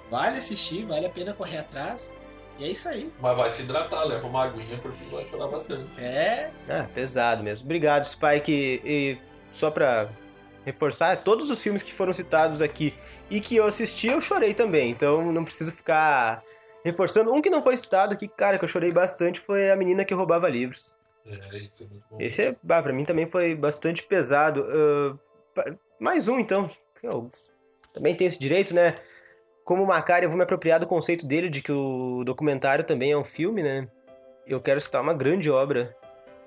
vale 0.10 0.38
assistir, 0.38 0.86
vale 0.86 1.06
a 1.06 1.10
pena 1.10 1.34
correr 1.34 1.58
atrás. 1.60 2.12
E 2.60 2.64
é 2.64 2.68
isso 2.72 2.90
aí. 2.90 3.12
Mas 3.20 3.38
vai 3.38 3.50
se 3.50 3.62
hidratar, 3.62 4.04
leva 4.04 4.26
uma 4.28 4.46
aguinha 4.46 4.78
porque 4.80 5.04
vai 5.12 5.26
chorar 5.26 5.48
bastante. 5.48 5.88
É. 6.00 6.50
Ah, 6.68 6.88
pesado 6.94 7.44
mesmo. 7.44 7.66
Obrigado, 7.66 8.04
Spike. 8.06 8.82
E 8.84 9.18
só 9.52 9.70
pra 9.70 10.10
reforçar, 10.66 11.16
todos 11.18 11.52
os 11.52 11.62
filmes 11.62 11.84
que 11.84 11.94
foram 11.94 12.14
citados 12.14 12.62
aqui 12.62 12.94
e 13.30 13.40
que 13.40 13.56
eu 13.56 13.66
assisti, 13.66 14.08
eu 14.08 14.20
chorei 14.20 14.54
também. 14.56 14.90
Então 14.90 15.32
não 15.32 15.46
preciso 15.46 15.72
ficar 15.72 16.44
reforçando. 16.84 17.32
Um 17.32 17.42
que 17.42 17.50
não 17.50 17.62
foi 17.62 17.78
citado 17.78 18.14
aqui, 18.14 18.28
cara, 18.28 18.58
que 18.58 18.66
eu 18.66 18.70
chorei 18.70 18.92
bastante 18.92 19.40
foi 19.40 19.70
A 19.70 19.76
Menina 19.76 20.04
que 20.04 20.14
Roubava 20.16 20.50
Livros. 20.50 20.92
É, 21.28 21.58
isso 21.58 21.84
é 21.84 21.88
muito 21.88 22.06
bom. 22.10 22.18
Esse, 22.20 22.42
é, 22.42 22.56
ah, 22.70 22.82
pra 22.82 22.94
mim, 22.94 23.06
também 23.06 23.28
foi 23.28 23.54
bastante 23.54 24.02
pesado. 24.02 24.66
Pa- 25.54 25.76
mais 26.00 26.28
um, 26.28 26.40
então. 26.40 26.72
Eu 27.04 27.30
também 27.94 28.16
tenho 28.16 28.30
esse 28.30 28.40
direito, 28.40 28.74
né? 28.74 28.96
Como 29.68 29.86
Macari, 29.86 30.24
eu 30.24 30.30
vou 30.30 30.38
me 30.38 30.44
apropriar 30.44 30.80
do 30.80 30.88
conceito 30.88 31.26
dele 31.28 31.50
de 31.50 31.62
que 31.62 31.72
o 31.74 32.24
documentário 32.26 32.86
também 32.86 33.12
é 33.12 33.18
um 33.18 33.24
filme, 33.24 33.62
né? 33.62 33.86
Eu 34.48 34.62
quero 34.62 34.80
citar 34.80 35.02
uma 35.02 35.14
grande 35.14 35.52
obra 35.52 35.94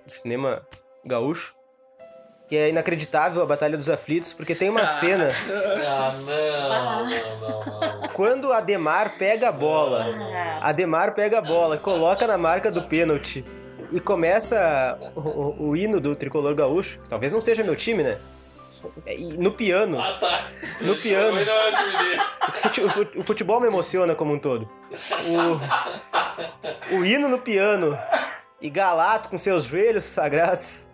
de 0.07 0.15
cinema 0.15 0.63
gaúcho, 1.05 1.55
que 2.49 2.57
é 2.57 2.71
inacreditável, 2.71 3.43
A 3.43 3.47
Batalha 3.47 3.77
dos 3.77 3.91
Aflitos, 3.91 4.33
porque 4.33 4.55
tem 4.55 4.71
uma 4.71 4.87
cena 4.87 5.29
Ah, 5.87 6.13
não, 6.17 7.07
não, 7.07 7.41
não, 7.41 8.01
não. 8.01 8.09
quando 8.15 8.53
Ademar 8.55 9.19
pega 9.19 9.51
a 9.51 9.53
bola. 9.53 10.07
Ah, 10.63 10.69
Ademar 10.71 11.13
pega 11.15 11.39
a 11.39 11.43
bola, 11.43 11.77
coloca 11.77 12.27
na 12.27 12.39
marca 12.39 12.71
do 12.71 12.85
pênalti 12.85 13.45
e 13.93 14.01
começa 14.01 14.97
o, 15.15 15.21
o- 15.21 15.69
o 15.69 15.77
hino 15.77 16.01
do 16.01 16.17
tricolor 16.17 16.55
gaúcho. 16.55 16.99
Talvez 17.07 17.31
não 17.31 17.43
seja 17.43 17.63
meu 17.63 17.77
time, 17.77 18.03
né? 18.03 18.17
É, 19.07 19.17
e 19.17 19.25
No 19.37 19.53
piano. 19.53 20.01
Ah, 20.01 20.13
tá. 20.15 20.49
No 20.81 20.97
piano. 20.97 21.39
O 21.41 22.53
fute- 22.63 22.83
o 22.85 22.91
fute- 22.91 23.19
O 23.19 23.25
futebol 23.25 23.61
me 23.61 23.67
emociona 23.67 24.15
como 24.15 24.33
um 24.35 24.39
todo. 24.39 24.69
O, 26.91 26.97
o 26.97 27.05
hino 27.05 27.29
no 27.29 27.39
piano. 27.39 27.99
E 28.61 28.69
Galato 28.71 29.29
com 29.29 29.39
seus 29.39 29.65
joelhos 29.65 30.05
sagrados. 30.05 30.87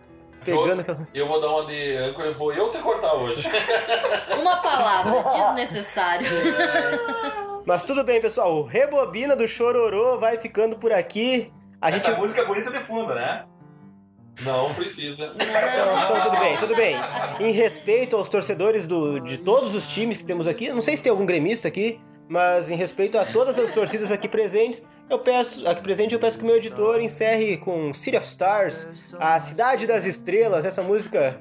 pegando 0.45 0.81
aquela. 0.83 1.09
Eu 1.13 1.27
vou 1.27 1.41
dar 1.41 1.49
uma 1.49 1.67
de 1.67 1.97
âncora, 1.97 2.29
eu 2.29 2.35
vou 2.35 2.53
eu 2.53 2.71
te 2.71 2.79
cortar 2.79 3.15
hoje. 3.15 3.49
Uma 4.41 4.57
palavra, 4.59 5.25
desnecessário. 5.25 6.27
Mas 7.67 7.83
tudo 7.85 8.05
bem, 8.05 8.21
pessoal. 8.21 8.55
O 8.59 8.63
Rebobina 8.63 9.35
do 9.35 9.49
Chororô 9.49 10.19
vai 10.19 10.39
ficando 10.39 10.77
por 10.77 10.93
aqui. 10.93 11.53
A 11.81 11.91
gente. 11.91 12.07
Essa 12.07 12.17
música 12.17 12.43
é 12.43 12.45
bonita 12.45 12.71
de 12.71 12.79
fundo, 12.79 13.13
né? 13.15 13.45
Não 14.43 14.75
precisa. 14.75 15.33
Então, 15.35 16.23
tudo 16.23 16.41
bem, 16.41 16.57
tudo 16.59 16.77
bem. 16.77 16.97
Em 17.41 17.53
respeito 17.53 18.17
aos 18.17 18.29
torcedores 18.29 18.87
do, 18.87 19.19
de 19.21 19.39
todos 19.39 19.75
os 19.75 19.87
times 19.87 20.17
que 20.17 20.25
temos 20.25 20.47
aqui, 20.47 20.71
não 20.71 20.83
sei 20.83 20.97
se 20.97 21.03
tem 21.03 21.11
algum 21.11 21.25
gremista 21.25 21.69
aqui, 21.69 21.99
mas 22.29 22.71
em 22.71 22.77
respeito 22.77 23.19
a 23.19 23.25
todas 23.25 23.59
as 23.59 23.73
torcidas 23.73 24.13
aqui 24.13 24.29
presentes, 24.29 24.83
eu 25.09 25.19
peço, 25.19 25.67
aqui 25.67 25.83
presente, 25.83 26.13
eu 26.13 26.21
peço 26.21 26.37
que 26.37 26.45
o 26.45 26.47
meu 26.47 26.57
editor 26.57 27.01
encerre 27.01 27.57
com 27.59 27.95
City 27.95 28.17
of 28.17 28.27
Stars, 28.27 29.15
a 29.19 29.39
Cidade 29.41 29.87
das 29.87 30.05
Estrelas, 30.05 30.65
essa 30.65 30.83
música 30.83 31.41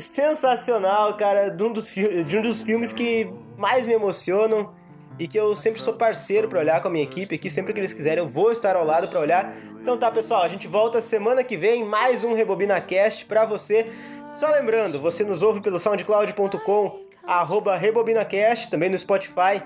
sensacional, 0.00 1.16
cara, 1.16 1.48
de 1.48 1.62
um 1.62 1.72
dos, 1.72 1.94
de 1.94 2.36
um 2.36 2.42
dos 2.42 2.62
filmes 2.62 2.92
que 2.92 3.30
mais 3.56 3.86
me 3.86 3.94
emocionam 3.94 4.74
e 5.18 5.26
que 5.26 5.38
eu 5.38 5.56
sempre 5.56 5.82
sou 5.82 5.94
parceiro 5.94 6.48
pra 6.48 6.60
olhar 6.60 6.80
com 6.80 6.88
a 6.88 6.90
minha 6.90 7.04
equipe 7.04 7.34
aqui, 7.34 7.50
sempre 7.50 7.72
que 7.72 7.80
eles 7.80 7.92
quiserem 7.92 8.22
eu 8.22 8.28
vou 8.28 8.52
estar 8.52 8.76
ao 8.76 8.84
lado 8.84 9.08
pra 9.08 9.20
olhar. 9.20 9.54
Então 9.80 9.98
tá, 9.98 10.10
pessoal, 10.10 10.42
a 10.42 10.48
gente 10.48 10.68
volta 10.68 11.00
semana 11.00 11.42
que 11.42 11.56
vem, 11.56 11.84
mais 11.84 12.24
um 12.24 12.34
RebobinaCast 12.34 13.24
pra 13.26 13.44
você. 13.44 13.90
Só 14.34 14.48
lembrando, 14.50 15.00
você 15.00 15.24
nos 15.24 15.42
ouve 15.42 15.60
pelo 15.60 15.80
soundcloud.com, 15.80 17.00
arroba 17.26 17.76
RebobinaCast, 17.76 18.70
também 18.70 18.88
no 18.88 18.98
Spotify. 18.98 19.62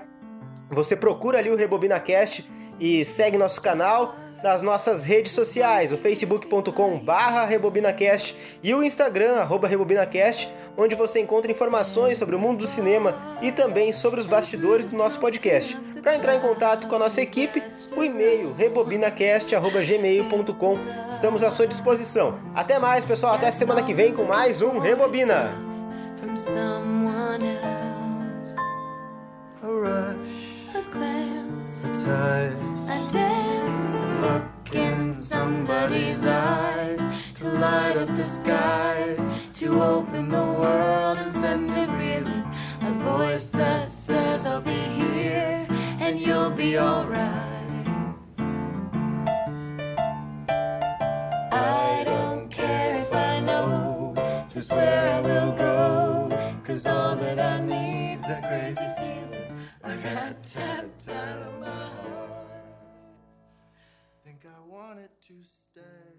Você 0.69 0.95
procura 0.95 1.37
ali 1.37 1.49
o 1.49 1.55
RebobinaCast 1.55 2.49
e 2.79 3.05
segue 3.05 3.37
nosso 3.37 3.61
canal 3.61 4.15
nas 4.43 4.61
nossas 4.61 5.03
redes 5.03 5.31
sociais, 5.31 5.91
o 5.93 5.97
facebook.com 5.97 6.99
barra 6.99 7.45
RebobinaCast 7.45 8.37
e 8.61 8.75
o 8.75 8.83
Instagram, 8.83 9.37
arroba 9.37 9.67
RebobinaCast, 9.67 10.51
onde 10.77 10.93
você 10.95 11.21
encontra 11.21 11.51
informações 11.51 12.17
sobre 12.17 12.35
o 12.35 12.39
mundo 12.39 12.57
do 12.59 12.67
cinema 12.67 13.37
e 13.41 13.51
também 13.51 13.93
sobre 13.93 14.19
os 14.19 14.25
bastidores 14.25 14.91
do 14.91 14.97
nosso 14.97 15.19
podcast. 15.19 15.77
Para 16.01 16.15
entrar 16.15 16.35
em 16.35 16.41
contato 16.41 16.87
com 16.87 16.95
a 16.95 16.99
nossa 16.99 17.21
equipe, 17.21 17.63
o 17.95 18.03
e-mail 18.03 18.51
rebobinacast.gmail.com. 18.53 20.77
Estamos 21.15 21.41
à 21.41 21.49
sua 21.51 21.65
disposição. 21.65 22.37
Até 22.53 22.77
mais, 22.77 23.05
pessoal. 23.05 23.35
Até 23.35 23.49
semana 23.51 23.81
que 23.81 23.93
vem 23.93 24.11
com 24.13 24.25
mais 24.25 24.61
um 24.61 24.77
Rebobina. 24.77 25.71
from 26.23 26.37
someone 26.37 27.43
else. 27.43 28.55
A 29.61 29.67
rush, 29.67 30.69
A 30.75 30.81
glance, 30.91 31.85
a 31.85 31.89
a 32.87 32.97
dance, 33.11 33.82
look 34.23 34.75
in 34.75 35.13
somebody's 35.13 36.23
eyes 36.25 37.01
to 37.35 37.45
light 37.65 37.97
up 37.97 38.09
the 38.15 38.23
skies, 38.23 39.19
to 39.59 39.67
open 39.81 40.29
the 40.29 40.47
world 40.61 41.17
and 41.17 41.31
send 41.31 41.69
it 41.71 41.89
reeling. 41.99 42.45
A 42.81 42.91
voice 43.11 43.47
that 43.49 43.87
says, 43.87 44.45
I'll 44.45 44.61
be 44.61 44.81
here 45.01 45.67
and 45.99 46.19
you'll 46.19 46.55
be 46.65 46.79
alright. 46.79 47.87
I 51.51 52.03
don't 52.05 52.49
care 52.49 52.95
if 53.03 53.13
I 53.13 53.39
know 53.41 54.15
just 54.49 54.71
where 54.71 55.05
I 55.15 55.19
will 55.29 55.51
go, 55.65 56.51
cause 56.63 56.85
all 56.85 57.15
that 57.15 57.39
I 57.39 57.59
need's 57.59 58.23
this 58.27 58.41
crazy 58.47 58.89
feeling. 58.97 59.49
I 59.83 59.95
got 60.07 60.43
tapped 60.43 61.09
out 61.09 61.39
of 61.47 61.59
my 61.59 61.67
heart 61.67 62.22
wanted 64.73 65.11
to 65.27 65.33
stay. 65.43 66.12